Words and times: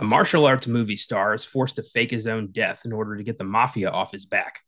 A 0.00 0.04
martial 0.04 0.46
arts 0.46 0.68
movie 0.68 0.96
star 0.96 1.34
is 1.34 1.44
forced 1.44 1.76
to 1.76 1.82
fake 1.82 2.12
his 2.12 2.28
own 2.28 2.52
death 2.52 2.82
in 2.84 2.92
order 2.92 3.16
to 3.16 3.24
get 3.24 3.36
the 3.36 3.44
mafia 3.44 3.90
off 3.90 4.12
his 4.12 4.26
back. 4.26 4.60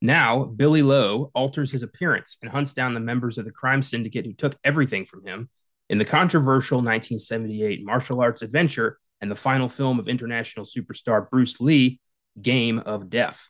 Now, 0.00 0.44
Billy 0.44 0.82
Lo 0.82 1.30
alters 1.34 1.70
his 1.70 1.84
appearance 1.84 2.36
and 2.42 2.50
hunts 2.50 2.72
down 2.72 2.92
the 2.92 2.98
members 2.98 3.38
of 3.38 3.44
the 3.44 3.52
crime 3.52 3.82
syndicate 3.82 4.26
who 4.26 4.32
took 4.32 4.56
everything 4.64 5.06
from 5.06 5.24
him 5.24 5.48
in 5.88 5.98
the 5.98 6.04
controversial 6.04 6.78
1978 6.78 7.84
martial 7.84 8.20
arts 8.20 8.42
adventure 8.42 8.98
and 9.20 9.30
the 9.30 9.36
final 9.36 9.68
film 9.68 10.00
of 10.00 10.08
international 10.08 10.66
superstar 10.66 11.30
Bruce 11.30 11.60
Lee, 11.60 12.00
Game 12.40 12.80
of 12.80 13.08
Death. 13.08 13.48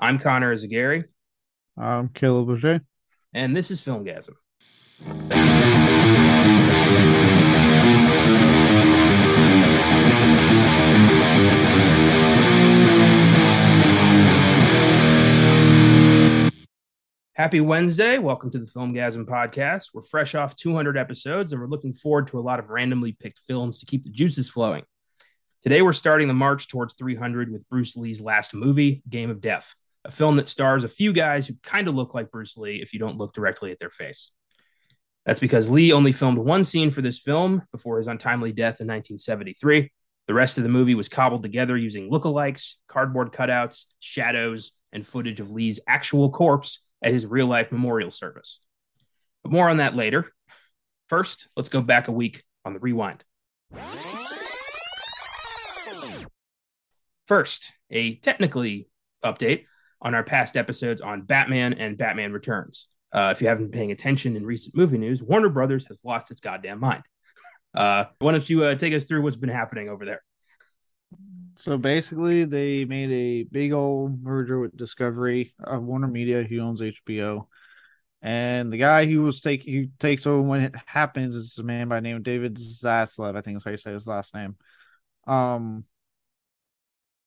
I'm 0.00 0.18
Connor 0.18 0.52
Eyzaguirre. 0.52 1.04
I'm 1.78 2.08
Caleb 2.08 2.48
Leger. 2.48 2.80
And 3.32 3.56
this 3.56 3.70
is 3.70 3.80
Filmgazm. 3.80 4.34
Happy 17.36 17.60
Wednesday. 17.60 18.16
Welcome 18.16 18.50
to 18.52 18.58
the 18.58 18.64
Filmgazm 18.64 19.26
podcast. 19.26 19.90
We're 19.92 20.00
fresh 20.00 20.34
off 20.34 20.56
200 20.56 20.96
episodes 20.96 21.52
and 21.52 21.60
we're 21.60 21.68
looking 21.68 21.92
forward 21.92 22.28
to 22.28 22.38
a 22.38 22.40
lot 22.40 22.58
of 22.58 22.70
randomly 22.70 23.12
picked 23.12 23.40
films 23.40 23.78
to 23.80 23.84
keep 23.84 24.04
the 24.04 24.08
juices 24.08 24.48
flowing. 24.48 24.84
Today, 25.62 25.82
we're 25.82 25.92
starting 25.92 26.28
the 26.28 26.34
march 26.34 26.66
towards 26.66 26.94
300 26.94 27.52
with 27.52 27.68
Bruce 27.68 27.94
Lee's 27.94 28.22
last 28.22 28.54
movie, 28.54 29.02
Game 29.06 29.28
of 29.28 29.42
Death, 29.42 29.74
a 30.06 30.10
film 30.10 30.36
that 30.36 30.48
stars 30.48 30.84
a 30.84 30.88
few 30.88 31.12
guys 31.12 31.46
who 31.46 31.52
kind 31.62 31.88
of 31.88 31.94
look 31.94 32.14
like 32.14 32.30
Bruce 32.30 32.56
Lee 32.56 32.80
if 32.80 32.94
you 32.94 32.98
don't 32.98 33.18
look 33.18 33.34
directly 33.34 33.70
at 33.70 33.78
their 33.78 33.90
face. 33.90 34.32
That's 35.26 35.38
because 35.38 35.68
Lee 35.68 35.92
only 35.92 36.12
filmed 36.12 36.38
one 36.38 36.64
scene 36.64 36.90
for 36.90 37.02
this 37.02 37.18
film 37.18 37.64
before 37.70 37.98
his 37.98 38.06
untimely 38.06 38.52
death 38.52 38.80
in 38.80 38.86
1973. 38.86 39.92
The 40.26 40.34
rest 40.34 40.56
of 40.56 40.64
the 40.64 40.70
movie 40.70 40.94
was 40.94 41.10
cobbled 41.10 41.42
together 41.42 41.76
using 41.76 42.10
lookalikes, 42.10 42.76
cardboard 42.88 43.30
cutouts, 43.32 43.88
shadows, 44.00 44.72
and 44.90 45.06
footage 45.06 45.40
of 45.40 45.50
Lee's 45.50 45.80
actual 45.86 46.30
corpse 46.30 46.85
at 47.02 47.12
his 47.12 47.26
real 47.26 47.46
life 47.46 47.72
memorial 47.72 48.10
service. 48.10 48.60
But 49.42 49.52
more 49.52 49.68
on 49.68 49.78
that 49.78 49.94
later. 49.94 50.32
First, 51.08 51.48
let's 51.56 51.68
go 51.68 51.80
back 51.80 52.08
a 52.08 52.12
week 52.12 52.42
on 52.64 52.72
the 52.72 52.80
rewind. 52.80 53.24
First, 57.26 57.72
a 57.90 58.16
technically 58.16 58.88
update 59.24 59.64
on 60.00 60.14
our 60.14 60.22
past 60.22 60.56
episodes 60.56 61.00
on 61.00 61.22
Batman 61.22 61.74
and 61.74 61.98
Batman 61.98 62.32
Returns. 62.32 62.88
Uh, 63.12 63.30
if 63.34 63.40
you 63.40 63.48
haven't 63.48 63.70
been 63.70 63.78
paying 63.78 63.92
attention 63.92 64.36
in 64.36 64.44
recent 64.44 64.76
movie 64.76 64.98
news, 64.98 65.22
Warner 65.22 65.48
Brothers 65.48 65.86
has 65.86 65.98
lost 66.04 66.30
its 66.30 66.40
goddamn 66.40 66.80
mind. 66.80 67.02
Uh, 67.74 68.06
why 68.20 68.32
don't 68.32 68.48
you 68.48 68.64
uh, 68.64 68.74
take 68.74 68.94
us 68.94 69.04
through 69.04 69.20
what's 69.20 69.36
been 69.36 69.50
happening 69.50 69.90
over 69.90 70.06
there? 70.06 70.22
So 71.58 71.78
basically, 71.78 72.44
they 72.44 72.84
made 72.84 73.10
a 73.10 73.44
big 73.44 73.72
old 73.72 74.22
merger 74.22 74.60
with 74.60 74.76
Discovery 74.76 75.54
of 75.60 75.82
Warner 75.82 76.06
Media, 76.08 76.42
who 76.42 76.60
owns 76.60 76.82
HBO. 76.82 77.48
And 78.20 78.72
the 78.72 78.76
guy 78.76 79.06
who 79.06 79.22
was 79.22 79.40
take 79.40 79.64
who 79.64 79.86
takes 79.98 80.26
over 80.26 80.42
when 80.42 80.60
it 80.62 80.74
happens 80.86 81.34
is 81.34 81.56
a 81.58 81.62
man 81.62 81.88
by 81.88 81.96
the 81.96 82.02
name 82.02 82.16
of 82.16 82.22
David 82.22 82.56
Zaslav. 82.56 83.36
I 83.36 83.40
think 83.40 83.56
is 83.56 83.64
how 83.64 83.70
you 83.70 83.76
say 83.76 83.92
his 83.92 84.06
last 84.06 84.34
name. 84.34 84.56
Um, 85.26 85.84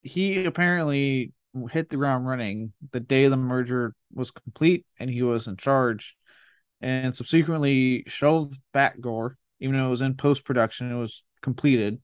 he 0.01 0.45
apparently 0.45 1.33
hit 1.71 1.89
the 1.89 1.97
ground 1.97 2.27
running 2.27 2.73
the 2.91 2.99
day 2.99 3.27
the 3.27 3.37
merger 3.37 3.95
was 4.13 4.31
complete, 4.31 4.85
and 4.99 5.09
he 5.09 5.23
was 5.23 5.47
in 5.47 5.57
charge. 5.57 6.15
And 6.81 7.15
subsequently 7.15 8.03
shelved 8.07 8.57
Batgirl, 8.73 9.35
even 9.59 9.75
though 9.75 9.87
it 9.87 9.89
was 9.89 10.01
in 10.01 10.15
post 10.15 10.45
production, 10.45 10.91
it 10.91 10.99
was 10.99 11.23
completed 11.41 11.99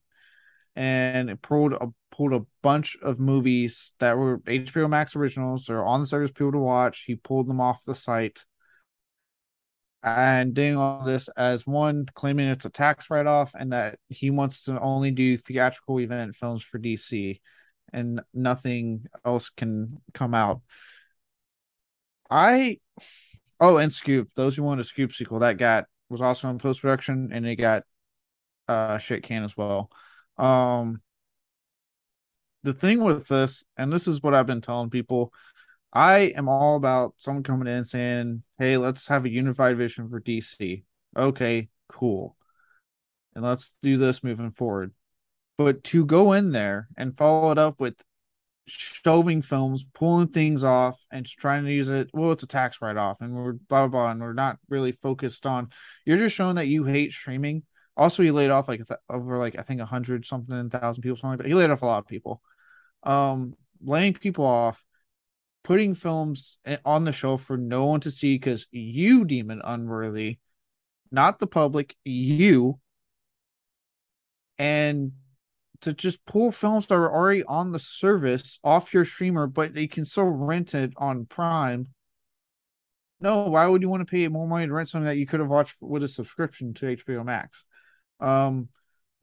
and 0.76 1.40
pulled 1.42 1.72
a 1.72 1.88
pulled 2.12 2.32
a 2.32 2.46
bunch 2.62 2.96
of 3.02 3.18
movies 3.18 3.92
that 3.98 4.16
were 4.16 4.38
HBO 4.40 4.88
Max 4.88 5.16
originals 5.16 5.68
or 5.68 5.84
on 5.84 6.00
the 6.00 6.06
service 6.06 6.30
people 6.30 6.52
to 6.52 6.58
watch. 6.58 7.04
He 7.06 7.16
pulled 7.16 7.48
them 7.48 7.60
off 7.60 7.84
the 7.84 7.94
site 7.94 8.44
and 10.02 10.54
doing 10.54 10.76
all 10.76 11.04
this 11.04 11.28
as 11.36 11.66
one 11.66 12.06
claiming 12.14 12.48
it's 12.48 12.64
a 12.64 12.70
tax 12.70 13.10
write 13.10 13.26
off 13.26 13.52
and 13.58 13.72
that 13.72 13.98
he 14.08 14.30
wants 14.30 14.64
to 14.64 14.80
only 14.80 15.10
do 15.10 15.36
theatrical 15.36 15.98
event 16.00 16.36
films 16.36 16.62
for 16.62 16.78
DC 16.78 17.40
and 17.92 18.20
nothing 18.32 19.06
else 19.24 19.50
can 19.50 20.00
come 20.14 20.32
out. 20.34 20.60
I 22.30 22.78
oh 23.60 23.78
and 23.78 23.90
Scoob, 23.90 24.28
those 24.36 24.56
who 24.56 24.62
wanted 24.62 24.86
a 24.86 24.88
Scoob 24.88 25.12
sequel 25.12 25.40
that 25.40 25.58
got 25.58 25.86
was 26.08 26.20
also 26.20 26.48
in 26.50 26.58
post 26.58 26.82
production 26.82 27.30
and 27.32 27.46
it 27.46 27.56
got 27.56 27.82
uh 28.68 28.98
shit 28.98 29.22
can 29.22 29.44
as 29.44 29.56
well. 29.56 29.90
Um, 30.38 31.00
the 32.62 32.74
thing 32.74 33.02
with 33.02 33.28
this, 33.28 33.64
and 33.76 33.92
this 33.92 34.06
is 34.08 34.22
what 34.22 34.34
I've 34.34 34.46
been 34.46 34.60
telling 34.60 34.90
people, 34.90 35.32
I 35.92 36.32
am 36.36 36.48
all 36.48 36.76
about 36.76 37.14
someone 37.18 37.42
coming 37.44 37.72
in 37.72 37.84
saying, 37.84 38.42
"Hey, 38.58 38.76
let's 38.76 39.06
have 39.08 39.24
a 39.24 39.30
unified 39.30 39.76
vision 39.76 40.08
for 40.10 40.20
DC." 40.20 40.84
Okay, 41.16 41.68
cool, 41.88 42.36
and 43.34 43.44
let's 43.44 43.74
do 43.82 43.96
this 43.98 44.24
moving 44.24 44.50
forward. 44.52 44.92
But 45.58 45.84
to 45.84 46.04
go 46.04 46.32
in 46.32 46.52
there 46.52 46.88
and 46.96 47.16
follow 47.16 47.50
it 47.50 47.58
up 47.58 47.80
with 47.80 48.02
shelving 48.66 49.42
films, 49.42 49.84
pulling 49.94 50.28
things 50.28 50.64
off, 50.64 51.00
and 51.10 51.26
trying 51.26 51.64
to 51.64 51.72
use 51.72 51.88
it. 51.88 52.10
Well, 52.12 52.32
it's 52.32 52.42
a 52.42 52.46
tax 52.46 52.80
write 52.82 52.96
off, 52.96 53.18
and 53.20 53.34
we're 53.34 53.52
blah, 53.52 53.86
blah 53.86 53.88
blah, 53.88 54.10
and 54.10 54.20
we're 54.20 54.32
not 54.32 54.58
really 54.68 54.92
focused 54.92 55.46
on. 55.46 55.70
You're 56.04 56.18
just 56.18 56.36
showing 56.36 56.56
that 56.56 56.68
you 56.68 56.84
hate 56.84 57.12
streaming, 57.12 57.62
also, 57.96 58.22
he 58.22 58.30
laid 58.30 58.50
off 58.50 58.68
like 58.68 58.82
over 59.08 59.38
like 59.38 59.56
I 59.58 59.62
think 59.62 59.80
a 59.80 59.86
hundred 59.86 60.26
something 60.26 60.70
thousand 60.70 61.02
people, 61.02 61.16
something 61.16 61.30
like 61.30 61.38
that. 61.38 61.46
He 61.48 61.54
laid 61.54 61.70
off 61.70 61.82
a 61.82 61.86
lot 61.86 61.98
of 62.00 62.06
people. 62.06 62.42
Um, 63.02 63.54
laying 63.82 64.14
people 64.14 64.44
off, 64.44 64.84
putting 65.64 65.94
films 65.94 66.58
on 66.84 67.04
the 67.04 67.12
show 67.12 67.36
for 67.36 67.56
no 67.56 67.86
one 67.86 68.00
to 68.00 68.10
see 68.10 68.34
because 68.34 68.66
you 68.70 69.24
deem 69.24 69.50
it 69.50 69.60
unworthy, 69.64 70.38
not 71.10 71.38
the 71.38 71.46
public, 71.46 71.96
you. 72.04 72.78
And 74.58 75.12
to 75.82 75.92
just 75.92 76.24
pull 76.24 76.52
films 76.52 76.86
that 76.86 76.94
are 76.94 77.12
already 77.12 77.44
on 77.44 77.72
the 77.72 77.78
service 77.78 78.58
off 78.64 78.94
your 78.94 79.04
streamer, 79.04 79.46
but 79.46 79.74
they 79.74 79.86
can 79.86 80.04
still 80.04 80.24
rent 80.24 80.74
it 80.74 80.92
on 80.96 81.26
Prime. 81.26 81.86
No, 83.20 83.48
why 83.48 83.66
would 83.66 83.82
you 83.82 83.88
want 83.88 84.06
to 84.06 84.10
pay 84.10 84.28
more 84.28 84.46
money 84.46 84.66
to 84.66 84.72
rent 84.72 84.88
something 84.88 85.06
that 85.06 85.16
you 85.16 85.26
could 85.26 85.40
have 85.40 85.48
watched 85.48 85.76
with 85.80 86.02
a 86.02 86.08
subscription 86.08 86.74
to 86.74 86.96
HBO 86.96 87.24
Max? 87.24 87.64
Um, 88.20 88.68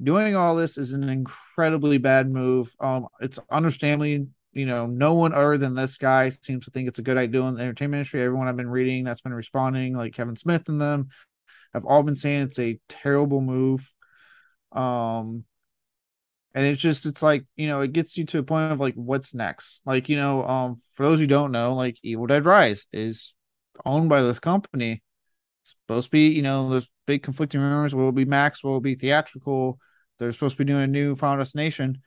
doing 0.02 0.36
all 0.36 0.56
this 0.56 0.78
is 0.78 0.94
an 0.94 1.08
incredibly 1.10 1.98
bad 1.98 2.30
move. 2.30 2.74
Um, 2.80 3.08
it's 3.20 3.40
understandably, 3.52 4.28
you 4.52 4.66
know, 4.66 4.86
no 4.86 5.14
one 5.14 5.34
other 5.34 5.58
than 5.58 5.76
this 5.76 5.98
guy 5.98 6.30
seems 6.30 6.66
to 6.66 6.72
think 6.72 6.88
it's 6.88 7.00
a 7.00 7.04
good 7.04 7.18
idea 7.18 7.42
in 7.44 7.56
the 7.56 7.62
entertainment 7.62 8.00
industry. 8.00 8.22
Everyone 8.22 8.48
I've 8.48 8.58
been 8.58 8.70
reading 8.70 9.04
that's 9.04 9.22
been 9.22 9.34
responding, 9.34 9.96
like 9.96 10.14
Kevin 10.14 10.36
Smith 10.36 10.68
and 10.68 10.80
them, 10.80 11.10
have 11.74 11.86
all 11.86 12.04
been 12.04 12.16
saying 12.16 12.44
it's 12.44 12.60
a 12.60 12.80
terrible 12.88 13.42
move. 13.42 13.90
Um, 14.72 15.46
and 16.54 16.66
it's 16.66 16.82
just 16.82 17.06
it's 17.06 17.22
like 17.24 17.46
you 17.56 17.68
know 17.68 17.82
it 17.82 17.94
gets 17.94 18.18
you 18.18 18.26
to 18.26 18.40
a 18.40 18.44
point 18.44 18.72
of 18.72 18.80
like 18.80 18.96
what's 18.96 19.34
next 19.34 19.82
like 19.86 20.10
you 20.10 20.18
know 20.18 20.46
um 20.46 20.82
for 20.94 21.06
those 21.06 21.20
who 21.20 21.28
don't 21.28 21.52
know 21.52 21.74
like 21.74 21.98
evil 22.04 22.28
dead 22.28 22.46
rise 22.46 22.86
is 22.94 23.34
owned 23.86 24.10
by 24.10 24.22
this 24.22 24.40
company 24.40 25.02
supposed 25.64 26.08
to 26.08 26.12
be, 26.12 26.30
you 26.30 26.42
know, 26.42 26.70
there's 26.70 26.90
big 27.06 27.24
conflicting 27.24 27.62
rumors. 27.62 27.96
Will 27.96 28.10
it 28.10 28.16
be 28.16 28.26
Max? 28.26 28.64
Will 28.64 28.78
it 28.78 28.84
be 28.84 28.96
theatrical? 28.96 29.80
They're 30.20 30.32
supposed 30.32 30.58
to 30.58 30.64
be 30.64 30.72
doing 30.72 30.84
a 30.84 30.88
new 30.88 31.16
Final 31.16 31.40
Destination. 31.40 32.02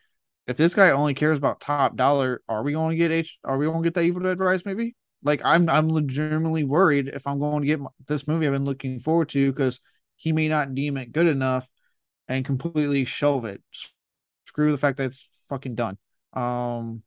If 0.47 0.57
this 0.57 0.75
guy 0.75 0.91
only 0.91 1.15
cares 1.15 1.39
about 1.39 1.61
top 1.61 1.97
dollar, 1.97 2.43
are 2.49 2.63
we 2.63 2.73
going 2.73 2.91
to 2.91 2.97
get 2.97 3.11
H? 3.11 3.39
Are 3.45 3.59
we 3.59 3.67
going 3.67 3.83
to 3.83 3.87
get 3.87 3.95
that 3.95 4.05
Evil 4.05 4.23
Dead 4.23 4.39
Rise 4.39 4.65
maybe? 4.65 4.95
Like 5.23 5.41
I'm, 5.45 5.69
I'm 5.69 5.89
legitimately 5.89 6.65
worried 6.65 7.09
if 7.09 7.27
I'm 7.27 7.41
going 7.41 7.63
to 7.63 7.67
get 7.67 7.81
this 8.07 8.29
movie 8.29 8.47
I've 8.47 8.53
been 8.53 8.65
looking 8.65 9.01
forward 9.01 9.31
to 9.31 9.53
because 9.53 9.81
he 10.15 10.33
may 10.33 10.49
not 10.49 10.75
deem 10.75 10.97
it 10.97 11.13
good 11.13 11.27
enough 11.27 11.69
and 12.29 12.45
completely 12.45 13.05
shelve 13.05 13.45
it. 13.45 13.63
Screw 14.47 14.71
the 14.71 14.79
fact 14.79 14.99
that 14.99 15.07
it's 15.07 15.29
fucking 15.49 15.75
done. 15.75 15.99
Um, 16.33 17.03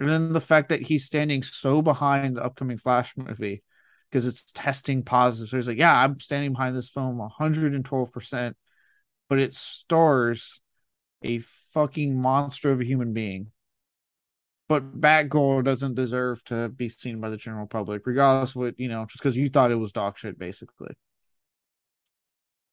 and 0.00 0.08
then 0.08 0.32
the 0.32 0.40
fact 0.40 0.68
that 0.70 0.82
he's 0.82 1.04
standing 1.04 1.42
so 1.42 1.82
behind 1.82 2.36
the 2.36 2.44
upcoming 2.44 2.78
Flash 2.78 3.14
movie 3.16 3.62
because 4.10 4.26
it's 4.26 4.50
testing 4.52 5.02
positive. 5.02 5.48
So 5.48 5.56
he's 5.56 5.68
like, 5.68 5.78
yeah, 5.78 5.94
I'm 5.94 6.18
standing 6.20 6.52
behind 6.52 6.76
this 6.76 6.88
film 6.88 7.20
112%, 7.40 8.54
but 9.28 9.38
it 9.38 9.54
stars 9.54 10.60
a 11.24 11.40
fucking 11.72 12.20
monster 12.20 12.72
of 12.72 12.80
a 12.80 12.84
human 12.84 13.12
being. 13.12 13.50
But 14.68 15.00
Batgirl 15.00 15.64
doesn't 15.64 15.94
deserve 15.94 16.44
to 16.44 16.68
be 16.68 16.88
seen 16.88 17.20
by 17.20 17.30
the 17.30 17.36
general 17.36 17.66
public, 17.66 18.06
regardless 18.06 18.50
of 18.50 18.56
what, 18.56 18.78
you 18.78 18.88
know, 18.88 19.06
just 19.06 19.18
because 19.18 19.36
you 19.36 19.48
thought 19.48 19.70
it 19.70 19.76
was 19.76 19.92
dog 19.92 20.18
shit, 20.18 20.38
basically. 20.38 20.94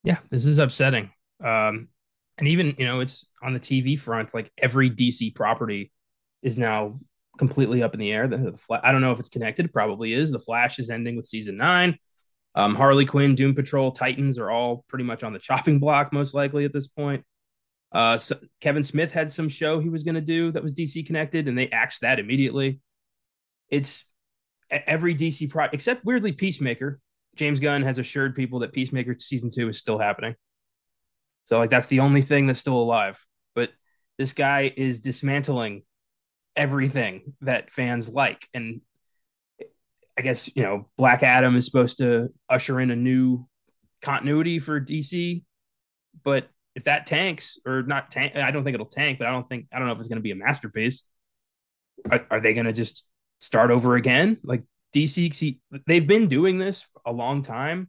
Yeah, 0.04 0.18
this 0.30 0.44
is 0.44 0.58
upsetting. 0.58 1.10
Um, 1.42 1.88
and 2.38 2.48
even, 2.48 2.74
you 2.78 2.84
know, 2.84 3.00
it's 3.00 3.28
on 3.42 3.54
the 3.54 3.60
TV 3.60 3.98
front, 3.98 4.34
like 4.34 4.52
every 4.58 4.90
DC 4.90 5.34
property 5.34 5.90
is 6.42 6.58
now 6.58 7.00
completely 7.38 7.82
up 7.82 7.94
in 7.94 8.00
the 8.00 8.12
air. 8.12 8.28
The, 8.28 8.36
the 8.36 8.58
Fla- 8.58 8.80
I 8.82 8.92
don't 8.92 9.00
know 9.00 9.12
if 9.12 9.20
it's 9.20 9.28
connected. 9.28 9.66
It 9.66 9.72
probably 9.72 10.12
is. 10.12 10.30
The 10.30 10.38
Flash 10.38 10.78
is 10.78 10.90
ending 10.90 11.16
with 11.16 11.26
season 11.26 11.56
nine. 11.56 11.98
Um, 12.54 12.74
Harley 12.74 13.04
Quinn, 13.04 13.34
Doom 13.34 13.54
Patrol, 13.54 13.92
Titans 13.92 14.38
are 14.38 14.50
all 14.50 14.84
pretty 14.88 15.04
much 15.04 15.22
on 15.22 15.32
the 15.32 15.38
chopping 15.40 15.78
block, 15.78 16.12
most 16.12 16.34
likely 16.34 16.64
at 16.64 16.72
this 16.72 16.88
point. 16.88 17.24
Uh, 17.92 18.18
so 18.18 18.36
Kevin 18.60 18.82
Smith 18.82 19.12
had 19.12 19.30
some 19.30 19.48
show 19.48 19.78
he 19.78 19.88
was 19.88 20.02
going 20.02 20.16
to 20.16 20.20
do 20.20 20.50
that 20.52 20.62
was 20.62 20.72
DC 20.72 21.06
connected, 21.06 21.48
and 21.48 21.56
they 21.56 21.68
axed 21.68 22.00
that 22.00 22.18
immediately. 22.18 22.80
It's 23.68 24.04
every 24.70 25.14
DC 25.14 25.50
project 25.50 25.74
except 25.74 26.04
weirdly 26.04 26.32
Peacemaker. 26.32 27.00
James 27.36 27.60
Gunn 27.60 27.82
has 27.82 27.98
assured 27.98 28.34
people 28.34 28.60
that 28.60 28.72
Peacemaker 28.72 29.16
season 29.18 29.50
two 29.50 29.68
is 29.68 29.78
still 29.78 29.98
happening. 29.98 30.34
So 31.44 31.58
like 31.58 31.70
that's 31.70 31.86
the 31.86 32.00
only 32.00 32.22
thing 32.22 32.46
that's 32.46 32.58
still 32.58 32.78
alive. 32.78 33.24
But 33.54 33.70
this 34.18 34.32
guy 34.32 34.72
is 34.76 35.00
dismantling 35.00 35.82
everything 36.56 37.34
that 37.42 37.70
fans 37.70 38.08
like, 38.08 38.48
and 38.54 38.80
I 40.18 40.22
guess 40.22 40.50
you 40.56 40.62
know 40.62 40.88
Black 40.96 41.22
Adam 41.22 41.56
is 41.56 41.66
supposed 41.66 41.98
to 41.98 42.32
usher 42.48 42.80
in 42.80 42.90
a 42.90 42.96
new 42.96 43.46
continuity 44.02 44.58
for 44.58 44.80
DC, 44.80 45.44
but 46.24 46.48
if 46.74 46.84
that 46.84 47.06
tanks 47.06 47.58
or 47.66 47.82
not 47.82 48.10
tank, 48.10 48.36
I 48.36 48.50
don't 48.50 48.64
think 48.64 48.74
it'll 48.74 48.86
tank, 48.86 49.18
but 49.18 49.26
I 49.26 49.30
don't 49.30 49.48
think 49.48 49.66
I 49.72 49.78
don't 49.78 49.86
know 49.86 49.92
if 49.92 49.98
it's 49.98 50.08
going 50.08 50.16
to 50.16 50.22
be 50.22 50.32
a 50.32 50.36
masterpiece. 50.36 51.04
Are, 52.10 52.26
are 52.30 52.40
they 52.40 52.54
going 52.54 52.66
to 52.66 52.72
just 52.72 53.06
start 53.38 53.70
over 53.70 53.96
again? 53.96 54.38
Like 54.42 54.62
DC, 54.94 55.58
they've 55.86 56.06
been 56.06 56.28
doing 56.28 56.58
this 56.58 56.86
a 57.04 57.12
long 57.12 57.42
time, 57.42 57.88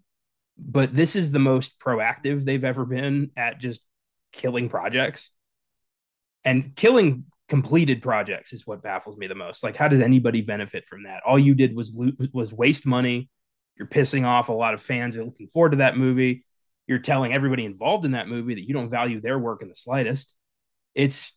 but 0.58 0.96
this 0.96 1.16
is 1.16 1.32
the 1.32 1.40
most 1.40 1.80
proactive 1.80 2.44
they've 2.44 2.64
ever 2.64 2.86
been 2.86 3.32
at 3.38 3.60
just 3.60 3.86
killing 4.32 4.70
projects 4.70 5.32
and 6.44 6.76
killing 6.76 7.26
completed 7.48 8.02
projects 8.02 8.54
is 8.54 8.68
what 8.68 8.84
baffles 8.84 9.18
me 9.18 9.28
the 9.28 9.36
most. 9.36 9.64
Like, 9.64 9.76
how 9.76 9.88
does 9.88 10.02
anybody 10.02 10.42
benefit 10.42 10.86
from 10.86 11.04
that? 11.04 11.24
All 11.26 11.40
you 11.40 11.56
did 11.56 11.76
was 11.76 11.98
was 12.34 12.54
waste 12.54 12.86
money. 12.86 13.30
You're 13.78 13.88
pissing 13.88 14.26
off 14.26 14.50
a 14.50 14.54
lot 14.54 14.74
of 14.74 14.82
fans 14.82 15.16
who 15.16 15.22
are 15.22 15.26
looking 15.26 15.48
forward 15.48 15.72
to 15.72 15.78
that 15.78 15.98
movie. 15.98 16.46
You're 16.88 17.00
telling 17.00 17.34
everybody 17.34 17.66
involved 17.66 18.06
in 18.06 18.12
that 18.12 18.28
movie 18.28 18.56
that 18.56 18.68
you 18.68 18.74
don't 18.74 18.90
value 18.90 19.22
their 19.22 19.38
work 19.38 19.62
in 19.62 19.70
the 19.70 19.76
slightest. 19.76 20.36
It's 20.96 21.34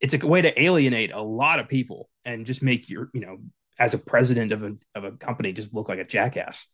it's 0.00 0.14
a 0.14 0.26
way 0.26 0.42
to 0.42 0.62
alienate 0.62 1.12
a 1.12 1.22
lot 1.22 1.60
of 1.60 1.68
people 1.68 2.10
and 2.24 2.46
just 2.46 2.62
make 2.62 2.88
your 2.88 3.10
you 3.14 3.20
know 3.20 3.38
as 3.78 3.94
a 3.94 3.98
president 3.98 4.52
of 4.52 4.62
a 4.62 4.74
of 4.94 5.04
a 5.04 5.12
company 5.12 5.52
just 5.52 5.74
look 5.74 5.88
like 5.88 5.98
a 5.98 6.04
jackass. 6.04 6.68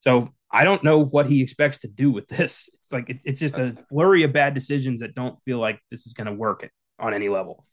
So 0.00 0.32
I 0.52 0.62
don't 0.62 0.84
know 0.84 1.02
what 1.04 1.26
he 1.26 1.42
expects 1.42 1.78
to 1.78 1.88
do 1.88 2.12
with 2.12 2.28
this. 2.28 2.70
It's 2.74 2.92
like 2.92 3.10
it, 3.10 3.18
it's 3.24 3.40
just 3.40 3.58
a 3.58 3.76
flurry 3.88 4.22
of 4.22 4.32
bad 4.32 4.54
decisions 4.54 5.00
that 5.00 5.14
don't 5.16 5.38
feel 5.44 5.58
like 5.58 5.80
this 5.90 6.06
is 6.06 6.12
going 6.12 6.28
to 6.28 6.32
work 6.32 6.68
on 6.98 7.12
any 7.12 7.28
level 7.28 7.66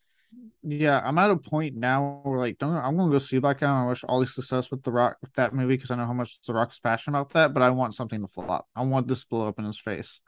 yeah, 0.64 1.02
I'm 1.04 1.18
at 1.18 1.30
a 1.30 1.36
point 1.36 1.76
now 1.76 2.22
where 2.24 2.40
like, 2.40 2.58
don't 2.58 2.74
I'm 2.74 2.96
gonna 2.96 3.12
go 3.12 3.20
see 3.20 3.38
Black 3.40 3.58
Adam. 3.58 3.76
I 3.76 3.88
wish 3.88 4.04
all 4.06 4.22
the 4.22 4.28
success 4.28 4.72
with 4.72 4.82
the 4.84 4.92
Rock 4.92 5.18
with 5.22 5.34
that 5.34 5.54
movie 5.54 5.76
because 5.76 5.92
I 5.92 5.96
know 5.96 6.06
how 6.06 6.14
much 6.14 6.40
the 6.48 6.54
Rock 6.54 6.72
is 6.72 6.80
passionate 6.80 7.18
about 7.18 7.32
that. 7.32 7.54
But 7.54 7.64
I 7.64 7.70
want 7.72 7.96
something 7.96 8.22
to 8.22 8.28
flop. 8.28 8.68
I 8.76 8.84
want 8.84 9.08
this 9.08 9.22
to 9.22 9.28
blow 9.28 9.48
up 9.48 9.60
in 9.60 9.66
his 9.66 9.80
face. 9.80 10.22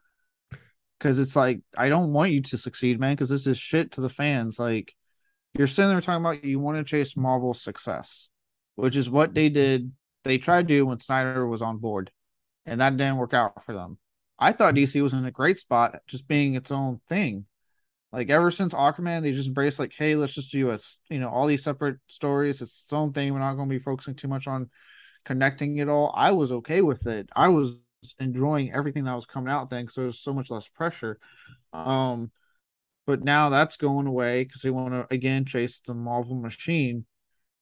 Because 0.97 1.19
it's 1.19 1.35
like 1.35 1.59
I 1.77 1.89
don't 1.89 2.13
want 2.13 2.31
you 2.31 2.41
to 2.41 2.57
succeed, 2.57 3.01
man. 3.01 3.13
Because 3.13 3.29
this 3.29 3.47
is 3.47 3.57
shit 3.57 3.91
to 3.91 4.01
the 4.01 4.09
fans. 4.09 4.57
Like 4.57 4.93
you're 5.53 5.67
sitting 5.67 5.89
there 5.89 5.99
talking 5.99 6.23
about 6.23 6.45
you 6.45 6.57
want 6.59 6.77
to 6.77 6.83
chase 6.83 7.17
Marvel 7.17 7.53
success, 7.53 8.29
which 8.75 8.95
is 8.95 9.09
what 9.09 9.33
they 9.33 9.49
did. 9.49 9.91
They 10.23 10.37
tried 10.37 10.67
to 10.69 10.73
do 10.73 10.85
when 10.85 11.01
Snyder 11.01 11.45
was 11.45 11.61
on 11.61 11.79
board, 11.79 12.11
and 12.65 12.79
that 12.79 12.95
didn't 12.95 13.17
work 13.17 13.33
out 13.33 13.65
for 13.65 13.73
them. 13.73 13.97
I 14.39 14.53
thought 14.53 14.73
DC 14.73 15.01
was 15.01 15.13
in 15.13 15.25
a 15.25 15.31
great 15.31 15.59
spot, 15.59 15.99
just 16.07 16.27
being 16.27 16.55
its 16.55 16.71
own 16.71 17.01
thing 17.09 17.45
like 18.15 18.29
ever 18.29 18.49
since 18.49 18.73
Aquaman, 18.73 19.21
they 19.21 19.33
just 19.33 19.49
embrace 19.49 19.77
like, 19.77 19.93
hey, 19.97 20.15
let's 20.15 20.33
just 20.33 20.51
do 20.51 20.71
a 20.71 20.79
You 21.09 21.19
know, 21.19 21.29
all 21.29 21.47
these 21.47 21.63
separate 21.63 21.97
stories. 22.07 22.61
It's 22.61 22.83
its 22.83 22.93
own 22.93 23.11
thing. 23.11 23.33
We're 23.33 23.39
not 23.39 23.55
going 23.55 23.67
to 23.67 23.75
be 23.75 23.83
focusing 23.83 24.15
too 24.15 24.29
much 24.29 24.47
on 24.47 24.69
connecting 25.25 25.77
it 25.77 25.89
all. 25.89 26.13
I 26.15 26.31
was 26.31 26.51
okay 26.51 26.81
with 26.81 27.07
it. 27.07 27.29
I 27.35 27.49
was 27.49 27.75
enjoying 28.19 28.71
everything 28.71 29.03
that 29.03 29.15
was 29.15 29.25
coming 29.25 29.51
out 29.51 29.69
then 29.69 29.83
because 29.83 29.95
there 29.95 30.05
was 30.05 30.19
so 30.19 30.33
much 30.33 30.49
less 30.49 30.69
pressure. 30.69 31.19
Um, 31.73 32.31
but 33.05 33.21
now 33.21 33.49
that's 33.49 33.75
going 33.75 34.07
away 34.07 34.45
because 34.45 34.61
they 34.61 34.69
want 34.69 34.93
to 34.93 35.13
again 35.13 35.43
chase 35.43 35.81
the 35.85 35.93
Marvel 35.93 36.35
machine. 36.35 37.05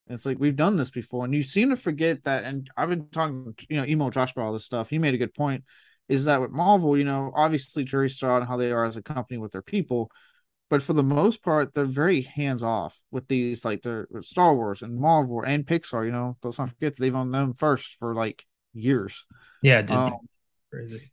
And 0.08 0.16
it's 0.16 0.26
like 0.26 0.38
we've 0.38 0.56
done 0.56 0.78
this 0.78 0.92
before, 0.92 1.26
and 1.26 1.34
you 1.34 1.42
seem 1.42 1.70
to 1.70 1.76
forget 1.76 2.26
that. 2.26 2.44
And 2.44 2.70
I've 2.78 2.90
been 2.90 3.08
talking, 3.10 3.56
you 3.70 3.78
know, 3.78 3.86
emo 3.86 4.12
Josh 4.12 4.34
about 4.34 4.46
all 4.46 4.54
this 4.54 4.66
stuff. 4.66 4.90
He 4.90 5.00
made 5.00 5.16
a 5.16 5.18
good 5.18 5.34
point. 5.34 5.64
Is 6.10 6.26
that 6.26 6.42
with 6.42 6.52
Marvel, 6.52 6.98
you 6.98 7.06
know, 7.06 7.32
obviously 7.34 7.86
jury's 7.86 8.18
still 8.18 8.30
on 8.30 8.46
how 8.46 8.58
they 8.58 8.72
are 8.72 8.86
as 8.86 8.98
a 8.98 9.02
company 9.02 9.38
with 9.38 9.54
their 9.54 9.62
people, 9.62 10.12
but 10.74 10.82
for 10.82 10.94
the 10.94 11.04
most 11.04 11.44
part, 11.44 11.72
they're 11.72 11.86
very 11.86 12.24
hands 12.24 12.64
off 12.64 13.00
with 13.12 13.28
these, 13.28 13.64
like 13.64 13.84
the 13.84 14.08
Star 14.24 14.56
Wars 14.56 14.82
and 14.82 15.00
Marvel 15.00 15.44
and 15.46 15.68
Pixar. 15.68 16.04
You 16.04 16.12
know, 16.12 16.36
let's 16.42 16.58
not 16.58 16.72
forget 16.72 16.98
they've 16.98 17.14
owned 17.14 17.32
them 17.32 17.54
first 17.54 17.96
for 18.00 18.16
like 18.16 18.44
years. 18.74 19.24
Yeah, 19.62 19.84
Disney. 19.84 19.98
Um, 19.98 20.18
crazy. 20.72 21.12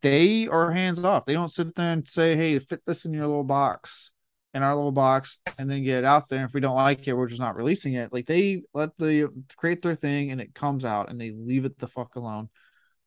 They 0.00 0.48
are 0.48 0.72
hands 0.72 1.04
off. 1.04 1.26
They 1.26 1.34
don't 1.34 1.52
sit 1.52 1.74
there 1.74 1.92
and 1.92 2.08
say, 2.08 2.34
"Hey, 2.34 2.58
fit 2.60 2.80
this 2.86 3.04
in 3.04 3.12
your 3.12 3.26
little 3.26 3.44
box." 3.44 4.10
in 4.54 4.62
our 4.62 4.74
little 4.74 4.92
box 4.92 5.38
and 5.58 5.70
then 5.70 5.84
get 5.84 5.98
it 5.98 6.04
out 6.04 6.28
there. 6.30 6.44
If 6.44 6.54
we 6.54 6.60
don't 6.60 6.76
like 6.76 7.06
it, 7.08 7.14
we're 7.14 7.28
just 7.28 7.40
not 7.40 7.56
releasing 7.56 7.94
it. 7.94 8.10
Like 8.10 8.26
they 8.26 8.62
let 8.72 8.96
the 8.96 9.28
create 9.56 9.82
their 9.82 9.94
thing 9.94 10.30
and 10.30 10.40
it 10.40 10.54
comes 10.54 10.84
out 10.84 11.10
and 11.10 11.20
they 11.20 11.30
leave 11.30 11.66
it 11.66 11.78
the 11.78 11.88
fuck 11.88 12.16
alone. 12.16 12.48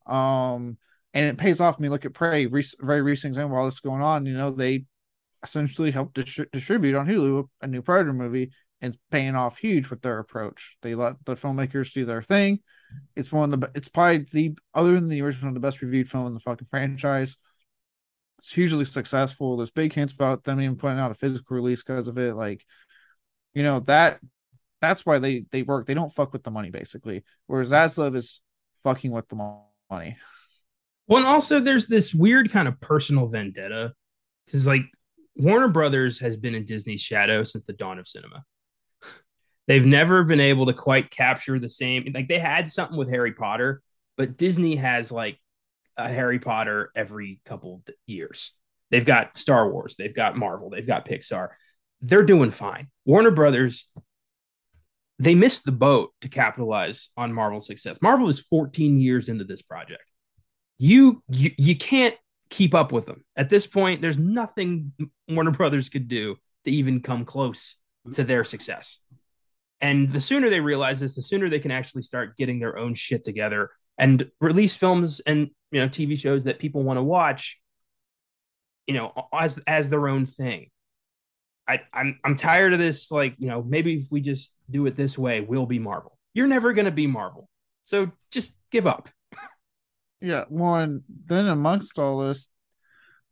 Um, 0.06 0.76
and 1.14 1.24
it 1.24 1.38
pays 1.38 1.60
off. 1.60 1.76
I 1.78 1.82
mean, 1.82 1.92
look 1.92 2.04
at 2.04 2.14
Prey, 2.14 2.46
very 2.46 3.02
recent 3.02 3.30
example. 3.30 3.56
While 3.56 3.64
this 3.64 3.74
is 3.74 3.80
going 3.80 4.02
on, 4.02 4.26
you 4.26 4.36
know, 4.36 4.50
they 4.50 4.86
essentially 5.46 5.90
helped 5.90 6.14
dis- 6.14 6.40
distribute 6.52 6.96
on 6.96 7.06
Hulu 7.06 7.48
a 7.60 7.66
new 7.66 7.82
Predator 7.82 8.12
movie 8.12 8.50
and 8.80 8.94
it's 8.94 9.02
paying 9.10 9.34
off 9.34 9.58
huge 9.58 9.88
with 9.88 10.02
their 10.02 10.18
approach. 10.18 10.76
They 10.82 10.94
let 10.94 11.24
the 11.24 11.36
filmmakers 11.36 11.92
do 11.92 12.04
their 12.04 12.22
thing. 12.22 12.60
It's 13.14 13.32
one 13.32 13.52
of 13.52 13.60
the 13.60 13.70
it's 13.74 13.88
probably 13.88 14.26
the 14.32 14.56
other 14.74 14.94
than 14.94 15.08
the 15.08 15.22
original 15.22 15.52
the 15.52 15.60
best 15.60 15.82
reviewed 15.82 16.10
film 16.10 16.26
in 16.26 16.34
the 16.34 16.40
fucking 16.40 16.68
franchise. 16.70 17.36
It's 18.38 18.52
hugely 18.52 18.84
successful. 18.84 19.56
There's 19.56 19.70
big 19.70 19.92
hints 19.92 20.12
about 20.12 20.44
them 20.44 20.60
even 20.60 20.76
putting 20.76 20.98
out 20.98 21.10
a 21.10 21.14
physical 21.14 21.56
release 21.56 21.82
because 21.82 22.06
of 22.06 22.18
it. 22.18 22.34
Like, 22.34 22.64
you 23.54 23.62
know 23.62 23.80
that 23.80 24.20
that's 24.80 25.06
why 25.06 25.18
they 25.18 25.46
they 25.50 25.62
work. 25.62 25.86
They 25.86 25.94
don't 25.94 26.12
fuck 26.12 26.32
with 26.32 26.44
the 26.44 26.50
money 26.50 26.70
basically. 26.70 27.24
Whereas 27.46 27.70
Zaslav 27.70 28.14
is 28.14 28.40
fucking 28.84 29.10
with 29.10 29.28
the 29.28 29.36
money. 29.90 30.16
Well, 31.08 31.18
and 31.18 31.26
also 31.26 31.60
there's 31.60 31.86
this 31.86 32.12
weird 32.12 32.50
kind 32.50 32.68
of 32.68 32.80
personal 32.80 33.26
vendetta 33.26 33.94
because 34.44 34.66
like 34.66 34.82
Warner 35.36 35.68
Brothers 35.68 36.18
has 36.20 36.36
been 36.36 36.54
in 36.54 36.64
Disney's 36.64 37.00
shadow 37.00 37.44
since 37.44 37.64
the 37.64 37.72
dawn 37.74 37.98
of 37.98 38.08
cinema. 38.08 38.44
They've 39.66 39.84
never 39.84 40.24
been 40.24 40.40
able 40.40 40.66
to 40.66 40.72
quite 40.72 41.10
capture 41.10 41.58
the 41.58 41.68
same. 41.68 42.10
Like 42.14 42.28
they 42.28 42.38
had 42.38 42.70
something 42.70 42.96
with 42.96 43.10
Harry 43.10 43.32
Potter, 43.32 43.82
but 44.16 44.36
Disney 44.36 44.76
has 44.76 45.10
like 45.10 45.38
a 45.96 46.08
Harry 46.08 46.38
Potter 46.38 46.90
every 46.94 47.40
couple 47.44 47.82
years. 48.06 48.52
They've 48.90 49.04
got 49.04 49.36
Star 49.36 49.70
Wars, 49.70 49.96
they've 49.96 50.14
got 50.14 50.36
Marvel, 50.36 50.70
they've 50.70 50.86
got 50.86 51.06
Pixar. 51.06 51.48
They're 52.00 52.22
doing 52.22 52.50
fine. 52.50 52.88
Warner 53.04 53.30
Brothers, 53.30 53.90
they 55.18 55.34
missed 55.34 55.64
the 55.64 55.72
boat 55.72 56.12
to 56.20 56.28
capitalize 56.28 57.10
on 57.16 57.32
Marvel's 57.32 57.66
success. 57.66 58.00
Marvel 58.00 58.28
is 58.28 58.40
14 58.40 59.00
years 59.00 59.28
into 59.28 59.44
this 59.44 59.62
project. 59.62 60.12
You 60.78 61.22
you, 61.28 61.50
you 61.58 61.76
can't 61.76 62.14
keep 62.50 62.74
up 62.74 62.92
with 62.92 63.06
them. 63.06 63.24
At 63.36 63.48
this 63.48 63.66
point, 63.66 64.00
there's 64.00 64.18
nothing 64.18 64.92
Warner 65.28 65.50
Brothers 65.50 65.88
could 65.88 66.08
do 66.08 66.36
to 66.64 66.70
even 66.70 67.00
come 67.00 67.24
close 67.24 67.76
to 68.14 68.24
their 68.24 68.44
success. 68.44 69.00
And 69.80 70.10
the 70.10 70.20
sooner 70.20 70.48
they 70.48 70.60
realize 70.60 71.00
this, 71.00 71.14
the 71.14 71.22
sooner 71.22 71.48
they 71.48 71.58
can 71.58 71.70
actually 71.70 72.02
start 72.02 72.36
getting 72.36 72.58
their 72.58 72.78
own 72.78 72.94
shit 72.94 73.24
together 73.24 73.70
and 73.98 74.30
release 74.40 74.74
films 74.76 75.20
and 75.20 75.50
you 75.70 75.80
know 75.80 75.88
TV 75.88 76.18
shows 76.18 76.44
that 76.44 76.58
people 76.58 76.82
want 76.82 76.98
to 76.98 77.02
watch, 77.02 77.60
you 78.86 78.94
know, 78.94 79.12
as 79.32 79.58
as 79.66 79.90
their 79.90 80.08
own 80.08 80.26
thing. 80.26 80.70
I, 81.68 81.82
I'm 81.92 82.18
I'm 82.24 82.36
tired 82.36 82.72
of 82.72 82.78
this. 82.78 83.10
Like, 83.10 83.34
you 83.38 83.48
know, 83.48 83.62
maybe 83.62 83.96
if 83.96 84.04
we 84.10 84.20
just 84.20 84.54
do 84.70 84.86
it 84.86 84.96
this 84.96 85.18
way, 85.18 85.40
we'll 85.40 85.66
be 85.66 85.78
Marvel. 85.78 86.16
You're 86.32 86.46
never 86.46 86.72
gonna 86.72 86.90
be 86.90 87.06
Marvel. 87.06 87.48
So 87.84 88.10
just 88.30 88.56
give 88.70 88.86
up. 88.86 89.08
Yeah, 90.20 90.44
one. 90.48 91.02
Then 91.26 91.46
amongst 91.46 91.98
all 91.98 92.26
this, 92.26 92.48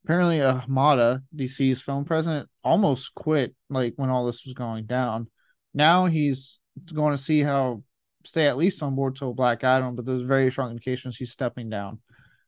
apparently 0.05 0.39
Hamada, 0.39 1.23
DC's 1.35 1.81
film 1.81 2.05
president, 2.05 2.49
almost 2.63 3.15
quit 3.15 3.55
like 3.71 3.95
when 3.97 4.11
all 4.11 4.27
this 4.27 4.45
was 4.45 4.55
going 4.55 4.87
down. 4.87 5.29
Now 5.73 6.07
he's 6.07 6.61
going 6.93 7.17
to 7.17 7.23
see 7.23 7.41
how 7.41 7.83
stay 8.25 8.47
at 8.47 8.57
least 8.57 8.83
on 8.83 8.95
board 8.95 9.17
till 9.17 9.35
Black 9.35 9.65
Adam, 9.65 9.97
but 9.97 10.07
there's 10.07 10.23
very 10.23 10.51
strong 10.51 10.71
indications 10.71 11.17
he's 11.17 11.33
stepping 11.33 11.69
down 11.71 12.01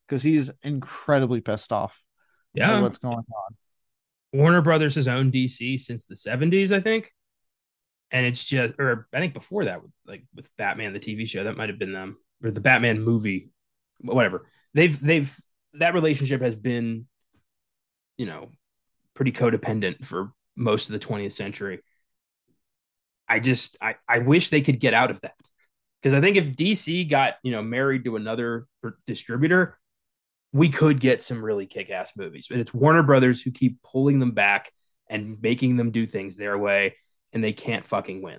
because 0.06 0.22
he's 0.22 0.50
incredibly 0.62 1.40
pissed 1.40 1.72
off. 1.72 2.00
Yeah, 2.54 2.80
what's 2.80 2.98
going 2.98 3.16
on? 3.16 3.56
Warner 4.32 4.62
Brothers 4.62 4.94
has 4.96 5.08
owned 5.08 5.32
DC 5.32 5.80
since 5.80 6.06
the 6.06 6.14
70s, 6.14 6.72
I 6.72 6.80
think. 6.80 7.10
And 8.10 8.24
it's 8.24 8.44
just, 8.44 8.74
or 8.78 9.08
I 9.12 9.18
think 9.18 9.34
before 9.34 9.64
that, 9.64 9.80
like 10.06 10.24
with 10.34 10.48
Batman, 10.56 10.92
the 10.92 11.00
TV 11.00 11.26
show, 11.26 11.44
that 11.44 11.56
might 11.56 11.68
have 11.68 11.78
been 11.78 11.92
them, 11.92 12.18
or 12.42 12.50
the 12.50 12.60
Batman 12.60 13.02
movie 13.02 13.50
whatever. 14.00 14.46
They've 14.74 14.98
they've 15.00 15.34
that 15.74 15.94
relationship 15.94 16.40
has 16.40 16.54
been, 16.54 17.06
you 18.18 18.26
know, 18.26 18.50
pretty 19.14 19.32
codependent 19.32 20.04
for 20.04 20.32
most 20.56 20.88
of 20.88 20.92
the 20.92 21.06
20th 21.06 21.32
century. 21.32 21.80
I 23.28 23.40
just 23.40 23.76
I, 23.80 23.96
I 24.08 24.20
wish 24.20 24.50
they 24.50 24.60
could 24.60 24.80
get 24.80 24.94
out 24.94 25.10
of 25.10 25.20
that. 25.22 25.34
Because 26.00 26.14
I 26.14 26.20
think 26.20 26.36
if 26.36 26.54
DC 26.54 27.08
got, 27.08 27.34
you 27.42 27.50
know, 27.52 27.62
married 27.62 28.04
to 28.04 28.16
another 28.16 28.66
distributor, 29.06 29.78
we 30.52 30.68
could 30.68 31.00
get 31.00 31.22
some 31.22 31.44
really 31.44 31.66
kick-ass 31.66 32.12
movies. 32.16 32.46
But 32.48 32.58
it's 32.58 32.72
Warner 32.72 33.02
Brothers 33.02 33.42
who 33.42 33.50
keep 33.50 33.82
pulling 33.82 34.20
them 34.20 34.30
back 34.30 34.70
and 35.08 35.40
making 35.40 35.76
them 35.76 35.90
do 35.90 36.06
things 36.06 36.36
their 36.36 36.56
way, 36.56 36.94
and 37.32 37.42
they 37.42 37.52
can't 37.52 37.84
fucking 37.84 38.22
win. 38.22 38.38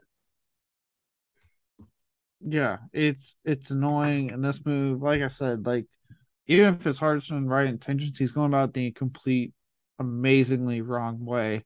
Yeah, 2.39 2.77
it's 2.93 3.35
it's 3.43 3.71
annoying. 3.71 4.31
And 4.31 4.43
this 4.43 4.63
move, 4.65 5.01
like 5.01 5.21
I 5.21 5.27
said, 5.27 5.65
like 5.65 5.85
even 6.47 6.75
if 6.75 6.87
it's 6.87 6.99
Hardison 6.99 7.49
right 7.49 7.67
intentions, 7.67 8.17
he's 8.17 8.31
going 8.31 8.47
about 8.47 8.73
the 8.73 8.91
complete 8.91 9.53
amazingly 9.99 10.81
wrong 10.81 11.25
way 11.25 11.65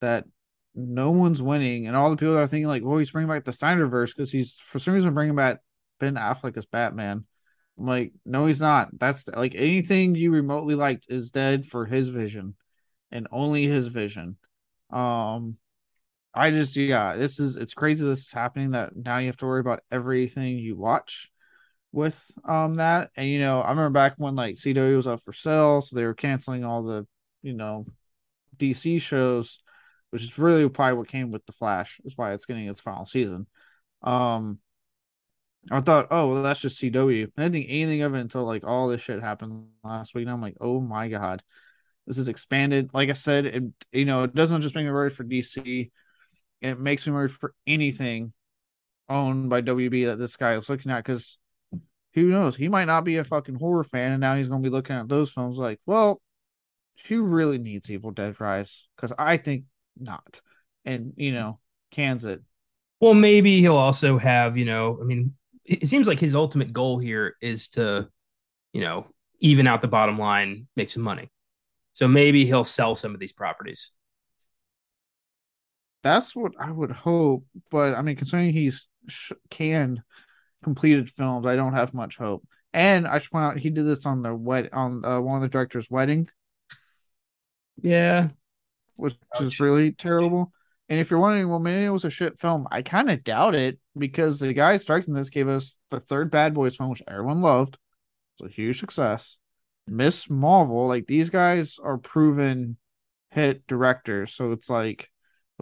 that 0.00 0.26
no 0.74 1.10
one's 1.12 1.42
winning. 1.42 1.86
And 1.86 1.96
all 1.96 2.10
the 2.10 2.16
people 2.16 2.38
are 2.38 2.46
thinking 2.46 2.68
like, 2.68 2.84
well, 2.84 2.98
he's 2.98 3.12
bringing 3.12 3.30
back 3.30 3.44
the 3.44 3.52
Snyderverse 3.52 4.08
because 4.16 4.32
he's 4.32 4.56
for 4.56 4.78
some 4.78 4.94
reason 4.94 5.14
bringing 5.14 5.36
back 5.36 5.58
Ben 6.00 6.14
Affleck 6.16 6.56
as 6.56 6.66
Batman. 6.66 7.26
I'm 7.78 7.86
like, 7.86 8.12
no, 8.26 8.46
he's 8.46 8.60
not. 8.60 8.98
That's 8.98 9.26
like 9.28 9.54
anything 9.56 10.14
you 10.14 10.32
remotely 10.32 10.74
liked 10.74 11.06
is 11.10 11.30
dead 11.30 11.66
for 11.66 11.86
his 11.86 12.10
vision 12.10 12.54
and 13.12 13.28
only 13.32 13.66
his 13.66 13.88
vision. 13.88 14.36
Um, 14.90 15.58
I 16.34 16.50
just 16.50 16.76
yeah, 16.76 17.16
this 17.16 17.38
is 17.38 17.56
it's 17.56 17.74
crazy 17.74 18.06
this 18.06 18.20
is 18.20 18.32
happening 18.32 18.70
that 18.70 18.96
now 18.96 19.18
you 19.18 19.26
have 19.26 19.36
to 19.38 19.46
worry 19.46 19.60
about 19.60 19.82
everything 19.90 20.58
you 20.58 20.76
watch 20.76 21.30
with 21.92 22.20
um 22.44 22.74
that. 22.76 23.10
And 23.16 23.28
you 23.28 23.40
know, 23.40 23.60
I 23.60 23.70
remember 23.70 23.90
back 23.90 24.14
when 24.16 24.34
like 24.36 24.58
CW 24.58 24.96
was 24.96 25.06
up 25.06 25.22
for 25.24 25.32
sale, 25.32 25.80
so 25.82 25.96
they 25.96 26.04
were 26.04 26.14
canceling 26.14 26.64
all 26.64 26.82
the, 26.84 27.06
you 27.42 27.52
know, 27.54 27.86
DC 28.56 28.98
shows, 28.98 29.60
which 30.10 30.22
is 30.22 30.38
really 30.38 30.68
probably 30.68 30.98
what 30.98 31.08
came 31.08 31.30
with 31.30 31.44
the 31.46 31.52
Flash, 31.52 32.00
is 32.04 32.14
why 32.16 32.32
it's 32.34 32.46
getting 32.46 32.68
its 32.68 32.80
final 32.80 33.06
season. 33.06 33.46
Um 34.02 34.58
I 35.70 35.80
thought, 35.80 36.08
oh 36.10 36.28
well 36.32 36.42
that's 36.42 36.60
just 36.60 36.78
CW. 36.78 37.28
I 37.36 37.42
didn't 37.42 37.52
think 37.52 37.66
anything 37.68 38.02
of 38.02 38.14
it 38.14 38.20
until 38.20 38.44
like 38.44 38.64
all 38.64 38.88
this 38.88 39.00
shit 39.00 39.20
happened 39.22 39.68
last 39.84 40.14
week. 40.14 40.22
And 40.22 40.30
I'm 40.30 40.42
like, 40.42 40.56
oh 40.60 40.80
my 40.80 41.08
god. 41.08 41.42
This 42.06 42.18
is 42.18 42.28
expanded. 42.28 42.90
Like 42.94 43.10
I 43.10 43.14
said, 43.14 43.46
it 43.46 43.64
you 43.92 44.04
know, 44.04 44.24
it 44.24 44.34
doesn't 44.34 44.62
just 44.62 44.74
make 44.74 44.84
me 44.86 44.90
worried 44.92 45.12
for 45.14 45.24
DC 45.24 45.92
it 46.62 46.78
makes 46.80 47.06
me 47.06 47.12
worried 47.12 47.32
for 47.32 47.54
anything 47.66 48.32
owned 49.08 49.50
by 49.50 49.60
WB 49.60 50.06
that 50.06 50.18
this 50.18 50.36
guy 50.36 50.54
is 50.54 50.68
looking 50.68 50.90
at 50.90 51.04
because 51.04 51.36
who 52.14 52.26
knows? 52.26 52.56
He 52.56 52.68
might 52.68 52.84
not 52.84 53.04
be 53.04 53.16
a 53.16 53.24
fucking 53.24 53.56
horror 53.56 53.84
fan, 53.84 54.12
and 54.12 54.20
now 54.20 54.36
he's 54.36 54.48
going 54.48 54.62
to 54.62 54.68
be 54.68 54.74
looking 54.74 54.96
at 54.96 55.08
those 55.08 55.30
films 55.30 55.58
like, 55.58 55.80
well, 55.86 56.20
who 57.08 57.22
really 57.22 57.58
needs 57.58 57.90
Evil 57.90 58.10
Dead 58.10 58.40
Rise? 58.40 58.86
Because 58.96 59.14
I 59.18 59.38
think 59.38 59.64
not. 59.98 60.40
And, 60.84 61.14
you 61.16 61.32
know, 61.32 61.58
cans 61.90 62.24
it. 62.24 62.42
Well, 63.00 63.14
maybe 63.14 63.60
he'll 63.60 63.76
also 63.76 64.18
have, 64.18 64.56
you 64.56 64.64
know, 64.64 64.98
I 65.00 65.04
mean, 65.04 65.34
it 65.64 65.88
seems 65.88 66.06
like 66.06 66.20
his 66.20 66.34
ultimate 66.34 66.72
goal 66.72 66.98
here 66.98 67.36
is 67.40 67.68
to, 67.70 68.08
you 68.72 68.80
know, 68.82 69.06
even 69.40 69.66
out 69.66 69.80
the 69.80 69.88
bottom 69.88 70.18
line, 70.18 70.68
make 70.76 70.90
some 70.90 71.02
money. 71.02 71.30
So 71.94 72.06
maybe 72.08 72.46
he'll 72.46 72.64
sell 72.64 72.94
some 72.94 73.14
of 73.14 73.20
these 73.20 73.32
properties. 73.32 73.90
That's 76.02 76.34
what 76.34 76.52
I 76.58 76.70
would 76.70 76.90
hope, 76.90 77.46
but 77.70 77.94
I 77.94 78.02
mean, 78.02 78.16
considering 78.16 78.52
he's 78.52 78.88
sh- 79.08 79.32
canned 79.50 80.02
completed 80.64 81.10
films, 81.10 81.46
I 81.46 81.56
don't 81.56 81.74
have 81.74 81.94
much 81.94 82.16
hope. 82.16 82.46
And 82.72 83.06
I 83.06 83.18
should 83.18 83.30
point 83.30 83.44
out 83.44 83.58
he 83.58 83.70
did 83.70 83.86
this 83.86 84.06
on 84.06 84.22
the 84.22 84.34
wed 84.34 84.70
on 84.72 85.04
uh, 85.04 85.20
one 85.20 85.36
of 85.36 85.42
the 85.42 85.48
director's 85.48 85.90
wedding. 85.90 86.28
Yeah, 87.82 88.28
which 88.96 89.16
Ouch. 89.36 89.42
is 89.42 89.60
really 89.60 89.92
terrible. 89.92 90.52
And 90.88 91.00
if 91.00 91.10
you're 91.10 91.20
wondering, 91.20 91.48
well, 91.48 91.58
maybe 91.58 91.84
it 91.84 91.90
was 91.90 92.04
a 92.04 92.10
shit 92.10 92.38
film, 92.40 92.66
I 92.70 92.82
kind 92.82 93.10
of 93.10 93.24
doubt 93.24 93.54
it 93.54 93.78
because 93.96 94.40
the 94.40 94.52
guy 94.52 94.76
directing 94.76 95.14
this 95.14 95.30
gave 95.30 95.48
us 95.48 95.76
the 95.90 96.00
third 96.00 96.30
Bad 96.30 96.54
Boys 96.54 96.76
film, 96.76 96.90
which 96.90 97.02
everyone 97.08 97.40
loved. 97.40 97.78
It's 98.38 98.50
a 98.50 98.54
huge 98.54 98.80
success. 98.80 99.36
Miss 99.88 100.28
Marvel, 100.28 100.86
like 100.86 101.06
these 101.06 101.30
guys 101.30 101.78
are 101.82 101.98
proven 101.98 102.76
hit 103.30 103.66
directors, 103.66 104.34
so 104.34 104.52
it's 104.52 104.70
like 104.70 105.10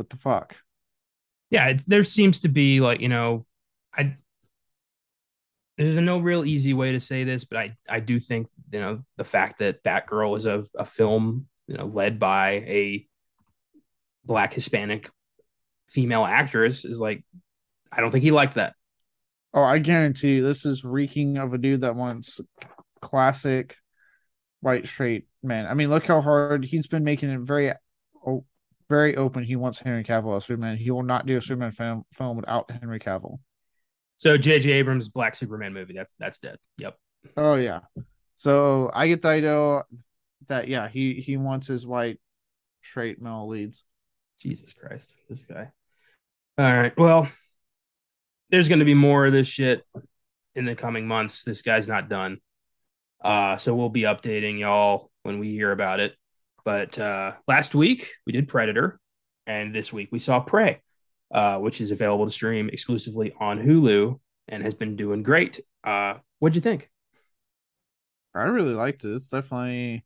what 0.01 0.09
the 0.09 0.17
fuck? 0.17 0.57
Yeah, 1.51 1.77
there 1.87 2.05
seems 2.05 2.41
to 2.41 2.49
be 2.49 2.81
like 2.81 3.01
you 3.01 3.09
know, 3.11 3.45
I 3.95 4.17
there's 5.77 5.95
no 5.97 6.19
real 6.19 6.47
easy 6.47 6.73
way 6.73 6.93
to 6.93 7.01
say 7.01 7.25
this, 7.25 7.45
but 7.45 7.59
I 7.59 7.77
I 7.87 8.01
do 8.01 8.19
think 8.19 8.49
you 8.73 8.81
know 8.81 9.03
the 9.19 9.25
fact 9.25 9.59
that 9.59 9.85
Batgirl 9.85 10.39
is 10.39 10.47
a, 10.47 10.65
a 10.75 10.87
film 10.87 11.49
you 11.67 11.77
know 11.77 11.85
led 11.85 12.19
by 12.19 12.53
a 12.67 13.07
black 14.25 14.55
Hispanic 14.55 15.11
female 15.87 16.25
actress 16.25 16.87
is 16.87 16.99
like 16.99 17.23
I 17.93 18.01
don't 18.01 18.11
think 18.11 18.25
he 18.25 18.31
liked 18.31 18.55
that. 18.55 18.75
Oh, 19.53 19.65
I 19.65 19.81
guarantee 19.81 20.37
you, 20.37 20.43
this 20.43 20.65
is 20.65 20.83
reeking 20.83 21.37
of 21.37 21.53
a 21.53 21.59
dude 21.59 21.83
that 21.83 21.95
wants 21.95 22.41
classic 23.03 23.77
white 24.61 24.87
straight 24.87 25.27
man. 25.43 25.67
I 25.67 25.75
mean, 25.75 25.91
look 25.91 26.07
how 26.07 26.23
hard 26.23 26.65
he's 26.65 26.87
been 26.87 27.05
making 27.05 27.29
it 27.29 27.41
very 27.41 27.73
oh, 28.27 28.47
very 28.91 29.17
open. 29.17 29.45
He 29.45 29.57
wants 29.57 29.79
Henry 29.79 30.05
Cavill 30.05 30.37
as 30.37 30.45
Superman. 30.45 30.77
He 30.77 30.91
will 30.91 31.05
not 31.05 31.25
do 31.25 31.37
a 31.37 31.41
Superman 31.41 31.71
film, 31.71 32.05
film 32.13 32.37
without 32.37 32.71
Henry 32.71 32.99
Cavill. 32.99 33.39
So 34.19 34.37
J.J. 34.37 34.73
Abrams' 34.73 35.09
Black 35.09 35.35
Superman 35.35 35.73
movie 35.73 35.95
that's 35.95 36.15
that's 36.19 36.41
dead. 36.41 36.59
Yep. 36.77 36.97
Oh 37.39 37.55
yeah. 37.55 37.81
So 38.37 38.91
I 38.93 39.09
get 39.09 39.23
the 39.23 39.29
idea 39.29 39.83
that 40.49 40.69
yeah 40.69 40.89
he 40.89 41.15
he 41.15 41.39
wants 41.39 41.69
his 41.69 41.87
white 41.87 42.21
straight 42.83 43.23
male 43.23 43.49
leads. 43.49 43.83
Jesus 44.39 44.73
Christ, 44.73 45.17
this 45.29 45.43
guy. 45.43 45.71
All 46.59 46.75
right. 46.75 46.97
Well, 46.99 47.29
there's 48.51 48.69
going 48.69 48.81
to 48.81 48.85
be 48.85 48.95
more 48.95 49.27
of 49.27 49.33
this 49.33 49.47
shit 49.47 49.85
in 50.55 50.65
the 50.65 50.75
coming 50.75 51.07
months. 51.07 51.45
This 51.45 51.63
guy's 51.63 51.89
not 51.89 52.09
done. 52.09 52.39
Uh, 53.23 53.57
so 53.59 53.75
we'll 53.75 53.91
be 53.91 54.03
updating 54.03 54.59
y'all 54.59 55.11
when 55.23 55.39
we 55.39 55.53
hear 55.53 55.73
about 55.73 56.01
it. 56.01 56.15
But 56.65 56.99
uh, 56.99 57.33
last 57.49 57.75
week 57.75 58.11
we 58.27 58.33
did 58.33 58.49
Predator, 58.49 58.99
and 59.47 59.75
this 59.75 59.93
week 59.93 60.09
we 60.13 60.19
saw 60.19 60.41
Prey, 60.41 60.81
uh, 61.33 61.59
which 61.59 61.81
is 61.81 61.91
available 61.91 62.27
to 62.27 62.31
stream 62.31 62.69
exclusively 62.69 63.33
on 63.39 63.59
Hulu 63.59 64.19
and 64.49 64.63
has 64.63 64.75
been 64.75 64.97
doing 64.97 65.23
great. 65.23 65.61
Uh, 65.85 66.15
what'd 66.39 66.57
you 66.57 66.63
think? 66.63 66.91
I 68.35 68.43
really 68.43 68.75
liked 68.75 69.05
it. 69.05 69.15
It's 69.15 69.29
definitely 69.29 70.05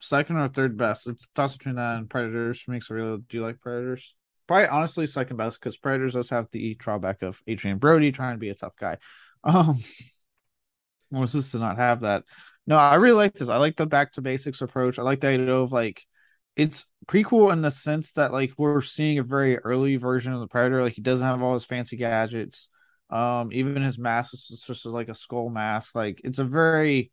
second 0.00 0.36
or 0.36 0.48
third 0.48 0.76
best. 0.76 1.06
It's 1.06 1.28
toss 1.34 1.56
between 1.56 1.76
that 1.76 1.96
and 1.96 2.10
Predators. 2.10 2.62
Makes 2.66 2.90
a 2.90 2.94
really 2.94 3.18
do 3.28 3.38
you 3.38 3.42
like 3.42 3.60
Predators? 3.60 4.14
Probably 4.46 4.66
honestly 4.66 5.06
second 5.06 5.36
best 5.36 5.60
because 5.60 5.76
Predators 5.76 6.14
does 6.14 6.30
have 6.30 6.48
the 6.52 6.74
drawback 6.74 7.22
of 7.22 7.40
Adrien 7.48 7.78
Brody 7.78 8.12
trying 8.12 8.34
to 8.34 8.40
be 8.40 8.50
a 8.50 8.54
tough 8.54 8.76
guy. 8.78 8.98
Um, 9.44 9.82
was 11.10 11.32
this 11.32 11.50
to 11.50 11.58
not 11.58 11.78
have 11.78 12.02
that? 12.02 12.22
No, 12.66 12.76
I 12.76 12.94
really 12.96 13.16
like 13.16 13.34
this. 13.34 13.48
I 13.48 13.56
like 13.56 13.76
the 13.76 13.86
back 13.86 14.12
to 14.12 14.22
basics 14.22 14.60
approach. 14.62 14.98
I 14.98 15.02
like 15.02 15.20
the 15.20 15.28
idea 15.28 15.54
of 15.54 15.72
like 15.72 16.02
it's 16.56 16.86
prequel 17.06 17.52
in 17.52 17.62
the 17.62 17.70
sense 17.70 18.12
that 18.12 18.32
like 18.32 18.52
we're 18.56 18.80
seeing 18.82 19.18
a 19.18 19.22
very 19.24 19.58
early 19.58 19.96
version 19.96 20.32
of 20.32 20.40
the 20.40 20.46
Predator. 20.48 20.82
Like 20.82 20.92
he 20.94 21.02
doesn't 21.02 21.26
have 21.26 21.42
all 21.42 21.54
his 21.54 21.64
fancy 21.64 21.96
gadgets. 21.96 22.68
Um, 23.10 23.52
even 23.52 23.82
his 23.82 23.98
mask 23.98 24.32
is 24.34 24.46
just 24.66 24.86
like 24.86 25.08
a 25.08 25.14
skull 25.14 25.48
mask. 25.50 25.94
Like 25.94 26.20
it's 26.24 26.38
a 26.38 26.44
very 26.44 27.10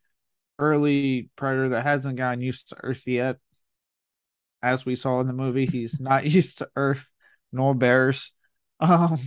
early 0.59 1.29
Predator 1.37 1.69
that 1.69 1.83
hasn't 1.85 2.17
gotten 2.17 2.41
used 2.41 2.69
to 2.69 2.77
Earth 2.83 3.03
yet. 3.07 3.37
As 4.61 4.85
we 4.85 4.95
saw 4.95 5.19
in 5.21 5.27
the 5.27 5.33
movie, 5.33 5.65
he's 5.65 5.99
not 5.99 6.25
used 6.25 6.59
to 6.59 6.69
Earth 6.75 7.11
nor 7.51 7.73
bears. 7.73 8.33
Um, 8.79 9.19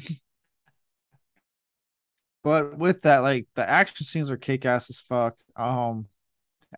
but 2.43 2.77
with 2.79 3.03
that, 3.03 3.19
like 3.19 3.47
the 3.55 3.69
action 3.69 4.05
scenes 4.07 4.31
are 4.31 4.37
kick 4.37 4.65
ass 4.65 4.91
as 4.91 5.01
fuck. 5.01 5.37
Um, 5.57 6.09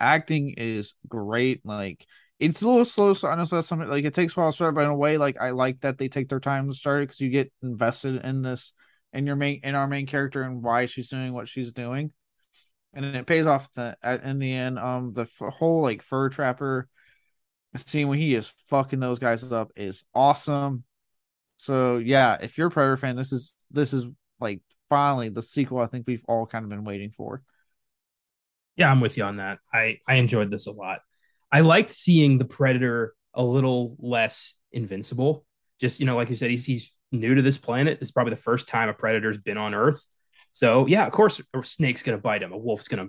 acting 0.00 0.54
is 0.56 0.94
great. 1.08 1.64
Like 1.64 2.06
it's 2.38 2.62
a 2.62 2.68
little 2.68 2.84
slow, 2.84 3.14
so 3.14 3.28
I 3.28 3.36
know 3.36 3.44
that's 3.44 3.68
something 3.68 3.88
like 3.88 4.04
it 4.04 4.14
takes 4.14 4.36
a 4.36 4.40
while 4.40 4.50
to 4.50 4.54
start, 4.54 4.74
but 4.74 4.84
in 4.84 4.90
a 4.90 4.96
way, 4.96 5.18
like 5.18 5.40
I 5.40 5.50
like 5.50 5.80
that 5.80 5.98
they 5.98 6.08
take 6.08 6.28
their 6.28 6.40
time 6.40 6.68
to 6.68 6.74
start 6.74 7.02
it 7.02 7.06
because 7.06 7.20
you 7.20 7.30
get 7.30 7.52
invested 7.62 8.24
in 8.24 8.42
this 8.42 8.72
in 9.12 9.26
your 9.26 9.36
main 9.36 9.60
in 9.62 9.74
our 9.74 9.86
main 9.86 10.06
character 10.06 10.42
and 10.42 10.62
why 10.62 10.86
she's 10.86 11.08
doing 11.08 11.32
what 11.32 11.48
she's 11.48 11.72
doing, 11.72 12.12
and 12.92 13.04
it 13.04 13.26
pays 13.26 13.46
off 13.46 13.68
the 13.74 13.96
in 14.24 14.38
the 14.38 14.52
end. 14.52 14.78
Um, 14.78 15.12
the 15.14 15.26
whole 15.50 15.82
like 15.82 16.02
fur 16.02 16.28
trapper 16.28 16.88
scene 17.76 18.08
when 18.08 18.18
he 18.18 18.34
is 18.34 18.52
fucking 18.68 19.00
those 19.00 19.18
guys 19.18 19.50
up 19.52 19.72
is 19.76 20.04
awesome. 20.14 20.84
So 21.56 21.98
yeah, 21.98 22.38
if 22.40 22.58
you're 22.58 22.68
a 22.68 22.70
Predator 22.70 22.96
fan, 22.96 23.16
this 23.16 23.32
is 23.32 23.54
this 23.70 23.92
is 23.92 24.06
like 24.40 24.60
finally 24.88 25.28
the 25.28 25.42
sequel 25.42 25.78
I 25.78 25.86
think 25.86 26.06
we've 26.06 26.24
all 26.28 26.46
kind 26.46 26.64
of 26.64 26.68
been 26.68 26.84
waiting 26.84 27.12
for. 27.16 27.42
Yeah, 28.76 28.90
I'm 28.90 29.00
with 29.00 29.16
you 29.16 29.24
on 29.24 29.36
that. 29.36 29.58
I 29.72 29.98
I 30.06 30.16
enjoyed 30.16 30.50
this 30.50 30.66
a 30.66 30.72
lot. 30.72 31.00
I 31.50 31.60
liked 31.60 31.92
seeing 31.92 32.38
the 32.38 32.44
Predator 32.44 33.14
a 33.34 33.42
little 33.42 33.96
less 33.98 34.54
invincible. 34.72 35.44
Just 35.80 36.00
you 36.00 36.06
know, 36.06 36.16
like 36.16 36.30
you 36.30 36.36
said, 36.36 36.50
he's 36.50 36.66
he's 36.66 36.98
new 37.12 37.34
to 37.34 37.42
this 37.42 37.58
planet. 37.58 37.98
It's 38.00 38.10
probably 38.10 38.30
the 38.30 38.40
first 38.40 38.68
time 38.68 38.88
a 38.88 38.94
predator's 38.94 39.38
been 39.38 39.58
on 39.58 39.74
Earth. 39.74 40.06
So 40.52 40.86
yeah, 40.86 41.06
of 41.06 41.12
course, 41.12 41.40
a 41.52 41.64
snake's 41.64 42.02
gonna 42.02 42.18
bite 42.18 42.42
him. 42.42 42.52
A 42.52 42.58
wolf's 42.58 42.88
gonna 42.88 43.08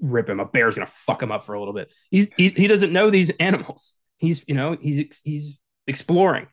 rip 0.00 0.28
him. 0.28 0.40
A 0.40 0.44
bear's 0.44 0.76
gonna 0.76 0.86
fuck 0.86 1.22
him 1.22 1.32
up 1.32 1.44
for 1.44 1.54
a 1.54 1.58
little 1.58 1.74
bit. 1.74 1.92
He's 2.10 2.32
he, 2.36 2.50
he 2.50 2.66
doesn't 2.66 2.92
know 2.92 3.10
these 3.10 3.30
animals. 3.40 3.94
He's 4.18 4.44
you 4.46 4.54
know 4.54 4.76
he's 4.80 5.20
he's 5.24 5.60
exploring, 5.86 6.46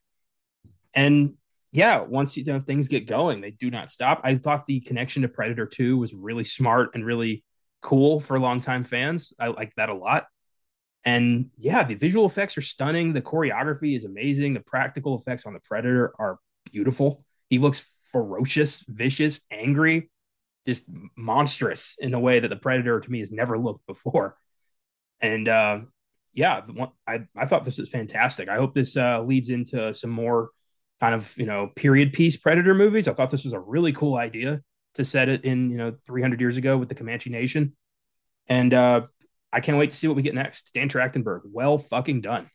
and 0.93 1.35
yeah, 1.71 1.99
once 1.99 2.37
you 2.37 2.45
know 2.45 2.59
things 2.59 2.87
get 2.87 3.05
going, 3.05 3.41
they 3.41 3.51
do 3.51 3.69
not 3.69 3.91
stop. 3.91 4.21
I 4.23 4.35
thought 4.35 4.65
the 4.65 4.79
connection 4.79 5.23
to 5.23 5.27
Predator 5.27 5.65
Two 5.65 5.97
was 5.97 6.13
really 6.13 6.45
smart 6.45 6.91
and 6.95 7.05
really 7.05 7.43
cool 7.81 8.19
for 8.19 8.39
longtime 8.39 8.83
fans. 8.83 9.33
I 9.39 9.47
like 9.47 9.73
that 9.75 9.89
a 9.89 9.95
lot. 9.95 10.27
And 11.05 11.49
yeah, 11.57 11.83
the 11.83 11.95
visual 11.95 12.25
effects 12.25 12.57
are 12.57 12.61
stunning. 12.61 13.13
The 13.13 13.21
choreography 13.21 13.95
is 13.95 14.05
amazing. 14.05 14.53
The 14.53 14.59
practical 14.59 15.17
effects 15.17 15.45
on 15.45 15.53
the 15.53 15.59
Predator 15.61 16.13
are 16.19 16.39
beautiful. 16.71 17.23
He 17.49 17.57
looks 17.57 17.87
ferocious, 18.11 18.83
vicious, 18.87 19.41
angry, 19.49 20.09
just 20.67 20.83
monstrous 21.15 21.95
in 21.99 22.13
a 22.13 22.19
way 22.19 22.39
that 22.39 22.49
the 22.49 22.55
Predator 22.55 22.99
to 22.99 23.11
me 23.11 23.19
has 23.19 23.31
never 23.31 23.57
looked 23.57 23.85
before. 23.87 24.35
And 25.21 25.47
uh, 25.47 25.79
yeah, 26.33 26.61
one, 26.65 26.89
I, 27.07 27.27
I 27.35 27.45
thought 27.45 27.65
this 27.65 27.77
was 27.77 27.89
fantastic. 27.89 28.49
I 28.49 28.55
hope 28.55 28.73
this 28.73 28.97
uh, 28.97 29.21
leads 29.23 29.49
into 29.49 29.93
some 29.93 30.11
more 30.11 30.49
kind 30.99 31.15
of, 31.15 31.33
you 31.37 31.45
know, 31.45 31.71
period 31.75 32.11
piece 32.11 32.35
Predator 32.35 32.73
movies. 32.73 33.07
I 33.07 33.13
thought 33.13 33.29
this 33.29 33.45
was 33.45 33.53
a 33.53 33.59
really 33.59 33.93
cool 33.93 34.15
idea 34.15 34.61
to 34.95 35.05
set 35.05 35.29
it 35.29 35.45
in, 35.45 35.69
you 35.69 35.77
know, 35.77 35.95
300 36.05 36.41
years 36.41 36.57
ago 36.57 36.77
with 36.77 36.89
the 36.89 36.95
Comanche 36.95 37.29
Nation. 37.29 37.75
And 38.47 38.73
uh, 38.73 39.07
I 39.51 39.59
can't 39.59 39.77
wait 39.77 39.91
to 39.91 39.95
see 39.95 40.07
what 40.07 40.15
we 40.15 40.23
get 40.23 40.35
next. 40.35 40.73
Dan 40.73 40.89
Trachtenberg, 40.89 41.41
well 41.45 41.77
fucking 41.77 42.21
done. 42.21 42.49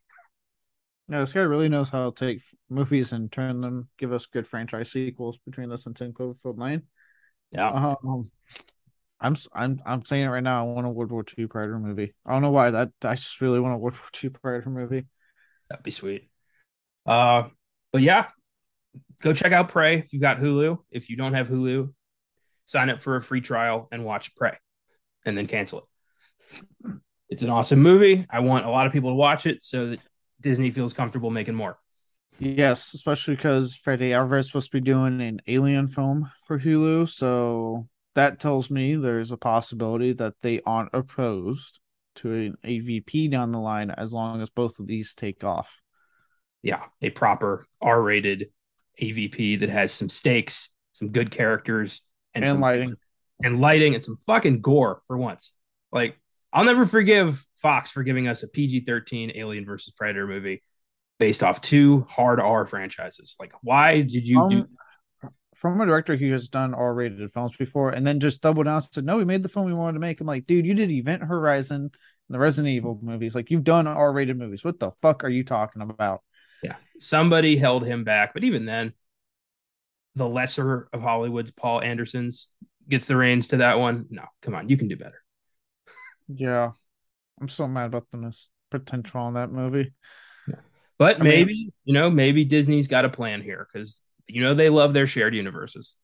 No, 1.07 1.21
this 1.21 1.33
guy 1.33 1.41
really 1.41 1.69
knows 1.69 1.91
how 1.91 2.11
to 2.11 2.27
take 2.27 2.43
movies 2.71 3.13
and 3.13 3.31
turn 3.31 3.61
them, 3.61 3.89
give 3.99 4.13
us 4.13 4.27
good 4.27 4.47
franchise 4.47 4.91
sequels 4.91 5.39
between 5.45 5.69
this 5.69 5.87
and 5.87 5.95
10 5.95 6.13
Cloverfield 6.13 6.59
Lane. 6.59 6.83
Yeah. 7.53 7.95
Um, 8.03 8.31
I'm 9.21 9.37
I'm 9.53 9.81
I'm 9.87 10.05
saying 10.05 10.25
it 10.25 10.29
right 10.29 10.43
now. 10.43 10.61
I 10.61 10.71
want 10.71 10.87
a 10.87 10.91
World 10.91 11.11
War 11.11 11.25
II 11.39 11.47
Predator 11.47 11.79
movie. 11.79 12.15
I 12.27 12.33
don't 12.33 12.43
know 12.43 12.51
why 12.51 12.71
that 12.71 12.91
I 13.03 13.15
just 13.15 13.41
really 13.41 13.61
want 13.61 13.75
a 13.75 13.79
World 13.79 13.95
War 13.95 14.11
II 14.23 14.31
Predator 14.31 14.71
movie. 14.71 15.07
That'd 15.69 15.85
be 15.85 15.91
sweet. 15.91 16.29
Uh, 17.07 17.45
but 17.93 18.03
yeah, 18.03 18.29
go 19.23 19.33
check 19.33 19.53
out 19.53 19.69
Prey 19.69 19.99
if 19.99 20.13
you've 20.13 20.23
got 20.23 20.39
Hulu. 20.39 20.79
If 20.91 21.09
you 21.09 21.17
don't 21.17 21.35
have 21.35 21.49
Hulu, 21.49 21.93
sign 22.67 22.91
up 22.91 23.01
for 23.01 23.17
a 23.17 23.21
free 23.21 23.41
trial 23.41 23.89
and 23.93 24.05
watch 24.05 24.35
Prey, 24.35 24.57
and 25.25 25.37
then 25.37 25.47
cancel 25.47 25.81
it. 25.81 26.95
It's 27.29 27.43
an 27.43 27.51
awesome 27.51 27.81
movie. 27.81 28.27
I 28.31 28.41
want 28.41 28.67
a 28.67 28.71
lot 28.71 28.87
of 28.87 28.93
people 28.93 29.11
to 29.11 29.15
watch 29.15 29.47
it 29.47 29.63
so 29.63 29.87
that 29.89 30.01
Disney 30.41 30.71
feels 30.71 30.95
comfortable 30.95 31.31
making 31.31 31.55
more. 31.55 31.79
Yes, 32.39 32.95
especially 32.95 33.37
because 33.37 33.77
Fede 33.77 34.13
Alvarez 34.13 34.47
is 34.47 34.51
supposed 34.51 34.71
to 34.73 34.81
be 34.81 34.85
doing 34.85 35.21
an 35.21 35.41
Alien 35.47 35.89
film 35.89 36.31
for 36.47 36.59
Hulu, 36.59 37.09
so 37.09 37.89
that 38.15 38.41
tells 38.41 38.71
me 38.71 38.97
there's 38.97 39.33
a 39.33 39.37
possibility 39.37 40.13
that 40.15 40.35
they 40.43 40.61
aren't 40.67 40.91
opposed 40.93 41.81
to 42.17 42.33
an 42.33 42.57
AVP 42.65 43.31
down 43.31 43.53
the 43.53 43.59
line 43.59 43.91
as 43.91 44.13
long 44.13 44.41
as 44.41 44.51
both 44.51 44.79
of 44.79 44.87
these 44.87 45.15
take 45.15 45.43
off. 45.45 45.69
Yeah, 46.63 46.83
a 47.03 47.11
proper 47.11 47.67
R-rated 47.81 48.51
AVP 49.01 49.61
that 49.61 49.69
has 49.69 49.93
some 49.93 50.09
stakes, 50.09 50.73
some 50.93 51.11
good 51.11 51.31
characters, 51.31 52.03
and, 52.35 52.45
and 52.45 52.49
some 52.49 52.61
lighting, 52.61 52.93
and 53.43 53.61
lighting, 53.61 53.95
and 53.95 54.05
some 54.05 54.17
fucking 54.27 54.61
gore 54.61 55.03
for 55.07 55.17
once. 55.17 55.55
Like 55.93 56.19
I'll 56.55 56.65
never 56.65 56.87
forgive 56.87 57.45
Fox 57.57 57.91
for 57.91 58.05
giving 58.05 58.29
us 58.29 58.45
a 58.45 58.49
PG-13 58.49 59.33
Alien 59.35 59.67
versus 59.67 59.93
Predator 59.93 60.29
movie 60.29 60.63
based 61.19 61.43
off 61.43 61.61
two 61.61 62.07
hard 62.09 62.39
R 62.39 62.65
franchises. 62.65 63.37
Like, 63.41 63.53
why 63.63 64.03
did 64.03 64.27
you 64.27 64.41
um, 64.41 64.49
do? 64.49 64.67
From 65.57 65.81
a 65.81 65.87
director 65.87 66.15
who 66.15 66.31
has 66.33 66.47
done 66.47 66.75
R-rated 66.75 67.33
films 67.33 67.57
before, 67.59 67.91
and 67.91 68.07
then 68.07 68.21
just 68.21 68.41
doubled 68.41 68.67
down 68.67 68.77
and 68.77 68.85
said, 68.85 69.05
"No, 69.05 69.17
we 69.17 69.25
made 69.25 69.43
the 69.43 69.49
film 69.49 69.67
we 69.67 69.73
wanted 69.73 69.95
to 69.95 69.99
make." 69.99 70.21
I'm 70.21 70.27
like, 70.27 70.47
dude, 70.47 70.67
you 70.67 70.75
did 70.75 70.91
Event 70.91 71.23
Horizon 71.23 71.77
and 71.77 71.91
the 72.29 72.39
Resident 72.39 72.73
Evil 72.73 73.01
movies. 73.03 73.35
Like, 73.35 73.51
you've 73.51 73.65
done 73.65 73.87
R-rated 73.87 74.39
movies. 74.39 74.63
What 74.63 74.79
the 74.79 74.91
fuck 75.03 75.25
are 75.25 75.31
you 75.31 75.43
talking 75.43 75.83
about? 75.83 76.21
Yeah, 76.63 76.77
somebody 77.01 77.57
held 77.57 77.85
him 77.85 78.05
back, 78.05 78.35
but 78.35 78.45
even 78.45 78.65
then, 78.67 78.93
the 80.17 80.29
lesser 80.29 80.89
of 80.93 81.03
Hollywood's 81.03 81.51
Paul 81.51 81.83
Anderson's 81.83 82.49
gets 82.89 83.07
the 83.07 83.17
reins 83.17 83.49
to 83.49 83.59
that 83.59 83.79
one. 83.79 84.07
No, 84.11 84.25
come 84.43 84.55
on, 84.55 84.69
you 84.69 84.77
can 84.77 84.89
do 84.89 84.97
better. 84.97 85.23
Yeah, 86.29 86.71
I'm 87.41 87.49
so 87.49 87.67
mad 87.67 87.87
about 87.87 88.07
the 88.11 88.19
missed 88.19 88.51
potential 88.71 89.21
on 89.21 89.35
that 89.35 89.51
movie. 89.51 89.93
But 90.99 91.21
I 91.21 91.25
maybe, 91.25 91.53
mean, 91.55 91.73
you 91.85 91.95
know, 91.95 92.11
maybe 92.11 92.45
Disney's 92.45 92.89
got 92.89 93.05
a 93.05 93.09
plan 93.09 93.43
here 93.43 93.67
because 93.73 94.03
you 94.27 94.43
know 94.43 94.55
they 94.55 94.69
love 94.69 94.95
their 94.95 95.07
shared 95.07 95.35
universes. 95.35 95.97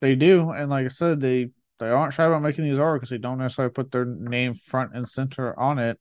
They 0.00 0.14
do, 0.14 0.50
and 0.50 0.70
like 0.70 0.84
I 0.84 0.88
said, 0.88 1.20
they 1.20 1.50
they 1.80 1.88
aren't 1.88 2.14
shy 2.14 2.24
about 2.24 2.42
making 2.42 2.64
these 2.64 2.78
R 2.78 2.94
because 2.94 3.10
they 3.10 3.18
don't 3.18 3.38
necessarily 3.38 3.72
put 3.72 3.90
their 3.90 4.04
name 4.04 4.54
front 4.54 4.92
and 4.94 5.08
center 5.08 5.58
on 5.58 5.78
it. 5.78 5.98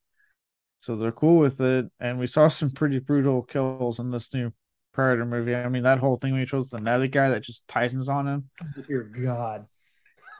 So 0.79 0.95
they're 0.95 1.11
cool 1.11 1.39
with 1.39 1.61
it. 1.61 1.89
And 1.99 2.19
we 2.19 2.27
saw 2.27 2.49
some 2.49 2.69
pretty 2.69 2.99
brutal 2.99 3.41
kills 3.41 3.99
in 3.99 4.11
this 4.11 4.33
new 4.33 4.53
Predator 4.93 5.25
movie. 5.25 5.55
I 5.55 5.69
mean, 5.69 5.83
that 5.83 5.99
whole 5.99 6.17
thing 6.17 6.31
when 6.31 6.41
he 6.41 6.47
shows 6.47 6.69
the 6.69 6.79
netted 6.79 7.11
guy 7.11 7.29
that 7.29 7.43
just 7.43 7.67
tightens 7.67 8.09
on 8.09 8.27
him. 8.27 8.49
Oh, 8.61 8.81
dear 8.87 9.03
God. 9.03 9.65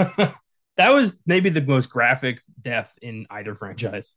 that 0.77 0.93
was 0.93 1.19
maybe 1.25 1.49
the 1.49 1.61
most 1.61 1.89
graphic 1.89 2.41
death 2.61 2.95
in 3.01 3.27
either 3.29 3.53
franchise. 3.53 4.15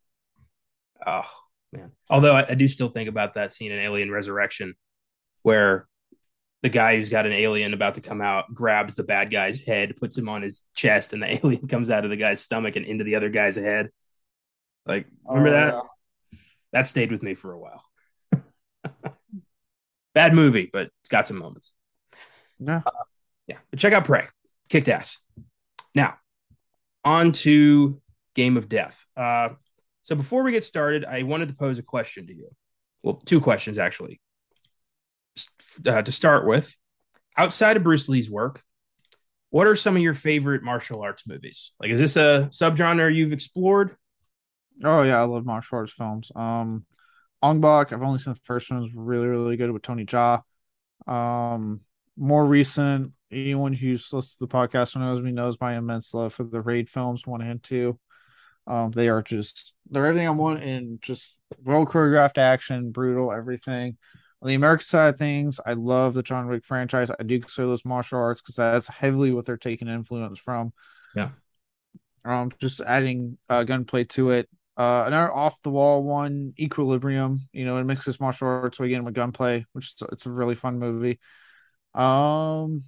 oh 1.06 1.30
man. 1.72 1.92
Although 2.10 2.34
I, 2.34 2.46
I, 2.50 2.54
do 2.54 2.68
still 2.68 2.88
think 2.88 3.08
about 3.08 3.34
that 3.34 3.52
scene 3.52 3.72
in 3.72 3.78
Alien 3.78 4.10
Resurrection 4.10 4.74
where 5.42 5.88
the 6.62 6.68
guy 6.68 6.96
who's 6.96 7.08
got 7.08 7.26
an 7.26 7.32
alien 7.32 7.72
about 7.72 7.94
to 7.94 8.00
come 8.00 8.20
out 8.20 8.52
grabs 8.52 8.94
the 8.94 9.04
bad 9.04 9.30
guy's 9.30 9.60
head, 9.60 9.96
puts 9.96 10.18
him 10.18 10.28
on 10.28 10.42
his 10.42 10.62
chest, 10.74 11.12
and 11.12 11.22
the 11.22 11.36
alien 11.44 11.68
comes 11.68 11.90
out 11.90 12.04
of 12.04 12.10
the 12.10 12.16
guy's 12.16 12.40
stomach 12.40 12.76
and 12.76 12.84
into 12.84 13.04
the 13.04 13.14
other 13.14 13.30
guy's 13.30 13.56
head. 13.56 13.90
Like, 14.86 15.06
remember 15.24 15.50
oh, 15.50 15.52
that? 15.52 15.74
Yeah. 15.74 16.38
That 16.72 16.86
stayed 16.86 17.12
with 17.12 17.22
me 17.22 17.34
for 17.34 17.52
a 17.52 17.58
while. 17.58 17.84
Bad 20.14 20.34
movie, 20.34 20.68
but 20.72 20.90
it's 21.00 21.08
got 21.08 21.26
some 21.26 21.38
moments. 21.38 21.72
Yeah. 22.58 22.82
Uh, 22.84 22.90
yeah. 23.46 23.58
But 23.70 23.78
check 23.78 23.92
out 23.92 24.04
Prey. 24.04 24.26
Kicked 24.68 24.88
ass. 24.88 25.18
Now, 25.94 26.16
on 27.04 27.32
to 27.32 28.00
Game 28.34 28.56
of 28.56 28.68
Death. 28.68 29.04
Uh, 29.16 29.50
so 30.02 30.14
before 30.16 30.42
we 30.42 30.52
get 30.52 30.64
started, 30.64 31.04
I 31.04 31.22
wanted 31.22 31.48
to 31.48 31.54
pose 31.54 31.78
a 31.78 31.82
question 31.82 32.26
to 32.26 32.34
you. 32.34 32.48
Well, 33.02 33.20
two 33.24 33.40
questions 33.40 33.78
actually. 33.78 34.20
Uh, 35.86 36.02
to 36.02 36.10
start 36.10 36.46
with, 36.46 36.76
outside 37.36 37.76
of 37.76 37.84
Bruce 37.84 38.08
Lee's 38.08 38.28
work, 38.28 38.62
what 39.50 39.66
are 39.66 39.76
some 39.76 39.96
of 39.96 40.02
your 40.02 40.14
favorite 40.14 40.62
martial 40.62 41.02
arts 41.02 41.26
movies? 41.26 41.72
Like, 41.80 41.90
is 41.90 42.00
this 42.00 42.16
a 42.16 42.48
subgenre 42.50 43.14
you've 43.14 43.32
explored? 43.32 43.96
Oh 44.82 45.02
yeah, 45.02 45.20
I 45.20 45.24
love 45.24 45.46
martial 45.46 45.78
arts 45.78 45.92
films. 45.92 46.30
Um, 46.34 46.84
Ong 47.42 47.60
Bak, 47.60 47.92
I've 47.92 48.02
only 48.02 48.18
seen 48.18 48.34
the 48.34 48.40
first 48.44 48.70
one. 48.70 48.80
was 48.80 48.94
really 48.94 49.26
really 49.26 49.56
good 49.56 49.70
with 49.70 49.82
Tony 49.82 50.04
Jaa. 50.04 50.42
Um, 51.06 51.80
more 52.16 52.44
recent, 52.44 53.12
anyone 53.30 53.72
who's 53.72 54.12
listened 54.12 54.38
to 54.38 54.46
the 54.46 54.48
podcast 54.48 54.96
knows 54.96 55.20
me 55.20 55.30
knows 55.30 55.56
my 55.60 55.76
immense 55.76 56.12
love 56.14 56.34
for 56.34 56.44
the 56.44 56.60
Raid 56.60 56.90
films 56.90 57.26
one 57.26 57.40
and 57.40 57.62
two. 57.62 57.98
Um, 58.66 58.90
they 58.90 59.08
are 59.08 59.22
just 59.22 59.74
they're 59.90 60.06
everything 60.06 60.26
I 60.26 60.30
want 60.30 60.62
in 60.62 60.98
just 61.00 61.38
well 61.64 61.86
choreographed 61.86 62.38
action, 62.38 62.90
brutal, 62.90 63.32
everything. 63.32 63.96
On 64.42 64.48
the 64.48 64.54
American 64.54 64.86
side 64.86 65.14
of 65.14 65.18
things, 65.18 65.58
I 65.64 65.72
love 65.72 66.14
the 66.14 66.22
John 66.22 66.46
Wick 66.46 66.64
franchise. 66.64 67.10
I 67.10 67.22
do 67.24 67.40
consider 67.40 67.66
those 67.66 67.84
martial 67.84 68.20
arts 68.20 68.40
because 68.40 68.54
that's 68.54 68.86
heavily 68.86 69.32
what 69.32 69.46
they're 69.46 69.56
taking 69.56 69.88
influence 69.88 70.38
from. 70.38 70.72
Yeah. 71.16 71.30
Um, 72.24 72.52
just 72.60 72.80
adding 72.80 73.38
uh, 73.48 73.64
gunplay 73.64 74.04
to 74.04 74.30
it. 74.30 74.48
Uh, 74.78 75.04
another 75.08 75.34
off 75.34 75.60
the 75.62 75.70
wall 75.70 76.04
one, 76.04 76.54
Equilibrium. 76.58 77.40
You 77.52 77.64
know, 77.64 77.78
it 77.78 77.84
mixes 77.84 78.20
martial 78.20 78.46
arts 78.46 78.78
again 78.78 79.04
with 79.04 79.14
gunplay, 79.14 79.66
which 79.72 79.88
is 79.88 80.02
it's 80.12 80.26
a 80.26 80.30
really 80.30 80.54
fun 80.54 80.78
movie. 80.78 81.18
Um, 81.94 82.84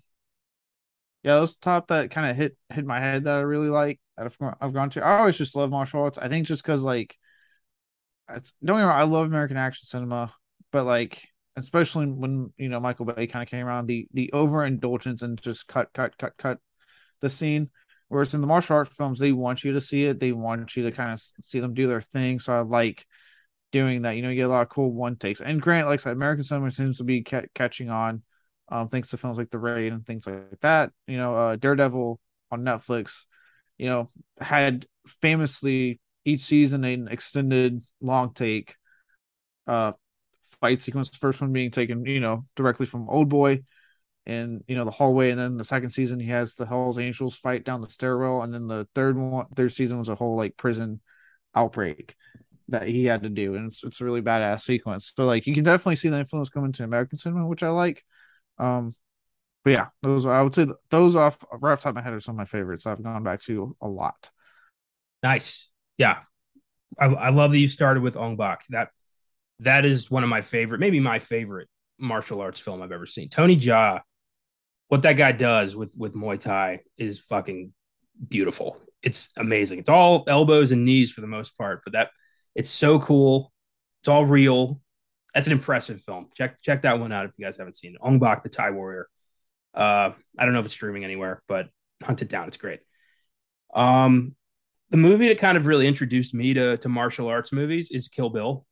yeah, 1.24 1.34
those 1.34 1.56
top 1.56 1.88
that 1.88 2.10
kind 2.10 2.30
of 2.30 2.36
hit 2.36 2.56
hit 2.72 2.86
my 2.86 3.00
head 3.00 3.24
that 3.24 3.34
I 3.34 3.40
really 3.40 3.68
like. 3.68 4.00
That 4.16 4.26
I've, 4.26 4.54
I've 4.60 4.72
gone 4.72 4.90
to. 4.90 5.04
I 5.04 5.18
always 5.18 5.36
just 5.36 5.56
love 5.56 5.70
martial 5.70 6.02
arts. 6.02 6.16
I 6.16 6.28
think 6.28 6.46
just 6.46 6.62
because 6.62 6.82
like, 6.82 7.16
it's 8.28 8.52
don't 8.64 8.76
get 8.76 8.82
me 8.82 8.88
wrong, 8.88 8.98
I 8.98 9.02
love 9.04 9.26
American 9.26 9.56
action 9.56 9.86
cinema, 9.86 10.32
but 10.72 10.84
like 10.84 11.26
especially 11.56 12.06
when 12.06 12.52
you 12.56 12.68
know 12.68 12.80
Michael 12.80 13.04
Bay 13.06 13.26
kind 13.26 13.42
of 13.42 13.50
came 13.50 13.66
around, 13.66 13.86
the 13.86 14.06
the 14.14 14.32
overindulgence 14.32 15.22
and 15.22 15.40
just 15.40 15.66
cut 15.66 15.92
cut 15.92 16.16
cut 16.16 16.36
cut 16.38 16.58
the 17.20 17.30
scene. 17.30 17.70
Whereas 18.10 18.34
in 18.34 18.40
the 18.40 18.46
martial 18.48 18.76
arts 18.76 18.94
films, 18.94 19.20
they 19.20 19.32
want 19.32 19.64
you 19.64 19.72
to 19.72 19.80
see 19.80 20.04
it. 20.04 20.18
They 20.20 20.32
want 20.32 20.76
you 20.76 20.82
to 20.82 20.92
kind 20.92 21.12
of 21.12 21.22
see 21.44 21.60
them 21.60 21.74
do 21.74 21.86
their 21.86 22.00
thing. 22.00 22.40
So 22.40 22.52
I 22.52 22.60
like 22.60 23.06
doing 23.72 24.02
that. 24.02 24.16
You 24.16 24.22
know, 24.22 24.30
you 24.30 24.36
get 24.36 24.46
a 24.46 24.48
lot 24.48 24.62
of 24.62 24.68
cool 24.68 24.92
one 24.92 25.16
takes. 25.16 25.40
And 25.40 25.62
Grant, 25.62 25.86
like 25.86 26.00
I 26.00 26.02
said, 26.02 26.12
American 26.12 26.44
cinema 26.44 26.72
seems 26.72 26.98
to 26.98 27.04
be 27.04 27.22
ca- 27.22 27.46
catching 27.54 27.88
on 27.88 28.22
um, 28.68 28.88
thanks 28.88 29.10
to 29.10 29.16
films 29.16 29.38
like 29.38 29.50
The 29.50 29.58
Raid 29.58 29.92
and 29.92 30.04
things 30.04 30.26
like 30.26 30.60
that. 30.60 30.90
You 31.06 31.18
know, 31.18 31.34
uh, 31.36 31.56
Daredevil 31.56 32.20
on 32.50 32.64
Netflix, 32.64 33.24
you 33.78 33.88
know, 33.88 34.10
had 34.40 34.86
famously 35.22 36.00
each 36.24 36.42
season 36.42 36.84
an 36.84 37.08
extended 37.08 37.82
long 38.00 38.34
take 38.34 38.74
uh 39.66 39.92
fight 40.60 40.82
sequence. 40.82 41.08
The 41.10 41.18
first 41.18 41.40
one 41.40 41.52
being 41.52 41.70
taken, 41.70 42.04
you 42.04 42.20
know, 42.20 42.44
directly 42.56 42.86
from 42.86 43.08
Old 43.08 43.28
Boy 43.28 43.62
and 44.26 44.62
you 44.68 44.76
know 44.76 44.84
the 44.84 44.90
hallway, 44.90 45.30
and 45.30 45.38
then 45.38 45.56
the 45.56 45.64
second 45.64 45.90
season 45.90 46.20
he 46.20 46.28
has 46.28 46.54
the 46.54 46.66
Hell's 46.66 46.98
Angels 46.98 47.36
fight 47.36 47.64
down 47.64 47.80
the 47.80 47.90
stairwell, 47.90 48.42
and 48.42 48.52
then 48.52 48.66
the 48.66 48.86
third 48.94 49.16
one, 49.16 49.46
third 49.56 49.72
season 49.72 49.98
was 49.98 50.08
a 50.08 50.14
whole 50.14 50.36
like 50.36 50.56
prison 50.56 51.00
outbreak 51.54 52.14
that 52.68 52.86
he 52.86 53.04
had 53.04 53.22
to 53.24 53.28
do, 53.28 53.54
and 53.54 53.68
it's 53.68 53.82
it's 53.82 54.00
a 54.00 54.04
really 54.04 54.22
badass 54.22 54.62
sequence. 54.62 55.12
So 55.16 55.24
like 55.24 55.46
you 55.46 55.54
can 55.54 55.64
definitely 55.64 55.96
see 55.96 56.08
the 56.08 56.18
influence 56.18 56.50
coming 56.50 56.72
to 56.72 56.84
American 56.84 57.18
cinema, 57.18 57.46
which 57.46 57.62
I 57.62 57.70
like. 57.70 58.04
Um, 58.58 58.94
but 59.64 59.70
yeah, 59.70 59.86
those 60.02 60.26
I 60.26 60.42
would 60.42 60.54
say 60.54 60.66
those 60.90 61.16
off 61.16 61.38
right 61.52 61.72
off 61.72 61.80
top 61.80 61.90
of 61.90 61.96
my 61.96 62.02
head 62.02 62.12
are 62.12 62.20
some 62.20 62.34
of 62.34 62.38
my 62.38 62.44
favorites. 62.44 62.86
I've 62.86 63.02
gone 63.02 63.22
back 63.22 63.40
to 63.42 63.76
a 63.80 63.88
lot. 63.88 64.30
Nice. 65.22 65.70
Yeah. 65.98 66.20
I, 66.98 67.06
I 67.06 67.28
love 67.30 67.52
that 67.52 67.58
you 67.58 67.68
started 67.68 68.02
with 68.02 68.16
Ong 68.16 68.36
Bak. 68.36 68.64
That 68.70 68.88
that 69.60 69.84
is 69.84 70.10
one 70.10 70.22
of 70.22 70.28
my 70.28 70.40
favorite, 70.40 70.80
maybe 70.80 71.00
my 71.00 71.18
favorite 71.18 71.68
martial 71.98 72.40
arts 72.40 72.60
film 72.60 72.82
I've 72.82 72.92
ever 72.92 73.06
seen. 73.06 73.28
Tony 73.28 73.56
Jaa, 73.56 74.00
what 74.90 75.02
that 75.02 75.12
guy 75.12 75.30
does 75.30 75.76
with 75.76 75.94
with 75.96 76.14
Muay 76.14 76.38
Thai 76.38 76.80
is 76.98 77.20
fucking 77.20 77.72
beautiful. 78.28 78.76
It's 79.04 79.30
amazing. 79.36 79.78
It's 79.78 79.88
all 79.88 80.24
elbows 80.26 80.72
and 80.72 80.84
knees 80.84 81.12
for 81.12 81.20
the 81.20 81.28
most 81.28 81.56
part, 81.56 81.82
but 81.84 81.92
that 81.92 82.10
it's 82.56 82.70
so 82.70 82.98
cool. 82.98 83.52
It's 84.02 84.08
all 84.08 84.24
real. 84.24 84.80
That's 85.32 85.46
an 85.46 85.52
impressive 85.52 86.00
film. 86.00 86.26
Check 86.36 86.60
check 86.60 86.82
that 86.82 86.98
one 86.98 87.12
out 87.12 87.24
if 87.24 87.30
you 87.36 87.44
guys 87.44 87.56
haven't 87.56 87.76
seen 87.76 87.92
it. 87.92 88.00
Ong 88.02 88.18
Bak, 88.18 88.42
the 88.42 88.48
Thai 88.48 88.72
Warrior. 88.72 89.06
Uh, 89.72 90.10
I 90.36 90.44
don't 90.44 90.54
know 90.54 90.58
if 90.58 90.66
it's 90.66 90.74
streaming 90.74 91.04
anywhere, 91.04 91.40
but 91.46 91.68
hunt 92.02 92.22
it 92.22 92.28
down. 92.28 92.48
It's 92.48 92.56
great. 92.56 92.80
Um, 93.72 94.34
the 94.90 94.96
movie 94.96 95.28
that 95.28 95.38
kind 95.38 95.56
of 95.56 95.66
really 95.66 95.86
introduced 95.86 96.34
me 96.34 96.52
to 96.54 96.78
to 96.78 96.88
martial 96.88 97.28
arts 97.28 97.52
movies 97.52 97.92
is 97.92 98.08
Kill 98.08 98.28
Bill. 98.28 98.66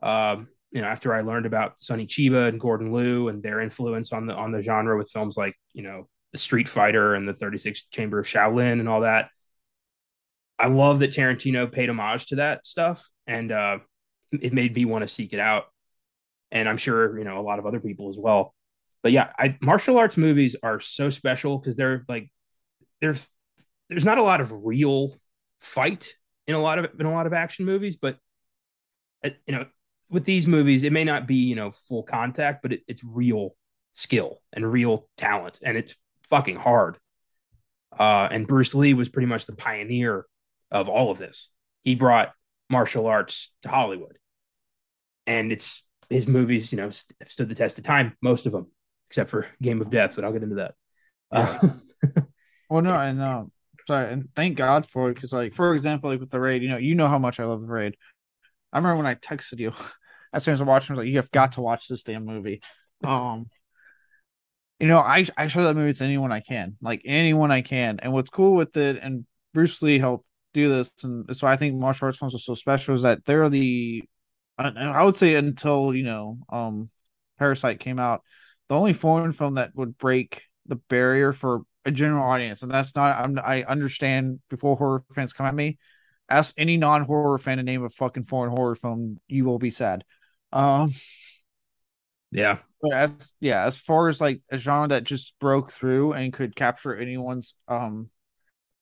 Um, 0.00 0.48
you 0.70 0.82
know, 0.82 0.86
after 0.86 1.14
I 1.14 1.22
learned 1.22 1.46
about 1.46 1.80
Sonny 1.80 2.06
Chiba 2.06 2.48
and 2.48 2.60
Gordon 2.60 2.92
Liu 2.92 3.28
and 3.28 3.42
their 3.42 3.60
influence 3.60 4.12
on 4.12 4.26
the 4.26 4.34
on 4.34 4.52
the 4.52 4.62
genre 4.62 4.96
with 4.98 5.10
films 5.10 5.36
like 5.36 5.54
you 5.72 5.82
know 5.82 6.08
the 6.32 6.38
Street 6.38 6.68
Fighter 6.68 7.14
and 7.14 7.26
the 7.26 7.32
36 7.32 7.86
Chamber 7.86 8.18
of 8.18 8.26
Shaolin 8.26 8.80
and 8.80 8.88
all 8.88 9.00
that, 9.00 9.30
I 10.58 10.68
love 10.68 10.98
that 10.98 11.12
Tarantino 11.12 11.70
paid 11.70 11.88
homage 11.88 12.26
to 12.26 12.36
that 12.36 12.66
stuff, 12.66 13.08
and 13.26 13.50
uh, 13.50 13.78
it 14.32 14.52
made 14.52 14.74
me 14.74 14.84
want 14.84 15.02
to 15.02 15.08
seek 15.08 15.32
it 15.32 15.40
out. 15.40 15.64
And 16.50 16.68
I'm 16.68 16.76
sure 16.76 17.18
you 17.18 17.24
know 17.24 17.40
a 17.40 17.42
lot 17.42 17.58
of 17.58 17.66
other 17.66 17.80
people 17.80 18.10
as 18.10 18.18
well. 18.18 18.54
But 19.02 19.12
yeah, 19.12 19.32
I, 19.38 19.56
martial 19.62 19.96
arts 19.96 20.16
movies 20.16 20.56
are 20.62 20.80
so 20.80 21.08
special 21.08 21.58
because 21.58 21.76
they're 21.76 22.04
like 22.08 22.30
there's 23.00 23.26
there's 23.88 24.04
not 24.04 24.18
a 24.18 24.22
lot 24.22 24.40
of 24.40 24.52
real 24.52 25.14
fight 25.60 26.14
in 26.46 26.54
a 26.54 26.60
lot 26.60 26.78
of 26.78 27.00
in 27.00 27.06
a 27.06 27.12
lot 27.12 27.26
of 27.26 27.32
action 27.32 27.64
movies, 27.64 27.96
but 27.96 28.18
uh, 29.24 29.30
you 29.46 29.54
know 29.54 29.66
with 30.10 30.24
these 30.24 30.46
movies, 30.46 30.84
it 30.84 30.92
may 30.92 31.04
not 31.04 31.26
be 31.26 31.36
you 31.36 31.54
know 31.54 31.70
full 31.70 32.02
contact, 32.02 32.62
but 32.62 32.72
it, 32.72 32.82
it's 32.86 33.02
real 33.04 33.54
skill 33.92 34.38
and 34.52 34.70
real 34.70 35.08
talent, 35.16 35.58
and 35.62 35.76
it's 35.76 35.94
fucking 36.28 36.56
hard. 36.56 36.98
Uh, 37.98 38.28
and 38.30 38.46
Bruce 38.46 38.74
Lee 38.74 38.94
was 38.94 39.08
pretty 39.08 39.26
much 39.26 39.46
the 39.46 39.56
pioneer 39.56 40.26
of 40.70 40.88
all 40.88 41.10
of 41.10 41.18
this. 41.18 41.50
He 41.84 41.94
brought 41.94 42.32
martial 42.70 43.06
arts 43.06 43.54
to 43.62 43.68
Hollywood, 43.68 44.18
and 45.26 45.52
it's 45.52 45.84
his 46.08 46.26
movies, 46.26 46.72
you 46.72 46.78
know, 46.78 46.90
st- 46.90 47.30
stood 47.30 47.48
the 47.48 47.54
test 47.54 47.78
of 47.78 47.84
time. 47.84 48.16
Most 48.22 48.46
of 48.46 48.52
them, 48.52 48.68
except 49.08 49.30
for 49.30 49.46
Game 49.60 49.80
of 49.80 49.90
Death, 49.90 50.14
but 50.14 50.24
I'll 50.24 50.32
get 50.32 50.42
into 50.42 50.56
that. 50.56 50.74
Uh, 51.30 51.68
well, 52.70 52.82
no, 52.82 52.94
and 52.94 53.22
um, 53.22 53.52
sorry, 53.86 54.12
and 54.12 54.28
thank 54.34 54.56
God 54.56 54.86
for 54.86 55.10
it 55.10 55.14
because, 55.14 55.32
like, 55.32 55.54
for 55.54 55.74
example, 55.74 56.10
like 56.10 56.20
with 56.20 56.30
the 56.30 56.40
raid, 56.40 56.62
you 56.62 56.68
know, 56.68 56.76
you 56.78 56.94
know 56.94 57.08
how 57.08 57.18
much 57.18 57.40
I 57.40 57.44
love 57.44 57.60
the 57.60 57.66
raid. 57.66 57.96
I 58.72 58.78
remember 58.78 59.02
when 59.02 59.06
I 59.06 59.14
texted 59.14 59.58
you 59.58 59.72
as 60.32 60.44
soon 60.44 60.54
as 60.54 60.60
I 60.60 60.64
watched, 60.64 60.90
I 60.90 60.94
was 60.94 60.98
like, 60.98 61.08
"You 61.08 61.16
have 61.16 61.30
got 61.30 61.52
to 61.52 61.60
watch 61.60 61.88
this 61.88 62.02
damn 62.02 62.24
movie." 62.24 62.60
Um, 63.04 63.46
you 64.80 64.86
know, 64.86 64.98
I 64.98 65.24
I 65.36 65.48
show 65.48 65.64
that 65.64 65.74
movie 65.74 65.92
to 65.92 66.04
anyone 66.04 66.32
I 66.32 66.40
can, 66.40 66.76
like 66.80 67.02
anyone 67.04 67.50
I 67.50 67.62
can. 67.62 67.98
And 68.02 68.12
what's 68.12 68.30
cool 68.30 68.54
with 68.54 68.76
it, 68.76 68.98
and 69.02 69.26
Bruce 69.54 69.82
Lee 69.82 69.98
helped 69.98 70.24
do 70.54 70.68
this, 70.68 70.92
and 71.02 71.24
so 71.36 71.46
I 71.46 71.56
think 71.56 71.76
martial 71.76 72.06
arts 72.06 72.18
films 72.18 72.34
are 72.34 72.38
so 72.38 72.54
special 72.54 72.94
is 72.94 73.02
that 73.02 73.24
they're 73.24 73.48
the, 73.48 74.02
I 74.58 75.04
would 75.04 75.16
say 75.16 75.34
until 75.34 75.94
you 75.94 76.04
know, 76.04 76.38
um, 76.50 76.90
Parasite 77.38 77.80
came 77.80 77.98
out, 77.98 78.22
the 78.68 78.76
only 78.76 78.92
foreign 78.92 79.32
film 79.32 79.54
that 79.54 79.74
would 79.74 79.98
break 79.98 80.42
the 80.66 80.76
barrier 80.76 81.32
for 81.32 81.62
a 81.84 81.90
general 81.90 82.24
audience, 82.24 82.62
and 82.62 82.70
that's 82.70 82.94
not. 82.94 83.24
I'm, 83.24 83.38
I 83.38 83.64
understand 83.64 84.40
before 84.50 84.76
horror 84.76 85.04
fans 85.14 85.32
come 85.32 85.46
at 85.46 85.54
me. 85.54 85.78
Ask 86.28 86.54
any 86.58 86.76
non-horror 86.76 87.38
fan 87.38 87.56
to 87.56 87.62
name 87.62 87.84
a 87.84 87.88
fucking 87.88 88.26
foreign 88.26 88.54
horror 88.54 88.74
film, 88.74 89.18
you 89.28 89.44
will 89.46 89.58
be 89.58 89.70
sad. 89.70 90.04
Um, 90.52 90.94
yeah, 92.30 92.58
but 92.82 92.92
as 92.92 93.32
yeah, 93.40 93.64
as 93.64 93.78
far 93.78 94.08
as 94.08 94.20
like 94.20 94.40
a 94.50 94.58
genre 94.58 94.88
that 94.88 95.04
just 95.04 95.34
broke 95.38 95.72
through 95.72 96.12
and 96.12 96.32
could 96.32 96.54
capture 96.56 96.94
anyone's 96.94 97.54
um 97.68 98.10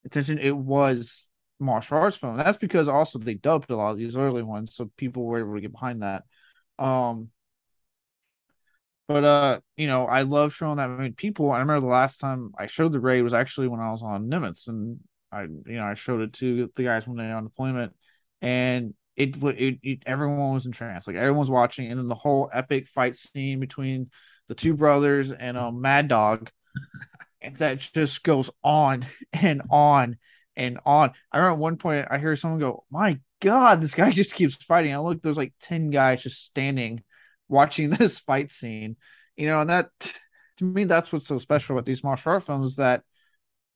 attention, 0.04 0.38
it 0.38 0.56
was 0.56 1.30
martial 1.60 1.98
arts 1.98 2.16
film. 2.16 2.36
That's 2.36 2.58
because 2.58 2.88
also 2.88 3.18
they 3.18 3.34
dubbed 3.34 3.70
a 3.70 3.76
lot 3.76 3.92
of 3.92 3.98
these 3.98 4.16
early 4.16 4.42
ones, 4.42 4.76
so 4.76 4.90
people 4.96 5.24
were 5.24 5.40
able 5.40 5.54
to 5.54 5.60
get 5.60 5.72
behind 5.72 6.02
that. 6.02 6.24
Um, 6.78 7.30
but 9.08 9.24
uh, 9.24 9.60
you 9.76 9.86
know, 9.86 10.06
I 10.06 10.22
love 10.22 10.52
showing 10.54 10.76
that. 10.78 10.88
Mean, 10.90 11.14
people. 11.14 11.52
I 11.52 11.60
remember 11.60 11.86
the 11.86 11.92
last 11.92 12.18
time 12.18 12.52
I 12.58 12.66
showed 12.66 12.92
the 12.92 13.00
raid 13.00 13.22
was 13.22 13.34
actually 13.34 13.68
when 13.68 13.80
I 13.80 13.92
was 13.92 14.02
on 14.02 14.28
Nimitz, 14.28 14.66
and 14.68 14.98
I, 15.30 15.42
you 15.42 15.62
know, 15.66 15.84
I 15.84 15.94
showed 15.94 16.22
it 16.22 16.32
to 16.34 16.70
the 16.74 16.82
guys 16.82 17.06
when 17.06 17.16
they 17.16 17.30
on 17.30 17.44
deployment, 17.44 17.94
and 18.42 18.94
it, 19.16 19.42
it, 19.42 19.78
it 19.82 20.02
everyone 20.06 20.54
was 20.54 20.66
entranced. 20.66 21.06
Like 21.06 21.16
everyone's 21.16 21.50
watching, 21.50 21.90
and 21.90 21.98
then 21.98 22.06
the 22.06 22.14
whole 22.14 22.50
epic 22.52 22.88
fight 22.88 23.16
scene 23.16 23.60
between 23.60 24.10
the 24.48 24.54
two 24.54 24.74
brothers 24.74 25.32
and 25.32 25.56
um 25.56 25.80
Mad 25.80 26.08
Dog, 26.08 26.50
and 27.40 27.56
that 27.56 27.78
just 27.78 28.22
goes 28.22 28.50
on 28.62 29.06
and 29.32 29.62
on 29.70 30.16
and 30.56 30.78
on. 30.84 31.12
I 31.32 31.38
remember 31.38 31.54
at 31.54 31.58
one 31.58 31.76
point 31.76 32.08
I 32.10 32.18
hear 32.18 32.36
someone 32.36 32.60
go, 32.60 32.84
"My 32.90 33.18
God, 33.40 33.80
this 33.80 33.94
guy 33.94 34.10
just 34.12 34.34
keeps 34.34 34.56
fighting." 34.56 34.92
I 34.92 34.98
look, 34.98 35.22
there's 35.22 35.36
like 35.38 35.54
ten 35.60 35.90
guys 35.90 36.22
just 36.22 36.44
standing, 36.44 37.02
watching 37.48 37.90
this 37.90 38.18
fight 38.18 38.52
scene. 38.52 38.96
You 39.36 39.46
know, 39.48 39.60
and 39.60 39.70
that 39.70 39.88
to 40.58 40.64
me, 40.64 40.84
that's 40.84 41.12
what's 41.12 41.26
so 41.26 41.38
special 41.38 41.76
about 41.76 41.86
these 41.86 42.04
martial 42.04 42.32
art 42.32 42.44
films. 42.44 42.76
That 42.76 43.02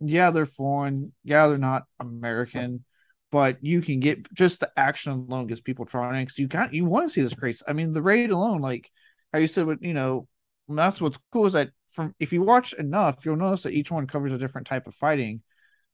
yeah, 0.01 0.31
they're 0.31 0.47
foreign, 0.47 1.13
yeah, 1.25 1.47
they're 1.47 1.59
not 1.59 1.85
American, 1.99 2.85
but 3.31 3.63
you 3.63 3.81
can 3.81 4.01
get 4.01 4.33
just 4.33 4.61
the 4.61 4.71
action 4.77 5.13
alone 5.13 5.47
gets 5.47 5.61
people 5.61 5.85
trying 5.87 6.25
because 6.25 6.39
you 6.39 6.49
can't 6.49 6.75
you 6.75 6.85
want 6.85 7.09
to 7.09 7.13
see 7.13 7.23
this 7.23 7.35
crazy. 7.35 7.63
I 7.67 7.73
mean, 7.73 7.93
the 7.93 8.03
raid 8.03 8.31
alone, 8.31 8.61
like 8.61 8.91
how 9.33 9.39
you 9.39 9.47
said, 9.47 9.67
with 9.67 9.83
you 9.83 9.95
know, 9.95 10.27
that's 10.69 11.01
what's 11.01 11.19
cool 11.33 11.47
is 11.47 11.53
that 11.53 11.71
from 11.93 12.15
if 12.19 12.33
you 12.33 12.43
watch 12.43 12.73
enough, 12.73 13.25
you'll 13.25 13.37
notice 13.37 13.63
that 13.65 13.73
each 13.73 13.91
one 13.91 14.07
covers 14.07 14.33
a 14.33 14.39
different 14.39 14.67
type 14.67 14.87
of 14.87 14.95
fighting. 14.95 15.43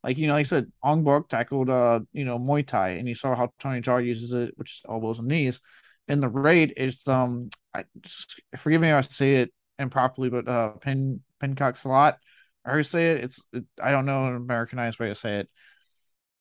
Like 0.03 0.19
you 0.19 0.27
know, 0.27 0.35
like 0.35 0.47
I 0.47 0.49
said, 0.49 0.73
Ong 0.83 1.05
Bak 1.05 1.29
tackled 1.29 1.69
uh 1.69 2.01
you 2.13 2.25
know 2.25 2.39
Muay 2.39 2.67
Thai, 2.67 2.91
and 2.91 3.09
you 3.09 3.15
saw 3.15 3.35
how 3.35 3.53
Tony 3.59 3.81
Jaa 3.81 4.05
uses 4.05 4.33
it, 4.33 4.53
which 4.57 4.73
is 4.73 4.83
elbows 4.89 5.19
and 5.19 5.29
knees. 5.29 5.61
In 6.09 6.21
the 6.21 6.29
raid, 6.29 6.75
it's 6.77 7.07
um 7.09 7.51
I 7.75 7.85
just 8.01 8.41
forgive 8.57 8.81
me 8.81 8.91
if 8.91 8.95
I 8.97 9.01
say 9.03 9.37
it 9.37 9.53
improperly, 9.79 10.31
but 10.31 10.49
uh 10.49 10.71
Pen 10.81 11.21
a 11.41 11.75
lot. 11.85 12.19
I 12.65 12.71
heard 12.71 12.79
you 12.79 12.83
say 12.85 13.13
it. 13.13 13.25
It's 13.25 13.43
it, 13.53 13.65
I 13.83 13.91
don't 13.91 14.07
know 14.07 14.27
an 14.27 14.37
Americanized 14.37 14.99
way 14.99 15.09
to 15.09 15.15
say 15.15 15.41
it 15.41 15.51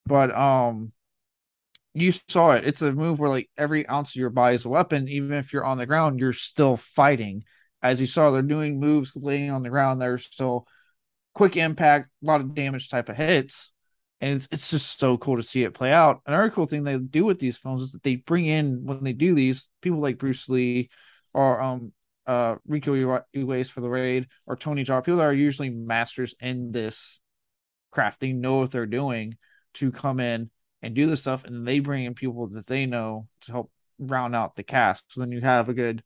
but 0.05 0.35
um, 0.35 0.91
you 1.95 2.13
saw 2.29 2.51
it. 2.51 2.65
It's 2.65 2.81
a 2.81 2.91
move 2.91 3.19
where 3.19 3.29
like 3.29 3.49
every 3.57 3.87
ounce 3.87 4.11
of 4.11 4.19
your 4.19 4.29
body 4.29 4.55
is 4.55 4.65
a 4.65 4.69
weapon. 4.69 5.07
Even 5.07 5.33
if 5.33 5.53
you're 5.53 5.65
on 5.65 5.77
the 5.77 5.85
ground, 5.85 6.19
you're 6.19 6.33
still 6.33 6.77
fighting. 6.77 7.45
As 7.81 8.01
you 8.01 8.07
saw, 8.07 8.31
they're 8.31 8.41
doing 8.41 8.79
moves 8.79 9.13
laying 9.15 9.49
on 9.49 9.63
the 9.63 9.69
ground. 9.69 10.01
They're 10.01 10.17
still 10.17 10.67
quick 11.33 11.55
impact, 11.55 12.09
a 12.21 12.25
lot 12.25 12.41
of 12.41 12.53
damage 12.53 12.89
type 12.89 13.07
of 13.07 13.15
hits. 13.15 13.71
And 14.19 14.35
it's 14.35 14.47
it's 14.51 14.71
just 14.71 14.99
so 14.99 15.17
cool 15.17 15.37
to 15.37 15.43
see 15.43 15.63
it 15.63 15.73
play 15.73 15.91
out. 15.91 16.21
Another 16.25 16.49
cool 16.49 16.65
thing 16.65 16.83
they 16.83 16.97
do 16.97 17.25
with 17.25 17.39
these 17.39 17.57
films 17.57 17.83
is 17.83 17.91
that 17.93 18.03
they 18.03 18.17
bring 18.17 18.45
in 18.45 18.83
when 18.85 19.03
they 19.03 19.13
do 19.13 19.33
these 19.33 19.69
people 19.81 19.99
like 19.99 20.17
Bruce 20.17 20.49
Lee 20.49 20.89
or 21.33 21.61
um 21.61 21.93
uh 22.25 22.55
Rico 22.67 22.93
Uwais 23.35 23.69
for 23.69 23.81
the 23.81 23.89
raid 23.89 24.27
or 24.45 24.55
Tony 24.55 24.83
Jaa, 24.83 25.03
people 25.03 25.17
that 25.17 25.25
are 25.25 25.33
usually 25.33 25.69
masters 25.69 26.33
in 26.39 26.71
this 26.71 27.19
craft. 27.91 28.19
They 28.19 28.33
know 28.33 28.57
what 28.57 28.71
they're 28.71 28.85
doing 28.85 29.37
to 29.75 29.91
come 29.91 30.19
in 30.19 30.49
and 30.81 30.93
do 30.95 31.07
the 31.07 31.17
stuff, 31.17 31.43
and 31.45 31.67
they 31.67 31.79
bring 31.79 32.05
in 32.05 32.13
people 32.13 32.47
that 32.47 32.67
they 32.67 32.85
know 32.85 33.27
to 33.41 33.51
help 33.51 33.71
round 33.99 34.35
out 34.35 34.55
the 34.55 34.63
cast. 34.63 35.03
So 35.09 35.21
then 35.21 35.31
you 35.31 35.41
have 35.41 35.69
a 35.69 35.73
good 35.73 36.03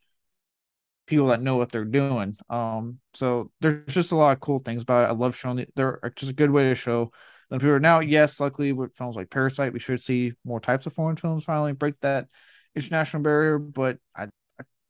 people 1.07 1.27
that 1.27 1.41
know 1.41 1.55
what 1.55 1.71
they're 1.71 1.85
doing. 1.85 2.37
Um, 2.49 2.99
so 3.13 3.51
there's 3.61 3.93
just 3.93 4.11
a 4.11 4.15
lot 4.15 4.33
of 4.33 4.39
cool 4.39 4.59
things 4.59 4.83
about 4.83 5.05
it. 5.05 5.11
I 5.11 5.13
love 5.13 5.35
showing 5.35 5.59
it. 5.59 5.73
They're 5.75 5.99
just 6.15 6.31
a 6.31 6.35
good 6.35 6.51
way 6.51 6.63
to 6.63 6.75
show 6.75 7.11
them 7.49 7.59
people. 7.59 7.73
Are 7.73 7.79
now, 7.79 7.99
yes, 7.99 8.39
luckily 8.39 8.71
with 8.71 8.95
films 8.95 9.15
like 9.15 9.29
Parasite, 9.29 9.73
we 9.73 9.79
should 9.79 10.03
see 10.03 10.33
more 10.45 10.59
types 10.59 10.85
of 10.85 10.93
foreign 10.93 11.17
films 11.17 11.43
finally 11.43 11.73
break 11.73 11.99
that 12.01 12.27
international 12.75 13.23
barrier. 13.23 13.57
But 13.57 13.97
I 14.15 14.27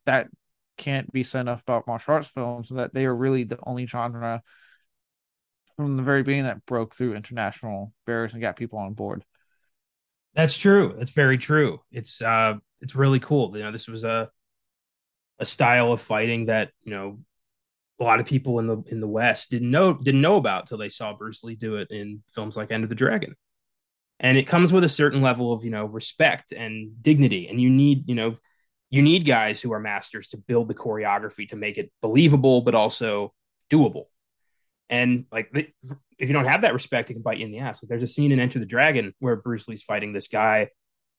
that 0.06 0.28
can't 0.76 1.10
be 1.12 1.22
said 1.22 1.42
enough 1.42 1.62
about 1.62 1.86
martial 1.86 2.14
arts 2.14 2.28
films 2.28 2.70
that 2.70 2.94
they 2.94 3.04
are 3.06 3.14
really 3.14 3.44
the 3.44 3.58
only 3.64 3.86
genre 3.86 4.42
from 5.84 5.96
the 5.96 6.02
very 6.02 6.22
beginning 6.22 6.44
that 6.44 6.64
broke 6.66 6.94
through 6.94 7.14
international 7.14 7.92
barriers 8.06 8.32
and 8.32 8.42
got 8.42 8.56
people 8.56 8.78
on 8.78 8.94
board. 8.94 9.24
That's 10.34 10.56
true. 10.56 10.94
That's 10.98 11.10
very 11.10 11.38
true. 11.38 11.80
It's 11.90 12.22
uh 12.22 12.54
it's 12.80 12.94
really 12.94 13.20
cool. 13.20 13.56
You 13.56 13.64
know, 13.64 13.72
this 13.72 13.88
was 13.88 14.04
a 14.04 14.30
a 15.38 15.46
style 15.46 15.92
of 15.92 16.00
fighting 16.00 16.46
that, 16.46 16.70
you 16.82 16.92
know, 16.92 17.18
a 17.98 18.04
lot 18.04 18.20
of 18.20 18.26
people 18.26 18.58
in 18.58 18.66
the 18.66 18.82
in 18.86 19.00
the 19.00 19.08
West 19.08 19.50
didn't 19.50 19.70
know 19.70 19.94
didn't 19.94 20.20
know 20.20 20.36
about 20.36 20.66
till 20.66 20.78
they 20.78 20.88
saw 20.88 21.12
Bruce 21.12 21.42
Lee 21.44 21.56
do 21.56 21.76
it 21.76 21.90
in 21.90 22.22
films 22.32 22.56
like 22.56 22.70
Enter 22.70 22.86
the 22.86 22.94
Dragon. 22.94 23.34
And 24.20 24.36
it 24.36 24.46
comes 24.46 24.72
with 24.72 24.84
a 24.84 24.88
certain 24.88 25.22
level 25.22 25.52
of, 25.52 25.64
you 25.64 25.70
know, 25.70 25.86
respect 25.86 26.52
and 26.52 27.02
dignity. 27.02 27.48
And 27.48 27.58
you 27.58 27.70
need, 27.70 28.06
you 28.06 28.14
know, 28.14 28.36
you 28.90 29.00
need 29.00 29.24
guys 29.24 29.62
who 29.62 29.72
are 29.72 29.80
masters 29.80 30.28
to 30.28 30.36
build 30.36 30.68
the 30.68 30.74
choreography 30.74 31.48
to 31.48 31.56
make 31.56 31.78
it 31.78 31.90
believable, 32.02 32.60
but 32.60 32.74
also 32.74 33.32
doable. 33.70 34.04
And 34.90 35.24
like, 35.30 35.50
if 36.18 36.28
you 36.28 36.32
don't 36.32 36.46
have 36.46 36.62
that 36.62 36.74
respect, 36.74 37.10
it 37.10 37.14
can 37.14 37.22
bite 37.22 37.38
you 37.38 37.46
in 37.46 37.52
the 37.52 37.60
ass. 37.60 37.82
Like, 37.82 37.88
there's 37.88 38.02
a 38.02 38.08
scene 38.08 38.32
in 38.32 38.40
Enter 38.40 38.58
the 38.58 38.66
Dragon 38.66 39.14
where 39.20 39.36
Bruce 39.36 39.68
Lee's 39.68 39.84
fighting 39.84 40.12
this 40.12 40.26
guy, 40.26 40.70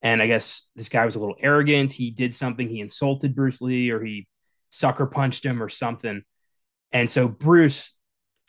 and 0.01 0.21
I 0.21 0.27
guess 0.27 0.67
this 0.75 0.89
guy 0.89 1.05
was 1.05 1.15
a 1.15 1.19
little 1.19 1.37
arrogant. 1.39 1.93
He 1.93 2.11
did 2.11 2.33
something, 2.33 2.67
he 2.69 2.81
insulted 2.81 3.33
Bruce 3.33 3.61
Lee, 3.61 3.89
or 3.89 4.03
he 4.03 4.27
sucker 4.69 5.05
punched 5.05 5.45
him, 5.45 5.63
or 5.63 5.69
something. 5.69 6.23
And 6.91 7.09
so 7.09 7.29
Bruce 7.29 7.97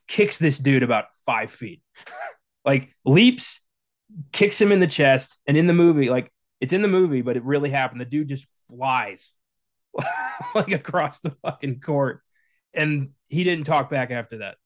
kicks 0.08 0.38
this 0.38 0.58
dude 0.58 0.82
about 0.82 1.06
five 1.24 1.52
feet, 1.52 1.82
like 2.64 2.92
leaps, 3.04 3.64
kicks 4.32 4.60
him 4.60 4.72
in 4.72 4.80
the 4.80 4.88
chest, 4.88 5.40
and 5.46 5.56
in 5.56 5.68
the 5.68 5.72
movie, 5.72 6.10
like 6.10 6.32
it's 6.60 6.72
in 6.72 6.82
the 6.82 6.88
movie, 6.88 7.22
but 7.22 7.36
it 7.36 7.44
really 7.44 7.70
happened. 7.70 8.00
The 8.00 8.06
dude 8.06 8.28
just 8.28 8.48
flies 8.68 9.36
like 10.54 10.72
across 10.72 11.20
the 11.20 11.36
fucking 11.42 11.78
court, 11.80 12.22
and 12.74 13.10
he 13.28 13.44
didn't 13.44 13.66
talk 13.66 13.88
back 13.88 14.10
after 14.10 14.38
that. 14.38 14.56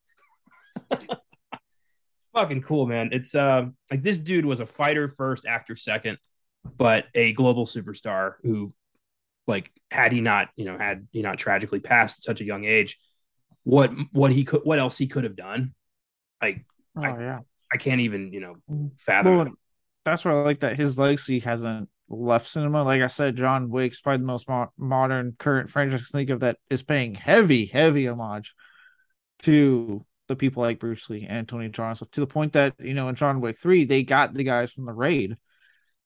fucking 2.34 2.62
cool, 2.62 2.86
man. 2.86 3.10
It's 3.12 3.34
uh 3.34 3.66
like 3.90 4.02
this 4.02 4.18
dude 4.18 4.46
was 4.46 4.60
a 4.60 4.66
fighter 4.66 5.08
first, 5.08 5.46
actor 5.46 5.76
second, 5.76 6.18
but 6.76 7.06
a 7.14 7.32
global 7.32 7.66
superstar 7.66 8.34
who, 8.42 8.72
like, 9.46 9.72
had 9.90 10.12
he 10.12 10.20
not, 10.20 10.48
you 10.56 10.64
know, 10.64 10.76
had 10.78 11.08
he 11.12 11.22
not 11.22 11.38
tragically 11.38 11.80
passed 11.80 12.18
at 12.18 12.24
such 12.24 12.40
a 12.40 12.44
young 12.44 12.64
age, 12.64 12.98
what 13.66 13.90
what 14.12 14.30
he 14.30 14.44
could 14.44 14.60
what 14.62 14.78
else 14.78 14.96
he 14.96 15.08
could 15.08 15.24
have 15.24 15.34
done 15.34 15.74
like 16.40 16.64
oh, 16.96 17.02
I, 17.02 17.20
yeah. 17.20 17.40
I 17.72 17.76
can't 17.78 18.00
even 18.00 18.32
you 18.32 18.38
know 18.38 18.54
fathom 18.96 19.36
well, 19.36 19.48
that's 20.04 20.24
why 20.24 20.30
i 20.30 20.34
like 20.34 20.60
that 20.60 20.76
his 20.76 20.96
legacy 20.96 21.40
hasn't 21.40 21.88
left 22.08 22.48
cinema. 22.48 22.84
Like 22.84 23.02
i 23.02 23.08
said 23.08 23.34
john 23.34 23.68
wick's 23.68 24.00
probably 24.00 24.18
the 24.18 24.26
most 24.26 24.48
mo- 24.48 24.70
modern 24.78 25.34
current 25.36 25.68
franchise 25.68 26.08
think 26.12 26.30
of 26.30 26.40
that 26.40 26.58
is 26.70 26.84
paying 26.84 27.16
heavy 27.16 27.66
heavy 27.66 28.06
homage 28.06 28.54
to 29.42 30.06
the 30.28 30.36
people 30.36 30.62
like 30.62 30.80
bruce 30.80 31.08
lee 31.08 31.26
and 31.28 31.48
tony 31.48 31.68
jaa 31.68 31.96
so 31.96 32.06
to 32.10 32.20
the 32.20 32.26
point 32.26 32.52
that 32.52 32.74
you 32.78 32.94
know 32.94 33.08
in 33.08 33.14
john 33.14 33.40
wick 33.40 33.58
3 33.58 33.84
they 33.84 34.02
got 34.02 34.34
the 34.34 34.44
guys 34.44 34.72
from 34.72 34.86
the 34.86 34.92
raid 34.92 35.36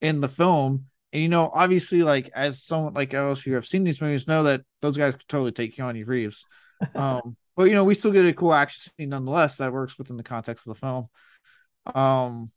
in 0.01 0.21
the 0.21 0.29
film. 0.29 0.87
And 1.13 1.23
you 1.23 1.29
know 1.29 1.51
obviously 1.53 2.03
like 2.03 2.31
as 2.35 2.63
someone 2.63 2.95
like 2.95 3.15
else 3.15 3.43
who 3.43 3.55
have 3.55 3.67
seen 3.67 3.85
these 3.85 4.01
movies 4.01 4.29
know 4.29 4.45
that 4.45 4.63
those 4.81 4.97
guys 4.97 5.15
could 5.15 5.29
totally 5.29 5.53
take 5.53 5.77
keanu 5.77 6.07
reeves. 6.07 6.45
Um 6.95 7.37
but 7.57 7.65
you 7.65 7.75
know 7.75 7.85
we 7.85 7.95
still 7.95 8.11
get 8.11 8.25
a 8.25 8.33
cool 8.33 8.55
action 8.55 8.91
scene 8.97 9.11
nonetheless 9.11 9.59
that 9.59 9.73
works 9.73 9.99
within 9.99 10.17
the 10.17 10.23
context 10.23 10.67
of 10.67 10.75
the 10.75 10.81
film. 10.81 11.09
Um 11.95 12.51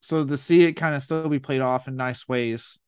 so 0.00 0.24
to 0.24 0.36
see 0.36 0.64
it 0.64 0.72
kind 0.72 0.96
of 0.96 1.02
still 1.02 1.28
be 1.28 1.38
played 1.38 1.60
off 1.60 1.86
in 1.86 1.94
nice 1.94 2.26
ways 2.26 2.78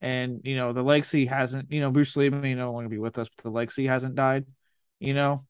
and 0.00 0.40
you 0.44 0.56
know 0.56 0.72
the 0.72 0.82
legacy 0.82 1.26
hasn't 1.26 1.70
you 1.70 1.80
know 1.80 1.90
bruce 1.90 2.16
lee 2.16 2.30
may 2.30 2.54
no 2.54 2.72
longer 2.72 2.88
be 2.88 2.98
with 2.98 3.18
us 3.18 3.28
but 3.28 3.42
the 3.42 3.50
legacy 3.50 3.86
hasn't 3.86 4.14
died 4.14 4.46
you 5.00 5.12
know 5.12 5.44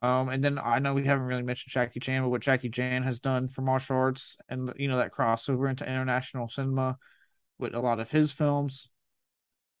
um 0.00 0.28
and 0.28 0.42
then 0.42 0.58
i 0.58 0.78
know 0.78 0.94
we 0.94 1.04
haven't 1.04 1.26
really 1.26 1.42
mentioned 1.42 1.72
jackie 1.72 2.00
chan 2.00 2.22
but 2.22 2.28
what 2.28 2.40
jackie 2.40 2.70
chan 2.70 3.02
has 3.02 3.20
done 3.20 3.48
for 3.48 3.62
martial 3.62 3.96
arts 3.96 4.36
and 4.48 4.72
you 4.76 4.88
know 4.88 4.96
that 4.96 5.12
crossover 5.12 5.68
into 5.68 5.84
international 5.84 6.48
cinema 6.48 6.96
with 7.58 7.74
a 7.74 7.80
lot 7.80 8.00
of 8.00 8.10
his 8.10 8.30
films 8.32 8.88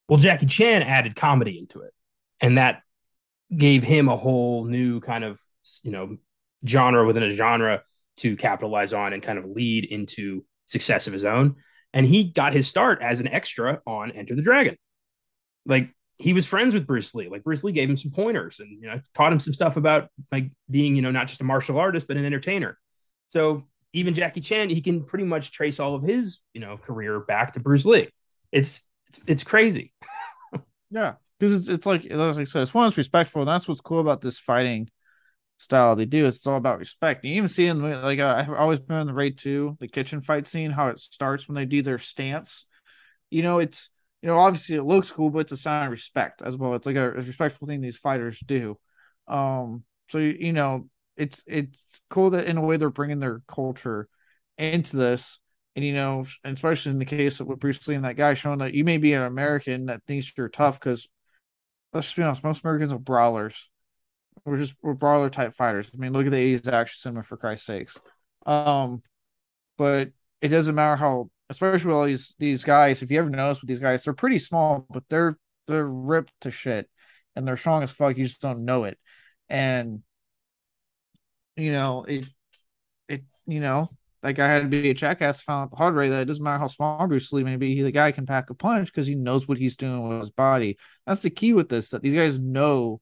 well 0.08 0.18
jackie 0.18 0.46
chan 0.46 0.82
added 0.82 1.14
comedy 1.14 1.58
into 1.58 1.80
it 1.80 1.92
and 2.40 2.58
that 2.58 2.82
gave 3.56 3.84
him 3.84 4.08
a 4.08 4.16
whole 4.16 4.64
new 4.64 5.00
kind 5.00 5.24
of 5.24 5.40
you 5.82 5.92
know 5.92 6.16
genre 6.66 7.06
within 7.06 7.22
a 7.22 7.30
genre 7.30 7.82
to 8.16 8.36
capitalize 8.36 8.92
on 8.92 9.12
and 9.12 9.22
kind 9.22 9.38
of 9.38 9.46
lead 9.46 9.84
into 9.84 10.44
success 10.66 11.06
of 11.06 11.12
his 11.12 11.24
own. 11.24 11.56
And 11.92 12.06
he 12.06 12.24
got 12.24 12.52
his 12.52 12.68
start 12.68 13.00
as 13.02 13.20
an 13.20 13.28
extra 13.28 13.80
on 13.86 14.12
Enter 14.12 14.34
the 14.34 14.42
Dragon. 14.42 14.76
Like 15.66 15.94
he 16.22 16.32
was 16.32 16.46
friends 16.46 16.72
with 16.72 16.86
Bruce 16.86 17.14
Lee. 17.14 17.28
Like 17.28 17.42
Bruce 17.42 17.64
Lee 17.64 17.72
gave 17.72 17.90
him 17.90 17.96
some 17.96 18.12
pointers 18.12 18.60
and 18.60 18.80
you 18.80 18.88
know 18.88 19.00
taught 19.12 19.32
him 19.32 19.40
some 19.40 19.52
stuff 19.52 19.76
about 19.76 20.08
like 20.30 20.50
being 20.70 20.94
you 20.94 21.02
know 21.02 21.10
not 21.10 21.26
just 21.26 21.40
a 21.40 21.44
martial 21.44 21.78
artist 21.78 22.06
but 22.06 22.16
an 22.16 22.24
entertainer. 22.24 22.78
So 23.28 23.64
even 23.92 24.14
Jackie 24.14 24.40
Chan, 24.40 24.70
he 24.70 24.80
can 24.80 25.04
pretty 25.04 25.24
much 25.24 25.50
trace 25.50 25.80
all 25.80 25.94
of 25.94 26.02
his 26.02 26.38
you 26.54 26.60
know 26.60 26.76
career 26.76 27.18
back 27.20 27.54
to 27.54 27.60
Bruce 27.60 27.84
Lee. 27.84 28.08
It's 28.52 28.88
it's, 29.08 29.20
it's 29.26 29.44
crazy. 29.44 29.92
yeah, 30.90 31.14
because 31.38 31.54
it's 31.54 31.68
it's 31.68 31.86
like 31.86 32.04
like 32.04 32.38
I 32.38 32.44
said, 32.44 32.62
it's 32.62 32.74
one 32.74 32.86
that's 32.86 32.96
respectful. 32.96 33.42
And 33.42 33.48
that's 33.48 33.66
what's 33.66 33.80
cool 33.80 34.00
about 34.00 34.20
this 34.20 34.38
fighting 34.38 34.88
style 35.58 35.96
they 35.96 36.04
do. 36.04 36.26
It's 36.26 36.46
all 36.46 36.56
about 36.56 36.78
respect. 36.78 37.24
You 37.24 37.34
even 37.34 37.48
see 37.48 37.66
in 37.66 37.82
like 37.82 38.20
uh, 38.20 38.36
I've 38.38 38.50
always 38.50 38.78
been 38.78 38.98
in 38.98 39.06
the 39.08 39.12
raid 39.14 39.38
two, 39.38 39.76
the 39.80 39.88
kitchen 39.88 40.22
fight 40.22 40.46
scene, 40.46 40.70
how 40.70 40.88
it 40.88 41.00
starts 41.00 41.48
when 41.48 41.56
they 41.56 41.64
do 41.64 41.82
their 41.82 41.98
stance. 41.98 42.66
You 43.28 43.42
know, 43.42 43.58
it's 43.58 43.90
you 44.22 44.28
know 44.28 44.38
obviously 44.38 44.76
it 44.76 44.84
looks 44.84 45.10
cool, 45.10 45.30
but 45.30 45.40
it's 45.40 45.52
a 45.52 45.56
sign 45.56 45.86
of 45.86 45.92
respect 45.92 46.42
as 46.42 46.56
well. 46.56 46.74
It's 46.74 46.86
like 46.86 46.96
a, 46.96 47.10
a 47.10 47.22
respectful 47.22 47.66
thing 47.66 47.80
these 47.80 47.98
fighters 47.98 48.40
do. 48.40 48.78
Um, 49.28 49.84
so 50.08 50.18
you 50.18 50.52
know 50.52 50.88
it's 51.16 51.42
it's 51.46 52.00
cool 52.10 52.30
that 52.30 52.46
in 52.46 52.56
a 52.56 52.62
way 52.62 52.76
they're 52.76 52.90
bringing 52.90 53.20
their 53.20 53.42
culture 53.48 54.08
into 54.58 54.96
this 54.96 55.38
and 55.74 55.84
you 55.84 55.94
know, 55.94 56.24
especially 56.44 56.92
in 56.92 56.98
the 56.98 57.04
case 57.04 57.40
of 57.40 57.46
with 57.46 57.60
Bruce 57.60 57.86
Lee 57.88 57.94
and 57.94 58.04
that 58.04 58.16
guy 58.16 58.34
showing 58.34 58.58
that 58.58 58.74
you 58.74 58.84
may 58.84 58.98
be 58.98 59.14
an 59.14 59.22
American 59.22 59.86
that 59.86 60.02
thinks 60.06 60.32
you're 60.36 60.48
tough 60.48 60.78
because 60.78 61.08
let's 61.92 62.08
just 62.08 62.16
be 62.16 62.22
honest, 62.22 62.44
most 62.44 62.62
Americans 62.64 62.92
are 62.92 62.98
brawlers. 62.98 63.70
We're 64.44 64.58
just 64.58 64.74
we're 64.82 64.94
brawler 64.94 65.30
type 65.30 65.54
fighters. 65.54 65.88
I 65.92 65.96
mean, 65.96 66.12
look 66.12 66.26
at 66.26 66.32
the 66.32 66.56
80s 66.58 66.68
action 66.68 66.96
cinema 66.98 67.22
for 67.22 67.36
Christ's 67.36 67.66
sakes. 67.66 67.98
Um, 68.44 69.02
but 69.78 70.10
it 70.40 70.48
doesn't 70.48 70.74
matter 70.74 70.96
how, 70.96 71.30
especially 71.50 71.88
with 71.88 71.96
all 71.96 72.04
these 72.04 72.34
these 72.38 72.64
guys. 72.64 73.02
If 73.02 73.10
you 73.10 73.18
ever 73.18 73.30
notice 73.30 73.60
with 73.60 73.68
these 73.68 73.80
guys, 73.80 74.04
they're 74.04 74.14
pretty 74.14 74.38
small, 74.38 74.86
but 74.90 75.04
they're 75.08 75.36
they're 75.66 75.86
ripped 75.86 76.32
to 76.42 76.50
shit, 76.50 76.88
and 77.36 77.46
they're 77.46 77.56
strong 77.56 77.82
as 77.82 77.90
fuck. 77.90 78.16
You 78.16 78.24
just 78.24 78.40
don't 78.40 78.64
know 78.64 78.84
it, 78.84 78.98
and 79.48 80.02
you 81.56 81.72
know 81.72 82.04
it. 82.04 82.28
It 83.08 83.24
you 83.46 83.60
know 83.60 83.90
that 84.22 84.34
guy 84.34 84.46
had 84.46 84.62
to 84.62 84.68
be 84.68 84.90
a 84.90 84.94
jackass 84.94 85.42
found 85.42 85.64
out 85.64 85.70
the 85.70 85.76
hard 85.76 85.96
way 85.96 86.08
that 86.08 86.22
it 86.22 86.24
doesn't 86.26 86.42
matter 86.42 86.58
how 86.58 86.68
small 86.68 87.06
Bruce 87.08 87.32
Lee 87.32 87.42
may 87.42 87.56
be, 87.56 87.74
he, 87.74 87.82
the 87.82 87.90
guy 87.90 88.12
can 88.12 88.24
pack 88.24 88.50
a 88.50 88.54
punch 88.54 88.86
because 88.86 89.06
he 89.06 89.16
knows 89.16 89.48
what 89.48 89.58
he's 89.58 89.76
doing 89.76 90.08
with 90.08 90.20
his 90.20 90.30
body. 90.30 90.78
That's 91.06 91.22
the 91.22 91.30
key 91.30 91.52
with 91.52 91.68
this, 91.68 91.90
that 91.90 92.02
these 92.02 92.14
guys 92.14 92.38
know 92.38 93.00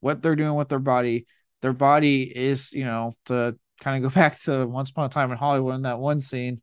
what 0.00 0.22
they're 0.22 0.36
doing 0.36 0.54
with 0.54 0.68
their 0.68 0.78
body. 0.78 1.26
Their 1.60 1.74
body 1.74 2.22
is, 2.22 2.72
you 2.72 2.84
know, 2.84 3.12
to 3.26 3.56
kind 3.82 4.02
of 4.02 4.10
go 4.10 4.14
back 4.20 4.40
to 4.42 4.66
once 4.66 4.90
upon 4.90 5.06
a 5.06 5.08
time 5.10 5.30
in 5.30 5.36
Hollywood 5.36 5.74
in 5.74 5.82
that 5.82 5.98
one 5.98 6.22
scene, 6.22 6.62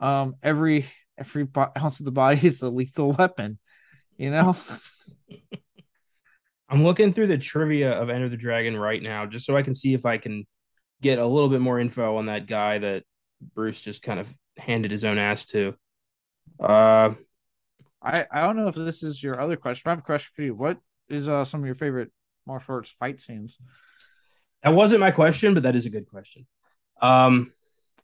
um, 0.00 0.34
every 0.42 0.86
every 1.18 1.46
ounce 1.56 2.00
of 2.00 2.06
the 2.06 2.10
body 2.10 2.40
is 2.46 2.62
a 2.62 2.70
lethal 2.70 3.12
weapon, 3.12 3.58
you 4.16 4.30
know? 4.30 4.56
I'm 6.68 6.84
looking 6.84 7.12
through 7.12 7.26
the 7.26 7.38
trivia 7.38 7.92
of 7.92 8.10
Enter 8.10 8.28
the 8.28 8.36
Dragon 8.36 8.76
right 8.76 9.02
now 9.02 9.26
just 9.26 9.44
so 9.44 9.56
I 9.56 9.62
can 9.62 9.74
see 9.74 9.92
if 9.92 10.06
I 10.06 10.18
can 10.18 10.46
get 11.02 11.18
a 11.18 11.26
little 11.26 11.48
bit 11.48 11.60
more 11.60 11.80
info 11.80 12.16
on 12.16 12.26
that 12.26 12.46
guy 12.46 12.78
that 12.78 13.04
Bruce 13.54 13.80
just 13.80 14.02
kind 14.02 14.20
of 14.20 14.32
handed 14.56 14.90
his 14.90 15.04
own 15.04 15.18
ass 15.18 15.46
to. 15.46 15.74
Uh, 16.60 17.14
I 18.02 18.26
I 18.30 18.42
don't 18.42 18.56
know 18.56 18.68
if 18.68 18.74
this 18.74 19.02
is 19.02 19.22
your 19.22 19.40
other 19.40 19.56
question. 19.56 19.88
I 19.88 19.90
have 19.90 19.98
a 19.98 20.02
question 20.02 20.30
for 20.34 20.42
you. 20.42 20.54
What 20.54 20.78
is 21.08 21.28
uh 21.28 21.44
some 21.44 21.60
of 21.60 21.66
your 21.66 21.74
favorite 21.74 22.12
martial 22.46 22.76
arts 22.76 22.94
fight 22.98 23.20
scenes? 23.20 23.58
That 24.62 24.74
wasn't 24.74 25.00
my 25.00 25.10
question, 25.10 25.54
but 25.54 25.64
that 25.64 25.74
is 25.74 25.86
a 25.86 25.90
good 25.90 26.06
question. 26.06 26.46
Um, 27.00 27.52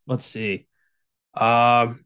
let's 0.06 0.24
see. 0.24 0.66
Um, 1.36 2.04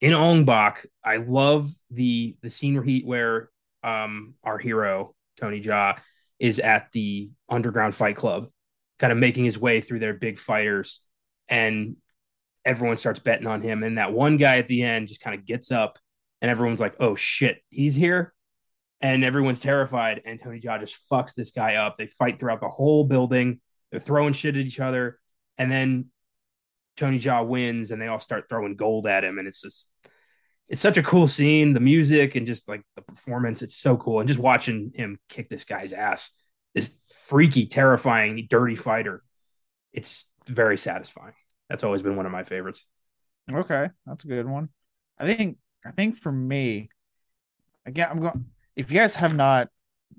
in 0.00 0.14
Ong 0.14 0.44
Bak, 0.44 0.86
I 1.04 1.16
love 1.16 1.70
the 1.90 2.36
the 2.42 2.50
scene 2.50 2.74
where 2.74 2.84
he 2.84 3.02
where 3.02 3.50
um 3.82 4.34
our 4.42 4.58
hero 4.58 5.14
Tony 5.38 5.60
Jaa 5.60 5.98
is 6.38 6.58
at 6.58 6.90
the 6.92 7.30
underground 7.48 7.94
fight 7.94 8.16
club, 8.16 8.48
kind 8.98 9.12
of 9.12 9.18
making 9.18 9.44
his 9.44 9.58
way 9.58 9.80
through 9.80 9.98
their 9.98 10.14
big 10.14 10.38
fighters 10.38 11.02
and 11.48 11.96
everyone 12.64 12.96
starts 12.96 13.20
betting 13.20 13.46
on 13.46 13.62
him. 13.62 13.82
And 13.82 13.98
that 13.98 14.12
one 14.12 14.36
guy 14.36 14.58
at 14.58 14.68
the 14.68 14.82
end 14.82 15.08
just 15.08 15.20
kind 15.20 15.36
of 15.36 15.44
gets 15.44 15.70
up, 15.70 15.98
and 16.40 16.50
everyone's 16.50 16.80
like, 16.80 16.94
"Oh 17.00 17.16
shit, 17.16 17.62
he's 17.68 17.96
here!" 17.96 18.32
And 19.00 19.24
everyone's 19.24 19.60
terrified. 19.60 20.22
And 20.24 20.38
Tony 20.38 20.60
Jaa 20.60 20.80
just 20.80 20.96
fucks 21.10 21.34
this 21.34 21.50
guy 21.50 21.76
up. 21.76 21.96
They 21.96 22.06
fight 22.06 22.38
throughout 22.38 22.60
the 22.60 22.68
whole 22.68 23.04
building. 23.04 23.60
They're 23.90 24.00
throwing 24.00 24.32
shit 24.32 24.56
at 24.56 24.66
each 24.66 24.80
other, 24.80 25.18
and 25.58 25.70
then 25.70 26.06
Tony 27.00 27.18
Jaa 27.18 27.46
wins, 27.46 27.90
and 27.90 28.00
they 28.00 28.06
all 28.06 28.20
start 28.20 28.48
throwing 28.48 28.76
gold 28.76 29.06
at 29.06 29.24
him. 29.24 29.38
And 29.38 29.48
it's 29.48 29.62
just, 29.62 29.90
it's 30.68 30.80
such 30.80 30.98
a 30.98 31.02
cool 31.02 31.26
scene. 31.26 31.72
The 31.72 31.80
music 31.80 32.36
and 32.36 32.46
just 32.46 32.68
like 32.68 32.82
the 32.94 33.02
performance, 33.02 33.62
it's 33.62 33.74
so 33.74 33.96
cool. 33.96 34.20
And 34.20 34.28
just 34.28 34.38
watching 34.38 34.92
him 34.94 35.18
kick 35.28 35.48
this 35.48 35.64
guy's 35.64 35.94
ass, 35.94 36.30
this 36.74 36.96
freaky, 37.26 37.66
terrifying, 37.66 38.46
dirty 38.48 38.76
fighter, 38.76 39.24
it's 39.92 40.26
very 40.46 40.76
satisfying. 40.76 41.32
That's 41.68 41.84
always 41.84 42.02
been 42.02 42.16
one 42.16 42.26
of 42.26 42.32
my 42.32 42.44
favorites. 42.44 42.86
Okay, 43.50 43.88
that's 44.06 44.24
a 44.24 44.28
good 44.28 44.46
one. 44.46 44.68
I 45.18 45.26
think 45.26 45.56
I 45.84 45.92
think 45.92 46.16
for 46.16 46.30
me, 46.30 46.90
again, 47.86 48.08
I'm 48.10 48.20
going. 48.20 48.44
If 48.76 48.92
you 48.92 48.98
guys 48.98 49.14
have 49.14 49.34
not 49.34 49.68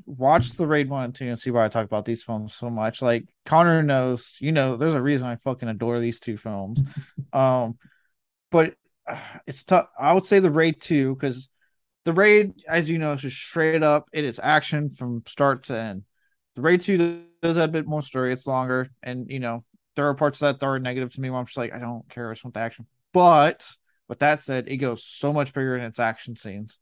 watched 0.06 0.58
the 0.58 0.67
Raid 0.67 0.89
one 0.89 1.06
and 1.06 1.15
two 1.15 1.27
and 1.27 1.39
see 1.39 1.51
why 1.51 1.65
I 1.65 1.69
talk 1.69 1.86
about 1.86 2.06
these 2.06 2.23
films 2.23 2.54
so 2.54 2.69
much, 2.69 3.01
like 3.01 3.25
Connor 3.45 3.84
knows, 3.84 4.36
you 4.39 4.51
know, 4.51 4.77
there's 4.77 4.93
a 4.93 5.01
reason 5.01 5.27
I 5.27 5.36
fucking 5.38 5.69
adore 5.69 5.99
these 5.99 6.19
two 6.19 6.38
films. 6.38 6.80
um, 7.34 7.77
but 8.51 8.75
uh, 9.08 9.17
it's 9.47 9.63
tough. 9.63 9.88
I 9.99 10.13
would 10.13 10.25
say 10.25 10.39
the 10.39 10.51
Raid 10.51 10.82
two 10.82 11.15
because 11.15 11.49
the 12.06 12.13
raid, 12.13 12.54
as 12.67 12.89
you 12.89 12.97
know, 12.97 13.13
is 13.13 13.21
just 13.21 13.38
straight 13.38 13.84
up. 13.84 14.08
It 14.12 14.25
is 14.25 14.39
action 14.41 14.89
from 14.89 15.23
start 15.27 15.63
to 15.65 15.77
end. 15.77 16.04
The 16.56 16.62
raid 16.62 16.82
two 16.82 17.23
does 17.41 17.58
have 17.58 17.69
a 17.69 17.71
bit 17.71 17.88
more 17.88 18.01
story. 18.01 18.34
It's 18.34 18.47
longer, 18.47 18.89
and 19.04 19.30
you 19.30 19.39
know 19.39 19.63
there 19.95 20.08
are 20.08 20.15
parts 20.15 20.41
of 20.41 20.47
that 20.47 20.60
that 20.60 20.65
are 20.65 20.80
negative 20.80 21.12
to 21.13 21.21
me. 21.21 21.30
Where 21.30 21.39
I'm 21.39 21.45
just 21.45 21.58
like, 21.58 21.73
I 21.73 21.80
don't 21.80 22.08
care. 22.10 22.30
I 22.30 22.34
just 22.34 22.43
want 22.43 22.56
the 22.56 22.62
action. 22.62 22.88
But 23.13 23.67
with 24.08 24.19
that 24.19 24.41
said, 24.41 24.67
it 24.67 24.77
goes 24.77 25.04
so 25.04 25.32
much 25.32 25.54
bigger 25.54 25.77
in 25.77 25.84
its 25.84 25.99
action 25.99 26.36
scenes. 26.36 26.80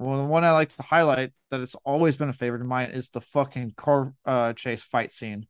Well, 0.00 0.16
the 0.16 0.24
one 0.24 0.44
I 0.44 0.52
like 0.52 0.70
to 0.70 0.82
highlight 0.82 1.32
that 1.50 1.60
it's 1.60 1.74
always 1.84 2.16
been 2.16 2.30
a 2.30 2.32
favorite 2.32 2.62
of 2.62 2.66
mine 2.66 2.92
is 2.92 3.10
the 3.10 3.20
fucking 3.20 3.74
car 3.76 4.14
uh, 4.24 4.54
chase 4.54 4.82
fight 4.82 5.12
scene. 5.12 5.46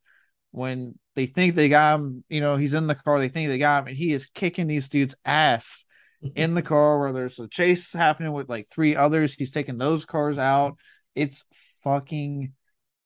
When 0.50 0.98
they 1.14 1.26
think 1.26 1.54
they 1.54 1.68
got 1.68 2.00
him, 2.00 2.24
you 2.28 2.40
know, 2.40 2.56
he's 2.56 2.74
in 2.74 2.88
the 2.88 2.96
car, 2.96 3.20
they 3.20 3.28
think 3.28 3.48
they 3.48 3.58
got 3.58 3.82
him, 3.82 3.88
and 3.88 3.96
he 3.96 4.12
is 4.12 4.26
kicking 4.34 4.66
these 4.66 4.88
dudes' 4.88 5.14
ass 5.24 5.84
in 6.34 6.54
the 6.54 6.62
car 6.62 6.98
where 6.98 7.12
there's 7.12 7.38
a 7.38 7.46
chase 7.46 7.92
happening 7.92 8.32
with 8.32 8.48
like 8.48 8.68
three 8.70 8.96
others. 8.96 9.34
He's 9.34 9.52
taking 9.52 9.76
those 9.76 10.04
cars 10.04 10.36
out. 10.36 10.78
It's 11.14 11.44
fucking 11.84 12.52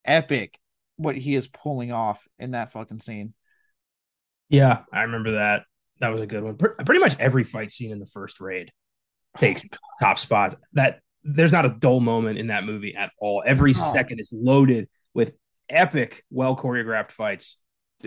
epic 0.02 0.58
what 0.96 1.14
he 1.14 1.34
is 1.34 1.46
pulling 1.46 1.92
off 1.92 2.26
in 2.38 2.52
that 2.52 2.72
fucking 2.72 3.00
scene. 3.00 3.34
Yeah, 4.48 4.78
I 4.90 5.02
remember 5.02 5.32
that. 5.32 5.64
That 6.00 6.08
was 6.08 6.22
a 6.22 6.26
good 6.26 6.42
one. 6.42 6.56
Pretty 6.56 7.00
much 7.00 7.16
every 7.18 7.44
fight 7.44 7.70
scene 7.70 7.92
in 7.92 7.98
the 7.98 8.06
first 8.06 8.40
raid 8.40 8.72
takes 9.36 9.66
top 10.00 10.18
spots. 10.18 10.54
That 10.72 11.00
there's 11.24 11.52
not 11.52 11.64
a 11.64 11.70
dull 11.70 12.00
moment 12.00 12.38
in 12.38 12.48
that 12.48 12.64
movie 12.64 12.94
at 12.94 13.12
all. 13.18 13.42
Every 13.44 13.72
oh. 13.72 13.92
second 13.92 14.20
is 14.20 14.32
loaded 14.32 14.88
with 15.14 15.34
epic, 15.68 16.24
well 16.30 16.56
choreographed 16.56 17.10
fights 17.10 17.56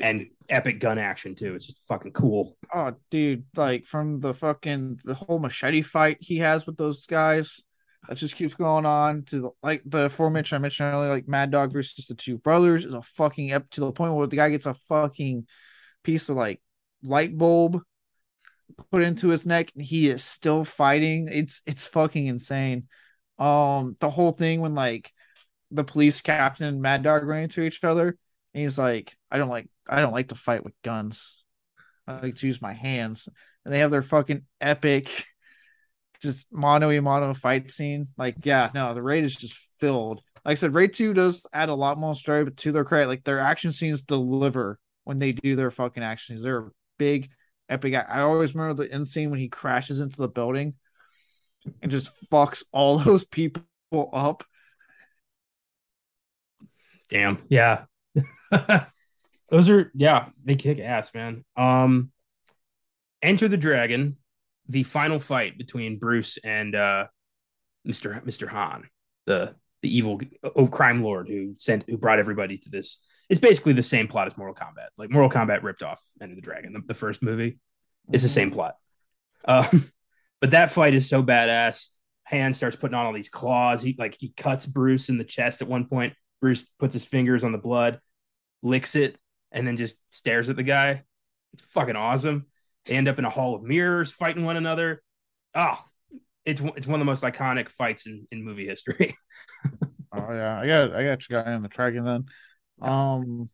and 0.02 0.28
epic 0.50 0.80
gun 0.80 1.00
action 1.00 1.36
too. 1.36 1.56
It's 1.56 1.68
just 1.68 1.88
fucking 1.88 2.14
cool. 2.14 2.56
Oh, 2.74 2.94
dude, 3.10 3.46
like 3.56 3.86
from 3.86 4.20
the 4.20 4.34
fucking 4.34 5.00
the 5.04 5.16
whole 5.16 5.40
machete 5.40 5.82
fight 5.82 6.18
he 6.20 6.38
has 6.38 6.66
with 6.66 6.78
those 6.78 7.06
guys 7.06 7.62
that 8.08 8.18
just 8.18 8.36
keeps 8.36 8.54
going 8.54 8.86
on 8.86 9.24
to 9.24 9.42
the, 9.42 9.50
like 9.64 9.82
the 9.86 10.06
aforementioned 10.06 10.58
I 10.58 10.62
mentioned 10.62 10.94
earlier, 10.94 11.10
like 11.10 11.28
Mad 11.28 11.52
Dog 11.52 11.74
versus 11.74 12.06
the 12.06 12.16
two 12.16 12.38
brothers 12.38 12.86
is 12.86 12.94
a 12.94 13.02
fucking 13.02 13.52
up 13.52 13.70
to 13.72 13.82
the 13.82 13.92
point 13.92 14.14
where 14.14 14.28
the 14.28 14.36
guy 14.36 14.50
gets 14.50 14.66
a 14.66 14.76
fucking 14.88 15.48
piece 16.04 16.30
of 16.30 16.38
like 16.38 16.62
light 17.04 17.38
bulb 17.38 17.82
put 18.92 19.02
into 19.02 19.30
his 19.30 19.46
neck 19.46 19.72
and 19.76 19.84
he 19.84 20.08
is 20.08 20.24
still 20.24 20.64
fighting. 20.64 21.28
It's 21.32 21.62
it's 21.66 21.86
fucking 21.86 22.28
insane. 22.28 22.88
Um, 23.40 23.96
the 24.00 24.10
whole 24.10 24.32
thing 24.32 24.62
when 24.62 24.76
like 24.76 25.12
the 25.72 25.84
police 25.84 26.22
captain 26.22 26.68
and 26.68 26.82
Mad 26.82 27.04
Dog 27.04 27.24
ran 27.24 27.44
into 27.44 27.62
each 27.62 27.84
other, 27.84 28.18
and 28.54 28.64
he's 28.64 28.78
like, 28.78 29.16
I 29.32 29.38
don't 29.38 29.50
like 29.50 29.68
I 29.88 30.02
don't 30.02 30.14
like 30.14 30.30
to 30.30 30.36
fight 30.36 30.64
with 30.64 30.74
guns. 30.84 31.44
I 32.08 32.20
like 32.22 32.36
to 32.38 32.48
use 32.48 32.62
my 32.62 32.74
hands. 32.74 33.28
And 33.66 33.74
they 33.74 33.80
have 33.80 33.92
their 33.92 34.02
fucking 34.02 34.44
epic 34.62 35.26
just 36.22 36.52
mono 36.52 37.00
mono 37.02 37.34
fight 37.34 37.70
scene. 37.72 38.08
Like, 38.18 38.38
yeah, 38.44 38.70
no, 38.74 38.94
the 38.94 39.02
raid 39.02 39.24
is 39.24 39.36
just 39.36 39.58
filled. 39.80 40.22
Like 40.46 40.54
I 40.54 40.56
said, 40.56 40.74
raid 40.74 40.94
two 40.94 41.14
does 41.14 41.44
add 41.54 41.70
a 41.70 41.76
lot 41.76 41.98
more 41.98 42.16
story, 42.16 42.44
but 42.44 42.58
to 42.58 42.72
their 42.72 42.86
credit, 42.86 43.08
like 43.08 43.24
their 43.24 43.40
action 43.40 43.72
scenes 43.72 44.02
deliver 44.02 44.80
when 45.04 45.18
they 45.18 45.34
do 45.34 45.56
their 45.56 45.72
fucking 45.72 46.04
actions. 46.04 46.44
They're 46.44 46.72
big, 46.98 47.30
epic. 47.70 47.94
I 47.94 48.22
always 48.22 48.56
remember 48.56 48.84
the 48.84 48.94
end 48.94 49.10
scene 49.10 49.30
when 49.30 49.40
he 49.40 49.50
crashes 49.50 50.00
into 50.00 50.18
the 50.18 50.28
building 50.28 50.76
and 51.82 51.92
just 51.92 52.12
fucks 52.30 52.64
all 52.72 52.98
those 53.00 53.26
people 53.26 53.64
up. 54.14 54.44
Damn. 57.10 57.40
Yeah. 57.50 57.86
those 59.50 59.70
are 59.70 59.92
yeah, 59.94 60.28
they 60.44 60.56
kick 60.56 60.80
ass, 60.80 61.14
man. 61.14 61.46
Um 61.56 62.12
Enter 63.22 63.48
the 63.48 63.58
Dragon, 63.58 64.18
the 64.68 64.84
final 64.84 65.20
fight 65.20 65.58
between 65.58 66.00
Bruce 66.00 66.38
and 66.38 66.76
uh 66.76 67.08
Mr. 67.88 68.24
Mr. 68.24 68.48
Han, 68.48 68.90
the 69.26 69.56
the 69.82 69.96
evil 69.96 70.20
oh, 70.44 70.68
crime 70.68 71.04
lord 71.04 71.28
who 71.28 71.56
sent 71.58 71.86
who 71.88 71.98
brought 71.98 72.20
everybody 72.20 72.58
to 72.58 72.70
this. 72.70 73.04
It's 73.30 73.40
basically 73.40 73.74
the 73.74 73.84
same 73.84 74.08
plot 74.08 74.28
as 74.28 74.38
Mortal 74.38 74.56
Kombat. 74.56 74.88
Like 74.98 75.10
Mortal 75.10 75.30
Kombat 75.30 75.64
ripped 75.64 75.84
off 75.84 76.02
Enter 76.22 76.36
the 76.36 76.42
Dragon, 76.42 76.74
the, 76.74 76.82
the 76.88 76.94
first 76.94 77.22
movie. 77.22 77.60
It's 78.12 78.24
the 78.24 78.30
same 78.30 78.52
plot. 78.52 78.76
Um, 79.46 79.92
but 80.42 80.52
that 80.52 80.72
fight 80.72 80.94
is 80.94 81.10
so 81.10 81.24
badass. 81.24 81.90
Han 82.28 82.54
starts 82.54 82.76
putting 82.76 82.96
on 82.96 83.06
all 83.06 83.14
these 83.14 83.30
claws. 83.30 83.82
He 83.82 83.96
like 83.98 84.18
he 84.20 84.34
cuts 84.36 84.66
Bruce 84.66 85.10
in 85.10 85.18
the 85.18 85.24
chest 85.24 85.62
at 85.62 85.68
one 85.68 85.86
point. 85.86 86.14
Bruce 86.42 86.66
puts 86.80 86.94
his 86.94 87.06
fingers 87.06 87.44
on 87.44 87.52
the 87.52 87.58
blood, 87.58 88.00
licks 88.62 88.96
it, 88.96 89.18
and 89.52 89.66
then 89.66 89.78
just 89.78 89.98
stares 90.10 90.50
at 90.50 90.56
the 90.56 90.64
guy. 90.64 91.04
It's 91.54 91.64
fucking 91.64 91.96
awesome. 91.96 92.46
They 92.86 92.96
end 92.96 93.08
up 93.08 93.20
in 93.20 93.26
a 93.26 93.30
hall 93.30 93.56
of 93.56 93.64
mirrors 93.64 94.14
fighting 94.14 94.46
one 94.46 94.58
another. 94.58 95.02
Oh, 95.56 95.80
it's 96.46 96.62
it's 96.76 96.88
one 96.88 97.00
of 97.00 97.06
the 97.06 97.10
most 97.10 97.24
iconic 97.24 97.70
fights 97.70 98.06
in, 98.08 98.28
in 98.32 98.44
movie 98.44 98.68
history. 98.68 99.16
oh 100.14 100.34
yeah, 100.34 100.60
I 100.60 100.68
got 100.68 100.96
I 100.96 101.04
got 101.04 101.30
you 101.30 101.44
guy 101.44 101.54
in 101.54 101.62
the 101.62 101.70
dragon 101.70 102.04
then. 102.04 102.26
Um, 102.82 103.50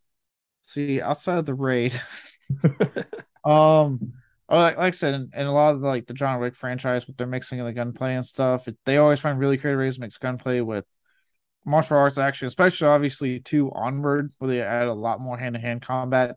see 0.67 1.01
outside 1.01 1.37
of 1.37 1.45
the 1.45 1.53
raid, 1.53 1.99
um, 3.45 4.13
Oh, 4.53 4.57
like, 4.57 4.77
like 4.77 4.93
I 4.93 4.95
said, 4.95 5.15
in, 5.15 5.31
in, 5.35 5.47
a 5.47 5.51
lot 5.51 5.73
of 5.73 5.81
the, 5.81 5.87
like 5.87 6.05
the 6.05 6.13
John 6.13 6.39
Wick 6.39 6.55
franchise, 6.55 7.07
with 7.07 7.17
their 7.17 7.25
mixing 7.25 7.59
of 7.59 7.65
the 7.65 7.73
gunplay 7.73 8.13
and 8.13 8.23
stuff, 8.23 8.67
it, 8.67 8.77
they 8.85 8.97
always 8.97 9.19
find 9.19 9.39
really 9.39 9.57
creative 9.57 9.79
ways 9.79 9.95
to 9.95 10.01
mix 10.01 10.19
gunplay 10.19 10.61
with 10.61 10.85
martial 11.65 11.97
arts 11.97 12.19
action, 12.19 12.47
especially 12.47 12.87
obviously 12.87 13.39
two 13.39 13.71
onward, 13.71 14.31
where 14.37 14.51
they 14.51 14.61
add 14.61 14.85
a 14.85 14.93
lot 14.93 15.19
more 15.19 15.39
hand 15.39 15.55
to 15.55 15.59
hand 15.59 15.81
combat 15.81 16.35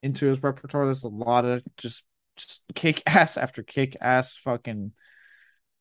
into 0.00 0.26
his 0.26 0.40
repertoire. 0.40 0.84
There's 0.84 1.02
a 1.02 1.08
lot 1.08 1.44
of 1.44 1.64
just, 1.76 2.04
just 2.36 2.62
kick 2.76 3.02
ass 3.04 3.36
after 3.36 3.64
kick 3.64 3.96
ass 4.00 4.36
fucking 4.36 4.92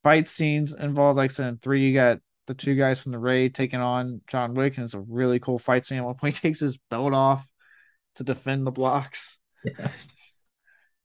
fight 0.02 0.28
scenes 0.28 0.74
involved. 0.74 1.18
Like 1.18 1.30
I 1.30 1.34
said, 1.36 1.50
in 1.50 1.58
three, 1.58 1.88
you 1.88 1.94
got 1.94 2.18
the 2.48 2.56
two 2.56 2.74
guys 2.74 3.00
from 3.00 3.12
the 3.12 3.20
raid 3.20 3.54
taking 3.54 3.80
on 3.80 4.22
John 4.28 4.56
Wick, 4.56 4.78
and 4.78 4.86
it's 4.86 4.96
a 4.96 5.00
really 5.00 5.40
cool 5.40 5.60
fight 5.60 5.86
scene. 5.86 6.00
At 6.00 6.06
one 6.06 6.16
point, 6.16 6.34
he 6.42 6.42
takes 6.42 6.62
his 6.62 6.80
belt 6.90 7.14
off 7.14 7.48
to 8.16 8.24
defend 8.24 8.66
the 8.66 8.72
blocks. 8.72 9.38
Yeah. 9.64 9.92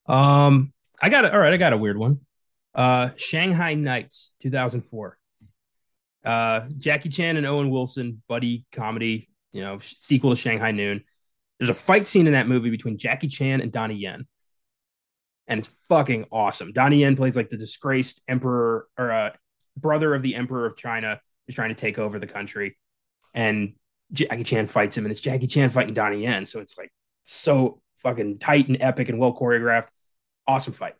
Um, 0.06 0.72
I 1.00 1.08
got 1.08 1.24
it. 1.24 1.32
All 1.32 1.38
right, 1.38 1.52
I 1.52 1.56
got 1.56 1.72
a 1.72 1.78
weird 1.78 1.98
one. 1.98 2.20
Uh, 2.74 3.10
Shanghai 3.16 3.74
Nights, 3.74 4.32
2004. 4.42 5.18
Uh, 6.24 6.62
Jackie 6.78 7.10
Chan 7.10 7.36
and 7.36 7.46
Owen 7.46 7.70
Wilson 7.70 8.22
buddy 8.28 8.64
comedy, 8.72 9.28
you 9.52 9.60
know, 9.60 9.78
sequel 9.80 10.30
to 10.30 10.36
Shanghai 10.36 10.70
Noon. 10.70 11.04
There's 11.58 11.70
a 11.70 11.74
fight 11.74 12.06
scene 12.06 12.26
in 12.26 12.32
that 12.32 12.48
movie 12.48 12.70
between 12.70 12.98
Jackie 12.98 13.28
Chan 13.28 13.60
and 13.60 13.70
Donnie 13.70 13.96
Yen, 13.96 14.26
and 15.46 15.58
it's 15.58 15.70
fucking 15.88 16.26
awesome. 16.32 16.72
Donnie 16.72 16.98
Yen 16.98 17.16
plays 17.16 17.36
like 17.36 17.50
the 17.50 17.56
disgraced 17.56 18.22
emperor 18.26 18.88
or 18.98 19.12
uh, 19.12 19.30
brother 19.76 20.14
of 20.14 20.22
the 20.22 20.34
emperor 20.34 20.66
of 20.66 20.76
China 20.76 21.20
who's 21.46 21.54
trying 21.54 21.68
to 21.68 21.74
take 21.74 21.98
over 21.98 22.18
the 22.18 22.26
country, 22.26 22.76
and 23.34 23.74
Jackie 24.10 24.44
Chan 24.44 24.66
fights 24.66 24.96
him, 24.96 25.04
and 25.04 25.12
it's 25.12 25.20
Jackie 25.20 25.46
Chan 25.46 25.70
fighting 25.70 25.94
Donnie 25.94 26.22
Yen. 26.22 26.46
So 26.46 26.60
it's 26.60 26.78
like 26.78 26.90
so 27.24 27.82
fucking 27.96 28.36
tight 28.36 28.68
and 28.68 28.78
epic 28.80 29.10
and 29.10 29.18
well 29.18 29.34
choreographed. 29.34 29.88
Awesome 30.46 30.72
fight. 30.72 30.94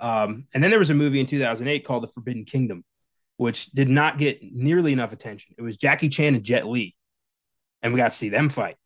Um, 0.00 0.46
and 0.52 0.62
then 0.62 0.70
there 0.70 0.78
was 0.78 0.90
a 0.90 0.94
movie 0.94 1.20
in 1.20 1.26
2008 1.26 1.84
called 1.84 2.02
The 2.02 2.08
Forbidden 2.08 2.44
Kingdom, 2.44 2.84
which 3.36 3.66
did 3.66 3.88
not 3.88 4.18
get 4.18 4.42
nearly 4.42 4.92
enough 4.92 5.12
attention. 5.12 5.54
It 5.58 5.62
was 5.62 5.76
Jackie 5.76 6.08
Chan 6.08 6.34
and 6.34 6.44
Jet 6.44 6.66
Li, 6.66 6.96
and 7.82 7.92
we 7.92 7.98
got 7.98 8.10
to 8.10 8.16
see 8.16 8.28
them 8.28 8.48
fight, 8.48 8.76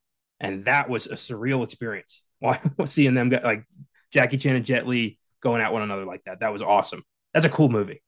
and 0.40 0.64
that 0.66 0.88
was 0.88 1.07
a 1.07 1.14
surreal 1.14 1.64
experience. 1.64 2.24
Why 2.38 2.61
seeing 2.85 3.14
them 3.14 3.31
get 3.31 3.42
like 3.42 3.64
Jackie 4.12 4.37
Chan 4.37 4.55
and 4.55 4.64
Jet 4.64 4.87
Li 4.87 5.18
going 5.42 5.61
at 5.62 5.72
one 5.72 5.83
another 5.83 6.05
like 6.05 6.24
that? 6.24 6.40
That 6.40 6.53
was 6.53 6.62
awesome. 6.62 7.03
That's 7.35 7.46
a 7.46 7.51
cool 7.51 7.68
movie. 7.68 8.03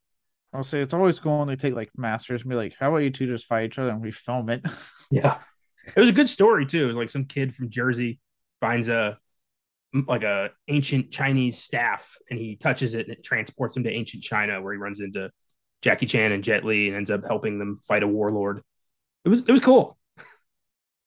I'll 0.53 0.65
say 0.65 0.81
it's 0.81 0.95
always 0.95 1.19
cool 1.21 1.39
when 1.39 1.49
they 1.49 1.57
take 1.57 1.75
like 1.75 1.91
masters 1.97 2.43
and 2.43 2.51
be 2.51 2.57
like, 2.57 2.75
"How 2.79 2.89
about 2.89 2.99
you 2.99 3.11
two 3.11 3.27
just 3.27 3.47
fight 3.47 3.67
each 3.67 3.79
other 3.79 3.91
and 3.91 4.01
we 4.01 4.11
film 4.11 4.51
it?" 4.51 4.65
Yeah, 5.13 5.39
it 5.97 5.99
was 5.99 6.11
a 6.11 6.13
good 6.13 6.29
story 6.29 6.67
too. 6.67 6.85
It 6.85 6.89
was 6.89 6.97
like 6.97 7.09
some 7.09 7.25
kid 7.25 7.55
from 7.55 7.71
Jersey 7.71 8.21
finds 8.61 8.89
a 8.89 9.19
like 9.93 10.23
a 10.23 10.51
ancient 10.69 11.11
Chinese 11.11 11.59
staff 11.59 12.17
and 12.31 12.39
he 12.39 12.57
touches 12.57 12.95
it 12.95 13.07
and 13.07 13.17
it 13.17 13.25
transports 13.25 13.77
him 13.77 13.85
to 13.85 13.91
ancient 13.91 14.23
China 14.23 14.63
where 14.63 14.73
he 14.73 14.79
runs 14.79 15.01
into 15.01 15.31
Jackie 15.83 16.07
Chan 16.07 16.33
and 16.33 16.45
Jet 16.45 16.65
Li 16.65 16.89
and 16.89 16.97
ends 16.97 17.11
up 17.11 17.25
helping 17.27 17.59
them 17.59 17.77
fight 17.77 18.03
a 18.03 18.09
warlord. 18.09 18.63
It 19.25 19.29
was 19.29 19.43
it 19.49 19.53
was 19.53 19.61
cool. 19.61 19.99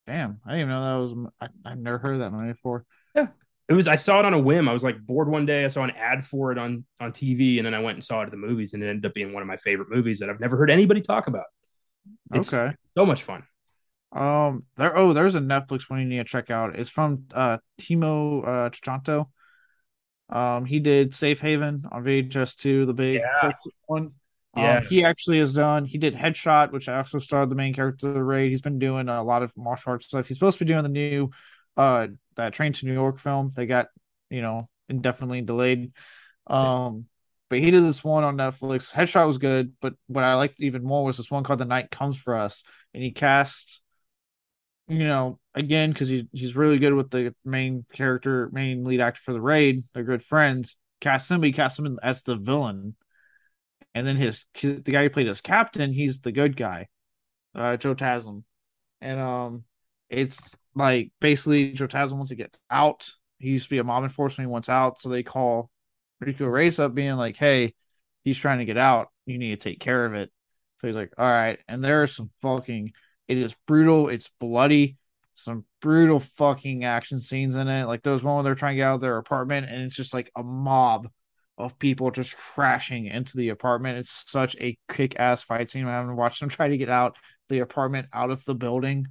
Damn, 0.05 0.41
I 0.45 0.51
didn't 0.51 0.61
even 0.61 0.69
know 0.69 1.05
that 1.05 1.15
was. 1.15 1.49
I, 1.65 1.69
have 1.69 1.79
never 1.79 1.97
heard 1.97 2.15
of 2.15 2.19
that 2.19 2.33
movie 2.33 2.51
before. 2.51 2.85
Yeah, 3.15 3.27
it 3.69 3.73
was. 3.73 3.87
I 3.87 3.95
saw 3.95 4.19
it 4.19 4.25
on 4.25 4.33
a 4.33 4.39
whim. 4.39 4.67
I 4.67 4.73
was 4.73 4.83
like 4.83 4.99
bored 4.99 5.29
one 5.29 5.45
day. 5.45 5.63
I 5.63 5.69
saw 5.69 5.83
an 5.83 5.91
ad 5.91 6.25
for 6.25 6.51
it 6.51 6.57
on 6.57 6.83
on 6.99 7.13
TV, 7.13 7.57
and 7.57 7.65
then 7.65 7.73
I 7.73 7.79
went 7.79 7.95
and 7.95 8.03
saw 8.03 8.21
it 8.21 8.25
at 8.25 8.31
the 8.31 8.37
movies, 8.37 8.73
and 8.73 8.83
it 8.83 8.87
ended 8.87 9.05
up 9.05 9.13
being 9.13 9.31
one 9.31 9.41
of 9.41 9.47
my 9.47 9.57
favorite 9.57 9.89
movies 9.89 10.19
that 10.19 10.29
I've 10.29 10.41
never 10.41 10.57
heard 10.57 10.69
anybody 10.69 10.99
talk 10.99 11.27
about. 11.27 11.45
It's 12.33 12.53
okay, 12.53 12.75
so 12.97 13.05
much 13.05 13.23
fun. 13.23 13.43
Um, 14.13 14.63
there. 14.75 14.95
Oh, 14.95 15.13
there's 15.13 15.35
a 15.35 15.39
Netflix 15.39 15.89
one 15.89 15.99
you 15.99 16.05
need 16.05 16.17
to 16.17 16.23
check 16.23 16.51
out. 16.51 16.75
It's 16.77 16.89
from 16.89 17.25
uh 17.33 17.57
Timo 17.81 18.45
uh. 18.45 19.25
Um, 20.29 20.65
he 20.65 20.79
did 20.79 21.13
Safe 21.13 21.41
Haven 21.41 21.83
on 21.91 22.03
VHS 22.03 22.55
two, 22.55 22.85
the 22.85 22.93
big 22.93 23.21
yeah. 23.21 23.51
one. 23.85 24.13
Um, 24.55 24.63
yeah, 24.63 24.81
he 24.81 25.03
actually 25.03 25.39
has 25.39 25.53
done. 25.53 25.85
He 25.85 25.97
did 25.97 26.15
Headshot, 26.15 26.71
which 26.71 26.87
also 26.87 27.19
starred 27.19 27.49
the 27.49 27.55
main 27.55 27.73
character 27.73 28.09
of 28.09 28.13
the 28.13 28.23
raid. 28.23 28.51
He's 28.51 28.61
been 28.61 28.79
doing 28.79 29.09
a 29.09 29.23
lot 29.23 29.43
of 29.43 29.51
martial 29.57 29.91
arts 29.91 30.07
stuff. 30.07 30.27
He's 30.27 30.37
supposed 30.37 30.59
to 30.59 30.65
be 30.65 30.71
doing 30.71 30.83
the 30.83 30.89
new, 30.89 31.31
uh, 31.75 32.07
that 32.35 32.53
Train 32.53 32.73
to 32.73 32.85
New 32.85 32.93
York 32.93 33.19
film. 33.19 33.51
They 33.55 33.65
got, 33.65 33.87
you 34.29 34.41
know, 34.41 34.69
indefinitely 34.89 35.41
delayed. 35.41 35.91
Um, 36.47 37.05
But 37.49 37.59
he 37.59 37.69
did 37.69 37.83
this 37.83 38.03
one 38.03 38.23
on 38.23 38.37
Netflix. 38.37 38.91
Headshot 38.91 39.27
was 39.27 39.37
good, 39.37 39.73
but 39.79 39.93
what 40.07 40.23
I 40.23 40.33
liked 40.33 40.59
even 40.59 40.83
more 40.83 41.05
was 41.05 41.17
this 41.17 41.29
one 41.29 41.43
called 41.43 41.59
The 41.59 41.65
Night 41.65 41.91
Comes 41.91 42.17
for 42.17 42.35
Us, 42.35 42.63
and 42.95 43.03
he 43.03 43.11
cast, 43.11 43.82
you 44.87 45.07
know, 45.07 45.39
again 45.55 45.91
because 45.91 46.09
he 46.09 46.27
he's 46.31 46.55
really 46.55 46.79
good 46.79 46.93
with 46.93 47.09
the 47.09 47.33
main 47.45 47.85
character, 47.93 48.49
main 48.51 48.83
lead 48.83 49.01
actor 49.01 49.21
for 49.23 49.33
the 49.33 49.41
raid. 49.41 49.85
They're 49.93 50.03
good 50.03 50.23
friends. 50.23 50.75
Cast 51.01 51.29
him, 51.29 51.43
he 51.43 51.51
cast 51.51 51.79
him 51.79 51.99
as 52.01 52.23
the 52.23 52.35
villain, 52.35 52.95
and 53.93 54.07
then 54.07 54.17
his 54.17 54.45
the 54.61 54.79
guy 54.81 55.03
who 55.03 55.09
played 55.09 55.27
as 55.27 55.41
captain, 55.41 55.93
he's 55.93 56.19
the 56.19 56.31
good 56.31 56.55
guy, 56.57 56.87
uh, 57.55 57.77
Joe 57.77 57.95
Taslim, 57.95 58.43
and 59.01 59.19
um, 59.19 59.63
it's 60.09 60.57
like 60.75 61.11
basically 61.19 61.73
Joe 61.73 61.87
Taslim 61.87 62.13
wants 62.13 62.29
to 62.29 62.35
get 62.35 62.55
out. 62.69 63.09
He 63.39 63.49
used 63.49 63.65
to 63.65 63.69
be 63.69 63.79
a 63.79 63.83
mob 63.83 64.03
enforcer. 64.03 64.41
He 64.41 64.47
wants 64.47 64.69
out, 64.69 65.01
so 65.01 65.09
they 65.09 65.23
call 65.23 65.69
Iko 66.23 66.37
Uwais 66.39 66.79
up, 66.79 66.93
being 66.95 67.15
like, 67.15 67.37
"Hey, 67.37 67.73
he's 68.23 68.37
trying 68.37 68.59
to 68.59 68.65
get 68.65 68.77
out. 68.77 69.09
You 69.25 69.37
need 69.37 69.59
to 69.59 69.69
take 69.69 69.79
care 69.79 70.05
of 70.05 70.13
it." 70.13 70.31
So 70.81 70.87
he's 70.87 70.95
like, 70.95 71.13
"All 71.17 71.25
right." 71.25 71.59
And 71.67 71.83
there 71.83 72.03
are 72.03 72.07
some 72.07 72.31
fucking. 72.41 72.93
It 73.27 73.37
is 73.37 73.55
brutal. 73.67 74.09
It's 74.09 74.29
bloody. 74.39 74.97
Some 75.35 75.65
brutal 75.81 76.19
fucking 76.19 76.83
action 76.83 77.19
scenes 77.19 77.55
in 77.55 77.67
it. 77.67 77.85
Like 77.85 78.03
there's 78.03 78.23
one 78.23 78.35
where 78.35 78.43
they're 78.43 78.55
trying 78.55 78.73
to 78.73 78.77
get 78.77 78.87
out 78.87 78.95
of 78.95 79.01
their 79.01 79.17
apartment, 79.17 79.67
and 79.69 79.81
it's 79.83 79.95
just 79.95 80.13
like 80.13 80.31
a 80.35 80.43
mob 80.43 81.07
of 81.57 81.77
people 81.79 82.11
just 82.11 82.37
crashing 82.37 83.05
into 83.07 83.37
the 83.37 83.49
apartment. 83.49 83.97
It's 83.99 84.29
such 84.29 84.55
a 84.59 84.77
kick 84.91 85.15
ass 85.17 85.43
fight 85.43 85.69
scene. 85.69 85.85
I 85.85 85.91
haven't 85.91 86.15
watched 86.15 86.39
them 86.39 86.49
try 86.49 86.67
to 86.67 86.77
get 86.77 86.89
out 86.89 87.15
the 87.49 87.59
apartment 87.59 88.07
out 88.13 88.31
of 88.31 88.43
the 88.45 88.55
building. 88.55 89.07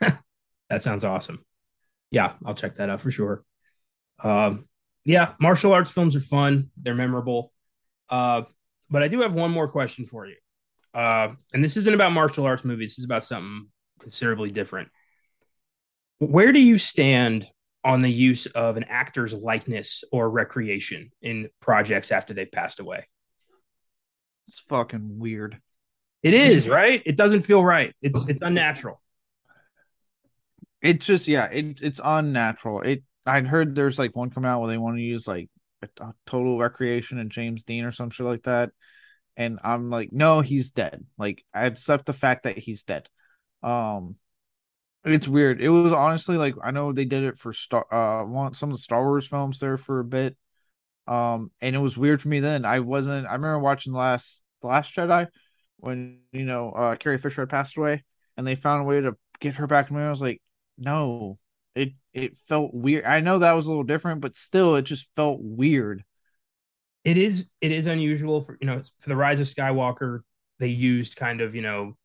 that 0.00 0.82
sounds 0.82 1.04
awesome. 1.04 1.44
Yeah, 2.10 2.34
I'll 2.44 2.54
check 2.54 2.76
that 2.76 2.90
out 2.90 3.00
for 3.00 3.10
sure. 3.10 3.44
Um, 4.22 4.68
yeah, 5.04 5.32
martial 5.40 5.72
arts 5.72 5.90
films 5.90 6.14
are 6.14 6.20
fun. 6.20 6.70
They're 6.76 6.94
memorable. 6.94 7.52
Uh, 8.08 8.42
but 8.90 9.02
I 9.02 9.08
do 9.08 9.20
have 9.20 9.34
one 9.34 9.50
more 9.50 9.68
question 9.68 10.06
for 10.06 10.26
you. 10.26 10.36
Uh, 10.94 11.34
and 11.52 11.64
this 11.64 11.76
isn't 11.76 11.94
about 11.94 12.12
martial 12.12 12.44
arts 12.44 12.64
movies. 12.64 12.90
This 12.90 12.98
is 12.98 13.04
about 13.04 13.24
something 13.24 13.68
considerably 14.00 14.50
different. 14.50 14.88
Where 16.18 16.52
do 16.52 16.60
you 16.60 16.78
stand 16.78 17.46
on 17.84 18.02
the 18.02 18.10
use 18.10 18.46
of 18.46 18.76
an 18.76 18.84
actor's 18.88 19.34
likeness 19.34 20.04
or 20.12 20.30
recreation 20.30 21.10
in 21.20 21.48
projects 21.60 22.12
after 22.12 22.34
they've 22.34 22.50
passed 22.50 22.78
away? 22.78 23.06
It's 24.46 24.60
fucking 24.60 25.18
weird. 25.18 25.60
It 26.22 26.34
is, 26.34 26.68
right? 26.68 27.02
It 27.04 27.16
doesn't 27.16 27.42
feel 27.42 27.64
right. 27.64 27.94
It's 28.00 28.28
it's 28.28 28.42
unnatural. 28.42 29.00
It's 30.80 31.04
just 31.06 31.26
yeah, 31.26 31.46
it, 31.46 31.80
it's 31.82 32.00
unnatural. 32.02 32.82
It 32.82 33.02
I'd 33.26 33.46
heard 33.46 33.74
there's 33.74 33.98
like 33.98 34.14
one 34.14 34.30
coming 34.30 34.50
out 34.50 34.60
where 34.60 34.68
they 34.68 34.78
want 34.78 34.96
to 34.96 35.02
use 35.02 35.26
like 35.26 35.48
a, 35.82 35.88
a 36.00 36.14
total 36.26 36.58
recreation 36.58 37.18
and 37.18 37.30
James 37.30 37.64
Dean 37.64 37.84
or 37.84 37.92
some 37.92 38.10
shit 38.10 38.26
like 38.26 38.44
that. 38.44 38.70
And 39.36 39.58
I'm 39.64 39.90
like, 39.90 40.12
no, 40.12 40.40
he's 40.40 40.70
dead. 40.70 41.04
Like 41.18 41.44
I 41.54 41.66
accept 41.66 42.06
the 42.06 42.12
fact 42.12 42.44
that 42.44 42.58
he's 42.58 42.82
dead. 42.82 43.08
Um 43.62 44.16
it's 45.04 45.28
weird. 45.28 45.60
It 45.60 45.68
was 45.70 45.92
honestly 45.92 46.36
like 46.36 46.54
I 46.62 46.70
know 46.70 46.92
they 46.92 47.04
did 47.04 47.24
it 47.24 47.38
for 47.38 47.52
Star 47.52 47.86
uh 47.92 48.24
one 48.26 48.54
some 48.54 48.70
of 48.70 48.76
the 48.76 48.82
Star 48.82 49.02
Wars 49.04 49.26
films 49.26 49.58
there 49.60 49.78
for 49.78 50.00
a 50.00 50.04
bit. 50.04 50.36
Um 51.06 51.50
and 51.60 51.74
it 51.74 51.78
was 51.80 51.96
weird 51.96 52.22
for 52.22 52.28
me 52.28 52.40
then. 52.40 52.64
I 52.64 52.80
wasn't 52.80 53.26
I 53.26 53.32
remember 53.34 53.58
watching 53.58 53.92
the 53.92 53.98
last 53.98 54.42
the 54.62 54.68
last 54.68 54.94
Jedi 54.94 55.28
when 55.78 56.20
you 56.32 56.44
know 56.44 56.70
uh 56.70 56.96
Carrie 56.96 57.18
Fisher 57.18 57.42
had 57.42 57.50
passed 57.50 57.76
away 57.76 58.04
and 58.36 58.46
they 58.46 58.54
found 58.54 58.82
a 58.82 58.84
way 58.84 59.00
to 59.00 59.16
get 59.40 59.56
her 59.56 59.66
back 59.66 59.90
me. 59.90 60.00
I 60.00 60.10
was 60.10 60.20
like, 60.20 60.40
no. 60.78 61.38
It 61.74 61.94
it 62.12 62.36
felt 62.48 62.74
weird. 62.74 63.04
I 63.06 63.20
know 63.20 63.38
that 63.38 63.52
was 63.52 63.64
a 63.66 63.70
little 63.70 63.82
different, 63.84 64.20
but 64.20 64.36
still 64.36 64.76
it 64.76 64.82
just 64.82 65.08
felt 65.16 65.40
weird. 65.40 66.04
It 67.04 67.16
is 67.16 67.46
it 67.60 67.72
is 67.72 67.86
unusual 67.86 68.42
for 68.42 68.56
you 68.60 68.66
know 68.66 68.82
for 68.98 69.08
the 69.08 69.16
rise 69.16 69.40
of 69.40 69.46
Skywalker, 69.46 70.20
they 70.62 70.68
used 70.68 71.16
kind 71.16 71.40
of, 71.40 71.56
you 71.56 71.60
know, 71.60 71.96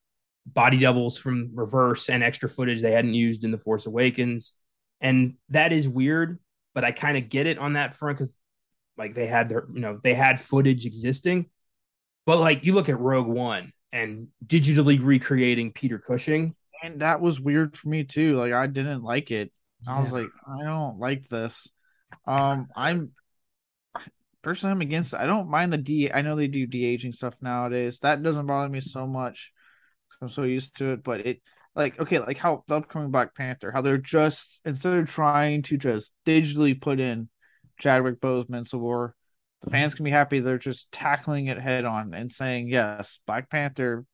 body 0.47 0.79
doubles 0.79 1.17
from 1.17 1.51
reverse 1.53 2.09
and 2.09 2.23
extra 2.23 2.49
footage 2.49 2.81
they 2.81 2.91
hadn't 2.91 3.13
used 3.13 3.43
in 3.43 3.51
the 3.51 3.57
Force 3.57 3.85
Awakens. 3.85 4.53
And 4.99 5.35
that 5.49 5.71
is 5.71 5.87
weird, 5.87 6.39
but 6.73 6.83
I 6.83 6.89
kind 6.89 7.17
of 7.17 7.29
get 7.29 7.45
it 7.45 7.59
on 7.59 7.73
that 7.73 7.93
front 7.93 8.17
because 8.17 8.33
like 8.97 9.13
they 9.13 9.27
had 9.27 9.47
their, 9.47 9.67
you 9.71 9.79
know, 9.79 9.99
they 10.03 10.15
had 10.15 10.41
footage 10.41 10.87
existing. 10.87 11.51
But 12.25 12.39
like 12.39 12.63
you 12.63 12.73
look 12.73 12.89
at 12.89 12.99
Rogue 12.99 13.27
One 13.27 13.71
and 13.91 14.29
digitally 14.43 14.99
recreating 14.99 15.71
Peter 15.71 15.99
Cushing. 15.99 16.55
And 16.83 17.01
that 17.01 17.21
was 17.21 17.39
weird 17.39 17.77
for 17.77 17.89
me 17.89 18.05
too. 18.05 18.37
Like 18.37 18.53
I 18.53 18.65
didn't 18.65 19.03
like 19.03 19.29
it. 19.29 19.51
I 19.87 19.99
was 19.99 20.11
like, 20.11 20.29
I 20.47 20.63
don't 20.63 20.97
like 20.97 21.27
this. 21.27 21.67
Um, 22.25 22.67
I'm 22.75 23.11
personally 24.47 24.71
I'm 24.71 24.81
against. 24.81 25.13
I 25.13 25.25
don't 25.25 25.49
mind 25.49 25.73
the 25.73 25.77
D. 25.77 26.09
I 26.09 26.21
know 26.21 26.37
they 26.37 26.47
do 26.47 26.65
de 26.65 26.85
aging 26.85 27.11
stuff 27.11 27.33
nowadays. 27.41 27.99
That 27.99 28.23
doesn't 28.23 28.45
bother 28.45 28.69
me 28.69 28.79
so 28.79 29.05
much. 29.05 29.51
I'm 30.21 30.29
so 30.29 30.43
used 30.43 30.77
to 30.77 30.93
it. 30.93 31.03
But 31.03 31.27
it 31.27 31.41
like 31.75 31.99
okay, 31.99 32.19
like 32.19 32.37
how 32.37 32.63
the 32.65 32.75
upcoming 32.75 33.11
Black 33.11 33.35
Panther, 33.35 33.73
how 33.73 33.81
they're 33.81 33.97
just 33.97 34.61
instead 34.63 34.99
of 34.99 35.09
trying 35.09 35.63
to 35.63 35.75
just 35.75 36.13
digitally 36.25 36.79
put 36.79 37.01
in 37.01 37.27
Chadwick 37.81 38.21
Boseman, 38.21 38.73
we're 38.73 39.11
the 39.63 39.69
fans 39.69 39.95
can 39.95 40.05
be 40.05 40.11
happy 40.11 40.39
they're 40.39 40.57
just 40.57 40.93
tackling 40.93 41.47
it 41.47 41.59
head 41.59 41.83
on 41.83 42.13
and 42.13 42.31
saying 42.31 42.69
yes, 42.69 43.19
Black 43.27 43.49
Panther, 43.49 44.05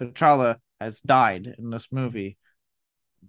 T'Challa 0.00 0.56
has 0.80 1.00
died 1.00 1.54
in 1.58 1.68
this 1.68 1.88
movie, 1.92 2.38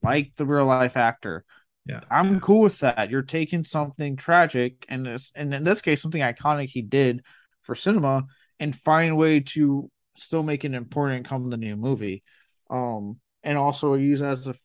like 0.02 0.32
the 0.38 0.46
real 0.46 0.66
life 0.66 0.96
actor. 0.96 1.44
Yeah, 1.86 2.02
I'm 2.10 2.40
cool 2.40 2.62
with 2.62 2.80
that. 2.80 3.10
You're 3.10 3.22
taking 3.24 3.64
something 3.66 4.16
tragic 4.16 4.86
and 4.88 5.06
this, 5.06 5.32
and 5.36 5.54
in 5.54 5.64
this 5.64 5.82
case, 5.82 6.02
something 6.02 6.22
iconic 6.22 6.70
he 6.70 6.82
did 6.82 7.24
for 7.64 7.76
cinema, 7.76 8.26
and 8.60 8.76
find 8.76 9.12
a 9.12 9.16
way 9.16 9.42
to 9.42 9.90
still 10.16 10.44
make 10.44 10.64
it 10.64 10.74
important 10.74 11.28
come 11.28 11.50
the 11.50 11.58
new 11.58 11.76
movie. 11.76 12.24
Um, 12.70 13.20
and 13.44 13.58
also 13.58 13.96
use 13.96 14.22
as 14.22 14.48
a 14.48 14.56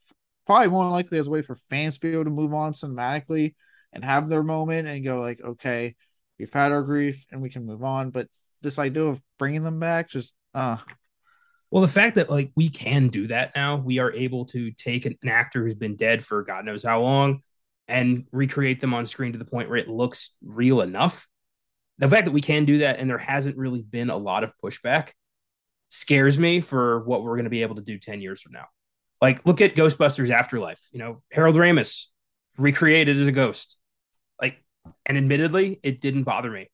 probably 0.46 0.68
more 0.68 0.88
likely 0.88 1.18
as 1.18 1.26
a 1.26 1.30
way 1.30 1.42
for 1.42 1.56
fans 1.68 1.94
to 1.94 2.00
be 2.00 2.12
able 2.12 2.24
to 2.24 2.30
move 2.30 2.54
on 2.54 2.72
cinematically 2.72 3.54
and 3.92 4.04
have 4.04 4.28
their 4.28 4.42
moment 4.42 4.86
and 4.88 5.04
go 5.04 5.20
like, 5.20 5.40
okay, 5.44 5.96
we've 6.38 6.52
had 6.52 6.72
our 6.72 6.82
grief 6.82 7.24
and 7.30 7.42
we 7.42 7.50
can 7.50 7.66
move 7.66 7.82
on. 7.82 8.10
But 8.10 8.28
this 8.62 8.78
idea 8.78 9.04
of 9.04 9.20
bringing 9.38 9.64
them 9.64 9.80
back, 9.80 10.08
just 10.08 10.34
uh 10.54 10.78
well, 11.70 11.82
the 11.82 11.88
fact 11.88 12.16
that 12.16 12.30
like 12.30 12.50
we 12.56 12.68
can 12.68 13.08
do 13.08 13.26
that 13.26 13.52
now, 13.54 13.76
we 13.76 13.98
are 13.98 14.12
able 14.12 14.46
to 14.46 14.70
take 14.72 15.04
an 15.04 15.16
actor 15.28 15.62
who's 15.62 15.74
been 15.74 15.96
dead 15.96 16.24
for 16.24 16.42
God 16.42 16.64
knows 16.64 16.82
how 16.82 17.02
long 17.02 17.42
and 17.86 18.26
recreate 18.32 18.80
them 18.80 18.94
on 18.94 19.06
screen 19.06 19.32
to 19.32 19.38
the 19.38 19.44
point 19.44 19.68
where 19.68 19.78
it 19.78 19.88
looks 19.88 20.36
real 20.42 20.80
enough. 20.80 21.26
The 21.98 22.08
fact 22.08 22.26
that 22.26 22.32
we 22.32 22.40
can 22.40 22.64
do 22.64 22.78
that 22.78 22.98
and 22.98 23.08
there 23.08 23.18
hasn't 23.18 23.56
really 23.56 23.82
been 23.82 24.10
a 24.10 24.16
lot 24.16 24.44
of 24.44 24.52
pushback 24.62 25.10
scares 25.88 26.38
me 26.38 26.60
for 26.60 27.00
what 27.04 27.22
we're 27.22 27.36
going 27.36 27.44
to 27.44 27.50
be 27.50 27.62
able 27.62 27.76
to 27.76 27.82
do 27.82 27.98
10 27.98 28.20
years 28.20 28.40
from 28.40 28.52
now. 28.52 28.66
Like, 29.20 29.44
look 29.46 29.60
at 29.60 29.74
Ghostbusters 29.74 30.30
Afterlife. 30.30 30.88
You 30.92 31.00
know, 31.00 31.22
Harold 31.32 31.56
Ramis 31.56 32.06
recreated 32.56 33.16
as 33.16 33.26
a 33.26 33.32
ghost. 33.32 33.78
Like, 34.40 34.62
and 35.06 35.18
admittedly, 35.18 35.80
it 35.82 36.00
didn't 36.00 36.22
bother 36.22 36.50
me. 36.50 36.70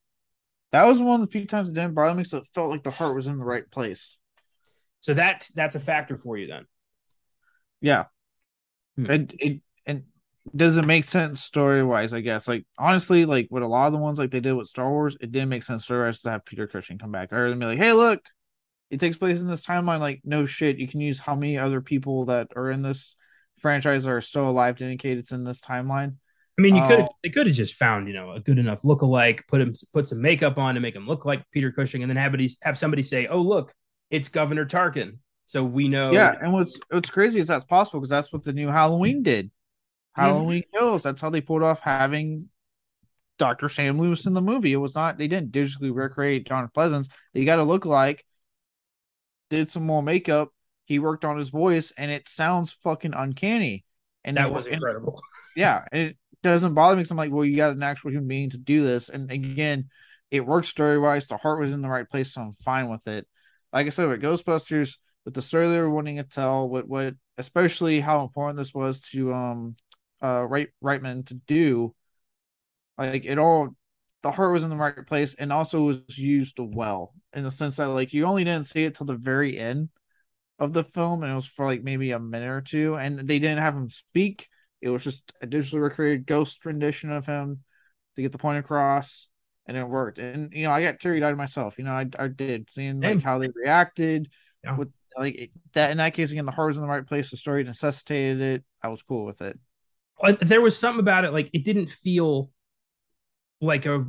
That 0.71 0.85
was 0.85 0.99
one 0.99 1.21
of 1.21 1.27
the 1.27 1.31
few 1.31 1.47
times 1.47 1.69
it 1.69 1.73
didn't 1.73 1.95
bother 1.95 2.13
me, 2.13 2.23
so 2.23 2.39
it 2.39 2.47
felt 2.53 2.69
like 2.69 2.83
the 2.83 2.91
heart 2.91 3.15
was 3.15 3.27
in 3.27 3.39
the 3.39 3.45
right 3.45 3.69
place. 3.71 4.17
So 5.05 5.13
that 5.13 5.47
that's 5.53 5.75
a 5.75 5.79
factor 5.79 6.17
for 6.17 6.35
you 6.35 6.47
then. 6.47 6.65
Yeah. 7.79 8.05
Hmm. 8.95 9.11
It, 9.11 9.33
it 9.37 9.61
and 9.85 10.03
does 10.55 10.77
it 10.77 10.81
make 10.81 11.03
sense 11.03 11.43
story 11.43 11.83
wise, 11.83 12.11
I 12.11 12.21
guess. 12.21 12.47
Like 12.47 12.65
honestly, 12.75 13.25
like 13.25 13.47
with 13.51 13.61
a 13.61 13.67
lot 13.67 13.85
of 13.85 13.93
the 13.93 13.99
ones 13.99 14.17
like 14.17 14.31
they 14.31 14.39
did 14.39 14.53
with 14.53 14.67
Star 14.67 14.89
Wars, 14.89 15.15
it 15.21 15.31
didn't 15.31 15.49
make 15.49 15.61
sense 15.61 15.83
story 15.83 16.07
wise 16.07 16.21
to 16.21 16.31
have 16.31 16.43
Peter 16.43 16.65
Cushing 16.65 16.97
come 16.97 17.11
back. 17.11 17.31
Or 17.31 17.51
to 17.51 17.55
be 17.55 17.65
like, 17.67 17.77
hey, 17.77 17.93
look, 17.93 18.19
it 18.89 18.99
takes 18.99 19.15
place 19.15 19.41
in 19.41 19.47
this 19.47 19.63
timeline. 19.63 19.99
Like, 19.99 20.21
no 20.23 20.47
shit, 20.47 20.79
you 20.79 20.87
can 20.87 21.01
use 21.01 21.19
how 21.19 21.35
many 21.35 21.59
other 21.59 21.81
people 21.81 22.25
that 22.25 22.47
are 22.55 22.71
in 22.71 22.81
this 22.81 23.15
franchise 23.59 24.07
are 24.07 24.21
still 24.21 24.49
alive 24.49 24.77
to 24.77 24.85
indicate 24.85 25.19
it's 25.19 25.31
in 25.31 25.43
this 25.43 25.61
timeline. 25.61 26.15
I 26.57 26.61
mean, 26.63 26.75
you 26.75 26.81
could 26.87 27.01
uh, 27.01 27.07
they 27.21 27.29
could 27.29 27.45
have 27.45 27.55
just 27.55 27.75
found 27.75 28.07
you 28.07 28.15
know 28.15 28.31
a 28.31 28.39
good 28.39 28.57
enough 28.57 28.83
look-alike, 28.83 29.43
put 29.47 29.61
him 29.61 29.75
put 29.93 30.09
some 30.09 30.21
makeup 30.21 30.57
on 30.57 30.73
to 30.73 30.81
make 30.81 30.95
him 30.95 31.05
look 31.05 31.25
like 31.25 31.43
Peter 31.51 31.71
Cushing, 31.71 32.01
and 32.01 32.09
then 32.09 32.17
have 32.17 32.33
it, 32.33 32.51
have 32.63 32.75
somebody 32.75 33.03
say, 33.03 33.27
"Oh, 33.27 33.41
look, 33.41 33.71
it's 34.09 34.29
Governor 34.29 34.65
Tarkin." 34.65 35.17
So 35.45 35.63
we 35.63 35.87
know. 35.87 36.11
Yeah, 36.11 36.35
and 36.41 36.53
what's 36.53 36.79
what's 36.89 37.09
crazy 37.09 37.39
is 37.39 37.47
that's 37.47 37.65
possible 37.65 37.99
because 37.99 38.09
that's 38.09 38.33
what 38.33 38.43
the 38.43 38.53
new 38.53 38.67
Halloween 38.67 39.23
did. 39.23 39.51
Halloween 40.13 40.63
mm-hmm. 40.63 40.77
Kills. 40.77 41.03
That's 41.03 41.21
how 41.21 41.29
they 41.29 41.41
pulled 41.41 41.63
off 41.63 41.81
having 41.81 42.49
Dr. 43.37 43.69
Sam 43.69 43.99
Loomis 43.99 44.25
in 44.25 44.33
the 44.33 44.41
movie. 44.41 44.73
It 44.73 44.77
was 44.77 44.95
not 44.95 45.17
they 45.17 45.27
didn't 45.27 45.51
digitally 45.51 45.93
recreate 45.93 46.47
John 46.47 46.69
Pleasence. 46.75 47.09
They 47.33 47.45
got 47.45 47.57
to 47.57 47.63
look 47.63 47.85
like 47.85 48.25
did 49.49 49.69
some 49.69 49.85
more 49.85 50.01
makeup. 50.01 50.51
He 50.85 50.99
worked 50.99 51.25
on 51.25 51.37
his 51.37 51.49
voice, 51.49 51.91
and 51.97 52.11
it 52.11 52.27
sounds 52.27 52.73
fucking 52.83 53.13
uncanny. 53.13 53.85
And 54.23 54.37
that 54.37 54.51
was 54.51 54.65
incredible. 54.65 55.21
yeah, 55.55 55.85
it 55.91 56.17
doesn't 56.43 56.73
bother 56.73 56.95
me 56.95 57.01
because 57.01 57.11
I'm 57.11 57.17
like, 57.17 57.31
well, 57.31 57.45
you 57.45 57.55
got 57.55 57.71
an 57.71 57.83
actual 57.83 58.11
human 58.11 58.27
being 58.27 58.49
to 58.51 58.57
do 58.57 58.83
this, 58.83 59.09
and 59.09 59.31
again, 59.31 59.89
it 60.31 60.45
worked 60.45 60.67
story 60.67 60.99
wise. 60.99 61.27
The 61.27 61.37
heart 61.37 61.59
was 61.59 61.71
in 61.71 61.81
the 61.81 61.89
right 61.89 62.09
place, 62.09 62.33
so 62.33 62.41
I'm 62.41 62.55
fine 62.63 62.89
with 62.89 63.07
it. 63.07 63.27
Like 63.75 63.87
I 63.87 63.89
said, 63.89 64.07
with 64.07 64.21
Ghostbusters, 64.21 64.95
with 65.25 65.33
the 65.33 65.41
story 65.41 65.67
they 65.67 65.81
were 65.81 65.89
wanting 65.89 66.15
to 66.15 66.23
tell, 66.23 66.69
what 66.69 66.87
what 66.87 67.13
especially 67.37 67.99
how 67.99 68.23
important 68.23 68.57
this 68.57 68.73
was 68.73 69.01
to 69.01 69.33
um 69.33 69.75
uh 70.23 70.45
right 70.47 70.69
Reitman 70.81 71.25
to 71.27 71.33
do, 71.33 71.93
like 72.97 73.25
it 73.25 73.37
all 73.37 73.75
the 74.23 74.31
heart 74.31 74.53
was 74.53 74.63
in 74.63 74.69
the 74.69 74.77
right 74.77 75.05
place 75.05 75.35
and 75.35 75.51
also 75.51 75.81
was 75.83 76.17
used 76.17 76.57
well 76.57 77.13
in 77.33 77.43
the 77.43 77.51
sense 77.51 77.75
that 77.75 77.87
like 77.89 78.13
you 78.13 78.25
only 78.25 78.45
didn't 78.45 78.65
see 78.65 78.85
it 78.85 78.95
till 78.95 79.05
the 79.05 79.13
very 79.13 79.59
end 79.59 79.89
of 80.57 80.71
the 80.71 80.85
film 80.85 81.21
and 81.21 81.31
it 81.31 81.35
was 81.35 81.45
for 81.45 81.65
like 81.65 81.83
maybe 81.83 82.11
a 82.11 82.19
minute 82.19 82.49
or 82.49 82.61
two 82.61 82.95
and 82.95 83.19
they 83.27 83.39
didn't 83.39 83.59
have 83.59 83.75
him 83.75 83.89
speak. 83.89 84.47
It 84.81 84.89
was 84.89 85.03
just 85.03 85.33
a 85.41 85.47
digitally 85.47 85.81
recreated 85.81 86.25
ghost 86.25 86.65
rendition 86.65 87.11
of 87.11 87.25
him 87.25 87.61
to 88.15 88.21
get 88.21 88.31
the 88.31 88.37
point 88.37 88.59
across 88.59 89.27
and 89.67 89.77
it 89.77 89.87
worked 89.87 90.19
and 90.19 90.53
you 90.53 90.63
know 90.63 90.71
i 90.71 90.81
got 90.81 90.99
teary 90.99 91.23
eyed 91.23 91.37
myself 91.37 91.75
you 91.77 91.83
know 91.83 91.91
i, 91.91 92.05
I 92.17 92.27
did 92.27 92.69
seeing 92.69 93.01
like 93.01 93.21
how 93.21 93.39
they 93.39 93.49
reacted 93.53 94.29
yeah. 94.63 94.77
with 94.77 94.89
like 95.17 95.51
that 95.73 95.91
in 95.91 95.97
that 95.97 96.13
case 96.13 96.31
again 96.31 96.45
the 96.45 96.51
heart 96.51 96.67
was 96.67 96.77
in 96.77 96.83
the 96.83 96.89
right 96.89 97.05
place 97.05 97.31
the 97.31 97.37
story 97.37 97.63
necessitated 97.63 98.41
it 98.41 98.63
i 98.83 98.89
was 98.89 99.01
cool 99.01 99.25
with 99.25 99.41
it 99.41 99.57
uh, 100.21 100.33
there 100.41 100.61
was 100.61 100.77
something 100.77 100.99
about 100.99 101.25
it 101.25 101.33
like 101.33 101.49
it 101.53 101.65
didn't 101.65 101.89
feel 101.89 102.49
like 103.61 103.85
a 103.85 104.05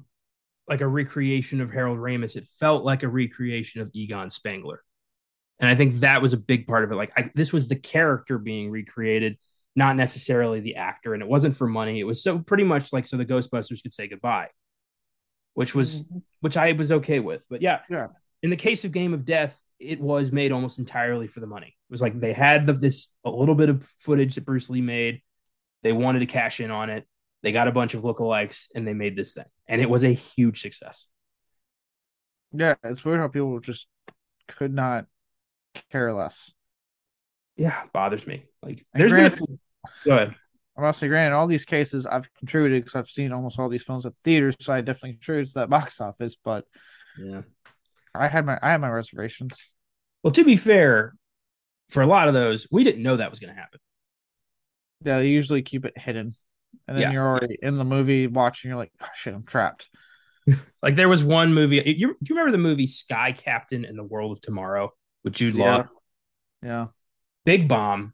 like 0.69 0.81
a 0.81 0.89
recreation 0.89 1.61
of 1.61 1.71
Harold 1.71 1.99
Ramis. 1.99 2.37
It 2.37 2.47
felt 2.59 2.85
like 2.85 3.03
a 3.03 3.09
recreation 3.09 3.81
of 3.81 3.91
Egon 3.95 4.31
Spengler. 4.31 4.83
And 5.59 5.71
I 5.71 5.75
think 5.75 6.01
that 6.01 6.21
was 6.21 6.33
a 6.33 6.39
big 6.39 6.67
part 6.67 6.85
of 6.85 6.93
it. 6.93 6.97
Like 6.97 7.13
I, 7.17 7.31
this 7.35 7.53
was 7.53 7.69
the 7.69 7.77
character 7.77 8.39
being 8.39 8.71
recreated, 8.71 9.39
not 9.75 9.97
necessarily 9.97 10.61
the 10.61 10.77
actor. 10.77 11.15
And 11.15 11.23
it 11.23 11.29
wasn't 11.29 11.57
for 11.57 11.67
money. 11.67 12.01
It 12.01 12.05
was 12.05 12.23
so 12.23 12.39
pretty 12.41 12.65
much 12.65 12.93
like 12.93 13.07
so 13.07 13.17
the 13.17 13.25
Ghostbusters 13.25 13.83
could 13.83 13.93
say 13.93 14.09
goodbye, 14.09 14.49
which 15.57 15.75
was 15.75 16.03
mm-hmm. 16.03 16.19
which 16.41 16.57
I 16.59 16.73
was 16.73 16.93
okay 16.93 17.19
with. 17.19 17.47
But 17.49 17.63
yeah, 17.63 17.81
yeah. 17.89 18.09
In 18.43 18.51
the 18.51 18.57
case 18.57 18.85
of 18.85 18.93
Game 18.93 19.15
of 19.15 19.25
Death, 19.25 19.59
it 19.81 19.99
was 19.99 20.31
made 20.31 20.53
almost 20.53 20.79
entirely 20.79 21.27
for 21.27 21.41
the 21.41 21.47
money. 21.47 21.69
It 21.69 21.91
was 21.91 22.03
like 22.03 22.21
they 22.21 22.35
had 22.35 22.67
the, 22.67 22.75
this 22.75 23.15
a 23.25 23.31
little 23.31 23.55
bit 23.55 23.71
of 23.71 23.83
footage 23.83 24.35
that 24.35 24.45
Bruce 24.45 24.69
Lee 24.69 24.83
made. 24.83 25.23
They 25.83 25.93
wanted 25.93 26.19
to 26.19 26.27
cash 26.27 26.61
in 26.61 26.71
on 26.71 26.91
it. 26.91 27.07
They 27.43 27.53
got 27.53 27.69
a 27.69 27.73
bunch 27.73 27.95
of 27.95 28.03
lookalikes 28.03 28.67
and 28.75 28.87
they 28.87 28.93
made 28.93 29.17
this 29.17 29.33
thing, 29.33 29.47
and 29.67 29.81
it 29.81 29.89
was 29.89 30.05
a 30.05 30.13
huge 30.13 30.61
success. 30.61 31.09
Yeah, 32.53 32.75
it's 32.85 33.05
weird 33.05 33.21
how 33.21 33.29
people 33.29 33.59
just 33.61 33.87
could 34.49 34.75
not 34.75 35.07
care 35.91 36.13
less. 36.13 36.53
Yeah, 37.57 37.83
bothers 37.95 38.27
me. 38.27 38.45
Like, 38.63 38.85
there's 38.93 39.11
granted, 39.11 39.39
been 39.39 39.59
a... 39.85 39.89
go 40.05 40.17
ahead. 40.17 40.35
I'm 40.77 40.85
about 40.85 40.95
to 40.95 40.99
say, 40.99 41.09
granted, 41.09 41.35
all 41.35 41.47
these 41.47 41.65
cases 41.65 42.05
I've 42.05 42.33
contributed 42.35 42.85
because 42.85 42.97
I've 42.97 43.09
seen 43.09 43.33
almost 43.33 43.59
all 43.59 43.69
these 43.69 43.83
films 43.83 44.05
at 44.05 44.13
theaters, 44.25 44.55
so 44.61 44.73
I 44.73 44.81
definitely 44.81 45.15
contributed 45.15 45.53
to 45.55 45.61
that 45.61 45.71
box 45.71 46.01
office. 46.01 46.37
But 46.43 46.65
yeah, 47.19 47.43
I 48.15 48.29
had 48.29 48.45
my 48.45 48.59
I 48.63 48.73
had 48.73 48.81
my 48.81 48.91
reservations. 48.91 49.59
Well, 50.23 50.33
to 50.33 50.45
be 50.45 50.57
fair, 50.57 51.15
for 51.89 52.03
a 52.03 52.07
lot 52.07 52.29
of 52.29 52.35
those, 52.35 52.67
we 52.71 52.85
didn't 52.85 53.03
know 53.03 53.17
that 53.17 53.31
was 53.31 53.39
going 53.39 53.55
to 53.55 53.61
happen. 53.61 53.81
Yeah, 55.05 55.19
they 55.19 55.29
usually 55.29 55.63
keep 55.63 55.85
it 55.85 55.97
hidden 55.97 56.35
and 56.87 56.97
then 56.97 57.03
yeah. 57.03 57.13
you're 57.13 57.27
already 57.27 57.59
in 57.61 57.77
the 57.77 57.85
movie 57.85 58.27
watching. 58.27 58.69
You're 58.69 58.79
like, 58.79 58.93
oh, 59.01 59.07
shit, 59.15 59.35
I'm 59.35 59.45
trapped. 59.45 59.89
like 60.83 60.95
there 60.95 61.09
was 61.09 61.25
one 61.25 61.53
movie. 61.55 61.77
You, 61.77 62.09
do 62.09 62.17
you 62.29 62.37
remember 62.37 62.53
the 62.53 62.63
movie 62.63 62.87
Sky 62.87 63.33
Captain 63.33 63.85
and 63.85 63.99
the 63.99 64.05
World 64.05 64.33
of 64.33 64.41
Tomorrow 64.41 64.93
with 65.25 65.33
Jude 65.33 65.55
Law? 65.55 65.65
Yeah. 65.65 65.83
yeah. 66.63 66.87
Big 67.45 67.69
bomb, 67.69 68.13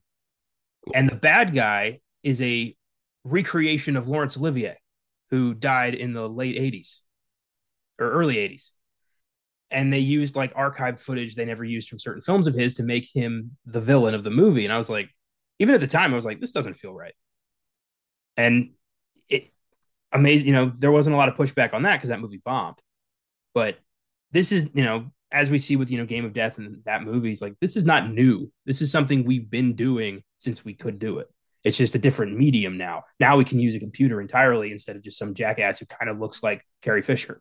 and 0.94 1.08
the 1.08 1.14
bad 1.14 1.54
guy 1.54 2.00
is 2.22 2.40
a 2.42 2.76
recreation 3.24 3.96
of 3.96 4.08
Laurence 4.08 4.36
Olivier, 4.36 4.76
who 5.30 5.54
died 5.54 5.94
in 5.94 6.12
the 6.12 6.28
late 6.28 6.56
'80s 6.56 7.00
or 7.98 8.10
early 8.10 8.36
'80s. 8.36 8.70
And 9.70 9.90
they 9.90 10.00
used 10.00 10.36
like 10.36 10.52
archived 10.54 11.00
footage 11.00 11.34
they 11.34 11.46
never 11.46 11.64
used 11.64 11.88
from 11.88 11.98
certain 11.98 12.20
films 12.20 12.46
of 12.46 12.54
his 12.54 12.74
to 12.74 12.82
make 12.82 13.08
him 13.14 13.56
the 13.64 13.80
villain 13.80 14.14
of 14.14 14.22
the 14.22 14.30
movie. 14.30 14.64
And 14.64 14.72
I 14.72 14.76
was 14.76 14.90
like, 14.90 15.08
even 15.58 15.74
at 15.74 15.80
the 15.80 15.86
time, 15.86 16.12
I 16.12 16.16
was 16.16 16.26
like, 16.26 16.40
this 16.40 16.52
doesn't 16.52 16.74
feel 16.74 16.92
right 16.92 17.14
and 18.36 18.70
it 19.28 19.50
amazing. 20.12 20.48
You 20.48 20.54
know, 20.54 20.66
there 20.66 20.92
wasn't 20.92 21.14
a 21.14 21.16
lot 21.16 21.28
of 21.28 21.36
pushback 21.36 21.74
on 21.74 21.82
that 21.82 21.94
because 21.94 22.10
that 22.10 22.20
movie 22.20 22.40
bombed. 22.44 22.78
But 23.54 23.78
this 24.30 24.52
is, 24.52 24.70
you 24.74 24.84
know, 24.84 25.10
as 25.30 25.50
we 25.50 25.58
see 25.58 25.76
with 25.76 25.90
you 25.90 25.98
know 25.98 26.06
Game 26.06 26.24
of 26.24 26.32
Death 26.32 26.58
and 26.58 26.82
that 26.84 27.02
movie's 27.02 27.40
like 27.40 27.54
this 27.60 27.76
is 27.76 27.84
not 27.84 28.10
new. 28.10 28.50
This 28.66 28.82
is 28.82 28.90
something 28.90 29.24
we've 29.24 29.50
been 29.50 29.74
doing 29.74 30.22
since 30.38 30.64
we 30.64 30.74
could 30.74 30.98
do 30.98 31.18
it. 31.18 31.28
It's 31.64 31.76
just 31.76 31.94
a 31.94 31.98
different 31.98 32.36
medium 32.36 32.76
now. 32.76 33.04
Now 33.20 33.36
we 33.36 33.44
can 33.44 33.58
use 33.60 33.74
a 33.74 33.80
computer 33.80 34.20
entirely 34.20 34.72
instead 34.72 34.96
of 34.96 35.02
just 35.02 35.18
some 35.18 35.34
jackass 35.34 35.78
who 35.78 35.86
kind 35.86 36.10
of 36.10 36.18
looks 36.18 36.42
like 36.42 36.66
Carrie 36.82 37.02
Fisher. 37.02 37.40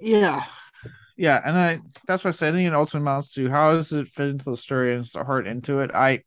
Yeah. 0.00 0.44
Yeah, 1.16 1.38
and 1.44 1.56
I 1.58 1.80
that's 2.06 2.24
what 2.24 2.28
I 2.28 2.32
say. 2.32 2.48
I 2.48 2.52
think 2.52 2.66
it 2.66 2.74
also 2.74 2.96
amounts 2.98 3.34
to 3.34 3.50
how 3.50 3.74
does 3.74 3.92
it 3.92 4.08
fit 4.08 4.28
into 4.28 4.46
the 4.46 4.56
story 4.56 4.94
and 4.94 5.04
the 5.04 5.22
heart 5.22 5.46
into 5.46 5.80
it. 5.80 5.90
I 5.94 6.22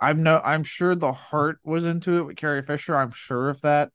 I'm 0.00 0.22
no 0.22 0.40
I'm 0.42 0.64
sure 0.64 0.94
the 0.94 1.12
heart 1.12 1.58
was 1.62 1.84
into 1.84 2.16
it 2.18 2.22
with 2.22 2.36
Carrie 2.36 2.62
Fisher. 2.62 2.96
I'm 2.96 3.10
sure 3.10 3.50
of 3.50 3.60
that. 3.60 3.90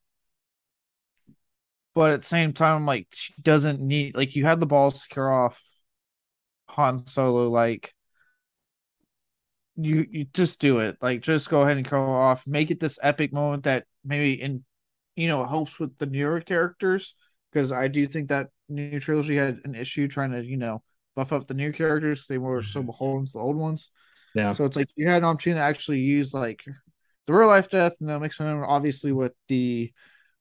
But 1.95 2.11
at 2.11 2.21
the 2.21 2.25
same 2.27 2.53
time, 2.53 2.85
like 2.85 3.07
she 3.11 3.33
doesn't 3.41 3.79
need 3.79 4.15
like 4.15 4.35
you 4.35 4.45
had 4.45 4.59
the 4.59 4.65
balls 4.67 5.01
to 5.01 5.07
cure 5.09 5.31
off 5.31 5.61
Han 6.69 7.05
Solo, 7.05 7.49
like 7.49 7.93
you 9.75 10.05
you 10.09 10.25
just 10.33 10.59
do 10.59 10.79
it. 10.79 10.97
Like 11.01 11.21
just 11.21 11.49
go 11.49 11.61
ahead 11.61 11.77
and 11.77 11.87
kill 11.87 11.99
off. 11.99 12.45
Make 12.45 12.71
it 12.71 12.79
this 12.79 12.99
epic 13.01 13.33
moment 13.33 13.63
that 13.63 13.85
maybe 14.03 14.33
in 14.33 14.63
you 15.15 15.27
know 15.27 15.45
helps 15.45 15.79
with 15.79 15.97
the 15.97 16.05
newer 16.05 16.41
characters. 16.41 17.15
Because 17.51 17.71
I 17.71 17.87
do 17.87 18.07
think 18.07 18.29
that 18.29 18.47
new 18.67 18.99
trilogy 18.99 19.35
had 19.35 19.59
an 19.63 19.75
issue 19.75 20.07
trying 20.07 20.31
to, 20.31 20.43
you 20.43 20.57
know, 20.57 20.81
buff 21.15 21.31
up 21.31 21.47
the 21.47 21.53
new 21.53 21.71
characters 21.71 22.19
because 22.19 22.27
they 22.27 22.37
were 22.37 22.63
so 22.63 22.79
mm-hmm. 22.79 22.87
beholden 22.87 23.25
to 23.27 23.33
the 23.33 23.39
old 23.39 23.55
ones. 23.55 23.89
Yeah. 24.35 24.53
So 24.53 24.65
it's 24.65 24.75
like 24.75 24.89
you 24.95 25.07
had 25.07 25.19
an 25.19 25.25
opportunity 25.25 25.59
to 25.59 25.63
actually 25.63 25.99
use 25.99 26.33
like 26.33 26.63
the 27.27 27.33
real 27.33 27.47
life 27.47 27.69
death 27.69 27.93
and 27.99 28.09
then 28.09 28.21
mix 28.21 28.39
it 28.39 28.45
in 28.45 28.57
obviously 28.63 29.11
with 29.11 29.33
the 29.47 29.91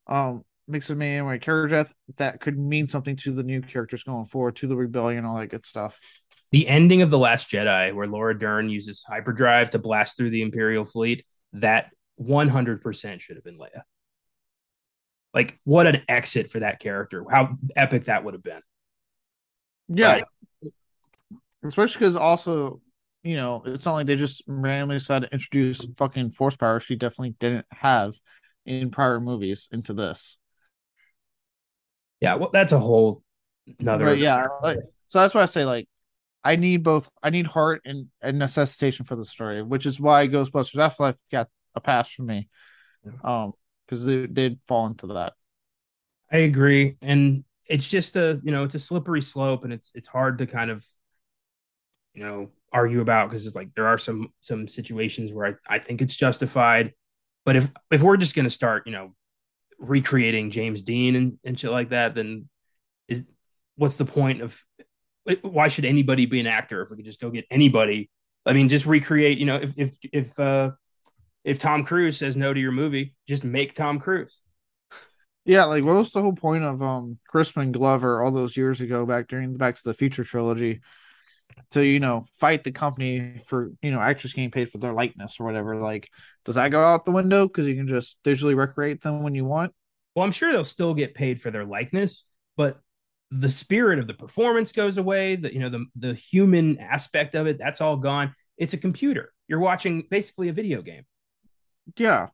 um 0.07 0.43
mix 0.67 0.91
of 0.91 0.97
me 0.97 1.17
and 1.17 1.27
my 1.27 1.39
character 1.39 1.77
death 1.77 1.93
that 2.17 2.41
could 2.41 2.59
mean 2.59 2.89
something 2.89 3.17
to 3.17 3.33
the 3.33 3.43
new 3.43 3.61
characters 3.61 4.05
going 4.05 4.27
forward, 4.27 4.57
to 4.57 4.67
the 4.67 4.77
rebellion, 4.77 5.25
all 5.25 5.37
that 5.37 5.49
good 5.49 5.67
stuff. 5.67 6.01
The 6.53 6.69
ending 6.69 7.03
of 7.03 7.11
The 7.11 7.19
Last 7.19 7.51
Jedi, 7.51 7.95
where 7.95 8.07
Laura 8.07 8.39
Dern 8.39 8.69
uses 8.69 9.03
hyperdrive 9.03 9.71
to 9.71 9.79
blast 9.79 10.17
through 10.17 10.31
the 10.31 10.43
Imperial 10.43 10.85
fleet, 10.85 11.25
that 11.55 11.91
100% 12.21 13.21
should 13.21 13.37
have 13.37 13.45
been 13.45 13.59
Leia. 13.59 13.83
Like, 15.35 15.59
what 15.65 15.87
an 15.87 16.03
exit 16.09 16.51
for 16.51 16.61
that 16.61 16.79
character. 16.79 17.25
How 17.31 17.57
epic 17.75 18.05
that 18.05 18.23
would 18.23 18.35
have 18.35 18.43
been. 18.43 18.61
Yeah. 19.89 20.21
Especially 21.65 21.99
because 21.99 22.17
also 22.17 22.81
you 23.23 23.37
know, 23.37 23.63
it's 23.65 23.87
not 23.87 23.95
like 23.95 24.07
they 24.07 24.17
just 24.17 24.43
randomly 24.47 24.97
decided 24.97 25.29
to 25.29 25.33
introduce 25.33 25.87
fucking 25.97 26.33
force 26.33 26.57
power 26.57 26.81
she 26.81 26.97
definitely 26.97 27.37
didn't 27.39 27.67
have 27.71 28.15
in 28.67 28.91
prior 28.91 29.21
movies 29.21 29.69
into 29.71 29.93
this. 29.93 30.39
Yeah, 32.21 32.35
well, 32.37 32.51
that's 32.53 32.73
a 32.73 32.79
whole 32.79 33.23
another. 33.79 34.15
Yeah, 34.15 34.47
like, 34.63 34.79
so 35.09 35.21
that's 35.21 35.35
why 35.35 35.43
I 35.43 35.47
say 35.47 35.65
like 35.65 35.89
I 36.45 36.57
need 36.57 36.83
both. 36.83 37.09
I 37.23 37.31
need 37.31 37.47
heart 37.47 37.83
and, 37.85 38.09
and 38.21 38.39
necessitation 38.39 39.05
for 39.05 39.17
the 39.17 39.25
story, 39.25 39.63
which 39.63 39.87
is 39.87 40.01
why 40.01 40.27
Ghostbusters 40.29 40.83
Afterlife 40.83 41.17
got 41.31 41.49
a 41.75 41.81
pass 41.81 42.11
from 42.11 42.27
me, 42.27 42.49
um, 43.23 43.53
because 43.87 44.05
they 44.05 44.27
did 44.27 44.59
fall 44.67 44.87
into 44.87 45.07
that. 45.09 45.35
I 46.31 46.39
agree, 46.39 46.97
and 47.01 47.45
it's 47.67 47.89
just 47.89 48.17
a 48.17 48.41
you 48.43 48.51
know 48.51 48.65
it's 48.65 48.75
a 48.75 48.81
slippery 48.81 49.23
slope, 49.23 49.65
and 49.65 49.73
it's 49.73 49.93
it's 49.95 50.09
hard 50.09 50.39
to 50.39 50.47
kind 50.47 50.71
of 50.71 50.85
you 52.15 52.25
know 52.25 52.51
argue 52.73 53.01
about 53.01 53.29
because 53.29 53.47
it's 53.47 53.55
like 53.55 53.75
there 53.75 53.87
are 53.87 53.99
some 53.99 54.33
some 54.41 54.67
situations 54.67 55.33
where 55.33 55.59
I, 55.69 55.77
I 55.77 55.79
think 55.79 56.03
it's 56.03 56.17
justified. 56.17 56.93
But 57.45 57.57
if 57.57 57.71
if 57.91 58.03
we're 58.03 58.17
just 58.17 58.35
gonna 58.35 58.51
start, 58.51 58.87
you 58.87 58.93
know, 58.93 59.15
recreating 59.79 60.51
James 60.51 60.83
Dean 60.83 61.15
and, 61.15 61.39
and 61.45 61.59
shit 61.59 61.71
like 61.71 61.91
that, 61.91 62.15
then 62.15 62.49
is 63.09 63.29
what's 63.77 63.97
the 63.97 64.05
point 64.05 64.41
of 64.41 64.63
why 65.43 65.69
should 65.69 65.85
anybody 65.85 66.27
be 66.27 66.41
an 66.41 66.47
actor 66.47 66.83
if 66.83 66.91
we 66.91 66.97
could 66.97 67.05
just 67.05 67.21
go 67.21 67.31
get 67.31 67.47
anybody? 67.51 68.11
I 68.45 68.53
mean, 68.53 68.69
just 68.69 68.87
recreate, 68.87 69.39
you 69.39 69.47
know, 69.47 69.57
if 69.57 69.79
if 69.79 69.97
if 70.13 70.41
uh 70.41 70.73
if 71.45 71.59
Tom 71.59 71.85
Cruise 71.85 72.19
says 72.19 72.37
no 72.37 72.53
to 72.53 72.61
your 72.61 72.73
movie, 72.73 73.15
just 73.29 73.45
make 73.45 73.75
Tom 73.75 73.99
Cruise. 73.99 74.41
Yeah, 75.45 75.65
like 75.65 75.85
what 75.85 75.97
was 75.97 76.13
the 76.13 76.23
whole 76.23 76.35
point 76.35 76.65
of 76.65 76.83
um 76.83 77.19
Crispin 77.29 77.73
Glover 77.73 78.23
all 78.23 78.31
those 78.31 78.57
years 78.57 78.81
ago 78.81 79.07
back 79.07 79.29
during 79.29 79.53
the 79.53 79.59
Back 79.59 79.77
to 79.77 79.83
the 79.85 79.95
Future 79.95 80.25
trilogy? 80.25 80.81
to 81.71 81.83
you 81.83 82.01
know 82.01 82.25
fight 82.39 82.65
the 82.65 82.73
company 82.73 83.43
for 83.47 83.73
you 83.83 83.91
know 83.91 84.01
actors 84.01 84.33
getting 84.33 84.51
paid 84.51 84.71
for 84.71 84.79
their 84.79 84.93
likeness 84.93 85.39
or 85.39 85.45
whatever 85.45 85.77
like 85.77 86.09
does 86.45 86.55
that 86.55 86.71
go 86.71 86.83
out 86.83 87.05
the 87.05 87.11
window 87.11 87.47
because 87.47 87.67
you 87.67 87.75
can 87.75 87.89
just 87.89 88.17
digitally 88.25 88.57
recreate 88.57 89.03
them 89.03 89.23
when 89.23 89.35
you 89.35 89.45
want 89.45 89.73
well 90.15 90.25
i'm 90.25 90.33
sure 90.33 90.53
they'll 90.53 90.65
still 90.65 90.95
get 90.95 91.15
paid 91.15 91.41
for 91.41 91.51
their 91.51 91.65
likeness 91.65 92.25
but 92.57 92.81
the 93.35 93.49
spirit 93.49 93.99
of 93.99 94.07
the 94.07 94.13
performance 94.13 94.73
goes 94.73 94.99
away 94.99 95.37
the 95.37 95.53
you 95.53 95.59
know 95.59 95.71
the 95.71 95.87
the 95.97 96.13
human 96.13 96.79
aspect 96.79 97.35
of 97.35 97.47
it 97.47 97.59
that's 97.59 97.81
all 97.81 97.97
gone. 97.97 98.35
It's 98.59 98.75
a 98.75 98.79
computer. 98.79 99.33
You're 99.49 99.59
watching 99.59 100.07
basically 100.11 100.49
a 100.49 100.53
video 100.53 100.83
game. 100.83 101.05
Yeah. 101.97 102.29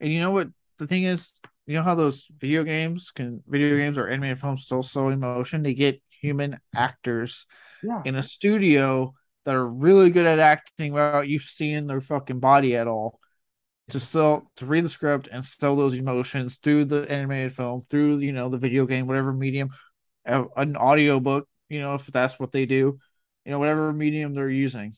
And 0.00 0.12
you 0.12 0.20
know 0.20 0.30
what 0.30 0.48
the 0.78 0.86
thing 0.86 1.04
is? 1.04 1.32
You 1.66 1.74
know 1.74 1.82
how 1.82 1.96
those 1.96 2.26
video 2.38 2.62
games 2.62 3.10
can 3.10 3.42
video 3.48 3.76
games 3.76 3.98
or 3.98 4.06
animated 4.06 4.40
films 4.40 4.64
still 4.64 4.82
slow 4.82 5.08
emotion 5.08 5.62
they 5.62 5.74
get 5.74 6.00
human 6.20 6.58
actors 6.74 7.46
yeah. 7.82 8.02
in 8.04 8.14
a 8.14 8.22
studio 8.22 9.12
that 9.44 9.54
are 9.54 9.66
really 9.66 10.10
good 10.10 10.26
at 10.26 10.38
acting 10.38 10.92
without 10.92 11.28
you 11.28 11.38
seeing 11.38 11.86
their 11.86 12.00
fucking 12.00 12.38
body 12.38 12.76
at 12.76 12.86
all. 12.86 13.18
to 13.88 13.98
sell 13.98 14.50
to 14.56 14.66
read 14.66 14.84
the 14.84 14.88
script 14.88 15.28
and 15.30 15.44
sell 15.44 15.74
those 15.74 15.94
emotions 15.94 16.58
through 16.62 16.84
the 16.84 17.10
animated 17.10 17.52
film, 17.52 17.84
through 17.90 18.18
you 18.18 18.32
know 18.32 18.48
the 18.48 18.56
video 18.58 18.86
game, 18.86 19.06
whatever 19.06 19.32
medium, 19.32 19.70
an 20.26 20.76
audio 20.76 21.20
book, 21.20 21.48
you 21.68 21.80
know 21.80 21.94
if 21.94 22.06
that's 22.06 22.38
what 22.38 22.52
they 22.52 22.66
do, 22.66 22.98
you 23.44 23.52
know 23.52 23.58
whatever 23.58 23.92
medium 23.92 24.34
they're 24.34 24.48
using. 24.48 24.96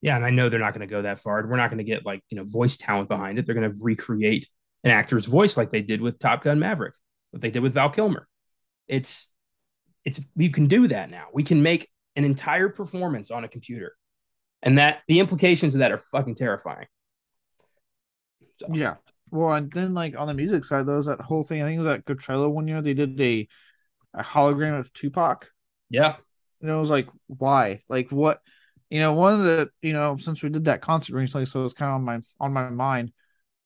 Yeah, 0.00 0.16
and 0.16 0.24
I 0.24 0.30
know 0.30 0.48
they're 0.48 0.58
not 0.58 0.74
going 0.74 0.86
to 0.86 0.92
go 0.92 1.02
that 1.02 1.20
far. 1.20 1.46
We're 1.46 1.56
not 1.56 1.70
going 1.70 1.78
to 1.78 1.84
get 1.84 2.04
like 2.04 2.22
you 2.28 2.36
know 2.36 2.44
voice 2.44 2.76
talent 2.76 3.08
behind 3.08 3.38
it. 3.38 3.46
They're 3.46 3.54
going 3.54 3.72
to 3.72 3.78
recreate 3.80 4.48
an 4.84 4.90
actor's 4.90 5.26
voice 5.26 5.56
like 5.56 5.70
they 5.70 5.82
did 5.82 6.00
with 6.00 6.18
Top 6.18 6.42
Gun 6.42 6.58
Maverick, 6.58 6.94
what 7.30 7.40
they 7.40 7.50
did 7.50 7.62
with 7.62 7.74
Val 7.74 7.90
Kilmer. 7.90 8.28
It's 8.88 9.28
it's 10.04 10.20
you 10.36 10.50
can 10.50 10.66
do 10.66 10.88
that 10.88 11.10
now. 11.10 11.26
We 11.32 11.44
can 11.44 11.62
make 11.62 11.88
an 12.16 12.24
entire 12.24 12.68
performance 12.68 13.30
on 13.30 13.44
a 13.44 13.48
computer. 13.48 13.94
And 14.62 14.78
that 14.78 15.00
the 15.08 15.20
implications 15.20 15.74
of 15.74 15.80
that 15.80 15.92
are 15.92 15.98
fucking 15.98 16.36
terrifying. 16.36 16.86
So. 18.58 18.68
Yeah. 18.72 18.96
Well, 19.30 19.52
and 19.52 19.72
then 19.72 19.94
like 19.94 20.14
on 20.16 20.28
the 20.28 20.34
music 20.34 20.64
side, 20.64 20.86
there 20.86 20.96
was 20.96 21.06
that 21.06 21.20
whole 21.20 21.42
thing. 21.42 21.62
I 21.62 21.66
think 21.66 21.78
it 21.80 21.82
was 21.82 21.92
at 21.92 22.04
Coachella 22.04 22.50
one 22.50 22.68
year. 22.68 22.82
They 22.82 22.94
did 22.94 23.20
a 23.20 23.48
a 24.14 24.22
hologram 24.22 24.78
of 24.78 24.92
Tupac. 24.92 25.50
Yeah. 25.90 26.16
And 26.60 26.70
it 26.70 26.74
was 26.74 26.90
like, 26.90 27.08
why? 27.26 27.82
Like 27.88 28.10
what? 28.10 28.40
You 28.90 29.00
know, 29.00 29.14
one 29.14 29.34
of 29.34 29.40
the 29.40 29.70
you 29.80 29.94
know 29.94 30.16
since 30.18 30.42
we 30.42 30.50
did 30.50 30.64
that 30.66 30.82
concert 30.82 31.14
recently, 31.14 31.46
so 31.46 31.64
it's 31.64 31.74
kind 31.74 31.90
of 31.90 31.94
on 31.96 32.04
my 32.04 32.20
on 32.38 32.52
my 32.52 32.68
mind. 32.68 33.12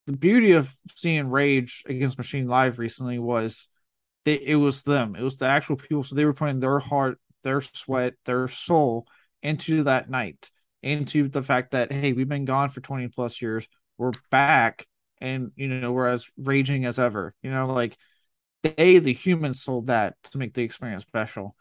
The 0.06 0.16
beauty 0.16 0.52
of 0.52 0.68
seeing 0.96 1.28
Rage 1.30 1.82
Against 1.86 2.16
Machine 2.16 2.46
live 2.46 2.78
recently 2.78 3.18
was 3.18 3.68
they 4.24 4.34
it 4.34 4.54
was 4.54 4.82
them. 4.82 5.16
It 5.16 5.22
was 5.22 5.36
the 5.36 5.46
actual 5.46 5.76
people. 5.76 6.04
So 6.04 6.14
they 6.14 6.24
were 6.24 6.32
putting 6.32 6.60
their 6.60 6.78
heart, 6.78 7.18
their 7.42 7.60
sweat, 7.60 8.14
their 8.24 8.46
soul 8.46 9.08
into 9.42 9.82
that 9.82 10.08
night, 10.08 10.48
into 10.80 11.28
the 11.28 11.42
fact 11.42 11.72
that 11.72 11.90
hey, 11.90 12.12
we've 12.12 12.28
been 12.28 12.44
gone 12.44 12.70
for 12.70 12.80
twenty 12.80 13.08
plus 13.08 13.42
years 13.42 13.66
we're 13.98 14.12
back 14.30 14.86
and 15.20 15.52
you 15.56 15.68
know 15.68 15.92
we're 15.92 16.06
as 16.06 16.26
raging 16.36 16.84
as 16.84 16.98
ever 16.98 17.34
you 17.42 17.50
know 17.50 17.66
like 17.66 17.96
they 18.62 18.98
the 18.98 19.12
humans 19.12 19.62
sold 19.62 19.86
that 19.86 20.14
to 20.24 20.38
make 20.38 20.54
the 20.54 20.62
experience 20.62 21.02
special. 21.02 21.56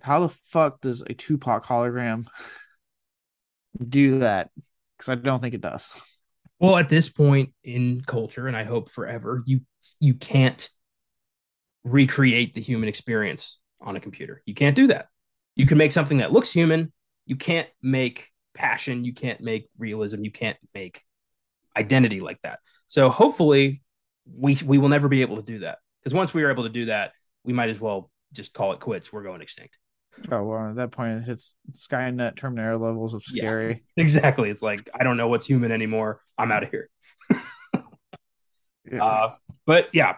How 0.00 0.20
the 0.20 0.34
fuck 0.50 0.80
does 0.80 1.02
a 1.02 1.14
tupac 1.14 1.66
hologram 1.66 2.26
do 3.88 4.20
that? 4.20 4.50
Because 4.96 5.08
i 5.10 5.14
don't 5.14 5.40
think 5.40 5.54
it 5.54 5.60
does. 5.60 5.88
Well 6.58 6.76
at 6.76 6.88
this 6.88 7.08
point 7.08 7.54
in 7.64 8.02
culture 8.02 8.46
and 8.46 8.56
i 8.56 8.64
hope 8.64 8.90
forever 8.90 9.42
you 9.46 9.60
you 9.98 10.14
can't 10.14 10.68
recreate 11.84 12.54
the 12.54 12.60
human 12.60 12.88
experience 12.88 13.60
on 13.80 13.96
a 13.96 14.00
computer. 14.00 14.42
You 14.44 14.54
can't 14.54 14.76
do 14.76 14.88
that. 14.88 15.06
You 15.56 15.66
can 15.66 15.78
make 15.78 15.92
something 15.92 16.18
that 16.18 16.32
looks 16.32 16.52
human. 16.52 16.92
You 17.26 17.36
can't 17.36 17.68
make 17.82 18.28
passion. 18.54 19.04
You 19.04 19.14
can't 19.14 19.40
make 19.40 19.68
realism. 19.78 20.22
You 20.24 20.30
can't 20.30 20.58
make 20.74 21.02
identity 21.76 22.20
like 22.20 22.40
that. 22.42 22.60
So 22.88 23.10
hopefully 23.10 23.82
we 24.26 24.56
we 24.64 24.78
will 24.78 24.88
never 24.88 25.08
be 25.08 25.22
able 25.22 25.36
to 25.36 25.42
do 25.42 25.60
that 25.60 25.78
because 26.02 26.14
once 26.14 26.34
we 26.34 26.42
were 26.42 26.50
able 26.50 26.64
to 26.64 26.70
do 26.70 26.86
that, 26.86 27.12
we 27.44 27.52
might 27.52 27.70
as 27.70 27.80
well 27.80 28.10
just 28.32 28.52
call 28.52 28.72
it 28.72 28.80
quits. 28.80 29.12
We're 29.12 29.22
going 29.22 29.40
extinct. 29.40 29.78
Oh 30.30 30.42
well, 30.42 30.70
at 30.70 30.76
that 30.76 30.90
point, 30.90 31.28
it's 31.28 31.54
Skynet 31.72 32.36
Terminator 32.36 32.76
levels 32.76 33.14
of 33.14 33.22
scary. 33.22 33.74
Yeah, 33.74 33.80
exactly. 34.02 34.50
It's 34.50 34.62
like 34.62 34.88
I 34.98 35.04
don't 35.04 35.16
know 35.16 35.28
what's 35.28 35.46
human 35.46 35.72
anymore. 35.72 36.20
I'm 36.36 36.52
out 36.52 36.62
of 36.64 36.70
here. 36.70 36.90
yeah. 38.90 39.04
Uh, 39.04 39.34
but 39.66 39.88
yeah, 39.92 40.16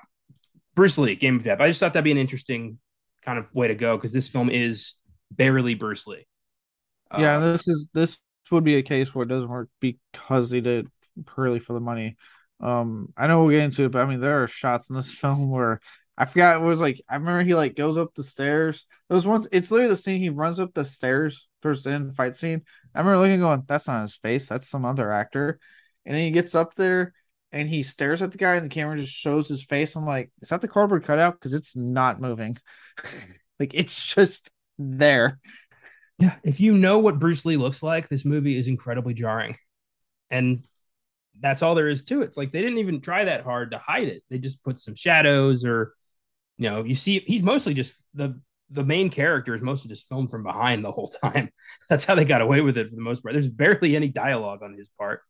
Bruce 0.75 0.99
Lee, 0.99 1.15
Game 1.15 1.37
of 1.37 1.45
Death. 1.45 1.61
I 1.61 1.69
just 1.69 1.81
thought 1.81 1.93
that'd 1.93 2.05
be 2.05 2.13
an 2.13 2.19
interesting 2.19 2.79
kind 3.25 3.39
of 3.39 3.47
way 3.55 3.69
to 3.69 3.75
go 3.75 3.97
because 3.97 4.13
this 4.13 4.29
film 4.29 4.51
is 4.51 4.95
barely 5.31 5.75
Bruce 5.75 6.07
Lee. 6.07 6.27
Yeah, 7.17 7.39
uh, 7.39 7.53
this 7.53 7.69
is 7.69 7.89
this 7.93 8.19
would 8.51 8.65
be 8.65 8.77
a 8.77 8.83
case 8.83 9.15
where 9.15 9.23
it 9.25 9.29
doesn't 9.29 9.49
work 9.49 9.69
because 9.81 10.51
they 10.51 10.61
did 10.61 10.89
purely 11.35 11.59
for 11.59 11.73
the 11.73 11.81
money. 11.81 12.17
Um, 12.63 13.13
I 13.17 13.27
know 13.27 13.43
we'll 13.43 13.51
get 13.51 13.65
into 13.65 13.85
it, 13.85 13.93
but 13.93 14.03
I 14.03 14.07
mean, 14.07 14.21
there 14.21 14.43
are 14.43 14.49
shots 14.49 14.89
in 14.89 14.97
this 14.97 15.13
film 15.13 15.51
where 15.51 15.81
I 16.17 16.27
forgot 16.27 16.57
it 16.57 16.65
was 16.65 16.81
like. 16.81 17.01
I 17.09 17.17
remember 17.17 17.43
he 17.43 17.55
like 17.55 17.75
goes 17.75 17.97
up 17.97 18.15
the 18.15 18.25
stairs. 18.25 18.87
Was 19.09 19.27
once. 19.27 19.49
It's 19.51 19.71
literally 19.71 19.91
the 19.91 19.97
scene 19.97 20.21
he 20.21 20.29
runs 20.29 20.61
up 20.61 20.75
the 20.75 20.85
stairs 20.85 21.49
towards 21.63 21.85
the 21.85 21.93
end 21.93 22.15
fight 22.15 22.37
scene. 22.37 22.63
I 22.95 23.01
remember 23.01 23.21
looking, 23.21 23.41
going, 23.41 23.65
"That's 23.67 23.89
not 23.89 24.03
his 24.03 24.17
face. 24.17 24.47
That's 24.47 24.69
some 24.69 24.85
other 24.85 25.11
actor." 25.13 25.59
And 26.05 26.15
then 26.15 26.25
he 26.25 26.31
gets 26.31 26.55
up 26.55 26.75
there 26.75 27.15
and 27.53 27.69
he 27.69 27.83
stares 27.83 28.23
at 28.23 28.33
the 28.33 28.39
guy, 28.39 28.55
and 28.57 28.65
the 28.65 28.75
camera 28.75 28.97
just 28.97 29.13
shows 29.13 29.49
his 29.49 29.65
face. 29.65 29.97
I'm 29.97 30.07
like, 30.07 30.31
"Is 30.43 30.51
that 30.51 30.61
the 30.61 30.69
cardboard 30.69 31.05
cutout? 31.05 31.35
Because 31.35 31.55
it's 31.55 31.77
not 31.77 32.21
moving. 32.21 32.59
like 33.59 33.73
it's 33.75 34.05
just 34.05 34.51
there." 34.79 35.41
Yeah, 36.19 36.37
if 36.45 36.61
you 36.61 36.77
know 36.77 36.99
what 36.99 37.19
Bruce 37.19 37.45
Lee 37.45 37.57
looks 37.57 37.83
like, 37.83 38.09
this 38.09 38.25
movie 38.25 38.57
is 38.57 38.69
incredibly 38.69 39.15
jarring. 39.15 39.57
And 40.31 40.63
that's 41.43 41.63
all 41.63 41.75
there 41.75 41.89
is 41.89 42.05
to 42.05 42.23
it. 42.23 42.27
It's 42.27 42.37
like 42.37 42.53
they 42.53 42.63
didn't 42.63 42.79
even 42.79 43.01
try 43.01 43.25
that 43.25 43.45
hard 43.45 43.73
to 43.73 43.79
hide 43.79 44.09
it. 44.09 44.23
They 44.31 44.39
just 44.39 44.63
put 44.65 44.79
some 44.79 44.95
shadows 44.95 45.65
or 45.65 45.93
you 46.57 46.71
know, 46.71 46.85
you 46.85 46.95
see 46.95 47.21
he's 47.27 47.43
mostly 47.43 47.75
just 47.75 48.03
the 48.15 48.41
the 48.71 48.85
main 48.85 49.11
character 49.11 49.55
is 49.55 49.61
mostly 49.63 49.89
just 49.89 50.09
filmed 50.09 50.31
from 50.31 50.43
behind 50.45 50.85
the 50.85 50.93
whole 50.93 51.09
time. 51.23 51.51
That's 51.91 52.05
how 52.05 52.15
they 52.15 52.25
got 52.25 52.41
away 52.41 52.61
with 52.63 52.79
it 52.79 52.89
for 52.89 52.97
the 52.97 53.03
most 53.03 53.23
part. 53.23 53.35
There's 53.35 53.49
barely 53.49 53.97
any 53.97 54.09
dialogue 54.09 54.63
on 54.63 54.75
his 54.75 54.89
part. 54.89 55.21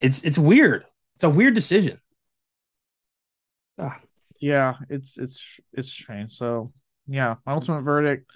It's 0.00 0.22
it's 0.24 0.38
weird. 0.38 0.84
It's 1.14 1.24
a 1.24 1.30
weird 1.30 1.54
decision. 1.54 2.00
Ah. 3.78 4.00
Yeah, 4.42 4.74
it's 4.88 5.18
it's 5.18 5.60
it's 5.72 5.92
strange. 5.92 6.32
So 6.32 6.72
yeah, 7.06 7.36
my 7.46 7.52
ultimate 7.52 7.82
verdict. 7.82 8.28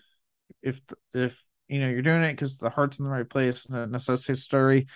If 0.63 0.81
if 1.13 1.43
you 1.67 1.81
know 1.81 1.89
you're 1.89 2.03
doing 2.03 2.23
it 2.23 2.33
because 2.33 2.59
the 2.59 2.71
heart's 2.71 3.01
in 3.01 3.05
the 3.05 3.11
right 3.11 3.29
place 3.29 3.67
and 3.67 3.77
it 3.77 3.91
necessitates 3.91 4.43
story, 4.43 4.87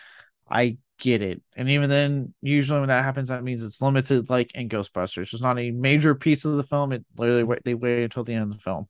I 0.49 0.79
get 1.01 1.23
it. 1.23 1.43
And 1.57 1.69
even 1.69 1.91
then, 1.91 2.35
usually 2.41 2.79
when 2.79 2.89
that 2.91 3.05
happens, 3.05 3.31
that 3.31 3.43
means 3.43 3.65
it's 3.65 3.83
limited, 3.83 4.31
like 4.31 4.53
in 4.55 4.69
Ghostbusters. 4.69 5.33
It's 5.33 5.43
not 5.43 5.59
a 5.59 5.73
major 5.73 6.15
piece 6.15 6.45
of 6.45 6.57
the 6.57 6.63
film. 6.63 6.93
It 6.93 7.05
literally 7.17 7.43
wait, 7.43 7.65
they 7.65 7.75
wait 7.75 8.05
until 8.05 8.23
the 8.23 8.35
end 8.35 8.45
of 8.45 8.57
the 8.57 8.63
film. 8.63 8.87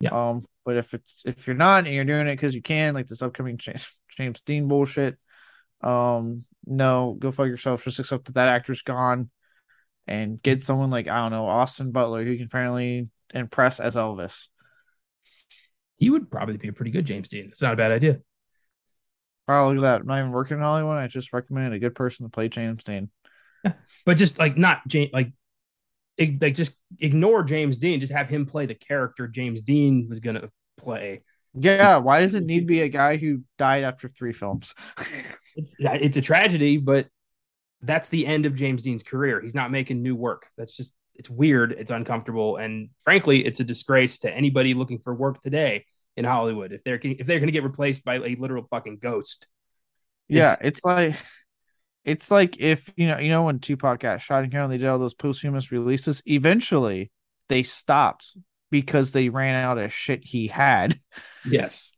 Yeah. 0.00 0.10
Um, 0.10 0.44
but 0.64 0.76
if 0.76 0.92
it's 0.92 1.22
if 1.24 1.46
you're 1.46 1.56
not 1.56 1.86
and 1.86 1.94
you're 1.94 2.04
doing 2.04 2.26
it 2.26 2.34
because 2.34 2.54
you 2.54 2.62
can, 2.62 2.94
like 2.94 3.06
this 3.06 3.22
upcoming 3.22 3.56
James, 3.56 3.90
James 4.16 4.40
Dean 4.42 4.68
bullshit, 4.68 5.16
um, 5.80 6.44
no, 6.66 7.16
go 7.18 7.30
fuck 7.30 7.46
yourself. 7.46 7.84
Just 7.84 8.00
accept 8.00 8.26
that 8.26 8.34
that 8.34 8.48
actor's 8.48 8.82
gone, 8.82 9.30
and 10.06 10.42
get 10.42 10.62
someone 10.62 10.90
like 10.90 11.08
I 11.08 11.18
don't 11.18 11.30
know 11.30 11.46
Austin 11.46 11.92
Butler 11.92 12.24
who 12.24 12.36
can 12.36 12.46
apparently 12.46 13.08
impress 13.32 13.80
as 13.80 13.94
Elvis. 13.94 14.48
He 15.96 16.10
would 16.10 16.30
probably 16.30 16.56
be 16.56 16.68
a 16.68 16.72
pretty 16.72 16.90
good 16.90 17.06
James 17.06 17.28
Dean. 17.28 17.48
It's 17.50 17.62
not 17.62 17.74
a 17.74 17.76
bad 17.76 17.92
idea. 17.92 18.20
Wow, 19.46 19.68
look 19.68 19.78
at 19.78 19.82
that. 19.82 20.00
I'm 20.00 20.06
not 20.06 20.18
even 20.18 20.32
working 20.32 20.56
in 20.56 20.62
Hollywood. 20.62 20.96
I 20.96 21.06
just 21.06 21.32
recommended 21.32 21.74
a 21.74 21.78
good 21.78 21.94
person 21.94 22.24
to 22.24 22.30
play 22.30 22.48
James 22.48 22.82
Dean. 22.82 23.10
Yeah. 23.64 23.72
But 24.06 24.16
just 24.16 24.38
like 24.38 24.56
not 24.56 24.86
James, 24.86 25.10
like, 25.12 25.32
like 26.18 26.54
just 26.54 26.76
ignore 26.98 27.42
James 27.42 27.76
Dean. 27.76 28.00
Just 28.00 28.12
have 28.12 28.28
him 28.28 28.46
play 28.46 28.66
the 28.66 28.74
character 28.74 29.28
James 29.28 29.60
Dean 29.60 30.06
was 30.08 30.20
gonna 30.20 30.50
play. 30.76 31.22
Yeah, 31.54 31.98
why 31.98 32.20
does 32.20 32.34
it 32.34 32.44
need 32.44 32.60
to 32.60 32.66
be 32.66 32.80
a 32.80 32.88
guy 32.88 33.16
who 33.16 33.42
died 33.58 33.84
after 33.84 34.08
three 34.08 34.32
films? 34.32 34.74
it's 35.56 35.76
it's 35.78 36.16
a 36.16 36.22
tragedy, 36.22 36.78
but 36.78 37.06
that's 37.82 38.08
the 38.08 38.26
end 38.26 38.46
of 38.46 38.54
James 38.54 38.82
Dean's 38.82 39.02
career. 39.02 39.40
He's 39.40 39.54
not 39.54 39.70
making 39.70 40.02
new 40.02 40.16
work. 40.16 40.48
That's 40.56 40.76
just 40.76 40.92
it's 41.14 41.30
weird, 41.30 41.72
it's 41.72 41.90
uncomfortable, 41.90 42.56
and 42.56 42.88
frankly, 42.98 43.44
it's 43.44 43.60
a 43.60 43.64
disgrace 43.64 44.18
to 44.20 44.34
anybody 44.34 44.74
looking 44.74 44.98
for 44.98 45.14
work 45.14 45.40
today 45.42 45.84
in 46.16 46.24
Hollywood 46.24 46.72
if 46.72 46.84
they're 46.84 47.00
if 47.02 47.26
they're 47.26 47.38
going 47.38 47.48
to 47.48 47.52
get 47.52 47.64
replaced 47.64 48.04
by 48.04 48.16
a 48.16 48.36
literal 48.36 48.66
fucking 48.70 48.98
ghost. 48.98 49.48
It's, 50.28 50.36
yeah, 50.36 50.56
it's 50.60 50.84
like 50.84 51.16
it's 52.04 52.30
like 52.30 52.60
if 52.60 52.88
you 52.96 53.08
know 53.08 53.18
you 53.18 53.28
know 53.28 53.44
when 53.44 53.58
Tupac 53.58 54.00
got 54.00 54.20
shot 54.20 54.44
in 54.44 54.50
here 54.50 54.62
and 54.62 54.72
they 54.72 54.78
did 54.78 54.88
all 54.88 54.98
those 54.98 55.14
posthumous 55.14 55.72
releases. 55.72 56.22
Eventually, 56.26 57.10
they 57.48 57.62
stopped 57.62 58.36
because 58.70 59.12
they 59.12 59.28
ran 59.28 59.62
out 59.62 59.78
of 59.78 59.92
shit 59.92 60.24
he 60.24 60.46
had. 60.46 60.98
Yes. 61.44 61.92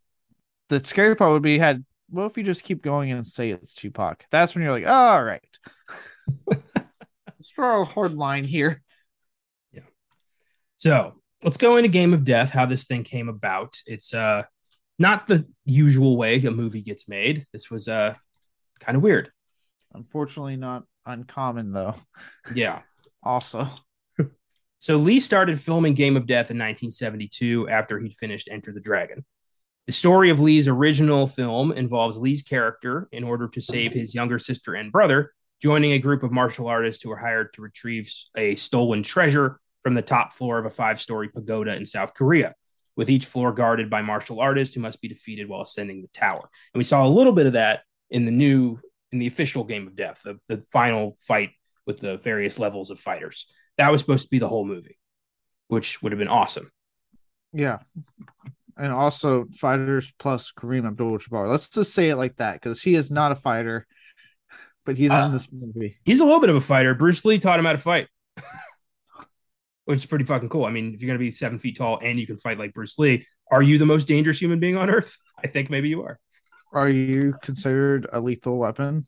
The 0.68 0.84
scary 0.84 1.14
part 1.14 1.32
would 1.32 1.42
be 1.42 1.58
had 1.58 1.84
well 2.10 2.26
if 2.26 2.36
you 2.36 2.42
just 2.42 2.64
keep 2.64 2.82
going 2.82 3.12
and 3.12 3.26
say 3.26 3.50
it's 3.50 3.74
Tupac. 3.74 4.24
That's 4.30 4.54
when 4.54 4.64
you're 4.64 4.72
like, 4.72 4.84
oh, 4.86 4.92
all 4.92 5.24
right. 5.24 5.58
Let's 6.46 7.50
draw 7.54 7.82
a 7.82 7.84
hard 7.84 8.14
line 8.14 8.44
here. 8.44 8.82
Yeah. 9.72 9.82
So 10.78 11.20
let's 11.42 11.56
go 11.56 11.76
into 11.76 11.88
Game 11.88 12.14
of 12.14 12.24
Death, 12.24 12.50
how 12.50 12.66
this 12.66 12.84
thing 12.86 13.04
came 13.04 13.28
about. 13.28 13.76
It's 13.86 14.14
uh 14.14 14.44
not 14.98 15.26
the 15.26 15.46
usual 15.64 16.16
way 16.16 16.42
a 16.44 16.50
movie 16.50 16.82
gets 16.82 17.08
made. 17.08 17.44
This 17.52 17.70
was 17.70 17.88
uh 17.88 18.14
kind 18.80 18.96
of 18.96 19.02
weird. 19.02 19.30
Unfortunately 19.92 20.56
not 20.56 20.84
uncommon 21.04 21.72
though. 21.72 21.94
Yeah. 22.54 22.80
also. 23.22 23.68
so 24.78 24.96
Lee 24.98 25.20
started 25.20 25.58
filming 25.60 25.94
Game 25.94 26.16
of 26.16 26.26
Death 26.26 26.50
in 26.50 26.58
1972 26.58 27.68
after 27.68 27.98
he'd 27.98 28.14
finished 28.14 28.48
Enter 28.50 28.72
the 28.72 28.80
Dragon. 28.80 29.24
The 29.86 29.92
story 29.92 30.30
of 30.30 30.40
Lee's 30.40 30.66
original 30.68 31.26
film 31.28 31.70
involves 31.70 32.16
Lee's 32.18 32.42
character, 32.42 33.08
in 33.12 33.22
order 33.22 33.46
to 33.48 33.60
save 33.60 33.92
his 33.92 34.14
younger 34.14 34.38
sister 34.38 34.74
and 34.74 34.90
brother, 34.90 35.32
joining 35.62 35.92
a 35.92 35.98
group 36.00 36.24
of 36.24 36.32
martial 36.32 36.66
artists 36.66 37.04
who 37.04 37.10
are 37.12 37.16
hired 37.16 37.52
to 37.54 37.62
retrieve 37.62 38.12
a 38.36 38.56
stolen 38.56 39.04
treasure 39.04 39.60
from 39.86 39.94
the 39.94 40.02
top 40.02 40.32
floor 40.32 40.58
of 40.58 40.66
a 40.66 40.70
five 40.70 41.00
story 41.00 41.28
pagoda 41.28 41.76
in 41.76 41.86
South 41.86 42.12
Korea, 42.12 42.56
with 42.96 43.08
each 43.08 43.24
floor 43.24 43.52
guarded 43.52 43.88
by 43.88 44.02
martial 44.02 44.40
artists 44.40 44.74
who 44.74 44.80
must 44.80 45.00
be 45.00 45.06
defeated 45.06 45.48
while 45.48 45.62
ascending 45.62 46.02
the 46.02 46.08
tower. 46.08 46.40
And 46.74 46.80
we 46.80 46.82
saw 46.82 47.06
a 47.06 47.08
little 47.08 47.32
bit 47.32 47.46
of 47.46 47.52
that 47.52 47.82
in 48.10 48.24
the 48.24 48.32
new 48.32 48.80
in 49.12 49.20
the 49.20 49.28
official 49.28 49.62
game 49.62 49.86
of 49.86 49.94
death, 49.94 50.22
the, 50.24 50.40
the 50.48 50.60
final 50.72 51.14
fight 51.20 51.50
with 51.86 52.00
the 52.00 52.18
various 52.18 52.58
levels 52.58 52.90
of 52.90 52.98
fighters. 52.98 53.46
That 53.78 53.92
was 53.92 54.00
supposed 54.00 54.24
to 54.24 54.28
be 54.28 54.40
the 54.40 54.48
whole 54.48 54.64
movie, 54.64 54.98
which 55.68 56.02
would 56.02 56.10
have 56.10 56.18
been 56.18 56.26
awesome. 56.26 56.68
Yeah. 57.52 57.78
And 58.76 58.92
also 58.92 59.46
fighters 59.56 60.12
plus 60.18 60.52
Kareem 60.58 60.84
Abdul 60.84 61.18
Jabbar. 61.18 61.48
Let's 61.48 61.68
just 61.68 61.94
say 61.94 62.10
it 62.10 62.16
like 62.16 62.38
that 62.38 62.54
because 62.54 62.82
he 62.82 62.96
is 62.96 63.08
not 63.08 63.30
a 63.30 63.36
fighter, 63.36 63.86
but 64.84 64.96
he's 64.96 65.12
Uh, 65.12 65.26
in 65.26 65.32
this 65.32 65.46
movie. 65.52 66.00
He's 66.04 66.18
a 66.18 66.24
little 66.24 66.40
bit 66.40 66.50
of 66.50 66.56
a 66.56 66.60
fighter. 66.60 66.92
Bruce 66.92 67.24
Lee 67.24 67.38
taught 67.38 67.60
him 67.60 67.66
how 67.66 67.70
to 67.72 67.78
fight, 67.78 68.08
which 69.86 69.98
is 69.98 70.06
pretty 70.06 70.24
fucking 70.24 70.48
cool. 70.50 70.64
I 70.66 70.70
mean, 70.70 70.94
if 70.94 71.00
you're 71.00 71.06
going 71.06 71.18
to 71.18 71.24
be 71.24 71.30
seven 71.30 71.58
feet 71.58 71.78
tall 71.78 71.98
and 72.02 72.18
you 72.18 72.26
can 72.26 72.36
fight 72.38 72.58
like 72.58 72.74
Bruce 72.74 72.98
Lee, 72.98 73.24
are 73.50 73.62
you 73.62 73.78
the 73.78 73.86
most 73.86 74.06
dangerous 74.06 74.40
human 74.40 74.60
being 74.60 74.76
on 74.76 74.90
earth? 74.90 75.16
I 75.42 75.46
think 75.46 75.70
maybe 75.70 75.88
you 75.88 76.02
are. 76.02 76.18
Are 76.72 76.88
you 76.88 77.34
considered 77.42 78.06
a 78.12 78.20
lethal 78.20 78.58
weapon? 78.58 79.06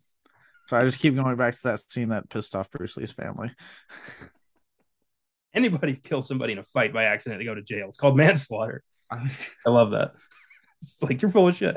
So 0.68 0.76
I 0.76 0.84
just 0.84 0.98
keep 1.00 1.14
going 1.14 1.36
back 1.36 1.54
to 1.54 1.62
that 1.64 1.80
scene 1.90 2.10
that 2.10 2.30
pissed 2.30 2.54
off 2.54 2.70
Bruce 2.70 2.96
Lee's 2.96 3.12
family. 3.12 3.50
Anybody 5.54 5.94
kill 5.94 6.22
somebody 6.22 6.52
in 6.52 6.58
a 6.58 6.64
fight 6.64 6.92
by 6.92 7.04
accident, 7.04 7.40
they 7.40 7.44
go 7.44 7.54
to 7.54 7.62
jail. 7.62 7.88
It's 7.88 7.98
called 7.98 8.16
manslaughter. 8.16 8.82
I- 9.10 9.30
I 9.66 9.70
love 9.70 9.90
that. 9.90 10.14
It's 10.80 11.02
like 11.02 11.20
you're 11.20 11.30
full 11.32 11.48
of 11.48 11.56
shit. 11.56 11.76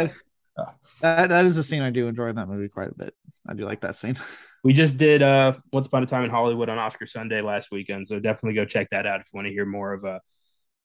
That 1.02 1.30
that 1.30 1.46
is 1.46 1.58
a 1.58 1.64
scene 1.64 1.82
I 1.82 1.90
do 1.90 2.08
enjoy 2.08 2.30
in 2.30 2.36
that 2.36 2.48
movie 2.48 2.70
quite 2.70 2.90
a 2.90 2.96
bit. 2.96 3.14
I 3.48 3.54
do 3.54 3.66
like 3.66 3.82
that 3.82 3.96
scene. 3.96 4.18
We 4.64 4.74
just 4.74 4.98
did 4.98 5.24
uh 5.24 5.54
Once 5.74 5.88
Upon 5.88 6.04
a 6.04 6.06
Time 6.06 6.24
in 6.24 6.30
Hollywood 6.30 6.70
on 6.70 6.78
Oscar 6.78 7.08
Sunday 7.08 7.42
last 7.42 7.72
weekend, 7.72 8.06
so 8.06 8.20
definitely 8.20 8.54
go 8.54 8.64
check 8.64 8.90
that 8.90 9.08
out 9.08 9.20
if 9.20 9.26
you 9.34 9.38
want 9.38 9.48
to 9.48 9.52
hear 9.52 9.66
more 9.66 9.92
of 9.92 10.06
uh 10.06 10.20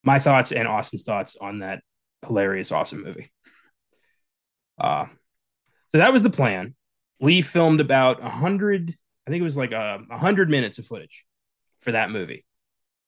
my 0.03 0.19
thoughts 0.19 0.51
and 0.51 0.67
Austin's 0.67 1.05
thoughts 1.05 1.37
on 1.37 1.59
that 1.59 1.83
hilarious, 2.27 2.73
awesome 2.73 3.05
movie. 3.05 3.31
Uh 4.81 5.05
so 5.89 5.99
that 5.99 6.11
was 6.11 6.23
the 6.23 6.31
plan. 6.31 6.75
Lee 7.21 7.43
filmed 7.43 7.81
about 7.81 8.25
a 8.25 8.31
hundred, 8.31 8.95
I 9.27 9.31
think 9.31 9.43
it 9.43 9.45
was 9.45 9.59
like 9.59 9.73
a 9.73 10.01
hundred 10.11 10.49
minutes 10.49 10.79
of 10.79 10.87
footage 10.87 11.27
for 11.81 11.93
that 11.93 12.11
movie. 12.11 12.47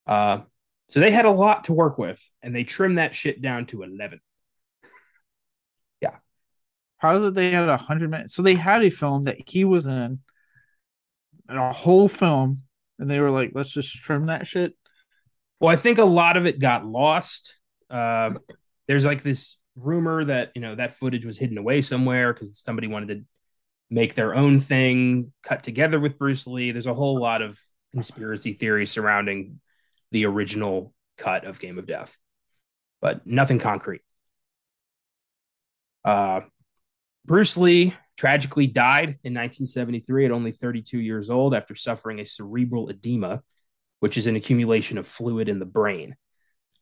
Uh 0.07 0.41
so 0.91 1.01
they 1.01 1.11
had 1.11 1.25
a 1.25 1.31
lot 1.31 1.65
to 1.65 1.73
work 1.73 1.97
with, 1.97 2.23
and 2.43 2.55
they 2.55 2.65
trimmed 2.65 2.99
that 2.99 3.15
shit 3.15 3.41
down 3.41 3.65
to 3.69 3.85
eleven. 3.85 4.21
How 6.99 7.17
is 7.17 7.25
it 7.25 7.35
they 7.35 7.51
had 7.51 7.69
a 7.69 7.77
hundred 7.77 8.11
minutes? 8.11 8.35
So 8.35 8.43
they 8.43 8.55
had 8.55 8.85
a 8.85 8.91
film 8.91 9.25
that 9.25 9.49
he 9.49 9.65
was 9.65 9.87
in, 9.87 10.19
and 11.49 11.59
a 11.59 11.73
whole 11.73 12.09
film, 12.09 12.63
and 12.99 13.11
they 13.11 13.21
were 13.21 13.31
like, 13.31 13.53
"Let's 13.55 13.71
just 13.71 13.95
trim 13.95 14.27
that 14.27 14.47
shit." 14.47 14.77
Well, 15.61 15.71
I 15.71 15.77
think 15.77 15.99
a 15.99 16.05
lot 16.05 16.37
of 16.37 16.47
it 16.47 16.61
got 16.61 16.85
lost. 16.85 17.59
Uh, 17.89 18.35
there's 18.87 19.07
like 19.07 19.23
this 19.23 19.57
rumor 19.77 20.25
that 20.25 20.51
you 20.55 20.61
know 20.61 20.75
that 20.75 20.93
footage 20.93 21.25
was 21.25 21.39
hidden 21.39 21.59
away 21.59 21.81
somewhere 21.81 22.33
because 22.33 22.59
somebody 22.59 22.89
wanted 22.89 23.15
to 23.15 23.25
make 23.91 24.15
their 24.15 24.35
own 24.35 24.61
thing, 24.61 25.33
cut 25.43 25.63
together 25.63 25.99
with 25.99 26.19
Bruce 26.19 26.47
Lee. 26.47 26.73
There's 26.73 26.87
a 26.87 26.95
whole 26.95 27.19
lot 27.21 27.43
of 27.43 27.59
conspiracy 27.93 28.53
theories 28.53 28.91
surrounding 28.91 29.61
the 30.11 30.27
original 30.27 30.93
cut 31.17 31.45
of 31.45 31.61
Game 31.61 31.79
of 31.79 31.87
Death, 31.87 32.17
but 33.01 33.27
nothing 33.27 33.59
concrete. 33.59 34.03
Uh, 36.05 36.41
Bruce 37.29 37.59
Lee 37.59 37.95
tragically 38.17 38.67
died 38.67 39.19
in 39.23 39.35
1973 39.35 40.25
at 40.25 40.31
only 40.33 40.51
32 40.51 40.99
years 40.99 41.29
old 41.29 41.55
after 41.55 41.75
suffering 41.75 42.21
a 42.21 42.25
cerebral 42.25 42.89
edema, 42.89 43.43
which 44.01 44.17
is 44.17 44.27
an 44.27 44.35
accumulation 44.35 44.97
of 44.97 45.07
fluid 45.07 45.47
in 45.47 45.59
the 45.59 45.67
brain. 45.67 46.17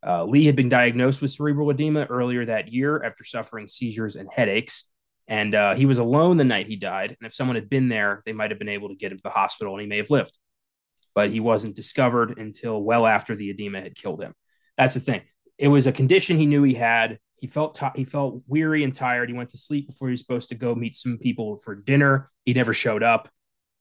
Uh, 0.06 0.24
Lee 0.24 0.46
had 0.46 0.54
been 0.54 0.68
diagnosed 0.68 1.20
with 1.20 1.32
cerebral 1.32 1.68
edema 1.70 2.06
earlier 2.08 2.44
that 2.44 2.72
year 2.72 3.02
after 3.02 3.24
suffering 3.24 3.66
seizures 3.66 4.14
and 4.14 4.28
headaches. 4.32 4.92
And 5.26 5.52
uh, 5.52 5.74
he 5.74 5.84
was 5.84 5.98
alone 5.98 6.36
the 6.36 6.44
night 6.44 6.68
he 6.68 6.76
died. 6.76 7.16
And 7.18 7.26
if 7.26 7.34
someone 7.34 7.56
had 7.56 7.68
been 7.68 7.88
there, 7.88 8.22
they 8.24 8.32
might 8.32 8.52
have 8.52 8.60
been 8.60 8.68
able 8.68 8.90
to 8.90 8.94
get 8.94 9.10
him 9.10 9.18
to 9.18 9.24
the 9.24 9.30
hospital 9.30 9.72
and 9.72 9.80
he 9.80 9.88
may 9.88 9.96
have 9.96 10.10
lived. 10.10 10.38
But 11.12 11.30
he 11.30 11.40
wasn't 11.40 11.74
discovered 11.74 12.38
until 12.38 12.80
well 12.80 13.04
after 13.04 13.34
the 13.34 13.50
edema 13.50 13.80
had 13.80 13.96
killed 13.96 14.22
him. 14.22 14.32
That's 14.78 14.94
the 14.94 15.00
thing. 15.00 15.22
It 15.58 15.68
was 15.68 15.88
a 15.88 15.92
condition 15.92 16.36
he 16.36 16.46
knew 16.46 16.62
he 16.62 16.74
had. 16.74 17.18
He 17.38 17.46
felt 17.46 17.74
t- 17.74 17.86
he 17.94 18.04
felt 18.04 18.42
weary 18.46 18.82
and 18.82 18.94
tired. 18.94 19.28
He 19.28 19.34
went 19.34 19.50
to 19.50 19.58
sleep 19.58 19.86
before 19.86 20.08
he 20.08 20.12
was 20.12 20.20
supposed 20.20 20.48
to 20.48 20.54
go 20.54 20.74
meet 20.74 20.96
some 20.96 21.18
people 21.18 21.58
for 21.58 21.74
dinner. 21.74 22.30
He 22.44 22.54
never 22.54 22.72
showed 22.72 23.02
up. 23.02 23.28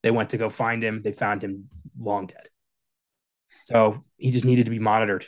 They 0.04 0.12
went 0.12 0.32
to 0.32 0.38
go 0.38 0.50
find 0.50 0.84
him. 0.84 1.02
They 1.04 1.14
found 1.14 1.44
him 1.44 1.70
long 1.98 2.28
dead. 2.28 2.48
So 3.66 4.02
he 4.18 4.32
just 4.32 4.46
needed 4.46 4.66
to 4.66 4.72
be 4.72 4.80
monitored. 4.80 5.26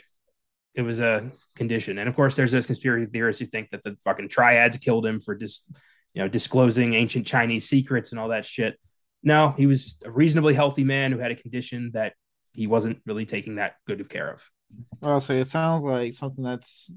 It 0.74 0.82
was 0.82 1.00
a 1.00 1.32
condition, 1.56 1.98
and 1.98 2.08
of 2.08 2.14
course, 2.14 2.36
there's 2.36 2.52
those 2.52 2.66
conspiracy 2.66 3.10
theorists 3.10 3.40
who 3.40 3.46
think 3.46 3.70
that 3.70 3.82
the 3.82 3.96
fucking 4.04 4.28
triads 4.28 4.78
killed 4.78 5.06
him 5.06 5.20
for 5.20 5.34
just 5.34 5.68
you 6.14 6.22
know 6.22 6.28
disclosing 6.28 6.94
ancient 6.94 7.26
Chinese 7.26 7.68
secrets 7.68 8.12
and 8.12 8.20
all 8.20 8.28
that 8.28 8.44
shit. 8.44 8.78
No, 9.22 9.54
he 9.56 9.66
was 9.66 9.98
a 10.04 10.10
reasonably 10.10 10.54
healthy 10.54 10.84
man 10.84 11.12
who 11.12 11.18
had 11.18 11.32
a 11.32 11.34
condition 11.34 11.90
that 11.94 12.12
he 12.52 12.66
wasn't 12.66 13.00
really 13.06 13.26
taking 13.26 13.56
that 13.56 13.74
good 13.86 14.00
of 14.00 14.08
care 14.08 14.30
of. 14.30 14.48
Well, 15.00 15.20
so 15.20 15.34
it 15.34 15.48
sounds 15.48 15.82
like 15.82 16.14
something 16.14 16.44
that's 16.44 16.90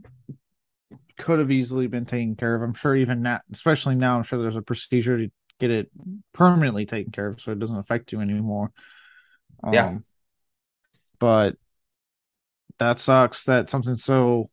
could 1.17 1.39
have 1.39 1.51
easily 1.51 1.87
been 1.87 2.05
taken 2.05 2.35
care 2.35 2.55
of. 2.55 2.61
I'm 2.61 2.73
sure 2.73 2.95
even 2.95 3.21
now, 3.21 3.39
especially 3.51 3.95
now, 3.95 4.17
I'm 4.17 4.23
sure 4.23 4.41
there's 4.41 4.55
a 4.55 4.61
procedure 4.61 5.17
to 5.17 5.31
get 5.59 5.71
it 5.71 5.91
permanently 6.33 6.85
taken 6.85 7.11
care 7.11 7.27
of 7.27 7.41
so 7.41 7.51
it 7.51 7.59
doesn't 7.59 7.77
affect 7.77 8.11
you 8.11 8.21
anymore. 8.21 8.71
Um, 9.63 9.73
Yeah. 9.73 9.97
But 11.19 11.55
that 12.79 12.97
sucks 12.99 13.45
that 13.45 13.69
something 13.69 13.95
so 13.95 14.49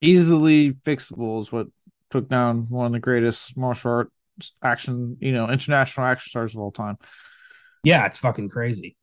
easily 0.00 0.72
fixable 0.72 1.40
is 1.40 1.50
what 1.50 1.68
took 2.10 2.28
down 2.28 2.66
one 2.68 2.86
of 2.86 2.92
the 2.92 2.98
greatest 2.98 3.56
martial 3.56 3.90
arts 3.90 4.12
action, 4.62 5.16
you 5.20 5.32
know, 5.32 5.48
international 5.48 6.06
action 6.06 6.30
stars 6.30 6.54
of 6.54 6.60
all 6.60 6.70
time. 6.72 6.96
Yeah, 7.82 8.06
it's 8.06 8.18
fucking 8.18 8.50
crazy. 8.50 8.96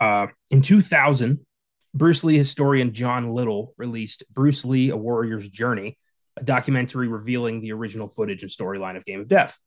Uh, 0.00 0.28
in 0.50 0.62
2000, 0.62 1.40
Bruce 1.94 2.24
Lee 2.24 2.36
historian 2.36 2.92
John 2.92 3.32
Little 3.32 3.74
released 3.76 4.24
Bruce 4.30 4.64
Lee: 4.64 4.90
A 4.90 4.96
Warrior's 4.96 5.48
Journey, 5.48 5.98
a 6.36 6.44
documentary 6.44 7.08
revealing 7.08 7.60
the 7.60 7.72
original 7.72 8.08
footage 8.08 8.42
and 8.42 8.50
storyline 8.50 8.96
of 8.96 9.04
Game 9.04 9.20
of 9.20 9.28
Death. 9.28 9.58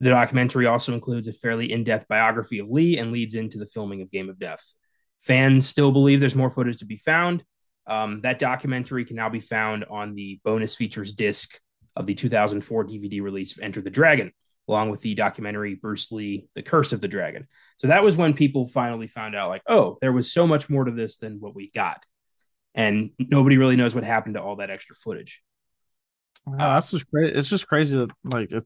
The 0.00 0.10
documentary 0.10 0.66
also 0.66 0.92
includes 0.92 1.28
a 1.28 1.32
fairly 1.32 1.72
in-depth 1.72 2.08
biography 2.08 2.58
of 2.58 2.68
Lee 2.68 2.98
and 2.98 3.12
leads 3.12 3.34
into 3.34 3.58
the 3.58 3.66
filming 3.66 4.02
of 4.02 4.10
Game 4.10 4.28
of 4.28 4.38
Death. 4.38 4.74
Fans 5.22 5.66
still 5.68 5.92
believe 5.92 6.20
there's 6.20 6.34
more 6.34 6.50
footage 6.50 6.78
to 6.78 6.84
be 6.84 6.96
found. 6.96 7.44
Um, 7.86 8.20
that 8.22 8.38
documentary 8.38 9.04
can 9.04 9.16
now 9.16 9.28
be 9.28 9.40
found 9.40 9.84
on 9.84 10.14
the 10.14 10.40
bonus 10.44 10.74
features 10.74 11.12
disc 11.12 11.58
of 11.96 12.06
the 12.06 12.14
2004 12.14 12.86
DVD 12.86 13.22
release 13.22 13.56
of 13.56 13.62
Enter 13.62 13.80
the 13.80 13.90
Dragon, 13.90 14.32
along 14.68 14.90
with 14.90 15.00
the 15.00 15.14
documentary 15.14 15.74
Bruce 15.74 16.10
Lee: 16.12 16.48
The 16.54 16.62
Curse 16.62 16.92
of 16.92 17.00
the 17.00 17.08
Dragon. 17.08 17.46
So 17.76 17.88
that 17.88 18.02
was 18.02 18.16
when 18.16 18.34
people 18.34 18.66
finally 18.66 19.06
found 19.06 19.34
out, 19.34 19.50
like, 19.50 19.62
oh, 19.66 19.98
there 20.00 20.12
was 20.12 20.32
so 20.32 20.46
much 20.46 20.68
more 20.68 20.84
to 20.84 20.90
this 20.90 21.18
than 21.18 21.40
what 21.40 21.54
we 21.54 21.70
got. 21.70 22.04
And 22.74 23.10
nobody 23.18 23.56
really 23.56 23.76
knows 23.76 23.94
what 23.94 24.04
happened 24.04 24.34
to 24.34 24.42
all 24.42 24.56
that 24.56 24.70
extra 24.70 24.96
footage. 24.96 25.42
No, 26.46 26.56
that's 26.56 26.90
just 26.90 27.10
great. 27.10 27.36
It's 27.36 27.48
just 27.48 27.68
crazy 27.68 27.96
that 27.96 28.10
like 28.24 28.50
a, 28.50 28.62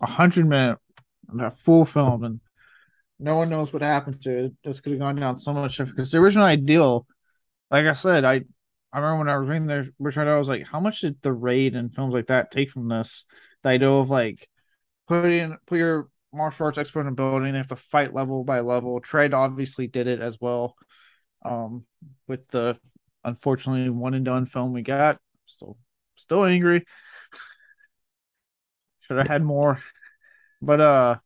a 0.00 0.06
hundred 0.06 0.46
minute 0.46 0.78
that 1.34 1.58
full 1.58 1.84
film 1.84 2.24
and 2.24 2.40
no 3.18 3.36
one 3.36 3.48
knows 3.48 3.72
what 3.72 3.82
happened 3.82 4.20
to 4.22 4.46
it. 4.46 4.52
This 4.64 4.80
could 4.80 4.92
have 4.92 5.00
gone 5.00 5.16
down 5.16 5.36
so 5.36 5.52
much 5.52 5.78
because 5.78 6.10
the 6.10 6.18
original 6.18 6.44
ideal, 6.44 7.06
like 7.70 7.86
I 7.86 7.92
said, 7.92 8.24
I 8.24 8.42
I 8.92 8.98
remember 8.98 9.18
when 9.18 9.28
I 9.28 9.38
was 9.38 9.48
reading 9.48 9.68
the 9.68 9.90
Richard, 9.98 10.28
I 10.28 10.38
was 10.38 10.48
like, 10.48 10.66
how 10.66 10.80
much 10.80 11.00
did 11.00 11.20
the 11.22 11.32
raid 11.32 11.74
and 11.74 11.94
films 11.94 12.12
like 12.12 12.26
that 12.26 12.50
take 12.50 12.70
from 12.70 12.88
this? 12.88 13.24
The 13.62 13.70
idea 13.70 13.90
of 13.90 14.10
like 14.10 14.48
put 15.20 15.26
in 15.30 15.56
put 15.66 15.78
your 15.78 16.08
martial 16.32 16.66
arts 16.66 16.78
expert 16.78 17.02
in 17.02 17.08
a 17.08 17.12
building, 17.12 17.52
they 17.52 17.58
have 17.58 17.68
to 17.68 17.76
fight 17.76 18.14
level 18.14 18.44
by 18.44 18.60
level. 18.60 19.00
Dredd 19.00 19.34
obviously 19.34 19.86
did 19.86 20.06
it 20.06 20.20
as 20.20 20.38
well. 20.40 20.76
Um 21.44 21.84
with 22.28 22.48
the 22.48 22.78
unfortunately 23.24 23.90
one 23.90 24.14
and 24.14 24.24
done 24.24 24.46
film 24.46 24.72
we 24.72 24.82
got. 24.82 25.18
Still 25.46 25.76
still 26.16 26.44
angry. 26.44 26.84
Should 29.00 29.18
have 29.18 29.26
had 29.28 29.42
more. 29.44 29.80
But 30.62 30.80
uh 30.80 31.16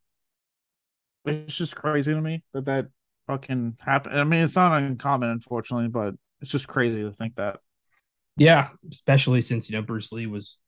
it's 1.25 1.55
just 1.57 1.77
crazy 1.77 2.13
to 2.13 2.21
me 2.21 2.43
that 2.53 2.67
that 2.67 2.87
fucking 3.27 3.77
happened. 3.81 4.19
I 4.19 4.25
mean, 4.25 4.45
it's 4.45 4.57
not 4.57 4.83
uncommon, 4.83 5.31
unfortunately, 5.31 5.89
but 5.89 6.15
it's 6.41 6.51
just 6.51 6.69
crazy 6.69 7.03
to 7.03 7.13
think 7.13 7.37
that. 7.37 7.61
Yeah, 8.37 8.69
especially 8.91 9.41
since 9.41 9.71
you 9.71 9.77
know 9.77 9.83
Bruce 9.83 10.13
Lee 10.13 10.27
was 10.27 10.59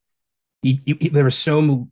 he, 0.62 0.80
he- 0.86 1.08
there 1.10 1.24
was 1.24 1.38
so 1.38 1.88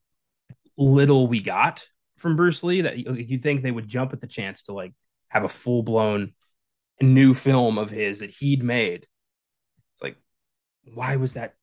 little 0.76 1.26
we 1.26 1.40
got 1.40 1.86
from 2.18 2.36
Bruce 2.36 2.62
Lee 2.62 2.82
that 2.82 2.98
you, 2.98 3.38
think 3.38 3.62
they 3.62 3.70
would 3.70 3.88
jump 3.88 4.12
at 4.12 4.20
the 4.20 4.26
chance 4.26 4.64
to 4.64 4.72
like 4.72 4.92
have 5.28 5.44
a 5.44 5.48
full 5.48 5.82
blown 5.82 6.32
new 7.00 7.34
film 7.34 7.78
of 7.78 7.90
his 7.90 8.20
that 8.20 8.30
he'd 8.30 8.62
made. 8.62 9.06
It's 9.94 10.02
like, 10.02 10.16
why 10.94 11.16
was 11.16 11.34
that? 11.34 11.54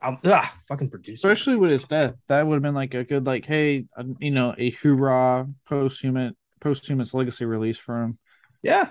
I'll, 0.00 0.18
ah, 0.24 0.56
fucking 0.68 0.90
producer. 0.90 1.28
Especially 1.28 1.56
with 1.56 1.70
his 1.70 1.86
death, 1.86 2.14
that 2.28 2.46
would 2.46 2.54
have 2.54 2.62
been 2.62 2.74
like 2.74 2.94
a 2.94 3.04
good, 3.04 3.26
like, 3.26 3.44
hey, 3.44 3.86
uh, 3.96 4.04
you 4.18 4.30
know, 4.30 4.54
a 4.58 4.70
hoorah 4.70 5.48
posthumous 5.68 6.34
posthumous 6.60 7.12
legacy 7.12 7.44
release 7.44 7.78
for 7.78 8.02
him. 8.02 8.18
Yeah. 8.62 8.90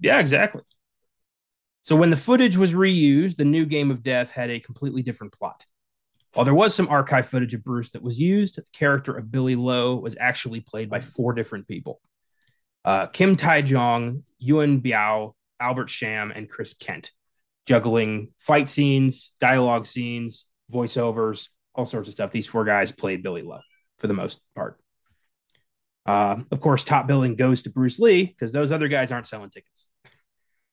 Yeah, 0.00 0.18
exactly. 0.18 0.62
So 1.82 1.96
when 1.96 2.10
the 2.10 2.16
footage 2.16 2.56
was 2.56 2.74
reused, 2.74 3.36
the 3.36 3.44
new 3.44 3.66
Game 3.66 3.90
of 3.90 4.02
Death 4.02 4.32
had 4.32 4.50
a 4.50 4.60
completely 4.60 5.02
different 5.02 5.32
plot. 5.32 5.66
While 6.34 6.44
there 6.44 6.54
was 6.54 6.74
some 6.74 6.88
archive 6.88 7.26
footage 7.26 7.54
of 7.54 7.64
Bruce 7.64 7.90
that 7.90 8.02
was 8.02 8.20
used, 8.20 8.56
the 8.56 8.64
character 8.72 9.16
of 9.16 9.32
Billy 9.32 9.56
Lo 9.56 9.96
was 9.96 10.16
actually 10.20 10.60
played 10.60 10.88
by 10.88 11.00
four 11.00 11.32
different 11.32 11.66
people 11.66 12.00
uh, 12.84 13.06
Kim 13.06 13.36
Tai 13.36 13.62
Jong, 13.62 14.22
Yuen 14.38 14.80
Biao, 14.80 15.34
Albert 15.58 15.90
Sham, 15.90 16.30
and 16.30 16.48
Chris 16.48 16.74
Kent, 16.74 17.12
juggling 17.66 18.32
fight 18.38 18.68
scenes, 18.68 19.32
dialogue 19.40 19.86
scenes, 19.86 20.46
voiceovers, 20.72 21.48
all 21.74 21.84
sorts 21.84 22.08
of 22.08 22.14
stuff. 22.14 22.30
These 22.30 22.46
four 22.46 22.64
guys 22.64 22.92
played 22.92 23.22
Billy 23.22 23.42
Lo 23.42 23.60
for 23.98 24.06
the 24.06 24.14
most 24.14 24.42
part. 24.54 24.80
Uh, 26.06 26.40
of 26.50 26.60
course, 26.60 26.82
top 26.82 27.06
billing 27.06 27.36
goes 27.36 27.62
to 27.62 27.70
Bruce 27.70 28.00
Lee 28.00 28.24
because 28.24 28.52
those 28.52 28.72
other 28.72 28.88
guys 28.88 29.12
aren't 29.12 29.26
selling 29.26 29.50
tickets. 29.50 29.90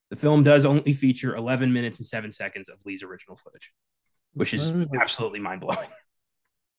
The 0.09 0.15
film 0.15 0.43
does 0.43 0.65
only 0.65 0.93
feature 0.93 1.35
11 1.35 1.73
minutes 1.73 1.99
and 1.99 2.05
seven 2.05 2.31
seconds 2.31 2.69
of 2.69 2.77
Lee's 2.85 3.03
original 3.03 3.35
footage, 3.35 3.73
which 4.37 4.53
is 4.53 4.71
absolutely 4.99 5.39
mind 5.39 5.61
blowing. 5.61 5.87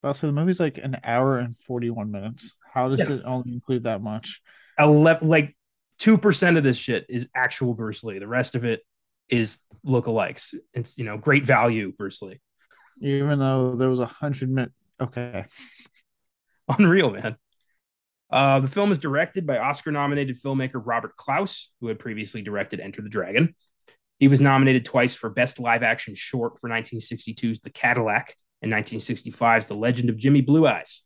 Also, 0.03 0.27
the 0.29 0.33
movie's 0.33 0.61
like 0.61 0.79
an 0.79 0.97
hour 1.05 1.39
and 1.39 1.57
41 1.67 2.11
minutes. 2.11 2.57
How 2.73 2.89
does 2.89 3.01
yeah. 3.01 3.17
it 3.17 3.23
only 3.25 3.53
include 3.53 3.85
that 3.85 4.03
much? 4.03 4.41
11, 4.79 5.29
like 5.29 5.57
2% 6.01 6.57
of 6.57 6.63
this 6.63 6.77
shit 6.77 7.07
is 7.09 7.29
actual 7.35 7.75
Bruce 7.75 8.05
Lee. 8.05 8.19
The 8.19 8.29
rest 8.29 8.55
of 8.55 8.65
it 8.65 8.83
is 9.29 9.65
lookalikes. 9.85 10.55
It's, 10.73 10.97
you 10.99 11.05
know, 11.05 11.19
great 11.19 11.45
value, 11.45 11.93
Bruce 11.93 12.23
Lee. 12.23 12.41
Even 13.01 13.39
though 13.39 13.77
there 13.77 13.89
was 13.89 14.01
a 14.01 14.07
hundred 14.07 14.51
minute. 14.51 14.73
Okay. 15.01 15.45
Unreal, 16.69 17.11
man. 17.11 17.37
Uh, 18.31 18.61
the 18.61 18.69
film 18.69 18.91
is 18.91 18.99
directed 18.99 19.47
by 19.47 19.59
Oscar 19.59 19.91
nominated 19.91 20.41
filmmaker 20.41 20.83
Robert 20.85 21.17
Clouse, 21.17 21.73
who 21.81 21.89
had 21.89 21.99
previously 21.99 22.43
directed 22.43 22.81
Enter 22.81 23.01
the 23.03 23.09
Dragon. 23.09 23.55
He 24.19 24.29
was 24.29 24.41
nominated 24.41 24.85
twice 24.85 25.15
for 25.15 25.31
Best 25.31 25.61
Live 25.61 25.83
Action 25.83 26.15
Short 26.15 26.61
for 26.61 26.69
1962's 26.69 27.61
The 27.61 27.71
Cadillac 27.71 28.35
and 28.63 28.73
1965's 28.73 29.69
The 29.69 29.75
Legend 29.75 30.11
of 30.11 30.17
Jimmy 30.17 30.41
Blue 30.41 30.67
Eyes. 30.67 31.03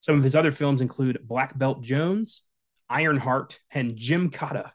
Some 0.00 0.16
of 0.16 0.22
his 0.22 0.36
other 0.36 0.52
films 0.52 0.80
include 0.80 1.26
Black 1.26 1.58
Belt 1.58 1.82
Jones, 1.82 2.44
Ironheart, 2.88 3.58
and 3.72 3.96
Gymkata. 3.96 4.70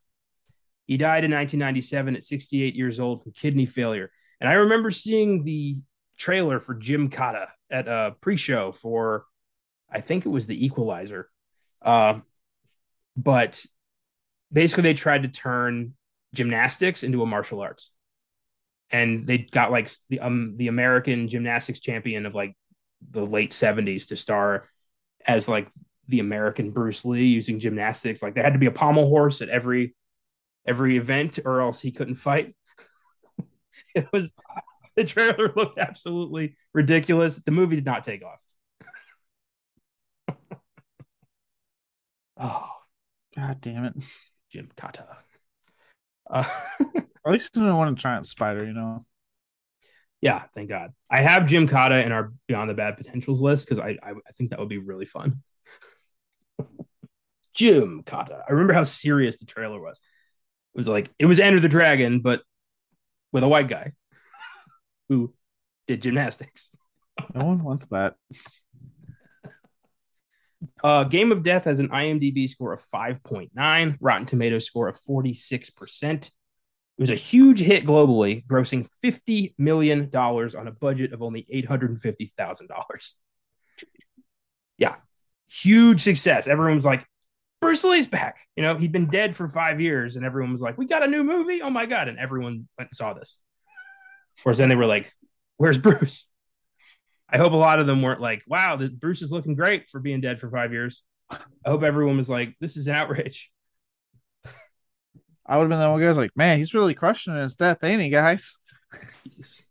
He 0.87 0.97
died 0.97 1.23
in 1.23 1.31
1997 1.31 2.15
at 2.15 2.23
68 2.23 2.75
years 2.75 2.99
old 2.99 3.23
from 3.23 3.31
kidney 3.31 3.65
failure. 3.65 4.11
And 4.41 4.49
I 4.49 4.53
remember 4.53 4.91
seeing 4.91 5.43
the 5.43 5.77
trailer 6.17 6.59
for 6.59 6.75
Gymkata 6.75 7.47
at 7.69 7.87
a 7.87 8.15
pre-show 8.19 8.71
for, 8.71 9.25
I 9.89 10.01
think 10.01 10.25
it 10.25 10.29
was 10.29 10.47
The 10.47 10.65
Equalizer. 10.65 11.29
Uh, 11.81 12.19
but 13.15 13.63
basically, 14.51 14.83
they 14.83 14.93
tried 14.95 15.23
to 15.23 15.29
turn 15.29 15.93
gymnastics 16.33 17.03
into 17.03 17.23
a 17.23 17.25
martial 17.25 17.61
arts, 17.61 17.93
and 18.91 19.27
they 19.27 19.39
got 19.39 19.71
like 19.71 19.89
the 20.09 20.19
um 20.19 20.55
the 20.57 20.67
American 20.67 21.27
gymnastics 21.27 21.79
champion 21.79 22.25
of 22.25 22.35
like 22.35 22.55
the 23.11 23.25
late 23.25 23.51
'70s 23.51 24.07
to 24.07 24.15
star 24.15 24.67
as 25.25 25.47
like 25.47 25.69
the 26.07 26.19
American 26.19 26.71
Bruce 26.71 27.05
Lee 27.05 27.27
using 27.27 27.59
gymnastics. 27.59 28.21
Like 28.21 28.33
there 28.33 28.43
had 28.43 28.53
to 28.53 28.59
be 28.59 28.65
a 28.65 28.71
pommel 28.71 29.07
horse 29.07 29.41
at 29.41 29.49
every 29.49 29.95
every 30.65 30.97
event, 30.97 31.39
or 31.45 31.61
else 31.61 31.81
he 31.81 31.91
couldn't 31.91 32.15
fight. 32.15 32.55
it 33.95 34.07
was 34.11 34.33
the 34.95 35.05
trailer 35.05 35.53
looked 35.55 35.79
absolutely 35.79 36.55
ridiculous. 36.73 37.39
The 37.39 37.51
movie 37.51 37.75
did 37.75 37.85
not 37.85 38.03
take 38.03 38.23
off. 38.23 38.39
oh, 42.37 42.69
god 43.35 43.61
damn 43.61 43.85
it, 43.85 43.93
Gymkata. 44.53 45.17
Uh, 46.29 46.43
At 47.25 47.33
least 47.33 47.57
I 47.57 47.61
don't 47.61 47.77
want 47.77 47.95
to 47.95 48.01
try 48.01 48.15
out 48.15 48.25
Spider, 48.25 48.65
you 48.65 48.73
know. 48.73 49.05
Yeah, 50.21 50.43
thank 50.53 50.69
God. 50.69 50.91
I 51.09 51.21
have 51.21 51.43
Gymkata 51.43 52.05
in 52.05 52.11
our 52.11 52.33
Beyond 52.47 52.69
the 52.69 52.73
Bad 52.73 52.97
Potentials 52.97 53.41
list 53.41 53.65
because 53.65 53.79
I, 53.79 53.97
I 54.03 54.11
I 54.11 54.31
think 54.37 54.49
that 54.49 54.59
would 54.59 54.69
be 54.69 54.77
really 54.77 55.05
fun. 55.05 55.41
Gymkata. 57.57 58.41
I 58.47 58.51
remember 58.51 58.73
how 58.73 58.83
serious 58.83 59.39
the 59.39 59.45
trailer 59.45 59.79
was. 59.79 59.99
It 60.75 60.77
was 60.77 60.87
like 60.87 61.09
it 61.19 61.25
was 61.25 61.39
Enter 61.39 61.59
the 61.59 61.69
Dragon, 61.69 62.19
but 62.19 62.41
with 63.31 63.43
a 63.43 63.47
white 63.47 63.67
guy 63.67 63.93
who 65.07 65.33
did 65.87 66.01
gymnastics. 66.01 66.71
No 67.33 67.45
one 67.45 67.63
wants 67.63 67.87
that. 67.87 68.15
Uh, 70.83 71.03
Game 71.05 71.31
of 71.31 71.43
Death 71.43 71.65
has 71.65 71.79
an 71.79 71.89
IMDb 71.89 72.47
score 72.49 72.73
of 72.73 72.81
5.9, 72.81 73.97
Rotten 73.99 74.25
Tomatoes 74.25 74.65
score 74.65 74.87
of 74.87 74.95
46%. 74.95 76.03
It 76.03 76.31
was 76.97 77.11
a 77.11 77.15
huge 77.15 77.61
hit 77.61 77.85
globally, 77.85 78.45
grossing 78.45 78.87
$50 79.03 79.53
million 79.57 80.09
on 80.13 80.67
a 80.67 80.71
budget 80.71 81.13
of 81.13 81.21
only 81.21 81.43
$850,000. 81.43 83.15
Yeah, 84.77 84.95
huge 85.49 86.01
success. 86.01 86.47
Everyone 86.47 86.75
was 86.75 86.85
like, 86.85 87.05
Bruce 87.61 87.83
Lee's 87.83 88.07
back. 88.07 88.47
You 88.55 88.63
know, 88.63 88.75
he'd 88.75 88.91
been 88.91 89.07
dead 89.07 89.35
for 89.35 89.47
five 89.47 89.81
years, 89.81 90.15
and 90.15 90.25
everyone 90.25 90.51
was 90.51 90.61
like, 90.61 90.77
"We 90.77 90.85
got 90.85 91.03
a 91.03 91.07
new 91.07 91.23
movie! 91.23 91.61
Oh 91.61 91.69
my 91.69 91.85
god!" 91.85 92.07
And 92.07 92.17
everyone 92.17 92.67
went 92.77 92.89
and 92.89 92.95
saw 92.95 93.13
this. 93.13 93.37
Whereas 94.43 94.57
then 94.57 94.69
they 94.69 94.75
were 94.75 94.85
like, 94.85 95.13
"Where's 95.57 95.77
Bruce?" 95.77 96.29
I 97.31 97.37
hope 97.37 97.53
a 97.53 97.57
lot 97.57 97.79
of 97.79 97.87
them 97.87 98.01
weren't 98.01 98.21
like, 98.21 98.43
"Wow, 98.47 98.75
the, 98.75 98.89
Bruce 98.89 99.21
is 99.21 99.31
looking 99.31 99.55
great 99.55 99.89
for 99.89 99.99
being 99.99 100.21
dead 100.21 100.39
for 100.39 100.49
five 100.49 100.71
years." 100.71 101.03
I 101.29 101.39
hope 101.65 101.83
everyone 101.83 102.17
was 102.17 102.29
like, 102.29 102.55
"This 102.59 102.77
is 102.77 102.87
an 102.87 102.95
outrage." 102.95 103.51
I 105.45 105.57
would 105.57 105.63
have 105.63 105.69
been 105.69 105.79
the 105.79 105.89
one 105.89 105.99
guy 105.99 106.07
was 106.07 106.17
like, 106.17 106.35
"Man, 106.35 106.57
he's 106.57 106.73
really 106.73 106.93
crushing 106.93 107.35
his 107.35 107.55
death, 107.55 107.83
ain't 107.83 108.01
he, 108.01 108.09
guys?" 108.09 108.55
Jesus. 109.23 109.63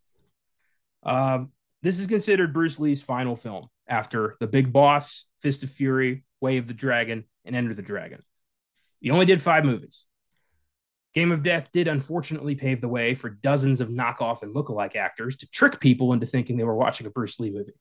Um, 1.02 1.52
this 1.82 1.98
is 1.98 2.06
considered 2.06 2.52
Bruce 2.52 2.78
Lee's 2.78 3.02
final 3.02 3.36
film 3.36 3.68
after 3.86 4.36
The 4.40 4.46
Big 4.46 4.72
Boss, 4.72 5.26
Fist 5.42 5.62
of 5.62 5.70
Fury, 5.70 6.24
Way 6.40 6.58
of 6.58 6.66
the 6.66 6.74
Dragon, 6.74 7.24
and 7.44 7.56
Enter 7.56 7.74
the 7.74 7.82
Dragon. 7.82 8.22
He 9.00 9.10
only 9.10 9.26
did 9.26 9.40
five 9.40 9.64
movies. 9.64 10.04
Game 11.14 11.32
of 11.32 11.42
Death 11.42 11.70
did 11.72 11.88
unfortunately 11.88 12.54
pave 12.54 12.80
the 12.80 12.88
way 12.88 13.14
for 13.14 13.30
dozens 13.30 13.80
of 13.80 13.88
knockoff 13.88 14.42
and 14.42 14.54
lookalike 14.54 14.94
actors 14.94 15.36
to 15.38 15.48
trick 15.48 15.80
people 15.80 16.12
into 16.12 16.26
thinking 16.26 16.56
they 16.56 16.64
were 16.64 16.76
watching 16.76 17.06
a 17.06 17.10
Bruce 17.10 17.40
Lee 17.40 17.50
movie. 17.50 17.72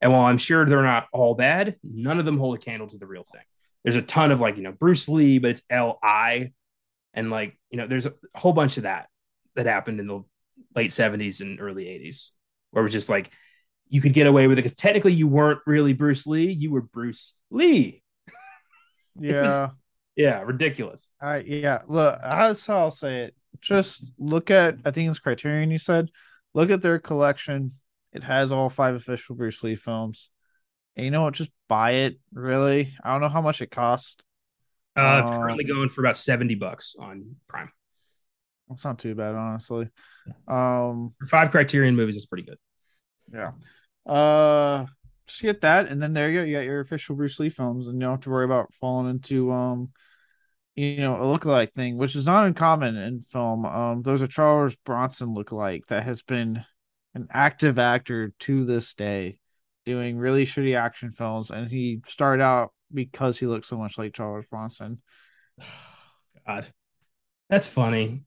And 0.00 0.12
while 0.12 0.24
I'm 0.24 0.38
sure 0.38 0.66
they're 0.66 0.82
not 0.82 1.06
all 1.12 1.34
bad, 1.34 1.76
none 1.82 2.18
of 2.18 2.24
them 2.24 2.38
hold 2.38 2.56
a 2.56 2.60
candle 2.60 2.88
to 2.88 2.98
the 2.98 3.06
real 3.06 3.24
thing. 3.24 3.42
There's 3.84 3.96
a 3.96 4.02
ton 4.02 4.32
of 4.32 4.40
like, 4.40 4.56
you 4.56 4.62
know, 4.62 4.72
Bruce 4.72 5.08
Lee, 5.08 5.38
but 5.38 5.52
it's 5.52 5.62
L 5.70 5.98
I. 6.02 6.52
And 7.14 7.30
like, 7.30 7.56
you 7.70 7.78
know, 7.78 7.86
there's 7.86 8.06
a 8.06 8.14
whole 8.34 8.52
bunch 8.52 8.76
of 8.76 8.82
that 8.82 9.08
that 9.54 9.66
happened 9.66 10.00
in 10.00 10.06
the 10.06 10.22
late 10.74 10.90
70s 10.90 11.40
and 11.40 11.60
early 11.60 11.84
80s 11.84 12.32
where 12.70 12.82
it 12.82 12.84
was 12.84 12.92
just 12.92 13.08
like 13.08 13.30
you 13.88 14.00
could 14.00 14.12
get 14.12 14.26
away 14.26 14.46
with 14.48 14.58
it 14.58 14.62
because 14.62 14.74
technically 14.74 15.12
you 15.12 15.28
weren't 15.28 15.60
really 15.66 15.92
Bruce 15.92 16.26
Lee, 16.26 16.50
you 16.50 16.70
were 16.70 16.82
Bruce 16.82 17.38
Lee. 17.50 18.02
Yeah. 19.16 19.70
Yeah, 20.16 20.42
ridiculous. 20.42 21.10
Uh, 21.20 21.40
yeah, 21.44 21.80
look, 21.88 22.18
that's 22.22 22.66
how 22.66 22.78
I'll 22.78 22.90
say 22.90 23.24
it. 23.24 23.34
Just 23.60 24.12
look 24.18 24.50
at, 24.50 24.76
I 24.84 24.90
think 24.90 25.10
it's 25.10 25.18
Criterion 25.18 25.70
you 25.70 25.78
said. 25.78 26.10
Look 26.52 26.70
at 26.70 26.82
their 26.82 26.98
collection. 26.98 27.72
It 28.12 28.22
has 28.22 28.52
all 28.52 28.70
five 28.70 28.94
official 28.94 29.34
Bruce 29.34 29.62
Lee 29.62 29.74
films. 29.74 30.30
And 30.96 31.04
you 31.04 31.10
know 31.10 31.22
what? 31.22 31.34
Just 31.34 31.50
buy 31.68 31.92
it, 31.92 32.20
really. 32.32 32.94
I 33.02 33.12
don't 33.12 33.20
know 33.20 33.28
how 33.28 33.42
much 33.42 33.60
it 33.60 33.70
cost. 33.70 34.24
Uh, 34.96 35.22
um, 35.24 35.40
currently 35.40 35.64
going 35.64 35.88
for 35.88 36.02
about 36.02 36.16
70 36.16 36.54
bucks 36.54 36.94
on 36.98 37.36
Prime. 37.48 37.70
That's 38.68 38.84
not 38.84 38.98
too 38.98 39.14
bad, 39.14 39.34
honestly. 39.34 39.88
Um, 40.46 41.14
for 41.18 41.26
five 41.26 41.50
Criterion 41.50 41.96
movies, 41.96 42.16
it's 42.16 42.26
pretty 42.26 42.44
good. 42.44 42.58
Yeah. 43.32 43.52
Uh, 44.06 44.86
just 45.26 45.42
get 45.42 45.60
that, 45.62 45.88
and 45.88 46.02
then 46.02 46.12
there 46.12 46.30
you 46.30 46.40
go. 46.40 46.44
You 46.44 46.56
got 46.56 46.64
your 46.64 46.80
official 46.80 47.16
Bruce 47.16 47.38
Lee 47.38 47.50
films, 47.50 47.86
and 47.86 47.96
you 47.96 48.00
don't 48.00 48.12
have 48.12 48.20
to 48.22 48.30
worry 48.30 48.44
about 48.44 48.72
falling 48.74 49.10
into 49.10 49.52
um, 49.52 49.90
you 50.74 50.96
know, 50.96 51.16
a 51.16 51.38
lookalike 51.38 51.72
thing, 51.74 51.96
which 51.96 52.16
is 52.16 52.26
not 52.26 52.46
uncommon 52.46 52.96
in 52.96 53.24
film. 53.30 53.64
Um, 53.64 54.02
there's 54.02 54.22
a 54.22 54.28
Charles 54.28 54.74
Bronson 54.84 55.34
lookalike 55.34 55.86
that 55.88 56.04
has 56.04 56.22
been 56.22 56.64
an 57.14 57.28
active 57.30 57.78
actor 57.78 58.32
to 58.40 58.64
this 58.64 58.94
day, 58.94 59.38
doing 59.86 60.18
really 60.18 60.44
shitty 60.44 60.76
action 60.76 61.12
films, 61.12 61.50
and 61.50 61.70
he 61.70 62.00
started 62.06 62.42
out 62.42 62.72
because 62.92 63.38
he 63.38 63.46
looked 63.46 63.66
so 63.66 63.78
much 63.78 63.98
like 63.98 64.14
Charles 64.14 64.46
Bronson. 64.50 65.00
God, 66.46 66.66
that's 67.48 67.68
funny. 67.68 68.24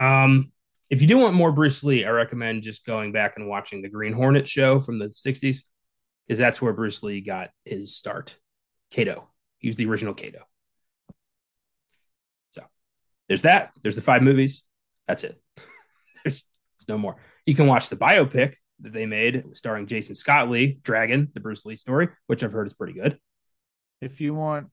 Um, 0.00 0.52
if 0.90 1.02
you 1.02 1.08
do 1.08 1.18
want 1.18 1.34
more 1.34 1.52
Bruce 1.52 1.84
Lee, 1.84 2.06
I 2.06 2.10
recommend 2.10 2.62
just 2.62 2.86
going 2.86 3.12
back 3.12 3.34
and 3.36 3.46
watching 3.46 3.82
the 3.82 3.90
Green 3.90 4.14
Hornet 4.14 4.48
show 4.48 4.80
from 4.80 4.98
the 4.98 5.08
60s 5.08 5.64
because 6.28 6.38
that's 6.38 6.60
where 6.60 6.74
Bruce 6.74 7.02
Lee 7.02 7.22
got 7.22 7.50
his 7.64 7.96
start. 7.96 8.36
Kato. 8.90 9.28
He 9.58 9.68
was 9.68 9.76
the 9.76 9.86
original 9.86 10.14
Kato. 10.14 10.42
So 12.50 12.62
there's 13.28 13.42
that. 13.42 13.72
There's 13.82 13.96
the 13.96 14.02
five 14.02 14.22
movies. 14.22 14.62
That's 15.06 15.24
it. 15.24 15.40
there's, 16.24 16.44
there's 16.44 16.88
no 16.88 16.98
more. 16.98 17.16
You 17.46 17.54
can 17.54 17.66
watch 17.66 17.88
the 17.88 17.96
biopic 17.96 18.56
that 18.80 18.92
they 18.92 19.06
made 19.06 19.56
starring 19.56 19.86
Jason 19.86 20.14
Scott 20.14 20.50
Lee, 20.50 20.78
Dragon, 20.82 21.30
the 21.32 21.40
Bruce 21.40 21.64
Lee 21.64 21.76
story, 21.76 22.08
which 22.26 22.44
I've 22.44 22.52
heard 22.52 22.66
is 22.66 22.74
pretty 22.74 22.92
good. 22.92 23.18
If 24.00 24.20
you 24.20 24.34
want 24.34 24.68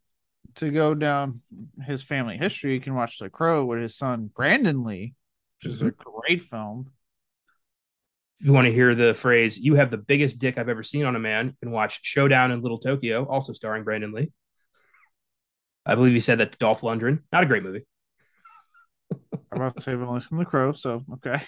to 0.56 0.70
go 0.70 0.94
down 0.94 1.42
his 1.82 2.04
family 2.04 2.38
history, 2.38 2.74
you 2.74 2.82
can 2.82 2.94
watch 2.96 3.18
The 3.18 3.30
Crow 3.30 3.66
with 3.66 3.82
his 3.82 3.98
son 3.98 4.30
Brandon 4.34 4.84
Lee, 4.84 5.16
which 5.64 5.72
mm-hmm. 5.72 5.74
is 5.74 5.82
a 5.82 5.86
mm-hmm. 5.86 6.20
great 6.20 6.44
film. 6.44 6.92
If 8.40 8.48
you 8.48 8.54
want 8.54 8.68
to 8.68 8.74
hear 8.74 8.96
the 8.96 9.14
phrase, 9.14 9.58
you 9.58 9.76
have 9.76 9.92
the 9.92 9.98
biggest 9.98 10.40
dick 10.40 10.58
I've 10.58 10.70
ever 10.70 10.84
seen 10.84 11.06
on 11.06 11.16
a 11.16 11.20
man, 11.20 11.48
you 11.48 11.54
can 11.62 11.72
watch 11.72 12.02
Showdown 12.04 12.52
in 12.52 12.62
Little 12.62 12.78
Tokyo, 12.78 13.26
also 13.26 13.54
starring 13.54 13.84
Brandon 13.84 14.12
Lee. 14.12 14.32
I 15.86 15.96
believe 15.96 16.14
he 16.14 16.20
said 16.20 16.40
that 16.40 16.52
to 16.52 16.58
Dolph 16.58 16.82
Lundgren. 16.82 17.20
Not 17.32 17.44
a 17.44 17.48
great 17.48 17.64
movie. 17.64 17.86
I'm 19.52 19.62
about 19.62 19.76
to 19.78 19.82
say 19.82 19.94
I've 19.94 20.02
only 20.02 20.22
seen 20.22 20.40
The 20.40 20.46
Crow, 20.46 20.74
so 20.74 21.04
okay. 21.14 21.42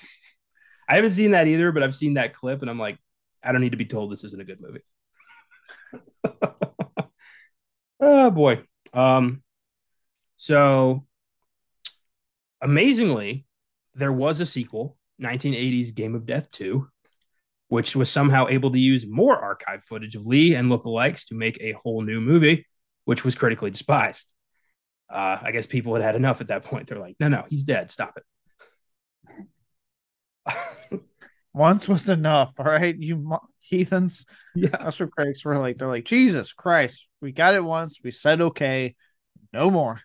I 0.89 0.95
haven't 0.95 1.11
seen 1.11 1.31
that 1.31 1.47
either, 1.47 1.71
but 1.71 1.83
I've 1.83 1.95
seen 1.95 2.13
that 2.13 2.33
clip 2.33 2.61
and 2.61 2.69
I'm 2.69 2.79
like, 2.79 2.97
I 3.43 3.51
don't 3.51 3.61
need 3.61 3.71
to 3.71 3.77
be 3.77 3.85
told 3.85 4.11
this 4.11 4.23
isn't 4.23 4.41
a 4.41 4.45
good 4.45 4.61
movie. 4.61 4.81
oh 7.99 8.31
boy. 8.31 8.63
Um, 8.93 9.43
so 10.35 11.05
amazingly, 12.61 13.45
there 13.95 14.13
was 14.13 14.39
a 14.39 14.45
sequel, 14.45 14.96
1980s 15.21 15.93
Game 15.93 16.15
of 16.15 16.25
Death 16.25 16.49
2, 16.51 16.87
which 17.69 17.95
was 17.95 18.09
somehow 18.09 18.47
able 18.47 18.71
to 18.71 18.79
use 18.79 19.05
more 19.07 19.37
archive 19.37 19.83
footage 19.83 20.15
of 20.15 20.25
Lee 20.25 20.55
and 20.55 20.71
lookalikes 20.71 21.27
to 21.27 21.35
make 21.35 21.57
a 21.61 21.73
whole 21.73 22.01
new 22.01 22.21
movie, 22.21 22.65
which 23.05 23.25
was 23.25 23.35
critically 23.35 23.71
despised. 23.71 24.33
Uh, 25.09 25.37
I 25.41 25.51
guess 25.51 25.65
people 25.67 25.93
had 25.95 26.03
had 26.03 26.15
enough 26.15 26.41
at 26.41 26.47
that 26.47 26.65
point. 26.65 26.87
They're 26.87 26.99
like, 26.99 27.15
no, 27.19 27.27
no, 27.29 27.45
he's 27.49 27.63
dead. 27.63 27.91
Stop 27.91 28.17
it. 30.47 31.03
Once 31.53 31.87
was 31.87 32.09
enough. 32.09 32.53
All 32.59 32.65
right, 32.65 32.95
you 32.97 33.39
heathens. 33.67 34.25
Yeah, 34.55 34.69
that's 34.69 34.99
what 34.99 35.11
critics 35.11 35.43
were 35.45 35.57
like. 35.57 35.77
They're 35.77 35.87
like, 35.87 36.05
Jesus 36.05 36.53
Christ, 36.53 37.07
we 37.21 37.31
got 37.31 37.55
it 37.55 37.63
once. 37.63 37.99
We 38.03 38.11
said 38.11 38.41
okay, 38.41 38.95
no 39.53 39.69
more. 39.69 40.01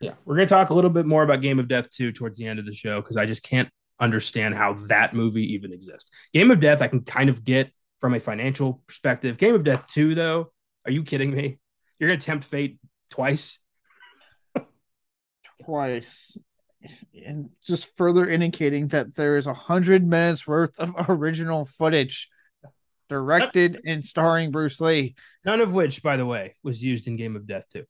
Yeah, 0.00 0.14
we're 0.24 0.36
gonna 0.36 0.46
talk 0.46 0.70
a 0.70 0.74
little 0.74 0.90
bit 0.90 1.06
more 1.06 1.22
about 1.22 1.40
Game 1.40 1.58
of 1.58 1.68
Death 1.68 1.90
2 1.90 2.12
towards 2.12 2.38
the 2.38 2.46
end 2.46 2.58
of 2.58 2.66
the 2.66 2.74
show 2.74 3.00
because 3.00 3.16
I 3.16 3.26
just 3.26 3.42
can't 3.42 3.68
understand 4.04 4.54
how 4.54 4.74
that 4.88 5.14
movie 5.14 5.54
even 5.54 5.72
exists. 5.72 6.10
Game 6.32 6.50
of 6.50 6.60
Death, 6.60 6.80
I 6.82 6.88
can 6.88 7.02
kind 7.02 7.28
of 7.30 7.44
get 7.44 7.72
from 7.98 8.14
a 8.14 8.20
financial 8.20 8.82
perspective. 8.86 9.38
Game 9.38 9.54
of 9.54 9.64
Death 9.64 9.88
2, 9.88 10.14
though, 10.14 10.52
are 10.84 10.92
you 10.92 11.02
kidding 11.02 11.30
me? 11.30 11.58
You're 11.98 12.08
gonna 12.08 12.20
tempt 12.20 12.44
fate 12.44 12.78
twice. 13.10 13.58
twice 15.64 16.36
and 17.26 17.50
just 17.64 17.96
further 17.96 18.28
indicating 18.28 18.88
that 18.88 19.14
there 19.14 19.36
is 19.36 19.46
a 19.46 19.54
hundred 19.54 20.06
minutes 20.06 20.46
worth 20.46 20.78
of 20.78 20.94
original 21.08 21.64
footage 21.64 22.28
directed 23.08 23.80
and 23.86 24.04
starring 24.04 24.50
Bruce 24.50 24.80
Lee. 24.80 25.14
None 25.44 25.60
of 25.60 25.72
which, 25.72 26.02
by 26.02 26.16
the 26.16 26.26
way, 26.26 26.56
was 26.62 26.82
used 26.82 27.06
in 27.06 27.16
Game 27.16 27.36
of 27.36 27.46
Death 27.46 27.64
2. 27.72 27.84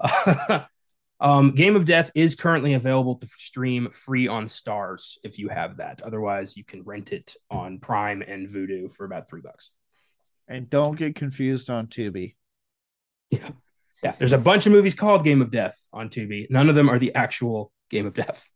um, 1.20 1.52
Game 1.52 1.76
of 1.76 1.84
Death 1.84 2.10
is 2.14 2.34
currently 2.34 2.74
available 2.74 3.16
to 3.16 3.26
stream 3.26 3.90
free 3.90 4.26
on 4.26 4.46
Starz 4.46 5.18
if 5.22 5.38
you 5.38 5.48
have 5.48 5.76
that. 5.76 6.00
Otherwise, 6.02 6.56
you 6.56 6.64
can 6.64 6.82
rent 6.82 7.12
it 7.12 7.34
on 7.50 7.78
Prime 7.78 8.22
and 8.22 8.48
Vudu 8.48 8.92
for 8.92 9.04
about 9.04 9.28
three 9.28 9.42
bucks. 9.42 9.70
And 10.48 10.68
don't 10.68 10.96
get 10.96 11.14
confused 11.14 11.70
on 11.70 11.86
Tubi. 11.86 12.34
Yeah. 13.32 13.50
Yeah. 14.02 14.14
There's 14.18 14.32
a 14.32 14.38
bunch 14.38 14.66
of 14.66 14.72
movies 14.72 14.96
called 14.96 15.22
Game 15.22 15.40
of 15.40 15.52
Death 15.52 15.86
on 15.92 16.08
Tubi. 16.08 16.50
None 16.50 16.68
of 16.68 16.74
them 16.74 16.88
are 16.88 16.98
the 16.98 17.14
actual 17.14 17.70
Game 17.90 18.06
of 18.06 18.14
Death. 18.14 18.48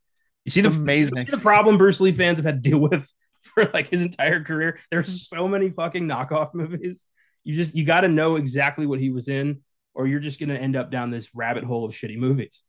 You 0.44 0.50
see 0.50 0.62
the 0.62 0.68
amazing 0.68 1.24
see 1.24 1.30
the 1.30 1.38
problem 1.38 1.78
Bruce 1.78 2.00
Lee 2.00 2.10
fans 2.10 2.38
have 2.38 2.44
had 2.44 2.62
to 2.62 2.70
deal 2.70 2.78
with 2.78 3.08
for 3.40 3.70
like 3.72 3.88
his 3.88 4.02
entire 4.02 4.42
career. 4.42 4.78
There's 4.90 5.28
so 5.28 5.46
many 5.46 5.70
fucking 5.70 6.08
knockoff 6.08 6.54
movies. 6.54 7.06
You 7.44 7.54
just 7.54 7.74
you 7.74 7.84
got 7.84 8.00
to 8.00 8.08
know 8.08 8.36
exactly 8.36 8.86
what 8.86 8.98
he 8.98 9.10
was 9.10 9.28
in, 9.28 9.60
or 9.94 10.06
you're 10.06 10.20
just 10.20 10.40
gonna 10.40 10.54
end 10.54 10.76
up 10.76 10.90
down 10.90 11.10
this 11.10 11.34
rabbit 11.34 11.64
hole 11.64 11.84
of 11.84 11.92
shitty 11.92 12.18
movies. 12.18 12.64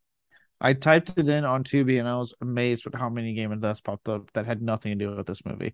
I 0.61 0.73
typed 0.73 1.17
it 1.17 1.27
in 1.27 1.43
on 1.43 1.63
Tubi 1.63 1.99
and 1.99 2.07
I 2.07 2.15
was 2.17 2.33
amazed 2.41 2.85
with 2.85 2.95
how 2.95 3.09
many 3.09 3.33
Game 3.33 3.51
of 3.51 3.61
Death 3.61 3.83
popped 3.83 4.07
up 4.07 4.31
that 4.33 4.45
had 4.45 4.61
nothing 4.61 4.97
to 4.97 5.05
do 5.05 5.15
with 5.15 5.27
this 5.27 5.45
movie. 5.45 5.73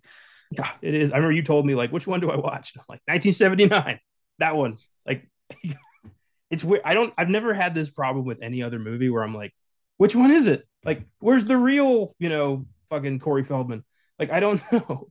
Yeah, 0.50 0.70
it 0.82 0.94
is. 0.94 1.12
I 1.12 1.16
remember 1.16 1.32
you 1.32 1.42
told 1.42 1.64
me 1.64 1.74
like, 1.74 1.92
which 1.92 2.06
one 2.06 2.20
do 2.20 2.30
I 2.30 2.36
watch? 2.36 2.72
I'm 2.76 2.84
like 2.88 3.00
1979. 3.06 3.98
That 4.38 4.56
one. 4.56 4.76
Like, 5.06 5.28
it's 6.50 6.64
weird. 6.64 6.82
I 6.84 6.94
don't. 6.94 7.14
I've 7.16 7.28
never 7.30 7.54
had 7.54 7.74
this 7.74 7.90
problem 7.90 8.26
with 8.26 8.42
any 8.42 8.62
other 8.62 8.78
movie 8.78 9.08
where 9.08 9.22
I'm 9.22 9.34
like, 9.34 9.54
which 9.96 10.14
one 10.16 10.30
is 10.30 10.46
it? 10.46 10.66
Like, 10.84 11.06
where's 11.20 11.44
the 11.44 11.56
real, 11.56 12.12
you 12.18 12.28
know, 12.28 12.66
fucking 12.90 13.20
Corey 13.20 13.44
Feldman? 13.44 13.84
Like, 14.18 14.30
I 14.30 14.40
don't 14.40 14.60
know. 14.72 15.08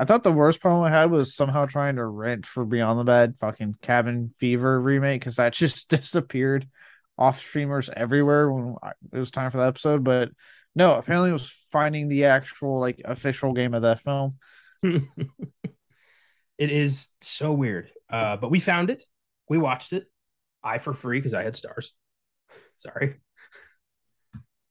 I 0.00 0.04
thought 0.04 0.22
the 0.22 0.32
worst 0.32 0.60
problem 0.60 0.84
I 0.84 0.96
had 0.96 1.10
was 1.10 1.34
somehow 1.34 1.66
trying 1.66 1.96
to 1.96 2.04
rent 2.04 2.46
for 2.46 2.64
Beyond 2.64 3.00
the 3.00 3.04
Bad 3.04 3.34
fucking 3.40 3.74
Cabin 3.82 4.32
Fever 4.38 4.80
remake 4.80 5.20
because 5.20 5.36
that 5.36 5.52
just 5.54 5.90
disappeared 5.90 6.68
off 7.18 7.40
streamers 7.40 7.90
everywhere 7.94 8.50
when 8.50 8.76
it 9.12 9.18
was 9.18 9.32
time 9.32 9.50
for 9.50 9.56
the 9.56 9.66
episode. 9.66 10.04
But 10.04 10.30
no, 10.76 10.94
apparently 10.94 11.30
it 11.30 11.32
was 11.32 11.52
finding 11.72 12.06
the 12.08 12.26
actual 12.26 12.78
like 12.78 13.02
official 13.04 13.52
game 13.52 13.74
of 13.74 13.82
that 13.82 14.00
film. 14.00 14.36
it 14.82 15.02
is 16.58 17.08
so 17.20 17.52
weird. 17.52 17.90
Uh, 18.08 18.36
but 18.36 18.52
we 18.52 18.60
found 18.60 18.90
it. 18.90 19.02
We 19.48 19.58
watched 19.58 19.92
it. 19.92 20.06
I 20.62 20.78
for 20.78 20.92
free 20.92 21.18
because 21.18 21.34
I 21.34 21.42
had 21.42 21.54
Starz. 21.54 21.88
Sorry. 22.78 23.16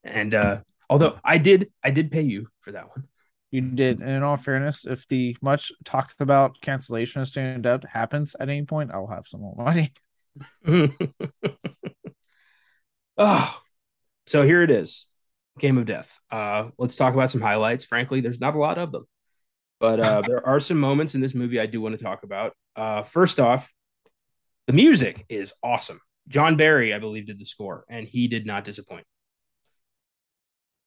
And 0.05 0.33
uh, 0.33 0.59
although 0.89 1.19
I 1.21 1.37
did, 1.37 1.69
I 1.83 1.91
did 1.91 2.11
pay 2.11 2.21
you 2.21 2.47
for 2.61 2.71
that 2.71 2.87
one. 2.87 3.09
You 3.51 3.61
did. 3.61 4.01
And 4.01 4.09
in 4.09 4.23
all 4.23 4.37
fairness, 4.37 4.85
if 4.85 5.07
the 5.07 5.37
much 5.41 5.71
talked 5.85 6.19
about 6.19 6.59
cancellation 6.61 7.21
of 7.21 7.27
stand 7.27 7.65
up 7.65 7.85
happens 7.85 8.35
at 8.39 8.49
any 8.49 8.63
point, 8.63 8.91
I'll 8.93 9.07
have 9.07 9.25
some 9.27 9.41
more 9.41 9.55
money. 9.55 9.93
oh, 13.17 13.61
so 14.27 14.43
here 14.43 14.59
it 14.59 14.69
is 14.69 15.07
Game 15.59 15.77
of 15.77 15.85
Death. 15.85 16.19
Uh, 16.29 16.69
let's 16.77 16.97
talk 16.97 17.13
about 17.13 17.31
some 17.31 17.41
highlights. 17.41 17.85
Frankly, 17.85 18.19
there's 18.19 18.41
not 18.41 18.55
a 18.55 18.59
lot 18.59 18.77
of 18.77 18.91
them, 18.91 19.05
but 19.79 19.99
uh, 19.99 20.21
there 20.27 20.45
are 20.45 20.59
some 20.59 20.79
moments 20.79 21.15
in 21.15 21.21
this 21.21 21.33
movie 21.33 21.59
I 21.59 21.67
do 21.67 21.79
want 21.79 21.97
to 21.97 22.03
talk 22.03 22.23
about. 22.23 22.53
Uh, 22.75 23.03
first 23.03 23.39
off, 23.39 23.71
the 24.67 24.73
music 24.73 25.25
is 25.29 25.53
awesome. 25.63 26.01
John 26.27 26.57
Barry, 26.57 26.93
I 26.93 26.99
believe, 26.99 27.27
did 27.27 27.39
the 27.39 27.45
score, 27.45 27.85
and 27.89 28.05
he 28.05 28.27
did 28.27 28.45
not 28.45 28.65
disappoint. 28.65 29.05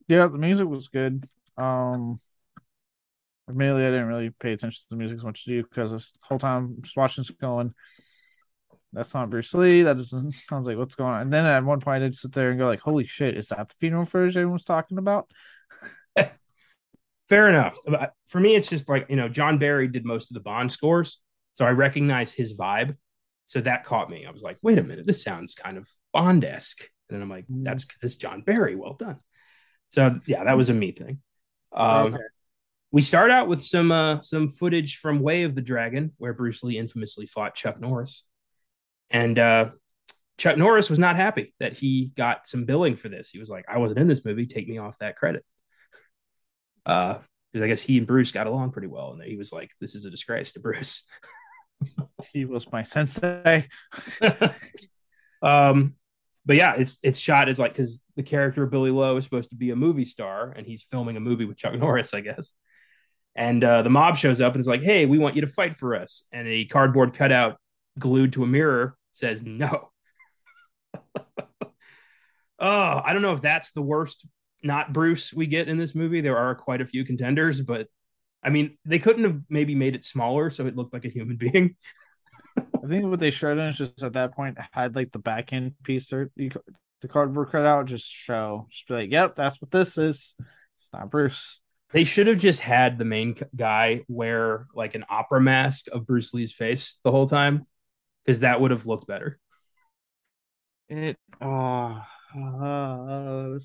Yeah, 0.08 0.26
the 0.26 0.38
music 0.38 0.66
was 0.66 0.88
good. 0.88 1.24
Um, 1.56 2.20
admittedly, 3.50 3.84
I 3.84 3.90
didn't 3.90 4.08
really 4.08 4.30
pay 4.30 4.52
attention 4.52 4.80
to 4.80 4.86
the 4.90 4.96
music 4.96 5.18
as 5.18 5.24
much 5.24 5.42
as 5.42 5.46
you 5.46 5.62
because 5.62 5.92
this 5.92 6.14
whole 6.22 6.38
time 6.38 6.76
I'm 6.76 6.82
just 6.82 6.96
watching 6.96 7.22
this 7.22 7.30
going, 7.30 7.74
that's 8.92 9.14
not 9.14 9.30
Bruce 9.30 9.54
Lee. 9.54 9.82
That 9.82 9.96
doesn't 9.96 10.32
sounds 10.48 10.66
like 10.66 10.76
what's 10.76 10.94
going 10.94 11.12
on. 11.12 11.22
And 11.22 11.32
then 11.32 11.44
at 11.44 11.64
one 11.64 11.80
point 11.80 12.02
I 12.02 12.06
did 12.06 12.16
sit 12.16 12.32
there 12.32 12.50
and 12.50 12.58
go 12.58 12.66
like, 12.66 12.80
holy 12.80 13.06
shit, 13.06 13.36
is 13.36 13.48
that 13.48 13.68
the 13.68 13.74
funeral 13.80 14.06
footage 14.06 14.36
everyone 14.36 14.54
was 14.54 14.64
talking 14.64 14.98
about? 14.98 15.30
Fair 17.28 17.48
enough. 17.48 17.78
For 18.26 18.40
me, 18.40 18.56
it's 18.56 18.68
just 18.68 18.88
like, 18.88 19.06
you 19.08 19.14
know, 19.14 19.28
John 19.28 19.58
Barry 19.58 19.86
did 19.86 20.04
most 20.04 20.30
of 20.30 20.34
the 20.34 20.40
Bond 20.40 20.72
scores. 20.72 21.20
So 21.54 21.64
I 21.64 21.70
recognize 21.70 22.34
his 22.34 22.58
vibe. 22.58 22.96
So 23.46 23.60
that 23.60 23.84
caught 23.84 24.10
me. 24.10 24.26
I 24.26 24.32
was 24.32 24.42
like, 24.42 24.58
wait 24.62 24.78
a 24.78 24.82
minute, 24.82 25.06
this 25.06 25.22
sounds 25.22 25.54
kind 25.54 25.76
of 25.76 25.88
Bond 26.12 26.44
esque. 26.44 26.80
And 27.08 27.16
then 27.16 27.22
I'm 27.22 27.30
like, 27.30 27.46
mm. 27.46 27.64
that's 27.64 27.84
because 27.84 28.02
it's 28.02 28.16
John 28.16 28.40
Barry. 28.40 28.74
Well 28.74 28.94
done. 28.94 29.18
So 29.90 30.18
yeah, 30.26 30.44
that 30.44 30.56
was 30.56 30.70
a 30.70 30.74
me 30.74 30.90
thing. 30.90 31.20
Um, 31.72 32.14
okay. 32.14 32.22
We 32.92 33.02
start 33.02 33.30
out 33.30 33.48
with 33.48 33.64
some 33.64 33.92
uh, 33.92 34.20
some 34.20 34.48
footage 34.48 34.96
from 34.96 35.20
Way 35.20 35.44
of 35.44 35.54
the 35.54 35.62
Dragon, 35.62 36.12
where 36.18 36.32
Bruce 36.32 36.62
Lee 36.62 36.78
infamously 36.78 37.26
fought 37.26 37.54
Chuck 37.54 37.80
Norris, 37.80 38.24
and 39.10 39.38
uh, 39.38 39.70
Chuck 40.38 40.56
Norris 40.56 40.90
was 40.90 40.98
not 40.98 41.16
happy 41.16 41.54
that 41.60 41.74
he 41.74 42.12
got 42.16 42.48
some 42.48 42.64
billing 42.64 42.96
for 42.96 43.08
this. 43.08 43.30
He 43.30 43.38
was 43.38 43.50
like, 43.50 43.64
"I 43.68 43.78
wasn't 43.78 44.00
in 44.00 44.08
this 44.08 44.24
movie. 44.24 44.46
Take 44.46 44.68
me 44.68 44.78
off 44.78 44.98
that 44.98 45.16
credit." 45.16 45.44
Uh, 46.84 47.18
because 47.52 47.64
I 47.64 47.68
guess 47.68 47.82
he 47.82 47.98
and 47.98 48.06
Bruce 48.06 48.32
got 48.32 48.46
along 48.46 48.70
pretty 48.70 48.88
well, 48.88 49.12
and 49.12 49.22
he 49.22 49.36
was 49.36 49.52
like, 49.52 49.70
"This 49.80 49.94
is 49.94 50.04
a 50.04 50.10
disgrace 50.10 50.52
to 50.52 50.60
Bruce." 50.60 51.04
he 52.32 52.44
was 52.44 52.70
my 52.72 52.82
sensei. 52.82 53.68
um, 55.42 55.94
but 56.46 56.56
yeah, 56.56 56.74
it's 56.74 56.98
it's 57.02 57.18
shot 57.18 57.48
as 57.48 57.58
like 57.58 57.72
because 57.72 58.04
the 58.16 58.22
character 58.22 58.62
of 58.62 58.70
Billy 58.70 58.90
Lo 58.90 59.16
is 59.16 59.24
supposed 59.24 59.50
to 59.50 59.56
be 59.56 59.70
a 59.70 59.76
movie 59.76 60.04
star, 60.04 60.52
and 60.56 60.66
he's 60.66 60.82
filming 60.82 61.16
a 61.16 61.20
movie 61.20 61.44
with 61.44 61.56
Chuck 61.56 61.74
Norris, 61.74 62.14
I 62.14 62.20
guess. 62.20 62.52
And 63.36 63.62
uh, 63.62 63.82
the 63.82 63.90
mob 63.90 64.16
shows 64.16 64.40
up 64.40 64.54
and 64.54 64.60
is 64.60 64.66
like, 64.66 64.82
"Hey, 64.82 65.06
we 65.06 65.18
want 65.18 65.36
you 65.36 65.42
to 65.42 65.46
fight 65.46 65.76
for 65.76 65.94
us." 65.94 66.26
And 66.32 66.48
a 66.48 66.64
cardboard 66.64 67.14
cutout 67.14 67.58
glued 67.98 68.32
to 68.34 68.44
a 68.44 68.46
mirror 68.46 68.96
says 69.12 69.42
no. 69.42 69.90
oh, 72.58 73.02
I 73.04 73.12
don't 73.12 73.22
know 73.22 73.32
if 73.32 73.42
that's 73.42 73.72
the 73.72 73.82
worst 73.82 74.26
not 74.62 74.92
Bruce 74.92 75.32
we 75.32 75.46
get 75.46 75.68
in 75.68 75.78
this 75.78 75.94
movie. 75.94 76.20
There 76.20 76.36
are 76.36 76.54
quite 76.54 76.80
a 76.80 76.86
few 76.86 77.04
contenders, 77.04 77.60
but 77.62 77.88
I 78.42 78.50
mean, 78.50 78.78
they 78.84 78.98
couldn't 78.98 79.24
have 79.24 79.40
maybe 79.48 79.74
made 79.74 79.94
it 79.94 80.04
smaller 80.04 80.50
so 80.50 80.66
it 80.66 80.76
looked 80.76 80.92
like 80.92 81.04
a 81.04 81.10
human 81.10 81.36
being. 81.36 81.76
I 82.58 82.86
think 82.88 83.04
what 83.04 83.20
they 83.20 83.30
showed 83.30 83.58
in 83.58 83.72
just 83.72 84.02
at 84.02 84.14
that 84.14 84.34
point 84.34 84.58
had 84.72 84.96
like 84.96 85.12
the 85.12 85.18
back 85.18 85.52
end 85.52 85.74
piece 85.84 86.12
or 86.12 86.30
the 86.36 87.08
cardboard 87.08 87.50
cutout 87.50 87.86
just 87.86 88.06
show, 88.06 88.66
just 88.70 88.88
be 88.88 88.94
like, 88.94 89.10
"Yep, 89.10 89.36
that's 89.36 89.60
what 89.60 89.70
this 89.70 89.96
is." 89.98 90.34
It's 90.76 90.90
not 90.92 91.10
Bruce. 91.10 91.59
They 91.92 92.04
should 92.04 92.28
have 92.28 92.38
just 92.38 92.60
had 92.60 92.98
the 92.98 93.04
main 93.04 93.36
guy 93.54 94.02
wear 94.08 94.66
like 94.74 94.94
an 94.94 95.04
opera 95.08 95.40
mask 95.40 95.86
of 95.92 96.06
Bruce 96.06 96.32
Lee's 96.32 96.52
face 96.52 96.98
the 97.02 97.10
whole 97.10 97.28
time, 97.28 97.66
because 98.24 98.40
that 98.40 98.60
would 98.60 98.70
have 98.70 98.86
looked 98.86 99.06
better. 99.06 99.38
It 100.88 101.16
oh, 101.40 102.02
uh, 102.36 103.58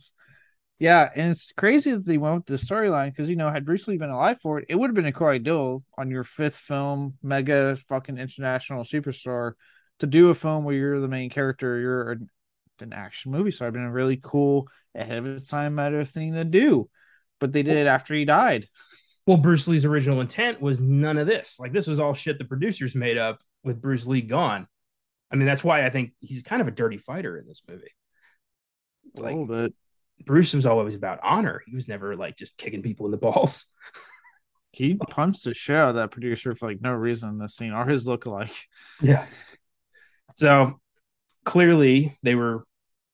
Yeah, 0.79 1.09
and 1.15 1.31
it's 1.31 1.51
crazy 1.53 1.91
that 1.91 2.05
they 2.05 2.17
went 2.17 2.35
with 2.35 2.45
the 2.45 2.65
storyline 2.65 3.11
because 3.11 3.29
you 3.29 3.35
know 3.35 3.49
had 3.49 3.65
Bruce 3.65 3.87
Lee 3.87 3.97
been 3.97 4.09
alive 4.09 4.37
for 4.41 4.59
it, 4.59 4.65
it 4.69 4.75
would 4.75 4.89
have 4.89 4.95
been 4.95 5.05
a 5.05 5.11
cool 5.13 5.27
idea 5.27 5.77
on 5.97 6.09
your 6.11 6.23
fifth 6.23 6.57
film, 6.57 7.17
mega 7.23 7.77
fucking 7.87 8.17
international 8.17 8.83
superstar, 8.83 9.53
to 9.99 10.07
do 10.07 10.29
a 10.29 10.35
film 10.35 10.63
where 10.63 10.75
you're 10.75 10.99
the 10.99 11.07
main 11.07 11.29
character, 11.29 11.79
you're 11.79 12.11
an, 12.11 12.29
an 12.81 12.93
action 12.93 13.31
movie. 13.31 13.51
So 13.51 13.65
it'd 13.65 13.73
been 13.73 13.83
a 13.83 13.91
really 13.91 14.19
cool 14.21 14.67
ahead 14.93 15.17
of 15.17 15.25
its 15.25 15.49
time 15.49 15.75
matter 15.75 16.03
thing 16.03 16.33
to 16.33 16.43
do, 16.43 16.89
but 17.39 17.51
they 17.51 17.63
did 17.63 17.77
it 17.77 17.87
after 17.87 18.13
he 18.13 18.25
died. 18.25 18.67
Well, 19.27 19.37
Bruce 19.37 19.67
Lee's 19.67 19.85
original 19.85 20.21
intent 20.21 20.61
was 20.61 20.79
none 20.79 21.17
of 21.17 21.27
this. 21.27 21.59
Like 21.59 21.73
this 21.73 21.87
was 21.87 21.99
all 21.99 22.13
shit 22.13 22.37
the 22.37 22.45
producers 22.45 22.95
made 22.95 23.17
up 23.17 23.41
with 23.63 23.81
Bruce 23.81 24.05
Lee 24.05 24.21
gone. 24.21 24.67
I 25.31 25.35
mean, 25.35 25.47
that's 25.47 25.63
why 25.63 25.83
I 25.83 25.89
think 25.89 26.13
he's 26.19 26.43
kind 26.43 26.61
of 26.61 26.67
a 26.67 26.71
dirty 26.71 26.97
fighter 26.97 27.37
in 27.37 27.47
this 27.47 27.63
movie. 27.67 27.91
It's 29.07 29.19
like 29.19 29.35
bit. 29.47 29.73
Bruce 30.25 30.53
was 30.53 30.65
always 30.65 30.95
about 30.95 31.19
honor. 31.23 31.61
He 31.65 31.75
was 31.75 31.87
never 31.87 32.15
like 32.15 32.37
just 32.37 32.57
kicking 32.57 32.81
people 32.81 33.05
in 33.05 33.11
the 33.11 33.17
balls. 33.17 33.65
He 34.75 34.95
punched 34.95 35.45
the 35.45 35.53
shit 35.53 35.77
out 35.77 35.91
of 35.91 35.95
that 35.95 36.11
producer 36.11 36.53
for 36.53 36.67
like 36.67 36.81
no 36.81 36.91
reason 36.91 37.29
in 37.29 37.37
this 37.37 37.55
scene, 37.55 37.71
or 37.71 37.85
his 37.85 38.05
look 38.05 38.25
like. 38.25 38.51
Yeah. 39.01 39.25
So 40.35 40.81
clearly 41.45 42.17
they 42.23 42.35
were 42.35 42.65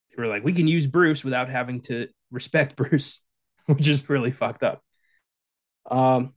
they 0.09 0.23
were 0.23 0.27
like, 0.27 0.43
we 0.43 0.53
can 0.53 0.65
use 0.65 0.87
Bruce 0.87 1.23
without 1.23 1.49
having 1.49 1.81
to 1.81 2.07
respect 2.31 2.75
Bruce, 2.75 3.21
which 3.65 3.87
is 3.87 4.09
really 4.09 4.31
fucked 4.31 4.63
up. 4.63 4.81
Um, 5.89 6.33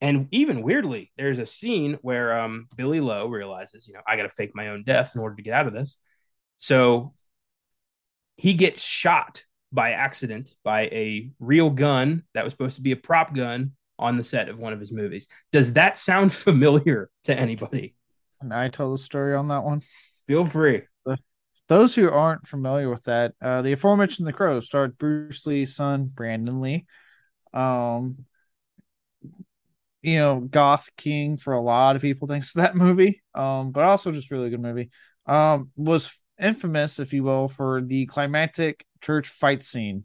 and 0.00 0.28
even 0.30 0.62
weirdly, 0.62 1.12
there's 1.16 1.38
a 1.38 1.46
scene 1.46 1.98
where 2.02 2.38
um 2.38 2.68
Billy 2.76 3.00
Lo 3.00 3.26
realizes, 3.26 3.88
you 3.88 3.94
know, 3.94 4.00
I 4.06 4.16
got 4.16 4.24
to 4.24 4.28
fake 4.28 4.52
my 4.54 4.68
own 4.68 4.84
death 4.84 5.14
in 5.14 5.20
order 5.20 5.36
to 5.36 5.42
get 5.42 5.54
out 5.54 5.66
of 5.66 5.72
this. 5.72 5.96
So 6.58 7.14
he 8.36 8.54
gets 8.54 8.84
shot 8.84 9.44
by 9.72 9.92
accident 9.92 10.54
by 10.62 10.82
a 10.82 11.30
real 11.40 11.70
gun 11.70 12.24
that 12.34 12.44
was 12.44 12.52
supposed 12.52 12.76
to 12.76 12.82
be 12.82 12.92
a 12.92 12.96
prop 12.96 13.34
gun 13.34 13.72
on 13.98 14.16
the 14.16 14.24
set 14.24 14.48
of 14.48 14.58
one 14.58 14.72
of 14.72 14.80
his 14.80 14.92
movies. 14.92 15.28
Does 15.52 15.74
that 15.74 15.98
sound 15.98 16.32
familiar 16.32 17.10
to 17.24 17.38
anybody? 17.38 17.94
Can 18.40 18.52
I 18.52 18.68
tell 18.68 18.92
the 18.92 18.98
story 18.98 19.34
on 19.34 19.48
that 19.48 19.64
one? 19.64 19.82
Feel 20.26 20.44
free. 20.44 20.82
Those 21.68 21.94
who 21.94 22.08
aren't 22.10 22.46
familiar 22.46 22.88
with 22.88 23.04
that, 23.04 23.34
uh, 23.42 23.62
the 23.62 23.72
aforementioned 23.72 24.26
The 24.26 24.32
Crow 24.32 24.60
starred 24.60 24.98
Bruce 24.98 25.46
Lee's 25.46 25.74
son, 25.74 26.04
Brandon 26.06 26.60
Lee. 26.60 26.86
Um, 27.52 28.24
you 30.02 30.18
know, 30.18 30.40
Goth 30.40 30.90
King 30.96 31.36
for 31.36 31.52
a 31.52 31.60
lot 31.60 31.96
of 31.96 32.02
people 32.02 32.28
thanks 32.28 32.52
to 32.52 32.60
that 32.60 32.76
movie. 32.76 33.22
Um, 33.34 33.72
but 33.72 33.82
also 33.82 34.12
just 34.12 34.30
really 34.30 34.50
good 34.50 34.62
movie. 34.62 34.90
Um, 35.26 35.70
was 35.76 36.14
infamous, 36.40 37.00
if 37.00 37.12
you 37.12 37.24
will, 37.24 37.48
for 37.48 37.80
the 37.80 38.06
climactic 38.06 38.84
church 39.00 39.28
fight 39.28 39.64
scene 39.64 40.04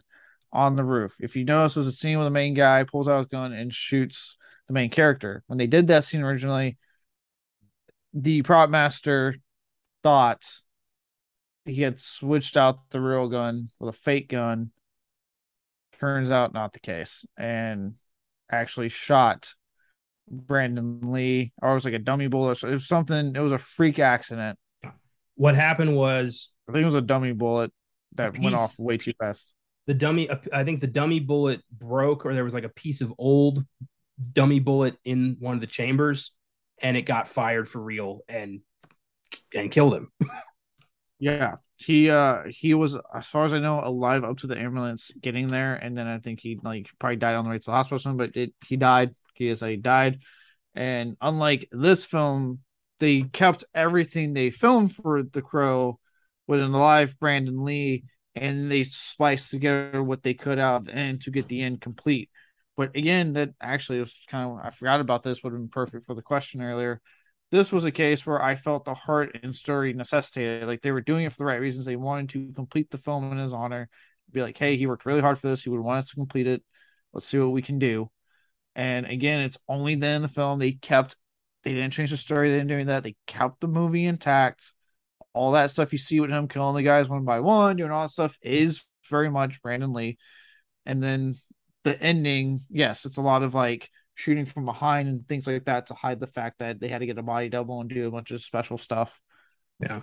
on 0.51 0.75
the 0.75 0.83
roof. 0.83 1.15
If 1.19 1.35
you 1.35 1.45
notice, 1.45 1.75
there's 1.75 1.87
a 1.87 1.91
scene 1.91 2.17
where 2.17 2.25
the 2.25 2.31
main 2.31 2.55
guy 2.55 2.83
pulls 2.83 3.07
out 3.07 3.19
his 3.19 3.27
gun 3.27 3.53
and 3.53 3.73
shoots 3.73 4.37
the 4.67 4.73
main 4.73 4.89
character. 4.89 5.43
When 5.47 5.57
they 5.57 5.67
did 5.67 5.87
that 5.87 6.03
scene 6.03 6.23
originally, 6.23 6.77
the 8.13 8.41
prop 8.41 8.69
master 8.69 9.35
thought 10.03 10.43
he 11.65 11.81
had 11.81 11.99
switched 11.99 12.57
out 12.57 12.89
the 12.89 13.01
real 13.01 13.27
gun 13.27 13.69
with 13.79 13.93
a 13.95 13.97
fake 13.97 14.29
gun. 14.29 14.71
Turns 15.99 16.31
out 16.31 16.53
not 16.53 16.73
the 16.73 16.79
case, 16.79 17.25
and 17.37 17.95
actually 18.51 18.89
shot 18.89 19.53
Brandon 20.27 21.11
Lee, 21.11 21.53
or 21.61 21.71
it 21.71 21.75
was 21.75 21.85
like 21.85 21.93
a 21.93 21.99
dummy 21.99 22.27
bullet. 22.27 22.63
It 22.63 22.71
was 22.71 22.87
something. 22.87 23.35
It 23.35 23.39
was 23.39 23.51
a 23.51 23.57
freak 23.57 23.99
accident. 23.99 24.57
What 25.35 25.55
happened 25.55 25.95
was, 25.95 26.51
I 26.67 26.71
think 26.71 26.83
it 26.83 26.87
was 26.87 26.95
a 26.95 27.01
dummy 27.01 27.33
bullet 27.33 27.71
that 28.15 28.33
piece, 28.33 28.43
went 28.43 28.55
off 28.55 28.77
way 28.79 28.97
too 28.97 29.13
fast. 29.21 29.53
The 29.87 29.93
dummy, 29.93 30.29
I 30.51 30.63
think 30.63 30.81
the 30.81 30.87
dummy 30.87 31.19
bullet 31.19 31.61
broke, 31.71 32.25
or 32.25 32.33
there 32.33 32.43
was 32.43 32.53
like 32.53 32.63
a 32.63 32.69
piece 32.69 33.01
of 33.01 33.13
old 33.17 33.65
dummy 34.33 34.59
bullet 34.59 34.97
in 35.03 35.37
one 35.39 35.55
of 35.55 35.61
the 35.61 35.67
chambers, 35.67 36.31
and 36.81 36.97
it 36.97 37.03
got 37.03 37.27
fired 37.27 37.67
for 37.67 37.81
real 37.81 38.21
and 38.27 38.61
and 39.53 39.69
killed 39.71 39.93
him. 39.93 40.11
yeah, 41.21 41.57
he 41.77 42.09
uh 42.09 42.43
he 42.49 42.73
was 42.73 42.97
as 43.15 43.27
far 43.27 43.45
as 43.45 43.53
I 43.53 43.59
know 43.59 43.79
alive 43.83 44.23
up 44.23 44.39
to 44.39 44.47
the 44.47 44.57
ambulance 44.57 45.11
getting 45.21 45.47
there, 45.47 45.75
and 45.75 45.95
then 45.97 46.07
I 46.07 46.19
think 46.19 46.39
he 46.41 46.59
like 46.63 46.89
probably 46.99 47.17
died 47.17 47.35
on 47.35 47.45
the 47.45 47.51
way 47.51 47.59
to 47.59 47.65
the 47.65 47.71
hospital. 47.71 48.13
But 48.15 48.35
it 48.35 48.53
he 48.65 48.75
died. 48.75 49.15
He 49.35 49.47
is 49.49 49.61
he 49.61 49.77
died, 49.77 50.21
and 50.75 51.15
unlike 51.21 51.69
this 51.71 52.05
film, 52.05 52.59
they 52.99 53.21
kept 53.21 53.63
everything 53.75 54.33
they 54.33 54.49
filmed 54.49 54.95
for 54.95 55.23
The 55.23 55.43
Crow 55.43 55.99
with 56.47 56.59
an 56.59 56.73
alive 56.73 57.17
Brandon 57.19 57.63
Lee, 57.63 58.05
and 58.35 58.71
they 58.71 58.83
spliced 58.83 59.51
together 59.51 60.01
what 60.03 60.23
they 60.23 60.33
could 60.33 60.59
out 60.59 60.89
end 60.89 61.21
to 61.21 61.31
get 61.31 61.47
the 61.47 61.61
end 61.61 61.81
complete. 61.81 62.31
But 62.77 62.95
again, 62.95 63.33
that 63.33 63.51
actually 63.61 63.99
was 63.99 64.15
kind 64.27 64.49
of 64.49 64.65
I 64.65 64.71
forgot 64.71 65.01
about 65.01 65.21
this. 65.23 65.43
Would 65.43 65.53
have 65.53 65.61
been 65.61 65.69
perfect 65.69 66.07
for 66.07 66.15
the 66.15 66.23
question 66.23 66.63
earlier. 66.63 66.99
This 67.51 67.71
was 67.71 67.85
a 67.85 67.91
case 67.91 68.25
where 68.25 68.41
I 68.41 68.55
felt 68.55 68.85
the 68.85 68.93
heart 68.93 69.37
and 69.43 69.55
story 69.55 69.93
necessitated. 69.93 70.67
Like 70.67 70.81
they 70.81 70.91
were 70.91 71.01
doing 71.01 71.25
it 71.25 71.31
for 71.31 71.39
the 71.39 71.45
right 71.45 71.59
reasons. 71.59 71.85
They 71.85 71.97
wanted 71.97 72.29
to 72.29 72.53
complete 72.53 72.89
the 72.89 72.97
film 72.97 73.31
in 73.31 73.37
his 73.37 73.53
honor. 73.53 73.89
Be 74.31 74.41
like, 74.41 74.57
hey, 74.57 74.77
he 74.77 74.87
worked 74.87 75.05
really 75.05 75.21
hard 75.21 75.37
for 75.37 75.49
this. 75.49 75.63
He 75.63 75.69
would 75.69 75.81
want 75.81 75.99
us 75.99 76.09
to 76.09 76.15
complete 76.15 76.47
it. 76.47 76.63
Let's 77.11 77.27
see 77.27 77.37
what 77.37 77.51
we 77.51 77.61
can 77.61 77.79
do. 77.79 78.09
And 78.73 79.05
again, 79.05 79.41
it's 79.41 79.57
only 79.67 79.95
then 79.95 80.17
in 80.17 80.21
the 80.21 80.29
film 80.29 80.59
they 80.59 80.71
kept. 80.71 81.17
They 81.63 81.73
didn't 81.73 81.93
change 81.93 82.11
the 82.11 82.17
story. 82.17 82.49
They 82.49 82.57
didn't 82.57 82.69
do 82.69 82.85
that. 82.85 83.03
They 83.03 83.15
kept 83.27 83.59
the 83.59 83.67
movie 83.67 84.05
intact 84.05 84.73
all 85.33 85.51
that 85.51 85.71
stuff 85.71 85.91
you 85.91 85.99
see 85.99 86.19
with 86.19 86.29
him 86.29 86.47
killing 86.47 86.75
the 86.75 86.83
guys 86.83 87.07
one 87.07 87.23
by 87.23 87.39
one, 87.39 87.75
doing 87.75 87.91
all 87.91 88.03
that 88.03 88.11
stuff 88.11 88.37
is 88.41 88.83
very 89.09 89.29
much 89.29 89.61
Brandon 89.61 89.93
Lee. 89.93 90.17
And 90.85 91.01
then 91.01 91.35
the 91.83 91.99
ending, 92.01 92.61
yes, 92.69 93.05
it's 93.05 93.17
a 93.17 93.21
lot 93.21 93.43
of 93.43 93.53
like 93.53 93.89
shooting 94.15 94.45
from 94.45 94.65
behind 94.65 95.07
and 95.07 95.27
things 95.27 95.47
like 95.47 95.65
that 95.65 95.87
to 95.87 95.93
hide 95.93 96.19
the 96.19 96.27
fact 96.27 96.59
that 96.59 96.79
they 96.79 96.87
had 96.87 96.99
to 96.99 97.05
get 97.05 97.17
a 97.17 97.23
body 97.23 97.49
double 97.49 97.81
and 97.81 97.89
do 97.89 98.07
a 98.07 98.11
bunch 98.11 98.31
of 98.31 98.43
special 98.43 98.77
stuff. 98.77 99.19
Yeah. 99.79 100.01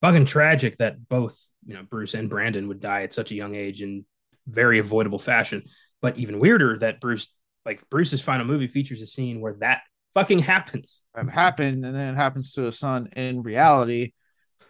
Fucking 0.00 0.26
tragic 0.26 0.78
that 0.78 1.08
both, 1.08 1.38
you 1.66 1.74
know, 1.74 1.82
Bruce 1.82 2.14
and 2.14 2.28
Brandon 2.28 2.68
would 2.68 2.80
die 2.80 3.02
at 3.02 3.14
such 3.14 3.30
a 3.30 3.34
young 3.34 3.54
age 3.54 3.82
in 3.82 4.04
very 4.46 4.78
avoidable 4.78 5.18
fashion. 5.18 5.64
But 6.02 6.18
even 6.18 6.38
weirder 6.38 6.78
that 6.80 7.00
Bruce, 7.00 7.34
like 7.64 7.88
Bruce's 7.88 8.20
final 8.20 8.44
movie 8.44 8.68
features 8.68 9.00
a 9.00 9.06
scene 9.06 9.40
where 9.40 9.54
that 9.60 9.82
fucking 10.12 10.40
happens. 10.40 11.02
That 11.14 11.28
happened, 11.28 11.84
and 11.84 11.94
then 11.94 12.14
it 12.14 12.16
happens 12.16 12.52
to 12.52 12.62
his 12.62 12.78
son 12.78 13.08
in 13.16 13.42
reality, 13.42 14.12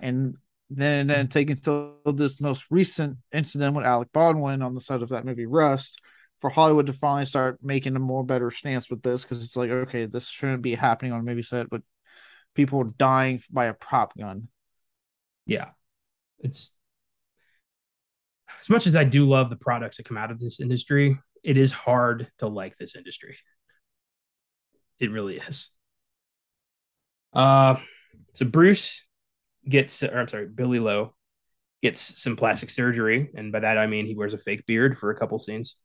and 0.01 0.37
then 0.71 1.09
then 1.09 1.29
taking 1.29 1.57
to 1.57 1.95
this 2.07 2.41
most 2.41 2.67
recent 2.71 3.19
incident 3.33 3.77
with 3.77 3.85
Alec 3.85 4.09
Baldwin 4.13 4.63
on 4.63 4.75
the 4.75 4.81
set 4.81 5.03
of 5.03 5.11
that 5.11 5.25
movie 5.25 5.47
Rust 5.47 6.01
for 6.45 6.51
Hollywood 6.51 6.89
to 6.89 6.93
finally 6.93 7.25
start 7.25 7.59
making 7.63 7.97
a 7.97 7.99
more 7.99 8.23
better 8.23 8.51
stance 8.51 8.91
with 8.91 9.01
this 9.01 9.23
because 9.23 9.43
it's 9.43 9.57
like 9.57 9.71
okay, 9.71 10.05
this 10.05 10.29
shouldn't 10.29 10.61
be 10.61 10.75
happening 10.75 11.11
on 11.11 11.21
a 11.21 11.23
movie 11.23 11.41
set, 11.41 11.71
but 11.71 11.81
people 12.55 12.85
dying 12.85 13.43
by 13.51 13.65
a 13.65 13.73
prop 13.73 14.15
gun. 14.15 14.49
Yeah, 15.47 15.71
it's 16.41 16.71
as 18.61 18.69
much 18.69 18.87
as 18.87 18.95
I 18.95 19.05
do 19.05 19.25
love 19.25 19.49
the 19.49 19.57
products 19.57 19.97
that 19.97 20.05
come 20.05 20.19
out 20.19 20.31
of 20.31 20.39
this 20.39 20.61
industry, 20.61 21.19
it 21.43 21.57
is 21.57 21.73
hard 21.73 22.29
to 22.41 22.47
like 22.47 22.77
this 22.77 22.95
industry. 22.95 23.39
It 25.01 25.11
really 25.11 25.39
is. 25.39 25.71
Uh, 27.33 27.77
so 28.35 28.45
Bruce 28.45 29.03
gets, 29.67 30.03
or 30.03 30.21
I'm 30.21 30.29
sorry, 30.29 30.47
Billy 30.47 30.79
Lo 30.79 31.15
gets 31.81 32.21
some 32.21 32.37
plastic 32.37 32.69
surgery, 32.69 33.31
and 33.35 33.51
by 33.51 33.61
that 33.61 33.79
I 33.79 33.87
mean 33.87 34.05
he 34.05 34.15
wears 34.15 34.35
a 34.35 34.39
fake 34.39 34.67
beard 34.67 34.99
for 34.99 35.11
a 35.11 35.17
couple 35.19 35.39
scenes. 35.39 35.77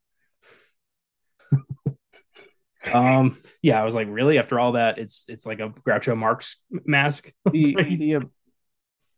Um, 2.93 3.37
yeah, 3.61 3.81
I 3.81 3.85
was 3.85 3.95
like, 3.95 4.07
really? 4.09 4.37
After 4.37 4.59
all 4.59 4.73
that, 4.73 4.97
it's 4.97 5.25
it's 5.27 5.45
like 5.45 5.59
a 5.59 5.69
Groucho 5.69 6.17
Marx 6.17 6.63
mask. 6.69 7.31
the, 7.51 7.75
the, 7.75 8.15
uh, 8.15 8.19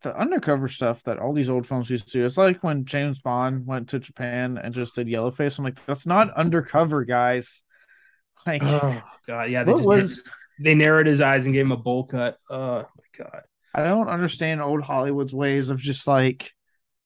the 0.02 0.20
undercover 0.20 0.68
stuff 0.68 1.04
that 1.04 1.20
all 1.20 1.34
these 1.34 1.50
old 1.50 1.68
films 1.68 1.90
used 1.90 2.08
to 2.08 2.20
do. 2.20 2.26
It's 2.26 2.38
like 2.38 2.64
when 2.64 2.86
James 2.86 3.20
Bond 3.20 3.68
went 3.68 3.90
to 3.90 4.00
Japan 4.00 4.58
and 4.58 4.74
just 4.74 4.96
did 4.96 5.08
yellowface. 5.08 5.58
I'm 5.58 5.66
like, 5.66 5.84
that's 5.86 6.08
not 6.08 6.34
undercover, 6.34 7.06
guys. 7.06 7.64
Like, 8.46 8.64
oh 8.66 9.02
god, 9.28 9.50
yeah. 9.50 9.64
They, 9.64 9.74
just, 9.74 9.88
was, 9.88 10.22
they 10.60 10.76
narrowed 10.76 11.08
his 11.08 11.22
eyes 11.22 11.46
and 11.46 11.54
gave 11.54 11.66
him 11.66 11.72
a 11.72 11.78
bowl 11.78 12.06
cut. 12.06 12.38
Oh 12.50 12.80
my 12.80 13.26
god. 13.26 13.42
I 13.74 13.84
don't 13.84 14.10
understand 14.10 14.62
old 14.62 14.82
Hollywood's 14.82 15.34
ways 15.34 15.70
of 15.70 15.80
just 15.80 16.06
like 16.06 16.52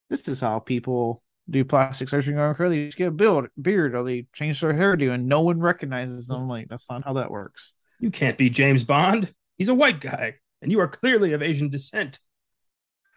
this 0.09 0.27
is 0.27 0.39
how 0.39 0.59
people 0.59 1.21
do 1.49 1.63
plastic 1.63 2.09
surgery 2.09 2.35
on 2.35 2.55
curly. 2.55 2.79
They 2.79 2.85
just 2.85 2.97
get 2.97 3.07
a 3.09 3.11
build, 3.11 3.47
beard 3.61 3.95
or 3.95 4.03
they 4.03 4.27
change 4.33 4.61
their 4.61 4.73
hairdo 4.73 5.13
and 5.13 5.27
no 5.27 5.41
one 5.41 5.59
recognizes 5.59 6.27
them. 6.27 6.47
Like 6.47 6.67
that's 6.69 6.89
not 6.89 7.03
how 7.03 7.13
that 7.13 7.31
works. 7.31 7.73
You 7.99 8.11
can't 8.11 8.37
be 8.37 8.49
James 8.49 8.83
Bond. 8.83 9.33
He's 9.57 9.69
a 9.69 9.75
white 9.75 10.01
guy, 10.01 10.35
and 10.61 10.71
you 10.71 10.79
are 10.81 10.87
clearly 10.87 11.33
of 11.33 11.41
Asian 11.41 11.69
descent. 11.69 12.19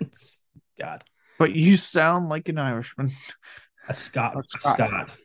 It's 0.01 0.41
God. 0.81 1.05
But 1.39 1.53
you 1.55 1.77
sound 1.77 2.29
like 2.29 2.49
an 2.49 2.59
Irishman. 2.59 3.13
A 3.89 3.95
Scot. 3.95 4.37
A 4.37 4.61
Scot. 4.61 4.89
Scot. 4.89 5.17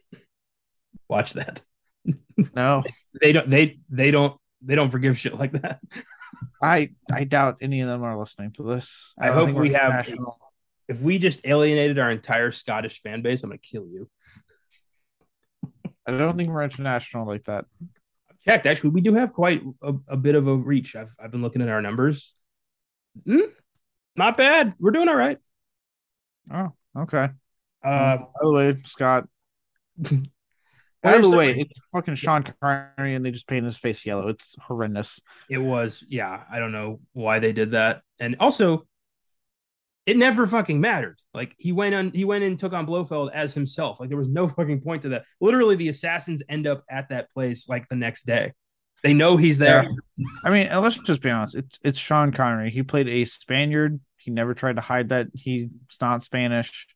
Watch 1.08 1.34
that. 1.34 1.62
No, 2.56 2.84
they 3.22 3.32
don't. 3.32 3.48
They 3.48 3.78
they 3.90 4.10
don't. 4.10 4.36
They 4.64 4.74
don't 4.74 4.90
forgive 4.90 5.20
shit 5.20 5.38
like 5.38 5.52
that. 5.52 5.80
I 6.62 6.90
I 7.12 7.26
doubt 7.26 7.58
any 7.62 7.82
of 7.82 7.88
them 7.88 8.04
are 8.04 8.18
listening 8.18 8.52
to 8.54 8.64
this. 8.64 9.14
I, 9.20 9.30
I 9.30 9.32
hope 9.32 9.52
we 9.52 9.74
have. 9.74 10.08
If 10.94 11.02
we 11.02 11.18
just 11.18 11.46
alienated 11.46 12.00
our 12.00 12.12
entire 12.12 12.52
Scottish 12.52 13.02
fan 13.02 13.22
base, 13.22 13.44
I'm 13.44 13.50
gonna 13.50 13.58
kill 13.60 13.88
you. 13.88 14.10
I 16.06 16.12
don't 16.12 16.38
think 16.38 16.50
we're 16.50 16.64
international 16.64 17.26
like 17.26 17.46
that. 17.46 17.66
I've 18.30 18.40
checked. 18.40 18.66
Actually, 18.66 18.92
we 18.92 19.02
do 19.02 19.14
have 19.14 19.34
quite 19.34 19.64
a, 19.82 19.94
a 20.08 20.18
bit 20.18 20.36
of 20.36 20.48
a 20.48 20.56
reach. 20.56 20.96
I've 20.96 21.14
I've 21.20 21.32
been 21.32 21.42
looking 21.42 21.62
at 21.62 21.70
our 21.70 21.82
numbers. 21.82 22.34
Mm, 23.28 23.52
not 24.16 24.38
bad. 24.38 24.74
We're 24.80 24.92
doing 24.92 25.08
all 25.08 25.16
right. 25.16 25.38
Oh, 26.52 26.74
okay. 26.98 27.30
Uh, 27.84 28.18
By 28.18 28.26
the 28.42 28.52
way, 28.52 28.78
Scott. 28.86 29.28
By 31.04 31.18
the 31.18 31.30
way, 31.30 31.60
it's 31.60 31.74
fucking 31.92 32.16
Sean 32.16 32.46
Connery, 32.62 33.16
and 33.16 33.26
they 33.26 33.32
just 33.32 33.48
painted 33.48 33.66
his 33.66 33.78
face 33.78 34.06
yellow. 34.06 34.30
It's 34.30 34.56
horrendous. 34.62 35.20
It 35.50 35.58
was, 35.58 36.02
yeah. 36.08 36.44
I 36.50 36.60
don't 36.60 36.72
know 36.72 37.02
why 37.12 37.40
they 37.40 37.52
did 37.52 37.72
that, 37.72 38.04
and 38.22 38.38
also, 38.40 38.88
it 40.06 40.18
never 40.18 40.46
fucking 40.46 40.82
mattered. 40.82 41.20
Like 41.34 41.56
he 41.58 41.72
went 41.72 41.96
on, 41.96 42.12
he 42.12 42.26
went 42.26 42.44
and 42.44 42.58
took 42.60 42.74
on 42.74 42.86
Blofeld 42.86 43.32
as 43.34 43.54
himself. 43.54 44.00
Like 44.00 44.10
there 44.10 44.18
was 44.18 44.30
no 44.30 44.48
fucking 44.50 44.82
point 44.82 45.04
to 45.04 45.10
that. 45.10 45.26
Literally, 45.40 45.76
the 45.76 45.90
assassins 45.90 46.44
end 46.50 46.68
up 46.68 46.84
at 46.90 47.10
that 47.10 47.32
place 47.32 47.70
like 47.70 47.88
the 47.90 47.96
next 47.96 48.26
day. 48.26 48.54
They 49.04 49.14
know 49.14 49.36
he's 49.36 49.58
there. 49.58 49.84
Yeah. 49.84 50.28
I 50.46 50.50
mean, 50.50 50.70
let's 50.82 50.98
just 50.98 51.22
be 51.22 51.30
honest. 51.30 51.56
It's 51.56 51.80
it's 51.84 52.00
Sean 52.00 52.32
Connery. 52.32 52.72
He 52.72 52.84
played 52.84 53.10
a 53.10 53.26
Spaniard. 53.26 54.00
He 54.18 54.32
never 54.32 54.54
tried 54.54 54.78
to 54.78 54.82
hide 54.82 55.10
that 55.10 55.28
he's 55.34 55.68
not 56.00 56.24
Spanish. 56.24 56.88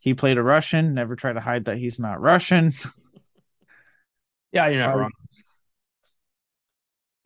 He 0.00 0.14
played 0.14 0.38
a 0.38 0.42
Russian. 0.42 0.94
Never 0.94 1.14
tried 1.14 1.34
to 1.34 1.40
hide 1.40 1.66
that 1.66 1.78
he's 1.78 1.98
not 1.98 2.20
Russian. 2.20 2.74
Yeah, 4.52 4.68
you're 4.68 4.80
not 4.80 4.94
um, 4.94 5.00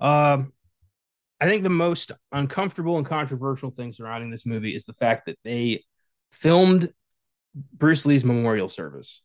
wrong. 0.01 0.33
Um, 0.35 0.53
I 1.41 1.47
think 1.47 1.63
the 1.63 1.71
most 1.71 2.13
uncomfortable 2.33 2.99
and 2.99 3.07
controversial 3.07 3.71
thing 3.71 3.93
surrounding 3.93 4.31
this 4.31 4.45
movie 4.45 4.75
is 4.75 4.85
the 4.85 4.93
fact 4.93 5.27
that 5.27 5.39
they 5.43 5.85
filmed 6.33 6.93
Bruce 7.55 8.05
Lee's 8.05 8.25
memorial 8.25 8.69
service 8.69 9.23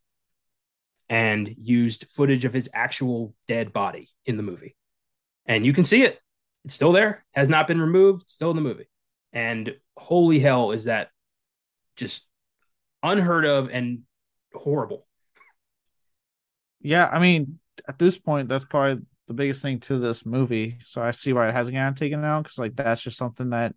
and 1.09 1.53
used 1.61 2.07
footage 2.09 2.45
of 2.45 2.53
his 2.53 2.69
actual 2.73 3.33
dead 3.47 3.73
body 3.73 4.09
in 4.25 4.37
the 4.37 4.43
movie. 4.43 4.75
And 5.45 5.65
you 5.65 5.73
can 5.73 5.85
see 5.85 6.03
it. 6.03 6.19
It's 6.63 6.73
still 6.73 6.91
there, 6.91 7.23
has 7.33 7.49
not 7.49 7.67
been 7.67 7.79
removed, 7.79 8.29
still 8.29 8.49
in 8.49 8.55
the 8.55 8.61
movie. 8.61 8.89
And 9.33 9.75
holy 9.97 10.39
hell, 10.39 10.71
is 10.71 10.85
that 10.85 11.09
just 11.95 12.25
unheard 13.03 13.45
of 13.45 13.69
and 13.69 14.01
horrible. 14.53 15.05
Yeah, 16.81 17.07
I 17.11 17.19
mean, 17.19 17.59
at 17.87 17.99
this 17.99 18.17
point, 18.17 18.49
that's 18.49 18.65
probably 18.65 19.05
the 19.27 19.33
biggest 19.33 19.61
thing 19.61 19.79
to 19.81 19.97
this 19.97 20.25
movie. 20.25 20.79
So 20.85 21.01
I 21.01 21.11
see 21.11 21.33
why 21.33 21.49
it 21.49 21.53
hasn't 21.53 21.75
gotten 21.75 21.95
taken 21.95 22.23
out 22.23 22.43
because 22.43 22.57
like 22.57 22.75
that's 22.75 23.01
just 23.01 23.17
something 23.17 23.49
that, 23.49 23.75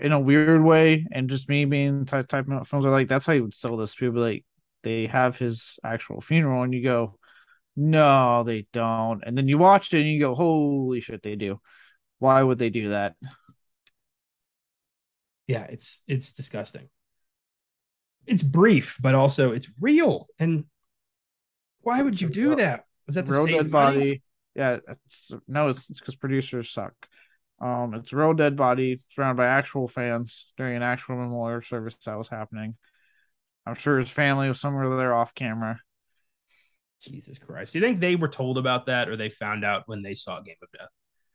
in 0.00 0.12
a 0.12 0.20
weird 0.20 0.62
way, 0.62 1.06
and 1.12 1.30
just 1.30 1.48
me 1.48 1.64
being 1.64 2.04
type 2.04 2.28
type 2.28 2.46
of 2.48 2.68
films 2.68 2.84
are 2.84 2.90
like 2.90 3.08
that's 3.08 3.26
how 3.26 3.32
you 3.32 3.42
would 3.44 3.54
sell 3.54 3.76
this. 3.76 3.94
People 3.94 4.20
like 4.20 4.44
they 4.82 5.06
have 5.06 5.38
his 5.38 5.78
actual 5.84 6.20
funeral, 6.20 6.62
and 6.62 6.74
you 6.74 6.82
go, 6.82 7.18
no, 7.76 8.42
they 8.44 8.66
don't, 8.72 9.22
and 9.24 9.36
then 9.36 9.48
you 9.48 9.58
watch 9.58 9.94
it 9.94 10.00
and 10.00 10.08
you 10.08 10.20
go, 10.20 10.34
holy 10.34 11.00
shit, 11.00 11.22
they 11.22 11.36
do. 11.36 11.60
Why 12.18 12.42
would 12.42 12.58
they 12.58 12.70
do 12.70 12.90
that? 12.90 13.14
Yeah, 15.46 15.64
it's 15.64 16.02
it's 16.06 16.32
disgusting. 16.32 16.88
It's 18.26 18.42
brief, 18.42 18.98
but 19.00 19.14
also 19.14 19.52
it's 19.52 19.70
real 19.80 20.26
and 20.38 20.64
why 21.80 22.00
would 22.00 22.20
you 22.20 22.28
do 22.28 22.56
that? 22.56 22.84
Was 23.06 23.16
that 23.16 23.26
the 23.26 23.32
real 23.32 23.46
dead 23.46 23.70
body? 23.70 24.22
Yeah, 24.54 24.78
it's 25.06 25.32
no, 25.48 25.68
it's 25.68 25.86
because 25.86 26.16
producers 26.16 26.70
suck. 26.70 26.94
Um, 27.60 27.94
it's 27.94 28.12
real 28.12 28.34
dead 28.34 28.56
body 28.56 29.00
surrounded 29.10 29.36
by 29.36 29.46
actual 29.46 29.88
fans 29.88 30.52
during 30.56 30.76
an 30.76 30.82
actual 30.82 31.16
memorial 31.16 31.62
service 31.62 31.94
that 32.04 32.18
was 32.18 32.28
happening. 32.28 32.76
I'm 33.64 33.76
sure 33.76 33.98
his 33.98 34.10
family 34.10 34.48
was 34.48 34.60
somewhere 34.60 34.96
there 34.96 35.14
off 35.14 35.34
camera. 35.34 35.80
Jesus 37.00 37.38
Christ! 37.38 37.72
Do 37.72 37.78
you 37.78 37.84
think 37.84 38.00
they 38.00 38.16
were 38.16 38.28
told 38.28 38.58
about 38.58 38.86
that, 38.86 39.08
or 39.08 39.16
they 39.16 39.28
found 39.28 39.64
out 39.64 39.84
when 39.86 40.02
they 40.02 40.14
saw 40.14 40.40
Game 40.40 40.56
of 40.62 40.70
Death? 40.76 40.88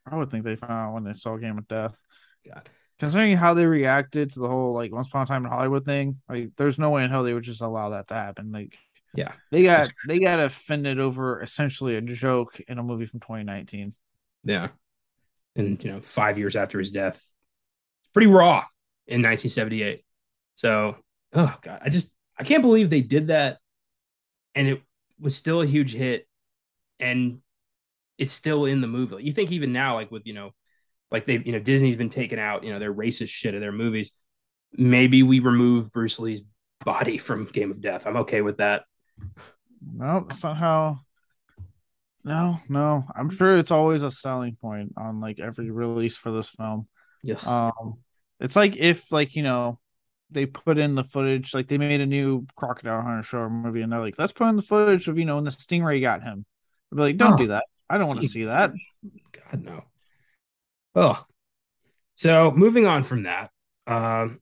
I 0.05 0.15
would 0.15 0.31
think 0.31 0.43
they 0.43 0.55
found 0.55 0.71
out 0.71 0.93
when 0.93 1.03
they 1.03 1.13
saw 1.13 1.37
Game 1.37 1.57
of 1.57 1.67
Death. 1.67 1.99
God, 2.45 2.69
considering 2.99 3.37
how 3.37 3.53
they 3.53 3.65
reacted 3.65 4.31
to 4.33 4.39
the 4.39 4.47
whole 4.47 4.73
like 4.73 4.93
Once 4.93 5.07
Upon 5.07 5.23
a 5.23 5.25
Time 5.25 5.45
in 5.45 5.51
Hollywood 5.51 5.85
thing, 5.85 6.21
like 6.29 6.51
there's 6.57 6.77
no 6.77 6.89
way 6.89 7.03
in 7.03 7.09
hell 7.09 7.23
they 7.23 7.33
would 7.33 7.43
just 7.43 7.61
allow 7.61 7.89
that 7.89 8.07
to 8.09 8.13
happen. 8.13 8.51
Like 8.51 8.77
yeah, 9.13 9.31
they 9.51 9.63
got 9.63 9.91
they 10.07 10.19
got 10.19 10.39
offended 10.39 10.99
over 10.99 11.41
essentially 11.41 11.95
a 11.95 12.01
joke 12.01 12.59
in 12.67 12.77
a 12.77 12.83
movie 12.83 13.05
from 13.05 13.19
2019. 13.19 13.93
Yeah, 14.43 14.69
and 15.55 15.83
you 15.83 15.91
know, 15.91 16.01
five 16.01 16.37
years 16.37 16.55
after 16.55 16.79
his 16.79 16.91
death, 16.91 17.15
it's 17.15 18.11
pretty 18.13 18.27
raw 18.27 18.65
in 19.07 19.21
1978. 19.21 20.03
So, 20.55 20.97
oh 21.33 21.55
god, 21.61 21.81
I 21.83 21.89
just 21.89 22.11
I 22.37 22.43
can't 22.43 22.61
believe 22.61 22.89
they 22.89 23.01
did 23.01 23.27
that, 23.27 23.57
and 24.55 24.67
it 24.67 24.81
was 25.19 25.35
still 25.35 25.61
a 25.61 25.65
huge 25.65 25.93
hit, 25.93 26.27
and 26.99 27.39
it's 28.17 28.31
still 28.31 28.65
in 28.65 28.81
the 28.81 28.87
movie. 28.87 29.23
You 29.23 29.31
think 29.31 29.51
even 29.51 29.73
now, 29.73 29.95
like 29.95 30.11
with 30.11 30.25
you 30.25 30.33
know, 30.33 30.51
like 31.11 31.25
they 31.25 31.37
you 31.37 31.51
know 31.51 31.59
Disney's 31.59 31.95
been 31.95 32.09
taken 32.09 32.39
out 32.39 32.63
you 32.63 32.71
know 32.71 32.79
their 32.79 32.93
racist 32.93 33.29
shit 33.29 33.55
of 33.55 33.61
their 33.61 33.71
movies. 33.71 34.11
Maybe 34.73 35.23
we 35.23 35.39
remove 35.39 35.91
Bruce 35.91 36.19
Lee's 36.19 36.41
body 36.83 37.17
from 37.17 37.45
Game 37.45 37.71
of 37.71 37.81
Death. 37.81 38.05
I'm 38.05 38.17
okay 38.17 38.41
with 38.41 38.57
that. 38.57 38.83
No, 39.81 40.27
somehow. 40.31 40.99
No, 42.23 42.59
no. 42.67 43.05
I'm 43.15 43.29
sure 43.29 43.57
it's 43.57 43.71
always 43.71 44.03
a 44.03 44.11
selling 44.11 44.55
point 44.55 44.93
on 44.97 45.21
like 45.21 45.39
every 45.39 45.71
release 45.71 46.17
for 46.17 46.31
this 46.31 46.49
film. 46.49 46.87
Yes. 47.23 47.45
Um, 47.47 47.95
it's 48.39 48.55
like 48.55 48.75
if 48.75 49.11
like 49.11 49.35
you 49.35 49.43
know 49.43 49.79
they 50.29 50.45
put 50.45 50.77
in 50.77 50.95
the 50.95 51.03
footage, 51.03 51.53
like 51.53 51.67
they 51.67 51.77
made 51.77 52.01
a 52.01 52.05
new 52.05 52.45
Crocodile 52.55 53.01
Hunter 53.01 53.23
show 53.23 53.49
movie, 53.49 53.81
and 53.81 53.91
they're 53.91 54.01
like, 54.01 54.19
let's 54.19 54.33
put 54.33 54.47
in 54.47 54.55
the 54.55 54.61
footage 54.61 55.07
of 55.07 55.17
you 55.17 55.25
know 55.25 55.35
when 55.35 55.45
the 55.45 55.51
stingray 55.51 56.01
got 56.01 56.23
him. 56.23 56.45
I'd 56.91 56.95
be 56.95 57.01
like, 57.01 57.17
don't 57.17 57.33
oh, 57.33 57.37
do 57.37 57.47
that. 57.47 57.65
I 57.89 57.97
don't 57.97 58.07
want 58.07 58.21
to 58.21 58.27
see 58.27 58.45
that. 58.45 58.71
God 59.31 59.63
no. 59.63 59.83
Oh, 60.95 61.23
so 62.15 62.51
moving 62.51 62.85
on 62.85 63.03
from 63.03 63.23
that, 63.23 63.51
um, 63.85 64.39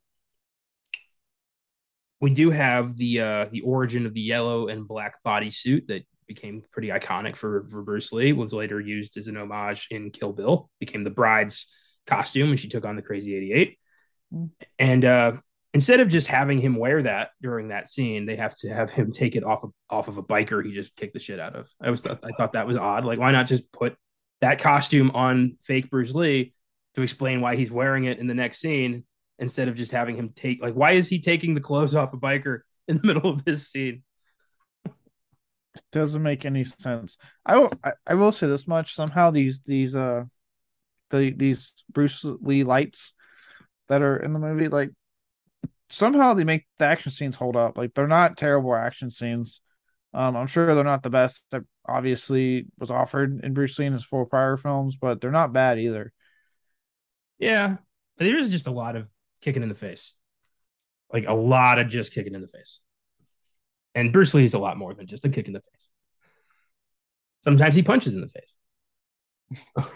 we 2.25 2.33
do 2.33 2.49
have 2.49 2.97
the 2.97 3.21
uh, 3.21 3.45
the 3.51 3.61
origin 3.61 4.07
of 4.07 4.15
the 4.15 4.19
yellow 4.19 4.67
and 4.67 4.87
black 4.87 5.23
bodysuit 5.23 5.85
that 5.85 6.07
became 6.25 6.63
pretty 6.71 6.87
iconic 6.87 7.35
for, 7.35 7.67
for 7.69 7.83
Bruce 7.83 8.11
Lee. 8.11 8.33
Was 8.33 8.51
later 8.51 8.81
used 8.81 9.15
as 9.15 9.27
an 9.27 9.37
homage 9.37 9.85
in 9.91 10.09
Kill 10.09 10.33
Bill. 10.33 10.71
Became 10.79 11.03
the 11.03 11.11
bride's 11.11 11.71
costume 12.07 12.49
when 12.49 12.57
she 12.57 12.67
took 12.67 12.83
on 12.83 12.95
the 12.95 13.03
Crazy 13.03 13.35
Eighty 13.35 13.53
Eight. 13.53 13.77
Mm. 14.33 14.49
And 14.79 15.05
uh, 15.05 15.33
instead 15.75 15.99
of 15.99 16.07
just 16.07 16.25
having 16.25 16.59
him 16.59 16.77
wear 16.77 17.03
that 17.03 17.29
during 17.43 17.67
that 17.67 17.89
scene, 17.89 18.25
they 18.25 18.37
have 18.37 18.55
to 18.61 18.73
have 18.73 18.89
him 18.89 19.11
take 19.11 19.35
it 19.35 19.43
off 19.43 19.63
of 19.63 19.69
off 19.91 20.07
of 20.07 20.17
a 20.17 20.23
biker 20.23 20.65
he 20.65 20.71
just 20.71 20.95
kicked 20.95 21.13
the 21.13 21.19
shit 21.19 21.39
out 21.39 21.55
of. 21.55 21.69
I 21.79 21.91
was 21.91 22.01
thought 22.01 22.25
I 22.25 22.31
thought 22.35 22.53
that 22.53 22.65
was 22.65 22.75
odd. 22.75 23.05
Like, 23.05 23.19
why 23.19 23.33
not 23.33 23.45
just 23.45 23.71
put 23.71 23.95
that 24.41 24.57
costume 24.57 25.11
on 25.11 25.59
fake 25.61 25.91
Bruce 25.91 26.15
Lee 26.15 26.55
to 26.95 27.03
explain 27.03 27.39
why 27.39 27.55
he's 27.55 27.71
wearing 27.71 28.05
it 28.05 28.17
in 28.17 28.25
the 28.25 28.33
next 28.33 28.61
scene 28.61 29.03
instead 29.39 29.67
of 29.67 29.75
just 29.75 29.91
having 29.91 30.15
him 30.15 30.29
take 30.29 30.61
like 30.61 30.73
why 30.73 30.93
is 30.93 31.09
he 31.09 31.19
taking 31.19 31.55
the 31.55 31.61
clothes 31.61 31.95
off 31.95 32.13
a 32.13 32.17
biker 32.17 32.59
in 32.87 32.97
the 32.97 33.03
middle 33.07 33.29
of 33.29 33.43
this 33.43 33.67
scene? 33.67 34.03
it 34.85 35.83
Doesn't 35.91 36.23
make 36.23 36.45
any 36.45 36.63
sense. 36.63 37.17
I 37.45 37.57
will 37.57 37.73
I, 37.83 37.91
I 38.07 38.13
will 38.15 38.31
say 38.31 38.47
this 38.47 38.67
much. 38.67 38.95
Somehow 38.95 39.31
these 39.31 39.61
these 39.65 39.95
uh 39.95 40.23
the 41.09 41.31
these 41.31 41.73
Bruce 41.91 42.23
Lee 42.23 42.63
lights 42.63 43.13
that 43.87 44.01
are 44.01 44.17
in 44.17 44.33
the 44.33 44.39
movie, 44.39 44.67
like 44.67 44.91
somehow 45.89 46.33
they 46.33 46.43
make 46.43 46.65
the 46.79 46.85
action 46.85 47.11
scenes 47.11 47.35
hold 47.35 47.55
up. 47.55 47.77
Like 47.77 47.93
they're 47.93 48.07
not 48.07 48.37
terrible 48.37 48.75
action 48.75 49.09
scenes. 49.09 49.61
Um, 50.13 50.37
I'm 50.37 50.47
sure 50.47 50.73
they're 50.73 50.83
not 50.83 51.03
the 51.03 51.09
best 51.09 51.45
that 51.51 51.63
obviously 51.87 52.67
was 52.79 52.89
offered 52.89 53.43
in 53.43 53.53
Bruce 53.53 53.77
Lee 53.77 53.85
in 53.85 53.93
his 53.93 54.05
four 54.05 54.25
prior 54.25 54.57
films, 54.57 54.95
but 54.95 55.19
they're 55.19 55.31
not 55.31 55.53
bad 55.53 55.77
either. 55.77 56.13
Yeah, 57.37 57.77
there 58.17 58.37
is 58.37 58.49
just 58.49 58.67
a 58.67 58.71
lot 58.71 58.95
of 58.95 59.07
kicking 59.45 59.63
in 59.63 59.69
the 59.69 59.75
face. 59.75 60.15
Like 61.13 61.27
a 61.27 61.33
lot 61.33 61.79
of 61.79 61.87
just 61.87 62.13
kicking 62.13 62.33
in 62.33 62.41
the 62.41 62.47
face. 62.47 62.81
And 63.93 64.11
Bruce 64.11 64.33
Lee 64.33 64.43
is 64.43 64.55
a 64.55 64.59
lot 64.59 64.77
more 64.77 64.93
than 64.93 65.07
just 65.07 65.23
a 65.23 65.29
kick 65.29 65.47
in 65.47 65.53
the 65.53 65.61
face. 65.61 65.89
Sometimes 67.41 67.75
he 67.75 67.83
punches 67.83 68.15
in 68.15 68.21
the 68.21 68.27
face. 68.27 68.55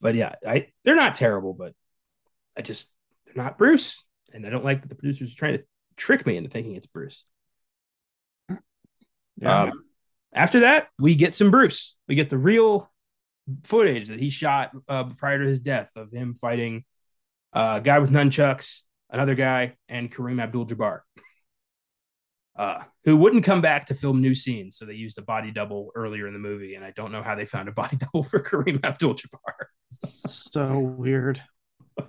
but 0.00 0.14
yeah, 0.14 0.34
I 0.46 0.68
they're 0.84 0.94
not 0.94 1.14
terrible, 1.14 1.54
but 1.54 1.72
I 2.56 2.62
just 2.62 2.92
they're 3.24 3.42
not 3.42 3.58
Bruce. 3.58 4.04
And 4.32 4.46
I 4.46 4.50
don't 4.50 4.64
like 4.64 4.82
that 4.82 4.88
the 4.88 4.94
producers 4.94 5.32
are 5.32 5.36
trying 5.36 5.58
to 5.58 5.64
trick 5.96 6.26
me 6.26 6.36
into 6.36 6.50
thinking 6.50 6.76
it's 6.76 6.86
Bruce. 6.86 7.24
Yeah. 9.40 9.62
Um, 9.62 9.84
after 10.32 10.60
that, 10.60 10.88
we 10.98 11.14
get 11.14 11.34
some 11.34 11.50
Bruce. 11.50 11.98
We 12.06 12.14
get 12.14 12.28
the 12.28 12.38
real 12.38 12.90
footage 13.64 14.08
that 14.08 14.20
he 14.20 14.28
shot 14.28 14.72
uh, 14.88 15.04
prior 15.04 15.38
to 15.38 15.48
his 15.48 15.60
death 15.60 15.90
of 15.96 16.10
him 16.10 16.34
fighting 16.34 16.84
uh, 17.52 17.74
a 17.78 17.80
guy 17.80 17.98
with 17.98 18.10
nunchucks, 18.10 18.82
another 19.10 19.34
guy, 19.34 19.76
and 19.88 20.12
Kareem 20.14 20.40
Abdul-Jabbar, 20.42 21.00
uh, 22.56 22.82
who 23.04 23.16
wouldn't 23.16 23.44
come 23.44 23.60
back 23.60 23.86
to 23.86 23.94
film 23.94 24.20
new 24.20 24.34
scenes. 24.34 24.76
So 24.76 24.84
they 24.84 24.94
used 24.94 25.18
a 25.18 25.22
body 25.22 25.50
double 25.50 25.90
earlier 25.94 26.26
in 26.26 26.32
the 26.32 26.38
movie, 26.38 26.74
and 26.74 26.84
I 26.84 26.90
don't 26.92 27.12
know 27.12 27.22
how 27.22 27.34
they 27.34 27.44
found 27.46 27.68
a 27.68 27.72
body 27.72 27.96
double 28.00 28.22
for 28.22 28.42
Kareem 28.42 28.84
Abdul-Jabbar. 28.84 30.06
so 30.06 30.78
weird. 30.78 31.42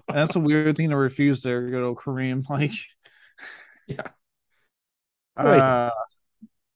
that's 0.08 0.36
a 0.36 0.40
weird 0.40 0.76
thing 0.78 0.90
to 0.92 0.98
refuse 0.98 1.42
there, 1.42 1.68
good 1.70 1.84
old 1.84 1.98
Kareem. 1.98 2.44
Like, 2.50 2.74
Yeah. 3.88 4.08
uh, 5.38 5.90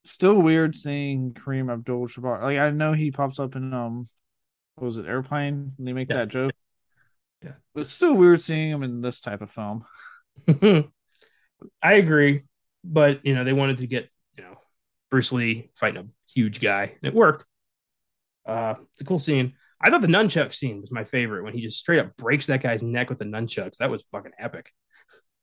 still 0.05 0.41
weird 0.41 0.75
seeing 0.75 1.33
Kareem 1.33 1.71
Abdul 1.71 2.07
Jabbar. 2.07 2.41
Like, 2.41 2.57
I 2.57 2.69
know 2.71 2.93
he 2.93 3.11
pops 3.11 3.39
up 3.39 3.55
in 3.55 3.73
um, 3.73 4.07
what 4.75 4.85
was 4.85 4.97
it, 4.97 5.05
Airplane? 5.05 5.73
And 5.77 5.87
they 5.87 5.93
make 5.93 6.09
Yeah. 6.09 6.17
that 6.17 6.29
joke. 6.29 6.52
Yeah. 7.43 7.53
But 7.73 7.81
it's 7.81 7.93
still 7.93 8.13
weird 8.13 8.41
seeing 8.41 8.69
him 8.69 8.83
in 8.83 9.01
this 9.01 9.19
type 9.19 9.41
of 9.41 9.51
film. 9.51 9.85
I 11.81 11.93
agree, 11.93 12.43
but 12.83 13.25
you 13.25 13.35
know 13.35 13.43
they 13.43 13.53
wanted 13.53 13.79
to 13.79 13.87
get 13.87 14.09
you 14.37 14.43
know 14.43 14.57
Bruce 15.09 15.31
Lee 15.31 15.69
fighting 15.75 16.01
a 16.01 16.31
huge 16.33 16.61
guy, 16.61 16.83
and 16.83 17.03
it 17.03 17.13
worked. 17.13 17.45
Uh, 18.45 18.75
it's 18.91 19.01
a 19.01 19.05
cool 19.05 19.19
scene. 19.19 19.53
I 19.81 19.89
thought 19.89 20.01
the 20.01 20.07
nunchuck 20.07 20.53
scene 20.53 20.81
was 20.81 20.91
my 20.91 21.03
favorite 21.03 21.43
when 21.43 21.53
he 21.53 21.61
just 21.61 21.79
straight 21.79 21.99
up 21.99 22.15
breaks 22.15 22.47
that 22.47 22.61
guy's 22.61 22.81
neck 22.81 23.09
with 23.09 23.19
the 23.19 23.25
nunchucks. 23.25 23.77
That 23.77 23.89
was 23.89 24.03
fucking 24.03 24.31
epic. 24.39 24.71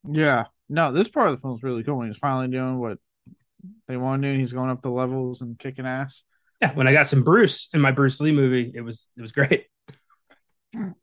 Yeah. 0.09 0.47
No, 0.68 0.93
this 0.93 1.09
part 1.09 1.28
of 1.28 1.36
the 1.36 1.40
film 1.40 1.56
is 1.56 1.62
really 1.62 1.82
cool 1.82 1.98
when 1.98 2.09
he's 2.09 2.16
finally 2.16 2.48
doing 2.48 2.78
what 2.78 2.98
they 3.86 3.97
want 3.97 4.22
to 4.22 4.32
do. 4.32 4.39
He's 4.39 4.52
going 4.52 4.70
up 4.70 4.82
the 4.82 4.90
levels 4.90 5.43
and 5.43 5.59
kicking 5.59 5.86
ass. 5.86 6.22
Yeah, 6.62 6.72
when 6.74 6.86
I 6.86 6.93
got 6.93 7.09
some 7.09 7.22
Bruce 7.22 7.68
in 7.74 7.81
my 7.81 7.90
Bruce 7.90 8.20
Lee 8.20 8.32
movie, 8.32 8.72
it 8.74 8.82
was 8.82 9.09
it 9.16 9.20
was 9.20 9.32
great. 9.32 9.66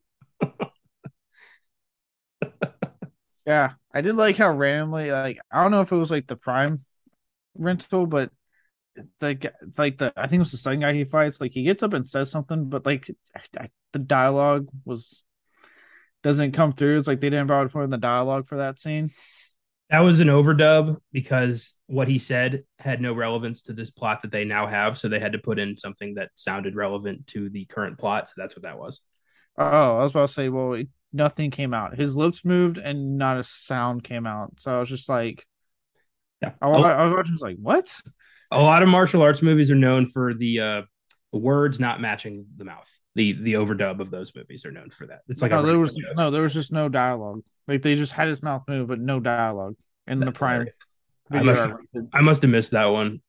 Yeah. 3.47 3.71
I 3.93 4.01
did 4.01 4.15
like 4.15 4.37
how 4.37 4.51
randomly, 4.51 5.11
like, 5.11 5.39
I 5.49 5.63
don't 5.63 5.71
know 5.71 5.81
if 5.81 5.91
it 5.91 5.95
was 5.95 6.11
like 6.11 6.27
the 6.27 6.35
Prime 6.35 6.83
rental, 7.55 8.05
but 8.05 8.29
like, 9.21 9.45
it's 9.61 9.79
like 9.79 9.97
the, 9.97 10.13
I 10.15 10.27
think 10.27 10.39
it 10.39 10.39
was 10.39 10.51
the 10.51 10.57
second 10.57 10.81
guy 10.81 10.93
he 10.93 11.05
fights. 11.05 11.41
Like, 11.41 11.53
he 11.53 11.63
gets 11.63 11.81
up 11.81 11.93
and 11.93 12.05
says 12.05 12.29
something, 12.29 12.65
but 12.69 12.85
like, 12.85 13.09
I, 13.59 13.69
the 13.93 13.99
dialogue 13.99 14.67
was, 14.85 15.23
doesn't 16.23 16.51
come 16.51 16.73
through. 16.73 16.99
It's 16.99 17.07
like 17.07 17.21
they 17.21 17.29
didn't 17.29 17.47
bother 17.47 17.69
putting 17.69 17.89
the 17.89 17.97
dialogue 17.97 18.47
for 18.47 18.57
that 18.57 18.79
scene. 18.79 19.11
That 19.89 19.99
was 19.99 20.19
an 20.19 20.27
overdub 20.27 20.97
because 21.13 21.73
what 21.85 22.09
he 22.09 22.19
said 22.19 22.65
had 22.79 22.99
no 22.99 23.13
relevance 23.13 23.61
to 23.63 23.73
this 23.73 23.89
plot 23.89 24.23
that 24.23 24.31
they 24.31 24.43
now 24.43 24.67
have, 24.67 24.97
so 24.97 25.07
they 25.07 25.21
had 25.21 25.31
to 25.31 25.37
put 25.37 25.57
in 25.57 25.77
something 25.77 26.15
that 26.15 26.31
sounded 26.35 26.75
relevant 26.75 27.27
to 27.27 27.49
the 27.49 27.63
current 27.65 27.97
plot. 27.97 28.27
So 28.27 28.33
that's 28.35 28.55
what 28.55 28.63
that 28.63 28.77
was. 28.77 28.99
Oh, 29.57 29.97
I 29.97 30.01
was 30.01 30.11
about 30.11 30.27
to 30.27 30.33
say, 30.33 30.49
well, 30.49 30.73
it, 30.73 30.89
nothing 31.13 31.51
came 31.51 31.73
out. 31.73 31.97
His 31.97 32.15
lips 32.15 32.43
moved 32.45 32.77
and 32.77 33.17
not 33.17 33.37
a 33.37 33.43
sound 33.43 34.03
came 34.03 34.27
out. 34.27 34.53
So 34.59 34.75
I 34.75 34.79
was 34.79 34.89
just 34.89 35.09
like, 35.09 35.45
Yeah, 36.41 36.51
I, 36.61 36.67
wa- 36.67 36.81
I 36.81 37.05
was 37.05 37.13
watching, 37.13 37.31
I 37.31 37.33
was 37.33 37.41
like, 37.41 37.57
what? 37.57 37.97
a 38.51 38.61
lot 38.61 38.81
of 38.81 38.87
martial 38.89 39.21
arts 39.21 39.41
movies 39.41 39.69
are 39.69 39.75
known 39.75 40.07
for 40.07 40.33
the 40.33 40.59
uh 40.61 40.81
words 41.33 41.79
not 41.79 41.99
matching 41.99 42.45
the 42.55 42.63
mouth. 42.63 42.89
The 43.15 43.33
the 43.33 43.53
overdub 43.53 43.99
of 43.99 44.11
those 44.11 44.33
movies 44.35 44.65
are 44.65 44.71
known 44.71 44.89
for 44.89 45.07
that. 45.07 45.21
It's 45.27 45.41
like 45.41 45.51
no, 45.51 45.61
there 45.63 45.77
was 45.77 45.97
no, 46.15 46.31
there 46.31 46.43
was 46.43 46.53
just 46.53 46.71
no 46.71 46.87
dialogue. 46.87 47.41
Like 47.67 47.81
they 47.81 47.95
just 47.95 48.13
had 48.13 48.27
his 48.29 48.41
mouth 48.41 48.63
move, 48.67 48.87
but 48.87 48.99
no 48.99 49.19
dialogue 49.19 49.75
in 50.07 50.19
the 50.19 50.31
prime. 50.31 50.67
I 51.29 51.41
must 51.41 51.59
have- 51.61 51.77
I 52.13 52.21
must 52.21 52.41
have 52.43 52.51
missed 52.51 52.71
that 52.71 52.85
one. 52.85 53.21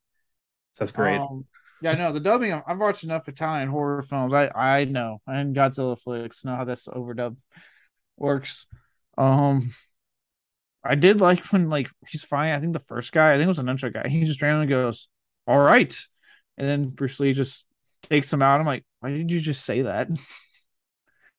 That's 0.77 0.93
great. 0.93 1.17
Um, 1.19 1.43
yeah, 1.81 1.93
no, 1.93 2.11
the 2.11 2.19
dubbing. 2.19 2.53
I've 2.53 2.79
watched 2.79 3.03
enough 3.03 3.27
Italian 3.27 3.69
horror 3.69 4.01
films. 4.01 4.33
I 4.33 4.49
I 4.49 4.83
know, 4.85 5.21
and 5.27 5.55
Godzilla 5.55 5.99
flicks 5.99 6.45
know 6.45 6.55
how 6.55 6.65
this 6.65 6.87
overdub 6.87 7.37
works. 8.17 8.67
Um, 9.17 9.73
I 10.83 10.95
did 10.95 11.21
like 11.21 11.45
when 11.51 11.69
like 11.69 11.89
he's 12.07 12.23
fine. 12.23 12.53
I 12.53 12.59
think 12.59 12.73
the 12.73 12.79
first 12.79 13.11
guy, 13.11 13.33
I 13.33 13.37
think 13.37 13.45
it 13.45 13.47
was 13.47 13.59
a 13.59 13.63
nunchuck 13.63 13.93
guy. 13.93 14.09
He 14.09 14.25
just 14.25 14.41
randomly 14.41 14.67
goes, 14.67 15.07
"All 15.47 15.59
right," 15.59 15.97
and 16.57 16.67
then 16.67 16.89
Bruce 16.89 17.19
Lee 17.19 17.33
just 17.33 17.65
takes 18.09 18.31
him 18.31 18.41
out. 18.41 18.59
I'm 18.59 18.65
like, 18.65 18.85
why 18.99 19.11
did 19.11 19.31
you 19.31 19.39
just 19.39 19.65
say 19.65 19.83
that? 19.83 20.09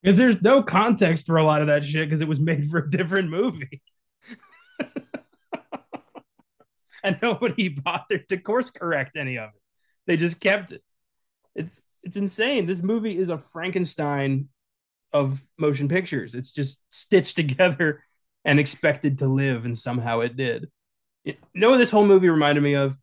Because 0.02 0.16
there's 0.16 0.40
no 0.40 0.62
context 0.62 1.26
for 1.26 1.36
a 1.36 1.44
lot 1.44 1.60
of 1.60 1.66
that 1.66 1.84
shit 1.84 2.08
because 2.08 2.22
it 2.22 2.28
was 2.28 2.40
made 2.40 2.70
for 2.70 2.78
a 2.78 2.88
different 2.88 3.28
movie. 3.28 3.82
and 7.04 7.18
nobody 7.20 7.68
bothered 7.68 8.26
to 8.30 8.38
course 8.38 8.70
correct 8.70 9.18
any 9.18 9.36
of 9.36 9.50
it. 9.50 9.59
They 10.06 10.16
just 10.16 10.40
kept 10.40 10.72
it. 10.72 10.82
It's 11.54 11.84
it's 12.02 12.16
insane. 12.16 12.66
This 12.66 12.82
movie 12.82 13.18
is 13.18 13.28
a 13.28 13.38
Frankenstein 13.38 14.48
of 15.12 15.42
motion 15.58 15.88
pictures. 15.88 16.34
It's 16.34 16.52
just 16.52 16.82
stitched 16.90 17.36
together 17.36 18.04
and 18.44 18.58
expected 18.58 19.18
to 19.18 19.26
live, 19.26 19.64
and 19.64 19.76
somehow 19.76 20.20
it 20.20 20.36
did. 20.36 20.70
You 21.24 21.34
know 21.54 21.76
this 21.76 21.90
whole 21.90 22.06
movie 22.06 22.28
reminded 22.28 22.62
me 22.62 22.74
of? 22.74 22.96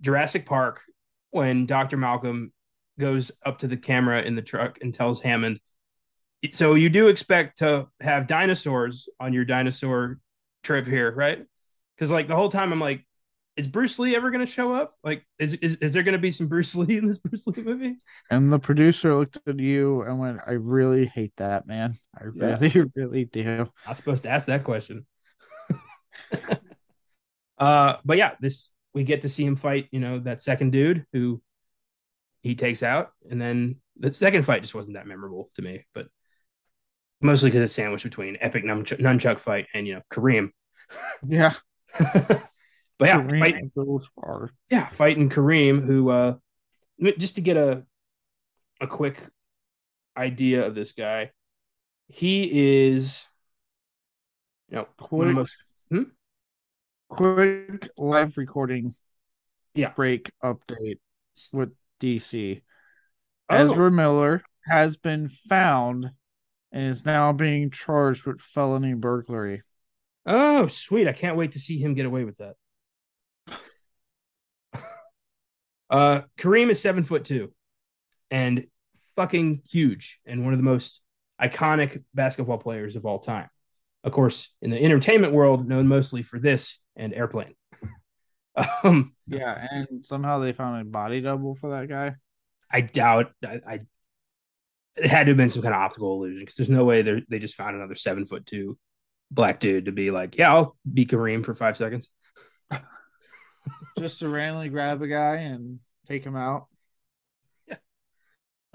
Jurassic 0.00 0.46
Park, 0.46 0.82
when 1.30 1.66
Dr. 1.66 1.96
Malcolm 1.96 2.52
goes 2.98 3.32
up 3.44 3.58
to 3.58 3.66
the 3.66 3.76
camera 3.76 4.22
in 4.22 4.36
the 4.36 4.42
truck 4.42 4.78
and 4.82 4.92
tells 4.92 5.22
Hammond, 5.22 5.58
so 6.52 6.74
you 6.74 6.88
do 6.88 7.08
expect 7.08 7.58
to 7.58 7.88
have 8.00 8.26
dinosaurs 8.26 9.08
on 9.18 9.32
your 9.32 9.44
dinosaur 9.44 10.18
trip 10.62 10.86
here, 10.86 11.10
right? 11.10 11.44
Because 11.94 12.12
like 12.12 12.28
the 12.28 12.36
whole 12.36 12.50
time 12.50 12.72
I'm 12.72 12.80
like, 12.80 13.05
is 13.56 13.66
Bruce 13.68 13.98
Lee 13.98 14.14
ever 14.14 14.30
going 14.30 14.44
to 14.44 14.50
show 14.50 14.74
up? 14.74 14.94
Like, 15.02 15.26
is, 15.38 15.54
is 15.54 15.76
is 15.76 15.92
there 15.94 16.02
going 16.02 16.12
to 16.12 16.18
be 16.20 16.30
some 16.30 16.46
Bruce 16.46 16.74
Lee 16.76 16.98
in 16.98 17.06
this 17.06 17.18
Bruce 17.24 17.46
Lee 17.46 17.62
movie? 17.62 17.96
And 18.30 18.52
the 18.52 18.58
producer 18.58 19.14
looked 19.14 19.38
at 19.46 19.58
you 19.58 20.02
and 20.02 20.18
went, 20.18 20.40
I 20.46 20.52
really 20.52 21.06
hate 21.06 21.32
that, 21.38 21.66
man. 21.66 21.96
I 22.14 22.24
Yeah. 22.34 22.58
really, 22.60 22.90
really 22.94 23.24
do. 23.24 23.68
Not 23.86 23.96
supposed 23.96 24.24
to 24.24 24.30
ask 24.30 24.46
that 24.46 24.64
question. 24.64 25.06
uh, 27.58 27.96
but 28.04 28.16
yeah, 28.16 28.34
this 28.40 28.72
we 28.94 29.04
get 29.04 29.22
to 29.22 29.28
see 29.28 29.44
him 29.44 29.56
fight. 29.56 29.88
You 29.90 30.00
know 30.00 30.18
that 30.20 30.42
second 30.42 30.70
dude 30.70 31.04
who 31.12 31.42
he 32.42 32.54
takes 32.54 32.82
out, 32.82 33.10
and 33.30 33.40
then 33.40 33.76
the 33.98 34.12
second 34.12 34.44
fight 34.44 34.62
just 34.62 34.74
wasn't 34.74 34.96
that 34.96 35.06
memorable 35.06 35.50
to 35.54 35.62
me, 35.62 35.84
but 35.94 36.08
mostly 37.20 37.48
because 37.50 37.62
it's 37.62 37.72
sandwiched 37.72 38.04
between 38.04 38.36
epic 38.40 38.64
nunchuck, 38.64 39.00
nunchuck 39.00 39.38
fight 39.40 39.66
and 39.74 39.86
you 39.86 39.94
know 39.94 40.02
Kareem. 40.12 40.50
Yeah. 41.26 41.54
But 42.98 43.08
yeah, 43.08 43.22
Kareem 43.22 43.38
fight, 43.38 43.54
yeah, 44.70 44.88
fighting 44.88 45.28
Kareem, 45.28 45.84
who 45.84 46.10
uh, 46.10 46.34
just 47.18 47.36
to 47.36 47.40
get 47.40 47.56
a 47.56 47.84
a 48.80 48.86
quick 48.86 49.22
idea 50.16 50.66
of 50.66 50.74
this 50.74 50.92
guy, 50.92 51.30
he 52.08 52.86
is, 52.88 53.26
you 54.68 54.76
know, 54.76 54.88
one 55.10 55.28
of 55.28 55.34
the 55.34 55.34
Quick, 55.34 55.48
most 55.90 56.06
quick 57.08 57.88
live 57.98 58.36
recording 58.36 58.94
Yeah. 59.74 59.90
break 59.90 60.30
update 60.42 60.98
with 61.52 61.72
DC. 62.00 62.62
Oh. 63.48 63.54
Ezra 63.56 63.90
Miller 63.90 64.42
has 64.66 64.96
been 64.96 65.28
found 65.28 66.10
and 66.72 66.90
is 66.90 67.04
now 67.04 67.32
being 67.32 67.70
charged 67.70 68.26
with 68.26 68.40
felony 68.40 68.94
burglary. 68.94 69.62
Oh, 70.26 70.66
sweet! 70.66 71.06
I 71.06 71.12
can't 71.12 71.36
wait 71.36 71.52
to 71.52 71.58
see 71.60 71.78
him 71.78 71.94
get 71.94 72.06
away 72.06 72.24
with 72.24 72.38
that. 72.38 72.56
Uh, 75.88 76.22
Kareem 76.38 76.70
is 76.70 76.80
seven 76.80 77.04
foot 77.04 77.24
two, 77.24 77.52
and 78.30 78.66
fucking 79.14 79.62
huge, 79.68 80.20
and 80.26 80.44
one 80.44 80.52
of 80.52 80.58
the 80.58 80.64
most 80.64 81.02
iconic 81.40 82.02
basketball 82.14 82.58
players 82.58 82.96
of 82.96 83.06
all 83.06 83.18
time. 83.18 83.48
Of 84.04 84.12
course, 84.12 84.54
in 84.62 84.70
the 84.70 84.82
entertainment 84.82 85.32
world, 85.32 85.68
known 85.68 85.88
mostly 85.88 86.22
for 86.22 86.38
this 86.38 86.80
and 86.94 87.12
Airplane. 87.12 87.54
um, 88.84 89.14
Yeah, 89.26 89.66
and 89.70 90.06
somehow 90.06 90.38
they 90.38 90.52
found 90.52 90.80
a 90.80 90.84
body 90.84 91.20
double 91.20 91.54
for 91.54 91.70
that 91.70 91.88
guy. 91.88 92.14
I 92.70 92.80
doubt. 92.80 93.32
I, 93.44 93.60
I 93.66 93.80
it 94.96 95.10
had 95.10 95.26
to 95.26 95.30
have 95.30 95.36
been 95.36 95.50
some 95.50 95.62
kind 95.62 95.74
of 95.74 95.80
optical 95.80 96.14
illusion 96.14 96.40
because 96.40 96.56
there's 96.56 96.70
no 96.70 96.84
way 96.84 97.02
they 97.02 97.22
they 97.28 97.38
just 97.38 97.54
found 97.54 97.76
another 97.76 97.94
seven 97.94 98.24
foot 98.24 98.46
two 98.46 98.78
black 99.30 99.60
dude 99.60 99.86
to 99.86 99.92
be 99.92 100.10
like, 100.10 100.36
yeah, 100.38 100.52
I'll 100.54 100.76
be 100.90 101.06
Kareem 101.06 101.44
for 101.44 101.54
five 101.54 101.76
seconds. 101.76 102.08
Just 103.98 104.18
to 104.20 104.28
randomly 104.28 104.68
grab 104.68 105.00
a 105.02 105.06
guy 105.06 105.36
and 105.36 105.80
take 106.06 106.24
him 106.24 106.36
out. 106.36 106.66
Yeah. 107.66 107.76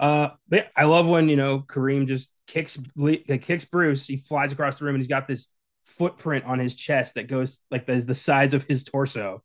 Uh, 0.00 0.30
but 0.48 0.56
yeah, 0.56 0.68
I 0.76 0.84
love 0.84 1.08
when 1.08 1.28
you 1.28 1.36
know 1.36 1.60
Kareem 1.60 2.06
just 2.06 2.32
kicks 2.46 2.78
kicks 3.26 3.64
Bruce. 3.64 4.06
He 4.06 4.16
flies 4.16 4.52
across 4.52 4.78
the 4.78 4.84
room 4.84 4.96
and 4.96 5.02
he's 5.02 5.08
got 5.08 5.28
this 5.28 5.52
footprint 5.84 6.44
on 6.44 6.58
his 6.58 6.74
chest 6.74 7.14
that 7.14 7.28
goes 7.28 7.60
like 7.70 7.86
that 7.86 7.96
is 7.96 8.06
the 8.06 8.14
size 8.14 8.54
of 8.54 8.64
his 8.64 8.84
torso. 8.84 9.42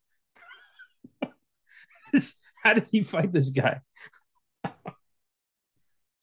How 2.64 2.74
did 2.74 2.88
he 2.92 3.04
fight 3.04 3.32
this 3.32 3.50
guy? 3.50 3.82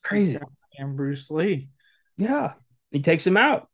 Crazy. 0.03 0.39
And 0.79 0.97
Bruce 0.97 1.31
Lee. 1.31 1.69
Yeah, 2.17 2.55
he 2.91 3.01
takes 3.01 3.27
him 3.27 3.37
out 3.37 3.69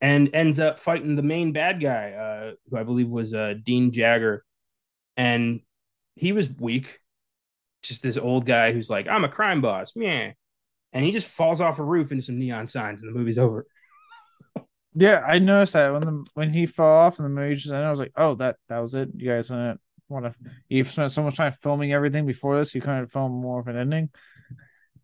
and 0.00 0.30
ends 0.34 0.58
up 0.58 0.78
fighting 0.78 1.16
the 1.16 1.22
main 1.22 1.52
bad 1.52 1.80
guy, 1.80 2.12
uh, 2.12 2.52
who 2.68 2.76
I 2.76 2.82
believe 2.82 3.08
was 3.08 3.32
uh, 3.32 3.54
Dean 3.64 3.90
Jagger, 3.90 4.44
and 5.16 5.60
he 6.16 6.32
was 6.32 6.48
weak. 6.48 7.00
Just 7.82 8.02
this 8.02 8.16
old 8.16 8.46
guy 8.46 8.72
who's 8.72 8.88
like, 8.88 9.08
"I'm 9.08 9.24
a 9.24 9.28
crime 9.28 9.60
boss, 9.60 9.92
yeah," 9.94 10.32
and 10.92 11.04
he 11.04 11.12
just 11.12 11.28
falls 11.28 11.60
off 11.60 11.78
a 11.78 11.84
roof 11.84 12.12
into 12.12 12.22
some 12.22 12.38
neon 12.38 12.66
signs, 12.66 13.02
and 13.02 13.14
the 13.14 13.18
movie's 13.18 13.38
over. 13.38 13.66
Yeah, 14.96 15.24
I 15.26 15.40
noticed 15.40 15.72
that 15.72 15.92
when 15.92 16.02
the 16.02 16.24
when 16.34 16.52
he 16.52 16.66
fell 16.66 16.86
off 16.86 17.18
in 17.18 17.24
the 17.24 17.28
movie 17.28 17.56
just 17.56 17.72
ended, 17.72 17.84
I 17.84 17.90
was 17.90 17.98
like, 17.98 18.12
oh, 18.14 18.36
that 18.36 18.58
that 18.68 18.78
was 18.78 18.94
it. 18.94 19.08
You 19.16 19.28
guys 19.28 19.48
didn't 19.48 19.80
want 20.08 20.24
to. 20.24 20.34
You 20.68 20.84
spent 20.84 21.10
so 21.10 21.24
much 21.24 21.34
time 21.36 21.52
filming 21.60 21.92
everything 21.92 22.26
before 22.26 22.56
this, 22.58 22.76
you 22.76 22.80
couldn't 22.80 23.08
film 23.08 23.32
more 23.32 23.58
of 23.58 23.66
an 23.66 23.76
ending. 23.76 24.10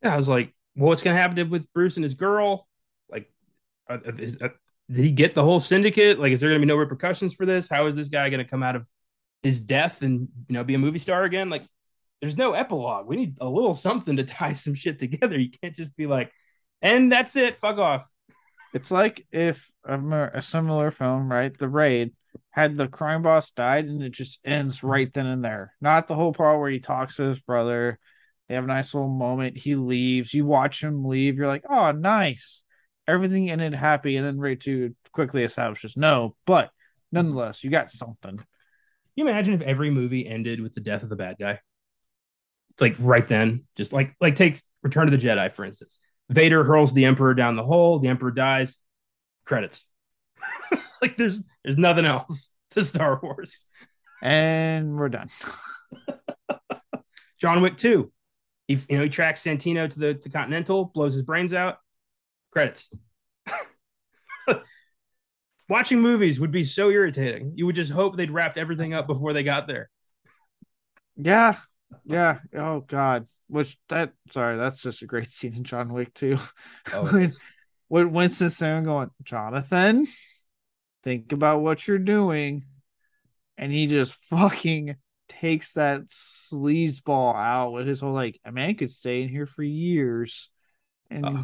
Yeah, 0.00 0.14
I 0.14 0.16
was 0.16 0.28
like, 0.28 0.54
well, 0.76 0.90
"What's 0.90 1.02
gonna 1.02 1.20
happen 1.20 1.50
with 1.50 1.72
Bruce 1.72 1.96
and 1.96 2.04
his 2.04 2.14
girl? 2.14 2.68
Like, 3.10 3.32
uh, 3.88 3.98
is, 4.16 4.40
uh, 4.40 4.50
did 4.88 5.04
he 5.04 5.12
get 5.12 5.34
the 5.34 5.42
whole 5.42 5.60
syndicate? 5.60 6.18
Like, 6.20 6.32
is 6.32 6.40
there 6.40 6.52
to 6.52 6.58
be 6.58 6.66
no 6.66 6.76
repercussions 6.76 7.34
for 7.34 7.44
this? 7.44 7.68
How 7.68 7.86
is 7.86 7.96
this 7.96 8.08
guy 8.08 8.30
to 8.30 8.44
come 8.44 8.62
out 8.62 8.76
of 8.76 8.88
his 9.42 9.60
death 9.60 10.02
and 10.02 10.28
you 10.48 10.54
know 10.54 10.64
be 10.64 10.74
a 10.74 10.78
movie 10.78 10.98
star 10.98 11.24
again? 11.24 11.50
Like, 11.50 11.64
there's 12.20 12.36
no 12.36 12.52
epilogue. 12.52 13.06
We 13.06 13.16
need 13.16 13.38
a 13.40 13.48
little 13.48 13.74
something 13.74 14.16
to 14.16 14.24
tie 14.24 14.52
some 14.52 14.74
shit 14.74 14.98
together. 14.98 15.38
You 15.38 15.50
can't 15.50 15.74
just 15.74 15.96
be 15.96 16.06
like, 16.06 16.32
and 16.82 17.10
that's 17.10 17.36
it. 17.36 17.58
Fuck 17.58 17.78
off. 17.78 18.06
It's 18.72 18.90
like 18.90 19.26
if 19.32 19.70
a, 19.84 20.40
similar 20.40 20.90
film, 20.90 21.30
right? 21.30 21.56
The 21.56 21.68
Raid 21.68 22.12
had 22.50 22.76
the 22.76 22.88
crime 22.88 23.22
boss 23.22 23.50
died 23.50 23.86
and 23.86 24.02
it 24.02 24.12
just 24.12 24.38
ends 24.44 24.82
right 24.82 25.12
then 25.12 25.26
and 25.26 25.44
there. 25.44 25.74
Not 25.80 26.06
the 26.06 26.14
whole 26.14 26.32
part 26.32 26.60
where 26.60 26.70
he 26.70 26.78
talks 26.78 27.16
to 27.16 27.24
his 27.24 27.40
brother. 27.40 27.98
They 28.48 28.54
have 28.54 28.64
a 28.64 28.68
nice 28.68 28.94
little 28.94 29.08
moment. 29.08 29.56
He 29.56 29.74
leaves. 29.74 30.34
You 30.34 30.44
watch 30.46 30.82
him 30.82 31.04
leave. 31.04 31.36
You're 31.36 31.48
like, 31.48 31.64
oh, 31.68 31.92
nice. 31.92 32.62
Everything 33.08 33.50
ended 33.50 33.74
happy. 33.74 34.16
And 34.16 34.26
then 34.26 34.38
Raid 34.38 34.60
2 34.60 34.94
quickly 35.12 35.42
establishes 35.42 35.96
no, 35.96 36.36
but 36.46 36.70
nonetheless, 37.10 37.64
you 37.64 37.70
got 37.70 37.90
something. 37.90 38.40
Can 39.14 39.26
you 39.26 39.28
imagine 39.28 39.54
if 39.54 39.62
every 39.62 39.90
movie 39.90 40.26
ended 40.26 40.60
with 40.60 40.74
the 40.74 40.80
death 40.80 41.02
of 41.02 41.08
the 41.08 41.16
bad 41.16 41.36
guy? 41.38 41.60
It's 42.70 42.80
Like 42.80 42.96
right 42.98 43.26
then, 43.26 43.64
just 43.76 43.92
like 43.92 44.14
like 44.20 44.36
takes 44.36 44.62
Return 44.82 45.12
of 45.12 45.20
the 45.20 45.26
Jedi, 45.26 45.52
for 45.52 45.64
instance. 45.64 45.98
Vader 46.28 46.62
hurls 46.62 46.94
the 46.94 47.04
Emperor 47.04 47.34
down 47.34 47.56
the 47.56 47.64
hole. 47.64 47.98
The 47.98 48.08
Emperor 48.08 48.30
dies. 48.30 48.76
Credits. 49.44 49.86
like 51.02 51.16
there's 51.16 51.42
there's 51.64 51.76
nothing 51.76 52.04
else 52.04 52.52
to 52.70 52.84
Star 52.84 53.18
Wars. 53.20 53.64
And 54.22 54.96
we're 54.96 55.08
done. 55.08 55.30
John 57.40 57.62
Wick 57.62 57.76
2. 57.76 58.12
He 58.68 58.78
you 58.88 58.98
know 58.98 59.02
he 59.02 59.08
tracks 59.08 59.42
Santino 59.42 59.90
to 59.90 59.98
the, 59.98 60.20
the 60.22 60.30
Continental, 60.30 60.84
blows 60.84 61.14
his 61.14 61.22
brains 61.22 61.52
out. 61.52 61.78
Credits. 62.52 62.92
Watching 65.70 66.00
movies 66.00 66.38
would 66.38 66.50
be 66.50 66.64
so 66.64 66.90
irritating. 66.90 67.52
You 67.54 67.64
would 67.64 67.76
just 67.76 67.92
hope 67.92 68.16
they'd 68.16 68.30
wrapped 68.30 68.58
everything 68.58 68.92
up 68.92 69.06
before 69.06 69.32
they 69.32 69.42
got 69.42 69.66
there. 69.66 69.88
Yeah. 71.16 71.56
Yeah. 72.04 72.40
Oh 72.54 72.80
God 72.80 73.26
which 73.50 73.76
that 73.88 74.12
sorry, 74.30 74.56
that's 74.56 74.82
just 74.82 75.02
a 75.02 75.06
great 75.06 75.26
scene 75.30 75.54
in 75.54 75.64
John 75.64 75.92
Wick 75.92 76.14
too. 76.14 76.38
Oh, 76.92 77.04
when, 77.12 77.30
when 77.88 78.12
Winston's 78.12 78.56
there 78.58 78.80
going, 78.82 79.10
Jonathan, 79.24 80.06
think 81.04 81.32
about 81.32 81.60
what 81.60 81.86
you're 81.86 81.98
doing, 81.98 82.64
and 83.58 83.72
he 83.72 83.86
just 83.86 84.14
fucking 84.30 84.96
takes 85.28 85.72
that 85.72 86.08
sleazeball 86.08 87.34
out 87.34 87.72
with 87.72 87.86
his 87.86 88.00
whole 88.00 88.12
like, 88.12 88.40
a 88.44 88.52
man 88.52 88.74
could 88.74 88.90
stay 88.90 89.22
in 89.22 89.28
here 89.28 89.46
for 89.46 89.62
years. 89.62 90.48
And 91.10 91.26
uh, 91.26 91.42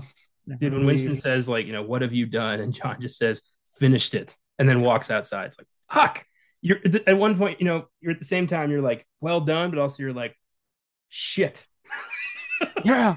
dude, 0.59 0.73
when 0.73 0.87
Winston 0.87 1.17
says 1.17 1.49
like, 1.49 1.67
you 1.67 1.73
know, 1.73 1.83
what 1.83 2.03
have 2.03 2.13
you 2.13 2.27
done, 2.27 2.61
and 2.61 2.73
John 2.73 3.01
just 3.01 3.19
says, 3.19 3.43
finished 3.79 4.15
it, 4.15 4.37
and 4.59 4.69
then 4.69 4.81
walks 4.81 5.11
outside. 5.11 5.47
It's 5.47 5.59
like, 5.59 5.69
fuck. 5.91 6.25
You're 6.63 6.79
at 7.07 7.17
one 7.17 7.39
point, 7.39 7.61
you 7.61 7.67
know, 7.67 7.87
you're 8.01 8.13
at 8.13 8.19
the 8.19 8.25
same 8.25 8.47
time, 8.47 8.71
you're 8.71 8.83
like, 8.83 9.07
well 9.21 9.41
done, 9.41 9.71
but 9.71 9.79
also 9.79 10.03
you're 10.03 10.13
like, 10.13 10.35
shit 11.09 11.67
yeah. 12.85 13.17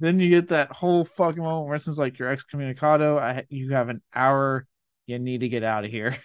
then 0.00 0.18
you 0.18 0.30
get 0.30 0.48
that 0.48 0.72
whole 0.72 1.04
fucking 1.04 1.42
moment 1.42 1.66
where 1.66 1.76
it's 1.76 1.86
like 1.98 2.18
you're 2.18 2.34
excommunicado. 2.34 3.20
I 3.20 3.44
you 3.48 3.74
have 3.74 3.88
an 3.88 4.02
hour. 4.14 4.66
You 5.06 5.18
need 5.18 5.40
to 5.40 5.48
get 5.48 5.64
out 5.64 5.84
of 5.84 5.90
here. 5.90 6.16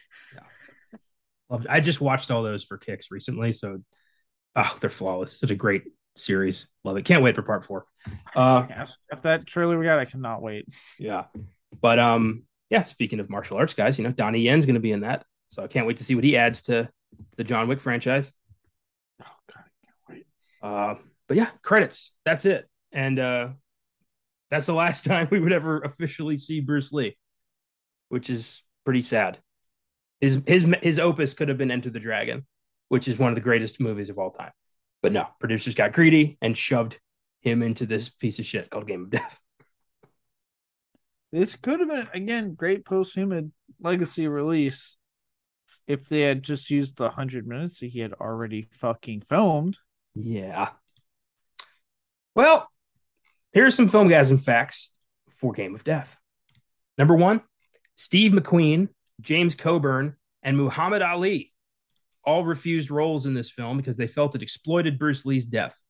Yeah. 1.51 1.57
I 1.69 1.79
just 1.79 1.99
watched 1.99 2.31
all 2.31 2.43
those 2.43 2.63
for 2.63 2.77
kicks 2.77 3.11
recently, 3.11 3.51
so 3.51 3.83
oh, 4.55 4.77
they're 4.79 4.89
flawless. 4.89 5.39
Such 5.39 5.51
a 5.51 5.55
great 5.55 5.83
series. 6.15 6.67
Love 6.83 6.97
it. 6.97 7.05
Can't 7.05 7.23
wait 7.23 7.35
for 7.35 7.41
part 7.41 7.65
four. 7.65 7.85
Uh, 8.35 8.65
yeah, 8.69 8.85
if 9.11 9.21
that 9.23 9.45
trailer 9.45 9.77
we 9.77 9.85
got, 9.85 9.99
I 9.99 10.05
cannot 10.05 10.41
wait. 10.41 10.67
Yeah, 10.97 11.25
but 11.81 11.99
um, 11.99 12.43
yeah. 12.69 12.83
Speaking 12.83 13.19
of 13.19 13.29
martial 13.29 13.57
arts 13.57 13.73
guys, 13.73 13.97
you 13.97 14.03
know 14.03 14.11
Donnie 14.11 14.41
Yen's 14.41 14.65
going 14.65 14.75
to 14.75 14.79
be 14.79 14.91
in 14.91 15.01
that, 15.01 15.25
so 15.49 15.63
I 15.63 15.67
can't 15.67 15.87
wait 15.87 15.97
to 15.97 16.03
see 16.03 16.15
what 16.15 16.23
he 16.23 16.37
adds 16.37 16.63
to 16.63 16.89
the 17.37 17.43
John 17.43 17.67
Wick 17.67 17.81
franchise. 17.81 18.31
Oh 19.21 19.25
God, 19.53 19.63
I 19.63 19.85
can't 19.85 19.97
wait. 20.09 20.25
Uh, 20.61 20.95
but 21.27 21.37
yeah, 21.37 21.49
credits. 21.61 22.13
That's 22.25 22.45
it. 22.45 22.67
And 22.91 23.19
uh, 23.19 23.49
that's 24.49 24.65
the 24.65 24.73
last 24.73 25.05
time 25.05 25.27
we 25.31 25.39
would 25.39 25.53
ever 25.53 25.79
officially 25.81 26.37
see 26.37 26.59
Bruce 26.59 26.91
Lee, 26.91 27.17
which 28.09 28.29
is 28.29 28.63
pretty 28.85 29.01
sad. 29.01 29.37
His 30.21 30.41
his 30.45 30.65
his 30.81 30.99
opus 30.99 31.33
could 31.33 31.47
have 31.47 31.57
been 31.57 31.71
Enter 31.71 31.89
the 31.89 31.99
Dragon, 31.99 32.45
which 32.89 33.07
is 33.07 33.17
one 33.17 33.29
of 33.29 33.35
the 33.35 33.41
greatest 33.41 33.79
movies 33.79 34.09
of 34.09 34.17
all 34.17 34.31
time. 34.31 34.51
But 35.01 35.13
no, 35.13 35.27
producers 35.39 35.75
got 35.75 35.93
greedy 35.93 36.37
and 36.41 36.57
shoved 36.57 36.99
him 37.41 37.63
into 37.63 37.85
this 37.85 38.09
piece 38.09 38.39
of 38.39 38.45
shit 38.45 38.69
called 38.69 38.87
Game 38.87 39.03
of 39.03 39.09
Death. 39.09 39.39
This 41.31 41.55
could 41.55 41.79
have 41.79 41.89
been 41.89 42.07
again 42.13 42.55
great 42.55 42.85
post-human 42.85 43.53
legacy 43.79 44.27
release 44.27 44.97
if 45.87 46.09
they 46.09 46.21
had 46.21 46.43
just 46.43 46.69
used 46.69 46.97
the 46.97 47.09
hundred 47.09 47.47
minutes 47.47 47.79
that 47.79 47.87
he 47.87 47.99
had 47.99 48.13
already 48.13 48.67
fucking 48.79 49.23
filmed. 49.29 49.77
Yeah. 50.15 50.69
Well, 52.35 52.67
here's 53.53 53.75
some 53.75 53.87
film 53.87 54.07
guys 54.07 54.31
and 54.31 54.43
facts 54.43 54.95
for 55.29 55.53
Game 55.53 55.75
of 55.75 55.83
Death. 55.83 56.17
Number 56.97 57.15
one, 57.15 57.41
Steve 57.95 58.31
McQueen, 58.31 58.89
James 59.21 59.55
Coburn, 59.55 60.15
and 60.43 60.57
Muhammad 60.57 61.01
Ali 61.01 61.51
all 62.23 62.45
refused 62.45 62.91
roles 62.91 63.25
in 63.25 63.33
this 63.33 63.49
film 63.49 63.77
because 63.77 63.97
they 63.97 64.07
felt 64.07 64.35
it 64.35 64.43
exploited 64.43 64.99
Bruce 64.99 65.25
Lee's 65.25 65.45
death. 65.45 65.81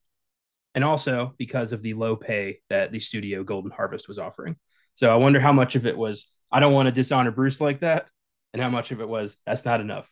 And 0.75 0.83
also 0.83 1.33
because 1.37 1.73
of 1.73 1.81
the 1.81 1.93
low 1.95 2.15
pay 2.15 2.59
that 2.69 2.91
the 2.91 2.99
studio 2.99 3.43
Golden 3.43 3.71
Harvest 3.71 4.07
was 4.07 4.19
offering. 4.19 4.55
So 4.99 5.09
I 5.09 5.15
wonder 5.15 5.39
how 5.39 5.53
much 5.53 5.77
of 5.77 5.85
it 5.85 5.97
was, 5.97 6.29
I 6.51 6.59
don't 6.59 6.73
want 6.73 6.87
to 6.87 6.91
dishonor 6.91 7.31
Bruce 7.31 7.61
like 7.61 7.79
that, 7.79 8.09
and 8.51 8.61
how 8.61 8.67
much 8.69 8.91
of 8.91 8.99
it 8.99 9.07
was, 9.07 9.37
that's 9.45 9.63
not 9.63 9.79
enough. 9.79 10.11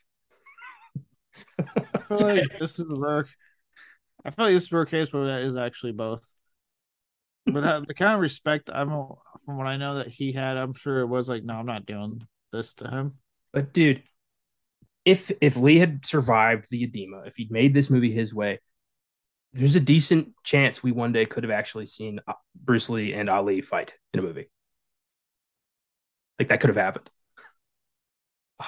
I 1.59 1.97
feel 2.07 2.21
like 2.21 2.57
this 2.57 2.79
is 2.79 2.89
a 2.89 2.95
rare 2.95 3.27
I 4.23 4.29
feel 4.29 4.45
like 4.45 4.53
this 4.53 4.63
is 4.63 4.71
a 4.71 4.85
case 4.85 5.11
where 5.11 5.25
that 5.25 5.41
is 5.41 5.57
actually 5.57 5.91
both. 5.91 6.25
But 7.45 7.65
uh, 7.65 7.81
the 7.85 7.93
kind 7.95 8.13
of 8.13 8.21
respect 8.21 8.69
I'm 8.73 8.87
from 8.87 9.57
what 9.57 9.67
I 9.67 9.75
know 9.75 9.95
that 9.95 10.07
he 10.07 10.31
had, 10.31 10.55
I'm 10.55 10.73
sure 10.73 11.01
it 11.01 11.07
was 11.07 11.27
like, 11.27 11.43
no, 11.43 11.55
I'm 11.55 11.65
not 11.65 11.85
doing 11.85 12.25
this 12.53 12.73
to 12.75 12.89
him. 12.89 13.15
But 13.51 13.73
dude, 13.73 14.03
if 15.03 15.33
if 15.41 15.57
Lee 15.57 15.79
had 15.79 16.05
survived 16.05 16.67
the 16.71 16.83
edema, 16.83 17.23
if 17.25 17.35
he'd 17.35 17.51
made 17.51 17.73
this 17.73 17.89
movie 17.89 18.13
his 18.13 18.33
way, 18.33 18.59
there's 19.51 19.75
a 19.75 19.81
decent 19.81 20.29
chance 20.45 20.81
we 20.81 20.93
one 20.93 21.11
day 21.11 21.25
could 21.25 21.43
have 21.43 21.51
actually 21.51 21.87
seen 21.87 22.21
uh, 22.25 22.35
Bruce 22.55 22.89
Lee 22.89 23.13
and 23.13 23.27
Ali 23.27 23.59
fight 23.59 23.93
in 24.13 24.21
a 24.21 24.23
movie. 24.23 24.49
Like 26.39 26.49
that 26.49 26.59
could 26.59 26.69
have 26.69 26.77
happened. 26.77 27.09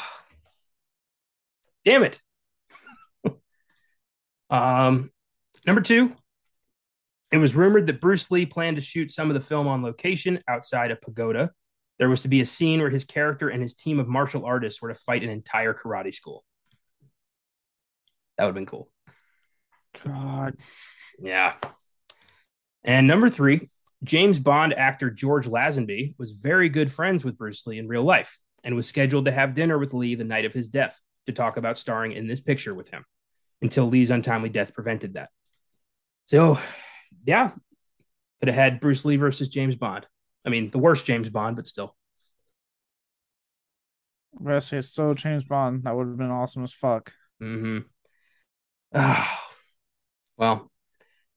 Damn 1.85 2.03
it. 2.03 2.21
um 4.49 5.11
Number 5.65 5.81
two, 5.81 6.15
it 7.31 7.37
was 7.37 7.55
rumored 7.55 7.87
that 7.87 8.01
Bruce 8.01 8.31
Lee 8.31 8.45
planned 8.45 8.77
to 8.77 8.81
shoot 8.81 9.11
some 9.11 9.29
of 9.29 9.33
the 9.33 9.41
film 9.41 9.67
on 9.67 9.83
location 9.83 10.39
outside 10.47 10.89
a 10.89 10.95
pagoda. 10.95 11.51
There 11.99 12.09
was 12.09 12.21
to 12.21 12.27
be 12.27 12.41
a 12.41 12.45
scene 12.45 12.79
where 12.79 12.89
his 12.89 13.05
character 13.05 13.49
and 13.49 13.61
his 13.61 13.73
team 13.75 13.99
of 13.99 14.07
martial 14.07 14.45
artists 14.45 14.81
were 14.81 14.87
to 14.87 14.95
fight 14.95 15.23
an 15.23 15.29
entire 15.29 15.73
karate 15.73 16.13
school. 16.15 16.45
That 18.37 18.45
would 18.45 18.49
have 18.49 18.55
been 18.55 18.65
cool. 18.65 18.89
God. 20.03 20.55
Yeah. 21.19 21.55
And 22.83 23.05
number 23.05 23.29
three, 23.29 23.69
James 24.03 24.39
Bond 24.39 24.73
actor 24.73 25.09
George 25.09 25.47
Lazenby 25.47 26.15
was 26.17 26.31
very 26.31 26.69
good 26.69 26.91
friends 26.91 27.23
with 27.23 27.37
Bruce 27.37 27.65
Lee 27.67 27.79
in 27.79 27.87
real 27.87 28.03
life 28.03 28.39
and 28.63 28.75
was 28.75 28.87
scheduled 28.87 29.25
to 29.25 29.31
have 29.31 29.55
dinner 29.55 29.77
with 29.77 29.93
Lee 29.93 30.15
the 30.15 30.23
night 30.23 30.45
of 30.45 30.53
his 30.53 30.69
death 30.69 30.99
to 31.25 31.33
talk 31.33 31.57
about 31.57 31.77
starring 31.77 32.13
in 32.13 32.27
this 32.27 32.39
picture 32.39 32.73
with 32.73 32.89
him 32.89 33.05
until 33.61 33.85
Lee's 33.85 34.11
untimely 34.11 34.49
death 34.49 34.73
prevented 34.73 35.15
that. 35.15 35.29
So, 36.23 36.59
yeah, 37.25 37.51
could 38.39 38.47
have 38.47 38.55
had 38.55 38.79
Bruce 38.79 39.03
Lee 39.03 39.17
versus 39.17 39.49
James 39.49 39.75
Bond. 39.75 40.05
I 40.45 40.49
mean, 40.49 40.71
the 40.71 40.79
worst 40.79 41.05
James 41.05 41.29
Bond, 41.29 41.55
but 41.55 41.67
still. 41.67 41.95
It's 44.45 44.87
still 44.87 45.13
James 45.13 45.43
Bond. 45.43 45.83
That 45.83 45.95
would 45.95 46.07
have 46.07 46.17
been 46.17 46.31
awesome 46.31 46.63
as 46.63 46.73
fuck. 46.73 47.11
Mm-hmm. 47.41 47.79
Oh. 48.93 49.35
Well, 50.37 50.71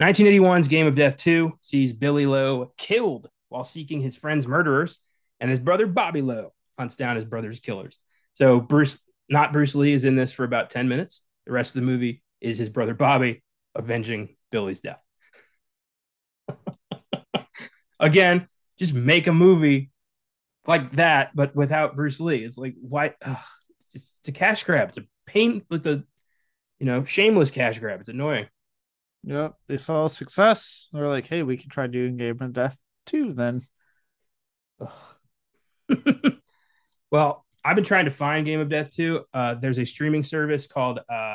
1981's 0.03 0.69
Game 0.69 0.87
of 0.87 0.95
Death 0.95 1.17
2 1.17 1.53
sees 1.61 1.93
Billy 1.93 2.27
Lo 2.27 2.73
killed 2.77 3.29
while 3.49 3.65
seeking 3.65 4.01
his 4.01 4.17
friend's 4.17 4.47
murderers, 4.47 4.99
and 5.41 5.51
his 5.51 5.61
brother 5.61 5.87
Bobby 5.87 6.23
Lo 6.23 6.53
hunts 6.79 6.97
down 6.97 7.17
his 7.17 7.25
brother's 7.25 7.61
killers. 7.61 7.99
So 8.35 8.61
Bruce, 8.61 9.03
not 9.29 9.53
Bruce 9.53 9.75
Lee, 9.75 9.93
is 9.93 10.05
in 10.05 10.17
this 10.17 10.33
for 10.33 10.45
about 10.45 10.71
10 10.71 10.89
minutes. 10.89 11.23
The 11.47 11.53
rest 11.53 11.77
of 11.77 11.83
the 11.83 11.87
movie 11.87 12.23
is 12.41 12.59
his 12.59 12.71
brother 12.71 12.95
Bobby 12.95 13.43
avenging 13.75 14.37
Billy's 14.51 14.81
death. 14.81 15.03
Again, 18.01 18.49
just 18.79 18.95
make 18.95 19.27
a 19.27 19.33
movie 19.33 19.91
like 20.67 20.93
that, 20.93 21.31
but 21.35 21.55
without 21.55 21.97
Bruce 21.97 22.21
Lee. 22.21 22.45
It's 22.45 22.59
like 22.59 22.75
why? 22.81 23.15
Ugh, 23.23 23.37
it's, 23.81 24.15
it's 24.19 24.29
a 24.29 24.33
cash 24.33 24.65
grab. 24.65 24.89
It's 24.89 24.99
a 24.99 25.05
pain. 25.27 25.63
It's 25.71 25.87
a 25.87 26.05
you 26.79 26.87
know 26.87 27.05
shameless 27.05 27.51
cash 27.51 27.79
grab. 27.79 28.01
It's 28.01 28.09
annoying. 28.09 28.47
Yep, 29.25 29.55
they 29.69 29.77
saw 29.77 30.09
success. 30.09 30.89
They're 30.93 31.09
like, 31.09 31.29
hey, 31.29 31.43
we 31.43 31.57
can 31.57 31.71
try 31.71 31.87
doing 31.87 32.17
Game 32.17 32.41
of 32.41 32.53
Death 32.53 32.79
too. 33.07 33.33
Then, 33.33 33.63
Well, 37.13 37.45
I've 37.63 37.77
been 37.77 37.85
trying 37.85 38.07
to 38.07 38.11
find 38.11 38.45
Game 38.47 38.61
of 38.61 38.71
Death 38.71 38.95
2. 38.95 39.25
Uh, 39.33 39.55
there's 39.55 39.79
a 39.79 39.85
streaming 39.85 40.23
service 40.23 40.67
called 40.67 40.99
uh, 41.09 41.35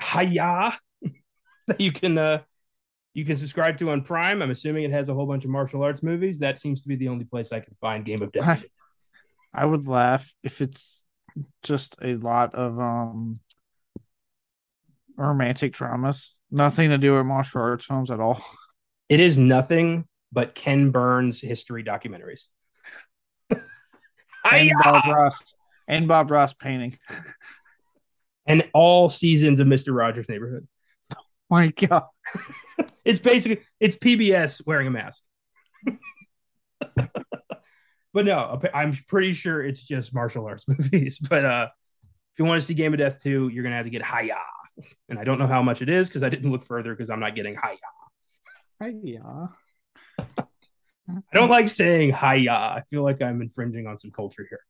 Hi-YAH 0.00 0.78
that 1.66 1.80
you 1.80 1.92
can 1.92 2.16
uh, 2.16 2.40
you 3.12 3.24
can 3.26 3.36
subscribe 3.36 3.76
to 3.78 3.90
on 3.90 4.02
Prime. 4.02 4.42
I'm 4.42 4.50
assuming 4.50 4.84
it 4.84 4.90
has 4.90 5.10
a 5.10 5.14
whole 5.14 5.26
bunch 5.26 5.44
of 5.44 5.50
martial 5.50 5.82
arts 5.82 6.02
movies. 6.02 6.38
That 6.38 6.60
seems 6.60 6.80
to 6.80 6.88
be 6.88 6.96
the 6.96 7.08
only 7.08 7.26
place 7.26 7.52
I 7.52 7.60
can 7.60 7.76
find 7.80 8.04
Game 8.04 8.22
of 8.22 8.32
Death 8.32 8.62
2. 8.62 8.68
I 9.54 9.64
would 9.66 9.86
laugh 9.86 10.32
if 10.42 10.60
it's 10.60 11.04
just 11.62 11.96
a 12.02 12.14
lot 12.14 12.54
of 12.54 12.80
um 12.80 13.40
romantic 15.16 15.74
dramas. 15.74 16.33
Nothing 16.50 16.90
to 16.90 16.98
do 16.98 17.14
with 17.16 17.26
martial 17.26 17.60
arts 17.62 17.86
films 17.86 18.10
at 18.10 18.20
all. 18.20 18.42
It 19.10 19.20
is 19.20 19.38
nothing 19.38 20.06
but 20.32 20.54
Ken 20.54 20.90
Burns 20.90 21.38
history 21.38 21.84
documentaries. 21.84 22.46
and 23.50 24.70
Bob 24.82 25.04
Ross 25.06 25.54
and 25.86 26.08
Bob 26.08 26.30
Ross 26.30 26.54
painting. 26.54 26.98
And 28.46 28.68
all 28.72 29.08
seasons 29.08 29.60
of 29.60 29.66
Mr. 29.66 29.94
Rogers' 29.94 30.28
Neighborhood. 30.28 30.66
Oh 31.14 31.22
my 31.50 31.68
god. 31.68 32.04
it's 33.04 33.18
basically 33.18 33.64
it's 33.80 33.96
PBS 33.96 34.66
wearing 34.66 34.86
a 34.86 34.90
mask. 34.90 35.22
but 36.96 38.24
no, 38.24 38.60
I'm 38.72 38.94
pretty 39.06 39.32
sure 39.32 39.62
it's 39.62 39.82
just 39.82 40.14
martial 40.14 40.46
arts 40.46 40.66
movies. 40.68 41.18
But 41.18 41.44
uh 41.44 41.68
if 42.32 42.38
you 42.38 42.46
want 42.46 42.60
to 42.60 42.66
see 42.66 42.74
Game 42.74 42.92
of 42.92 42.98
Death 42.98 43.22
2, 43.22 43.48
you're 43.48 43.62
gonna 43.62 43.76
have 43.76 43.84
to 43.84 43.90
get 43.90 44.02
Hi-YAH. 44.02 44.53
And 45.08 45.18
I 45.18 45.24
don't 45.24 45.38
know 45.38 45.46
how 45.46 45.62
much 45.62 45.82
it 45.82 45.88
is 45.88 46.08
because 46.08 46.22
I 46.22 46.28
didn't 46.28 46.50
look 46.50 46.64
further 46.64 46.94
because 46.94 47.10
I'm 47.10 47.20
not 47.20 47.34
getting 47.34 47.54
Hi-YAH. 47.54 47.78
Hi-YAH. 48.80 49.48
I 51.08 51.34
don't 51.34 51.50
like 51.50 51.68
saying 51.68 52.12
Hi-YAH. 52.12 52.74
I 52.74 52.80
feel 52.82 53.02
like 53.02 53.22
I'm 53.22 53.42
infringing 53.42 53.86
on 53.86 53.98
some 53.98 54.10
culture 54.10 54.46
here. 54.48 54.60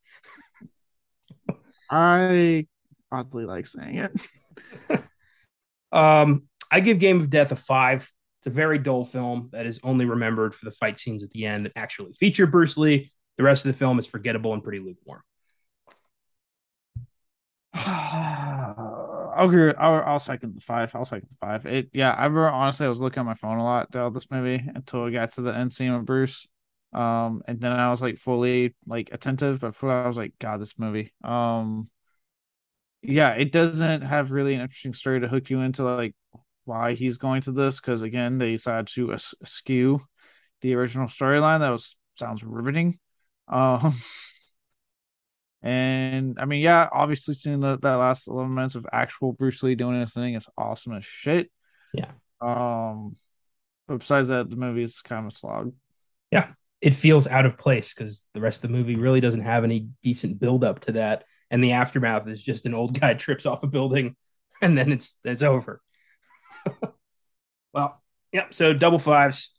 I 1.91 2.67
oddly 3.11 3.45
like 3.45 3.67
saying 3.67 3.99
it. 3.99 4.13
um, 5.93 6.45
I 6.71 6.81
give 6.81 6.99
Game 6.99 7.21
of 7.21 7.31
Death 7.31 7.53
a 7.53 7.57
five. 7.57 8.11
It's 8.41 8.47
a 8.47 8.51
very 8.51 8.79
dull 8.79 9.05
film 9.05 9.49
that 9.53 9.65
is 9.65 9.81
only 9.83 10.05
remembered 10.05 10.55
for 10.55 10.65
the 10.65 10.71
fight 10.71 10.99
scenes 10.99 11.23
at 11.23 11.31
the 11.31 11.47
end 11.47 11.67
that 11.67 11.73
actually 11.77 12.13
feature 12.15 12.47
Bruce 12.47 12.77
Lee. 12.77 13.13
The 13.37 13.45
rest 13.45 13.65
of 13.65 13.73
the 13.73 13.79
film 13.79 13.99
is 13.99 14.07
forgettable 14.07 14.53
and 14.53 14.63
pretty 14.63 14.81
lukewarm. 14.81 15.23
I'll 19.37 19.49
agree. 19.49 19.73
I'll, 19.79 20.03
I'll 20.03 20.21
second 20.21 20.57
the 20.57 20.61
five. 20.61 20.95
I'll 20.95 21.05
second 21.05 21.29
the 21.31 21.47
five. 21.47 21.67
It 21.67 21.91
yeah. 21.93 22.13
I 22.13 22.25
remember 22.25 22.49
honestly, 22.51 22.87
I 22.87 22.89
was 22.89 23.01
looking 23.01 23.21
at 23.21 23.27
my 23.27 23.35
phone 23.35 23.59
a 23.59 23.65
lot 23.65 23.93
throughout 23.93 24.15
this 24.15 24.31
movie 24.31 24.63
until 24.75 25.05
I 25.05 25.11
got 25.11 25.33
to 25.33 25.43
the 25.43 25.55
end 25.55 25.73
scene 25.75 25.95
with 25.95 26.07
Bruce. 26.07 26.47
Um, 26.93 27.43
and 27.49 27.61
then 27.61 27.73
I 27.73 27.91
was 27.91 28.01
like 28.01 28.19
fully 28.19 28.75
like 28.87 29.11
attentive, 29.13 29.61
but 29.61 29.75
for 29.75 29.91
I 29.91 30.07
was 30.07 30.17
like, 30.17 30.33
God, 30.39 30.61
this 30.61 30.79
movie. 30.79 31.13
Um, 31.25 31.91
yeah, 33.03 33.31
it 33.33 33.53
doesn't 33.53 34.03
have 34.03 34.31
really 34.31 34.55
an 34.55 34.63
interesting 34.63 34.95
story 34.95 35.21
to 35.21 35.29
hook 35.29 35.51
you 35.51 35.61
into 35.61 35.85
like 35.85 36.15
why 36.65 36.95
he's 36.95 37.19
going 37.19 37.43
to 37.43 37.53
this 37.53 37.81
because 37.81 38.03
again, 38.03 38.39
they 38.39 38.53
decided 38.53 38.89
to 38.95 39.13
askew 39.43 40.01
the 40.63 40.75
original 40.75 41.09
storyline. 41.09 41.61
That 41.61 41.71
was 41.71 41.97
sounds 42.19 42.43
riveting. 42.45 42.99
Um. 43.49 44.01
And 45.65 46.39
I 46.39 46.45
mean, 46.45 46.61
yeah, 46.61 46.89
obviously 46.93 47.35
seeing 47.35 47.61
the, 47.61 47.79
that 47.79 47.95
last 47.95 48.29
11 48.29 48.55
minutes 48.55 48.75
of 48.75 48.87
actual 48.93 49.33
Bruce 49.33 49.63
Lee 49.63 49.75
doing 49.75 49.99
his 49.99 50.13
thing 50.13 50.35
is 50.35 50.47
awesome 50.59 50.93
as 50.93 51.07
shit. 51.07 51.51
Yeah. 51.95 52.11
Um, 52.41 53.17
but 53.89 54.01
besides 54.01 54.29
that, 54.29 54.51
the 54.51 54.57
movie 54.57 54.83
is 54.83 55.01
kind 55.01 55.27
of 55.27 55.33
a 55.33 55.35
slog. 55.35 55.73
Yeah. 56.31 56.49
It 56.83 56.93
feels 56.93 57.27
out 57.27 57.47
of 57.47 57.57
place 57.57 57.95
because 57.95 58.27
the 58.35 58.43
rest 58.43 58.63
of 58.63 58.71
the 58.71 58.77
movie 58.77 58.97
really 58.97 59.21
doesn't 59.21 59.41
have 59.41 59.65
any 59.65 59.89
decent 60.03 60.39
build 60.39 60.65
up 60.65 60.81
to 60.81 60.93
that. 60.93 61.25
And 61.51 61.65
the 61.65 61.73
aftermath 61.73 62.29
is 62.29 62.43
just 62.43 62.67
an 62.67 62.75
old 62.75 63.01
guy 63.01 63.15
trips 63.15 63.47
off 63.47 63.63
a 63.63 63.67
building 63.67 64.17
and 64.61 64.77
then 64.77 64.93
it's 64.93 65.17
it's 65.25 65.43
over. 65.43 65.81
well, 67.73 68.03
yep. 68.33 68.53
So 68.53 68.75
double 68.75 68.99
fives. 68.99 69.54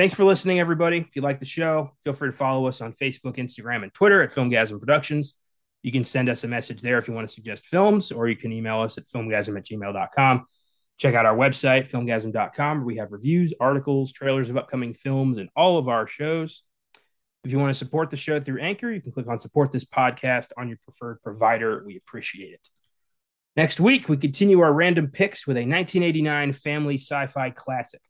Thanks 0.00 0.14
for 0.14 0.24
listening, 0.24 0.60
everybody. 0.60 0.96
If 0.96 1.14
you 1.14 1.20
like 1.20 1.40
the 1.40 1.44
show, 1.44 1.92
feel 2.04 2.14
free 2.14 2.30
to 2.30 2.34
follow 2.34 2.66
us 2.66 2.80
on 2.80 2.94
Facebook, 2.94 3.36
Instagram, 3.36 3.82
and 3.82 3.92
Twitter 3.92 4.22
at 4.22 4.30
Filmgazm 4.30 4.80
Productions. 4.80 5.34
You 5.82 5.92
can 5.92 6.06
send 6.06 6.30
us 6.30 6.42
a 6.42 6.48
message 6.48 6.80
there 6.80 6.96
if 6.96 7.06
you 7.06 7.12
want 7.12 7.28
to 7.28 7.34
suggest 7.34 7.66
films, 7.66 8.10
or 8.10 8.26
you 8.26 8.34
can 8.34 8.50
email 8.50 8.80
us 8.80 8.96
at 8.96 9.04
filmgazm 9.04 9.58
at 9.58 9.66
gmail.com. 9.66 10.46
Check 10.96 11.14
out 11.14 11.26
our 11.26 11.36
website, 11.36 11.86
filmgazm.com, 11.86 12.78
where 12.78 12.86
we 12.86 12.96
have 12.96 13.12
reviews, 13.12 13.52
articles, 13.60 14.10
trailers 14.10 14.48
of 14.48 14.56
upcoming 14.56 14.94
films, 14.94 15.36
and 15.36 15.50
all 15.54 15.76
of 15.76 15.86
our 15.86 16.06
shows. 16.06 16.62
If 17.44 17.52
you 17.52 17.58
want 17.58 17.68
to 17.68 17.78
support 17.78 18.08
the 18.08 18.16
show 18.16 18.40
through 18.40 18.62
Anchor, 18.62 18.90
you 18.90 19.02
can 19.02 19.12
click 19.12 19.28
on 19.28 19.38
support 19.38 19.70
this 19.70 19.84
podcast 19.84 20.48
on 20.56 20.68
your 20.68 20.78
preferred 20.82 21.20
provider. 21.22 21.84
We 21.84 21.98
appreciate 21.98 22.54
it. 22.54 22.66
Next 23.54 23.78
week, 23.78 24.08
we 24.08 24.16
continue 24.16 24.60
our 24.60 24.72
random 24.72 25.08
picks 25.08 25.46
with 25.46 25.58
a 25.58 25.60
1989 25.60 26.54
family 26.54 26.94
sci 26.94 27.26
fi 27.26 27.50
classic 27.50 28.00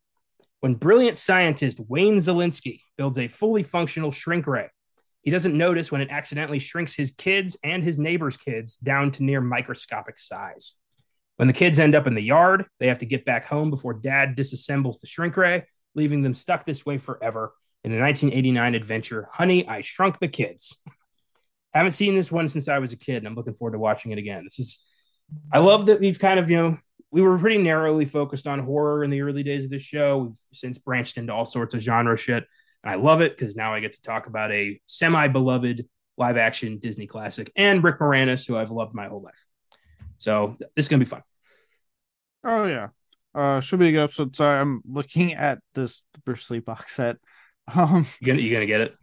when 0.60 0.74
brilliant 0.74 1.16
scientist 1.16 1.80
Wayne 1.88 2.16
Szalinski 2.16 2.80
builds 2.96 3.18
a 3.18 3.28
fully 3.28 3.62
functional 3.62 4.12
shrink 4.12 4.46
ray. 4.46 4.68
He 5.22 5.30
doesn't 5.30 5.56
notice 5.56 5.92
when 5.92 6.00
it 6.00 6.10
accidentally 6.10 6.58
shrinks 6.58 6.94
his 6.94 7.10
kids 7.10 7.58
and 7.62 7.82
his 7.82 7.98
neighbor's 7.98 8.36
kids 8.36 8.76
down 8.76 9.10
to 9.12 9.22
near 9.22 9.40
microscopic 9.40 10.18
size. 10.18 10.76
When 11.36 11.46
the 11.46 11.54
kids 11.54 11.78
end 11.78 11.94
up 11.94 12.06
in 12.06 12.14
the 12.14 12.22
yard, 12.22 12.66
they 12.78 12.88
have 12.88 12.98
to 12.98 13.06
get 13.06 13.24
back 13.24 13.46
home 13.46 13.70
before 13.70 13.94
dad 13.94 14.36
disassembles 14.36 15.00
the 15.00 15.06
shrink 15.06 15.36
ray, 15.36 15.64
leaving 15.94 16.22
them 16.22 16.34
stuck 16.34 16.64
this 16.66 16.84
way 16.84 16.98
forever 16.98 17.52
in 17.82 17.90
the 17.90 17.98
1989 17.98 18.74
adventure 18.74 19.28
Honey, 19.32 19.66
I 19.66 19.80
Shrunk 19.80 20.18
the 20.18 20.28
Kids. 20.28 20.82
Haven't 21.72 21.92
seen 21.92 22.14
this 22.14 22.32
one 22.32 22.48
since 22.48 22.68
I 22.68 22.78
was 22.78 22.92
a 22.92 22.96
kid, 22.96 23.18
and 23.18 23.26
I'm 23.26 23.34
looking 23.34 23.54
forward 23.54 23.72
to 23.72 23.78
watching 23.78 24.12
it 24.12 24.18
again. 24.18 24.42
This 24.44 24.58
is, 24.58 24.84
I 25.52 25.60
love 25.60 25.86
that 25.86 26.00
we've 26.00 26.18
kind 26.18 26.40
of, 26.40 26.50
you 26.50 26.56
know, 26.56 26.78
we 27.10 27.22
were 27.22 27.38
pretty 27.38 27.58
narrowly 27.58 28.04
focused 28.04 28.46
on 28.46 28.58
horror 28.60 29.02
in 29.02 29.10
the 29.10 29.22
early 29.22 29.42
days 29.42 29.64
of 29.64 29.70
the 29.70 29.78
show. 29.78 30.18
We've 30.18 30.36
since 30.52 30.78
branched 30.78 31.16
into 31.16 31.34
all 31.34 31.44
sorts 31.44 31.74
of 31.74 31.80
genre 31.80 32.16
shit. 32.16 32.44
And 32.82 32.92
I 32.92 32.94
love 32.96 33.20
it 33.20 33.36
because 33.36 33.56
now 33.56 33.74
I 33.74 33.80
get 33.80 33.92
to 33.92 34.02
talk 34.02 34.26
about 34.26 34.52
a 34.52 34.80
semi 34.86 35.28
beloved 35.28 35.86
live 36.16 36.36
action 36.36 36.78
Disney 36.78 37.06
classic 37.06 37.50
and 37.56 37.82
Rick 37.82 37.98
Moranis, 37.98 38.46
who 38.46 38.56
I've 38.56 38.70
loved 38.70 38.94
my 38.94 39.08
whole 39.08 39.22
life. 39.22 39.46
So 40.18 40.56
this 40.58 40.84
is 40.84 40.88
going 40.88 41.00
to 41.00 41.06
be 41.06 41.10
fun. 41.10 41.22
Oh, 42.44 42.66
yeah. 42.66 42.88
Uh, 43.34 43.60
should 43.60 43.78
be 43.78 43.88
a 43.88 43.92
good 43.92 44.04
episode. 44.04 44.36
Sorry, 44.36 44.58
I'm 44.58 44.82
looking 44.88 45.34
at 45.34 45.58
this 45.74 46.02
Bruce 46.24 46.50
Lee 46.50 46.60
box 46.60 46.96
set. 46.96 47.16
Um, 47.72 48.04
you 48.20 48.26
gonna 48.26 48.40
you 48.40 48.52
gonna 48.52 48.66
get 48.66 48.80
it? 48.80 48.96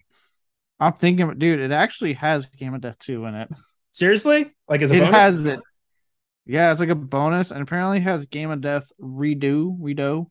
I'm 0.78 0.92
thinking, 0.92 1.38
dude, 1.38 1.62
it 1.62 1.72
actually 1.72 2.14
has 2.14 2.48
Game 2.48 2.74
of 2.74 2.82
Death 2.82 3.00
2 3.00 3.24
in 3.24 3.36
it. 3.36 3.50
Seriously? 3.92 4.54
Like 4.68 4.82
as 4.82 4.92
a 4.92 4.96
it 4.96 5.00
bonus? 5.00 5.16
has 5.16 5.46
it. 5.46 5.60
Yeah, 6.48 6.72
it's 6.72 6.80
like 6.80 6.90
a 6.90 6.96
bonus, 6.96 7.52
and 7.52 7.62
apparently 7.62 8.00
has 8.00 8.26
Game 8.26 8.52
of 8.52 8.62
Death 8.62 8.90
Redux, 8.98 9.76
Redux, 9.80 10.30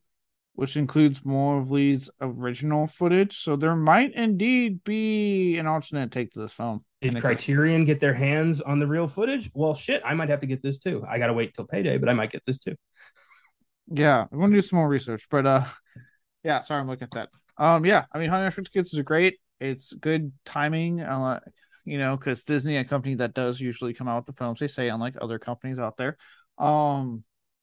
which 0.54 0.76
includes 0.76 1.22
more 1.24 1.58
of 1.60 1.70
Lee's 1.70 2.08
original 2.22 2.86
footage. 2.86 3.42
So 3.42 3.56
there 3.56 3.76
might 3.76 4.14
indeed 4.14 4.82
be 4.82 5.58
an 5.58 5.66
alternate 5.66 6.10
take 6.10 6.32
to 6.32 6.38
this 6.38 6.54
film. 6.54 6.84
Did 7.02 7.20
Criterion 7.20 7.84
get 7.84 8.00
their 8.00 8.14
hands 8.14 8.62
on 8.62 8.78
the 8.78 8.86
real 8.86 9.06
footage? 9.06 9.50
Well, 9.52 9.74
shit, 9.74 10.00
I 10.04 10.14
might 10.14 10.30
have 10.30 10.40
to 10.40 10.46
get 10.46 10.62
this 10.62 10.78
too. 10.78 11.04
I 11.06 11.18
gotta 11.18 11.34
wait 11.34 11.52
till 11.52 11.66
payday, 11.66 11.98
but 11.98 12.08
I 12.08 12.14
might 12.14 12.30
get 12.30 12.44
this 12.46 12.58
too. 12.58 12.74
Yeah, 13.92 14.24
I'm 14.32 14.40
gonna 14.40 14.54
do 14.54 14.62
some 14.62 14.78
more 14.78 14.88
research, 14.88 15.26
but 15.30 15.46
uh, 15.46 15.66
yeah, 16.42 16.60
sorry, 16.60 16.80
I'm 16.80 16.88
looking 16.88 17.04
at 17.04 17.10
that. 17.12 17.28
Um, 17.58 17.84
yeah, 17.84 18.06
I 18.10 18.18
mean, 18.18 18.30
Honey 18.30 18.46
I 18.46 18.48
Shrunk 18.48 18.68
the 18.68 18.72
Kids 18.72 18.94
is 18.94 19.00
great. 19.02 19.38
It's 19.60 19.92
good 19.92 20.32
timing. 20.46 21.00
Uh, 21.00 21.40
you 21.86 21.98
know, 21.98 22.16
because 22.16 22.44
Disney, 22.44 22.76
a 22.76 22.84
company 22.84 23.14
that 23.14 23.32
does 23.32 23.60
usually 23.60 23.94
come 23.94 24.08
out 24.08 24.18
with 24.18 24.26
the 24.26 24.32
films, 24.32 24.58
they 24.60 24.66
say, 24.66 24.88
unlike 24.88 25.14
other 25.20 25.38
companies 25.38 25.78
out 25.78 25.96
there. 25.96 26.18
Um, 26.58 27.22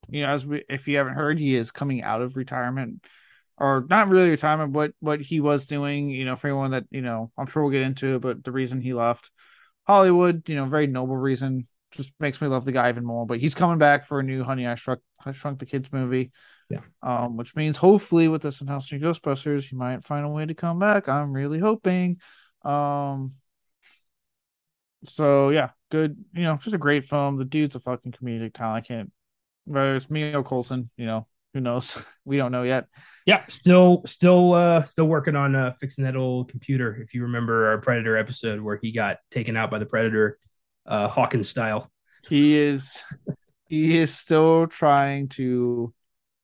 you 0.09 0.23
know, 0.23 0.29
as 0.29 0.45
we, 0.45 0.63
if 0.69 0.87
you 0.87 0.97
haven't 0.97 1.15
heard, 1.15 1.37
he 1.37 1.55
is 1.55 1.71
coming 1.71 2.01
out 2.01 2.21
of 2.21 2.35
retirement, 2.35 3.05
or 3.57 3.85
not 3.89 4.07
really 4.07 4.29
retirement, 4.29 4.73
but 4.73 4.93
what 4.99 5.21
he 5.21 5.39
was 5.39 5.67
doing. 5.67 6.09
You 6.09 6.25
know, 6.25 6.35
for 6.35 6.47
anyone 6.47 6.71
that 6.71 6.85
you 6.89 7.01
know, 7.01 7.31
I'm 7.37 7.47
sure 7.47 7.63
we'll 7.63 7.71
get 7.71 7.83
into 7.83 8.15
it, 8.15 8.21
but 8.21 8.43
the 8.43 8.51
reason 8.51 8.81
he 8.81 8.93
left 8.93 9.29
Hollywood, 9.85 10.47
you 10.47 10.55
know, 10.55 10.65
very 10.65 10.87
noble 10.87 11.17
reason, 11.17 11.67
just 11.91 12.13
makes 12.19 12.41
me 12.41 12.47
love 12.47 12.65
the 12.65 12.71
guy 12.71 12.89
even 12.89 13.05
more. 13.05 13.25
But 13.25 13.39
he's 13.39 13.55
coming 13.55 13.77
back 13.77 14.07
for 14.07 14.19
a 14.19 14.23
new 14.23 14.43
Honey 14.43 14.65
I 14.65 14.75
Shrunk 14.75 15.01
I 15.25 15.33
Shrunk 15.33 15.59
the 15.59 15.65
Kids 15.65 15.91
movie. 15.91 16.31
Yeah. 16.69 16.79
Um, 17.01 17.37
which 17.37 17.55
means 17.55 17.77
hopefully 17.77 18.27
with 18.27 18.41
this 18.41 18.61
announcing 18.61 18.99
Ghostbusters, 18.99 19.65
he 19.65 19.75
might 19.75 20.05
find 20.05 20.25
a 20.25 20.29
way 20.29 20.45
to 20.45 20.53
come 20.53 20.79
back. 20.79 21.07
I'm 21.07 21.33
really 21.33 21.59
hoping. 21.59 22.19
Um, 22.63 23.33
so 25.05 25.49
yeah, 25.49 25.69
good. 25.91 26.23
You 26.33 26.43
know, 26.43 26.57
just 26.57 26.75
a 26.75 26.79
great 26.79 27.05
film. 27.05 27.37
The 27.37 27.45
dude's 27.45 27.75
a 27.75 27.79
fucking 27.79 28.13
comedic 28.13 28.53
talent. 28.53 28.83
I 28.83 28.87
can't. 28.87 29.11
Whether 29.65 29.95
it's 29.95 30.09
me 30.09 30.33
or 30.33 30.43
Colson, 30.43 30.89
you 30.97 31.05
know, 31.05 31.27
who 31.53 31.61
knows? 31.61 31.97
we 32.25 32.37
don't 32.37 32.51
know 32.51 32.63
yet. 32.63 32.87
Yeah, 33.25 33.45
still, 33.47 34.03
still, 34.05 34.53
uh, 34.53 34.83
still 34.83 35.05
working 35.05 35.35
on 35.35 35.55
uh, 35.55 35.73
fixing 35.79 36.03
that 36.03 36.15
old 36.15 36.49
computer. 36.49 36.95
If 37.01 37.13
you 37.13 37.23
remember 37.23 37.67
our 37.67 37.77
Predator 37.77 38.17
episode 38.17 38.59
where 38.59 38.79
he 38.81 38.91
got 38.91 39.17
taken 39.31 39.55
out 39.55 39.71
by 39.71 39.79
the 39.79 39.85
Predator, 39.85 40.39
uh, 40.85 41.07
Hawkins 41.07 41.47
style. 41.47 41.89
He 42.27 42.57
is, 42.57 43.03
he 43.69 43.97
is 43.97 44.13
still 44.13 44.67
trying 44.67 45.29
to, 45.29 45.93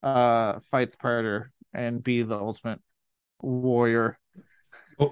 uh, 0.03 0.59
fight 0.71 0.91
the 0.91 0.97
Predator 0.97 1.51
and 1.73 2.01
be 2.01 2.21
the 2.21 2.37
ultimate 2.37 2.79
warrior 3.41 4.18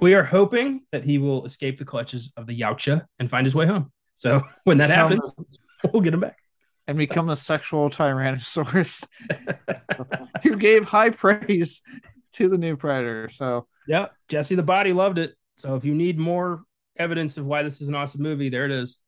we 0.01 0.13
are 0.13 0.23
hoping 0.23 0.81
that 0.91 1.03
he 1.03 1.17
will 1.17 1.45
escape 1.45 1.79
the 1.79 1.85
clutches 1.85 2.31
of 2.35 2.45
the 2.45 2.59
Yautja 2.59 3.05
and 3.19 3.29
find 3.29 3.45
his 3.45 3.55
way 3.55 3.65
home. 3.65 3.91
So 4.15 4.41
when 4.63 4.77
that 4.77 4.89
happens, 4.89 5.33
we'll 5.91 6.01
get 6.01 6.13
him 6.13 6.19
back. 6.19 6.37
And 6.87 6.97
become 6.97 7.29
a 7.29 7.35
sexual 7.35 7.89
Tyrannosaurus 7.89 9.05
who 10.43 10.55
gave 10.55 10.85
high 10.85 11.09
praise 11.09 11.81
to 12.33 12.47
the 12.47 12.57
new 12.57 12.77
Predator. 12.77 13.29
So, 13.29 13.67
yeah, 13.89 14.07
Jesse 14.29 14.55
the 14.55 14.63
Body 14.63 14.93
loved 14.93 15.17
it. 15.17 15.35
So 15.57 15.75
if 15.75 15.83
you 15.83 15.93
need 15.93 16.17
more 16.17 16.63
evidence 16.97 17.37
of 17.37 17.45
why 17.45 17.63
this 17.63 17.81
is 17.81 17.89
an 17.89 17.95
awesome 17.95 18.21
movie, 18.21 18.47
there 18.47 18.63
it 18.63 18.71
is. 18.71 18.99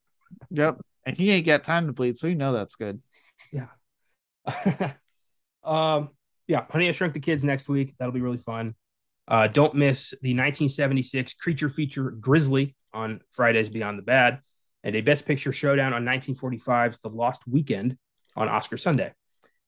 Yep. 0.50 0.82
And 1.06 1.16
he 1.16 1.32
ain't 1.32 1.46
got 1.46 1.64
time 1.64 1.88
to 1.88 1.94
bleed, 1.94 2.18
so 2.18 2.28
you 2.28 2.36
know 2.36 2.52
that's 2.52 2.76
good. 2.76 3.02
Yeah. 3.54 3.68
um, 5.64 6.10
yeah, 6.48 6.66
Honey, 6.70 6.90
I 6.90 6.92
Shrunk 6.92 7.14
the 7.14 7.22
Kids 7.22 7.44
next 7.44 7.70
week. 7.70 7.96
That'll 7.98 8.12
be 8.12 8.22
really 8.22 8.38
fun. 8.38 8.76
Uh, 9.30 9.48
don't 9.48 9.76
miss 9.76 10.10
the 10.22 10.34
1976 10.34 11.36
creature 11.36 11.70
feature 11.70 12.10
Grizzly 12.12 12.76
on 12.94 13.22
Fridays 13.32 13.70
Beyond 13.70 14.00
the 14.00 14.04
Bad 14.04 14.40
and 14.84 14.96
a 14.96 15.02
Best 15.02 15.28
Picture 15.28 15.54
showdown 15.54 15.94
on 15.94 16.04
1945's 16.04 17.00
The 17.00 17.10
Lost 17.10 17.44
Weekend 17.48 17.98
on 18.36 18.50
Oscar 18.50 18.78
Sunday. 18.78 19.14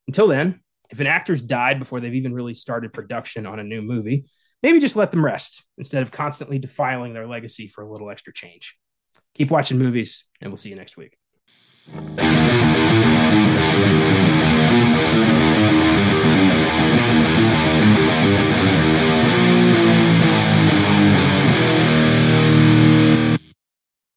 Until 0.07 0.27
then, 0.27 0.61
if 0.89 0.99
an 0.99 1.07
actor's 1.07 1.43
died 1.43 1.79
before 1.79 1.99
they've 1.99 2.15
even 2.15 2.33
really 2.33 2.55
started 2.55 2.91
production 2.91 3.45
on 3.45 3.59
a 3.59 3.63
new 3.63 3.81
movie, 3.81 4.25
maybe 4.63 4.79
just 4.79 4.95
let 4.95 5.11
them 5.11 5.23
rest 5.23 5.63
instead 5.77 6.01
of 6.01 6.11
constantly 6.11 6.57
defiling 6.57 7.13
their 7.13 7.27
legacy 7.27 7.67
for 7.67 7.83
a 7.83 7.91
little 7.91 8.09
extra 8.09 8.33
change. 8.33 8.77
Keep 9.35 9.51
watching 9.51 9.77
movies, 9.77 10.25
and 10.41 10.51
we'll 10.51 10.57
see 10.57 10.69
you 10.69 10.75
next 10.75 10.97
week. 10.97 11.17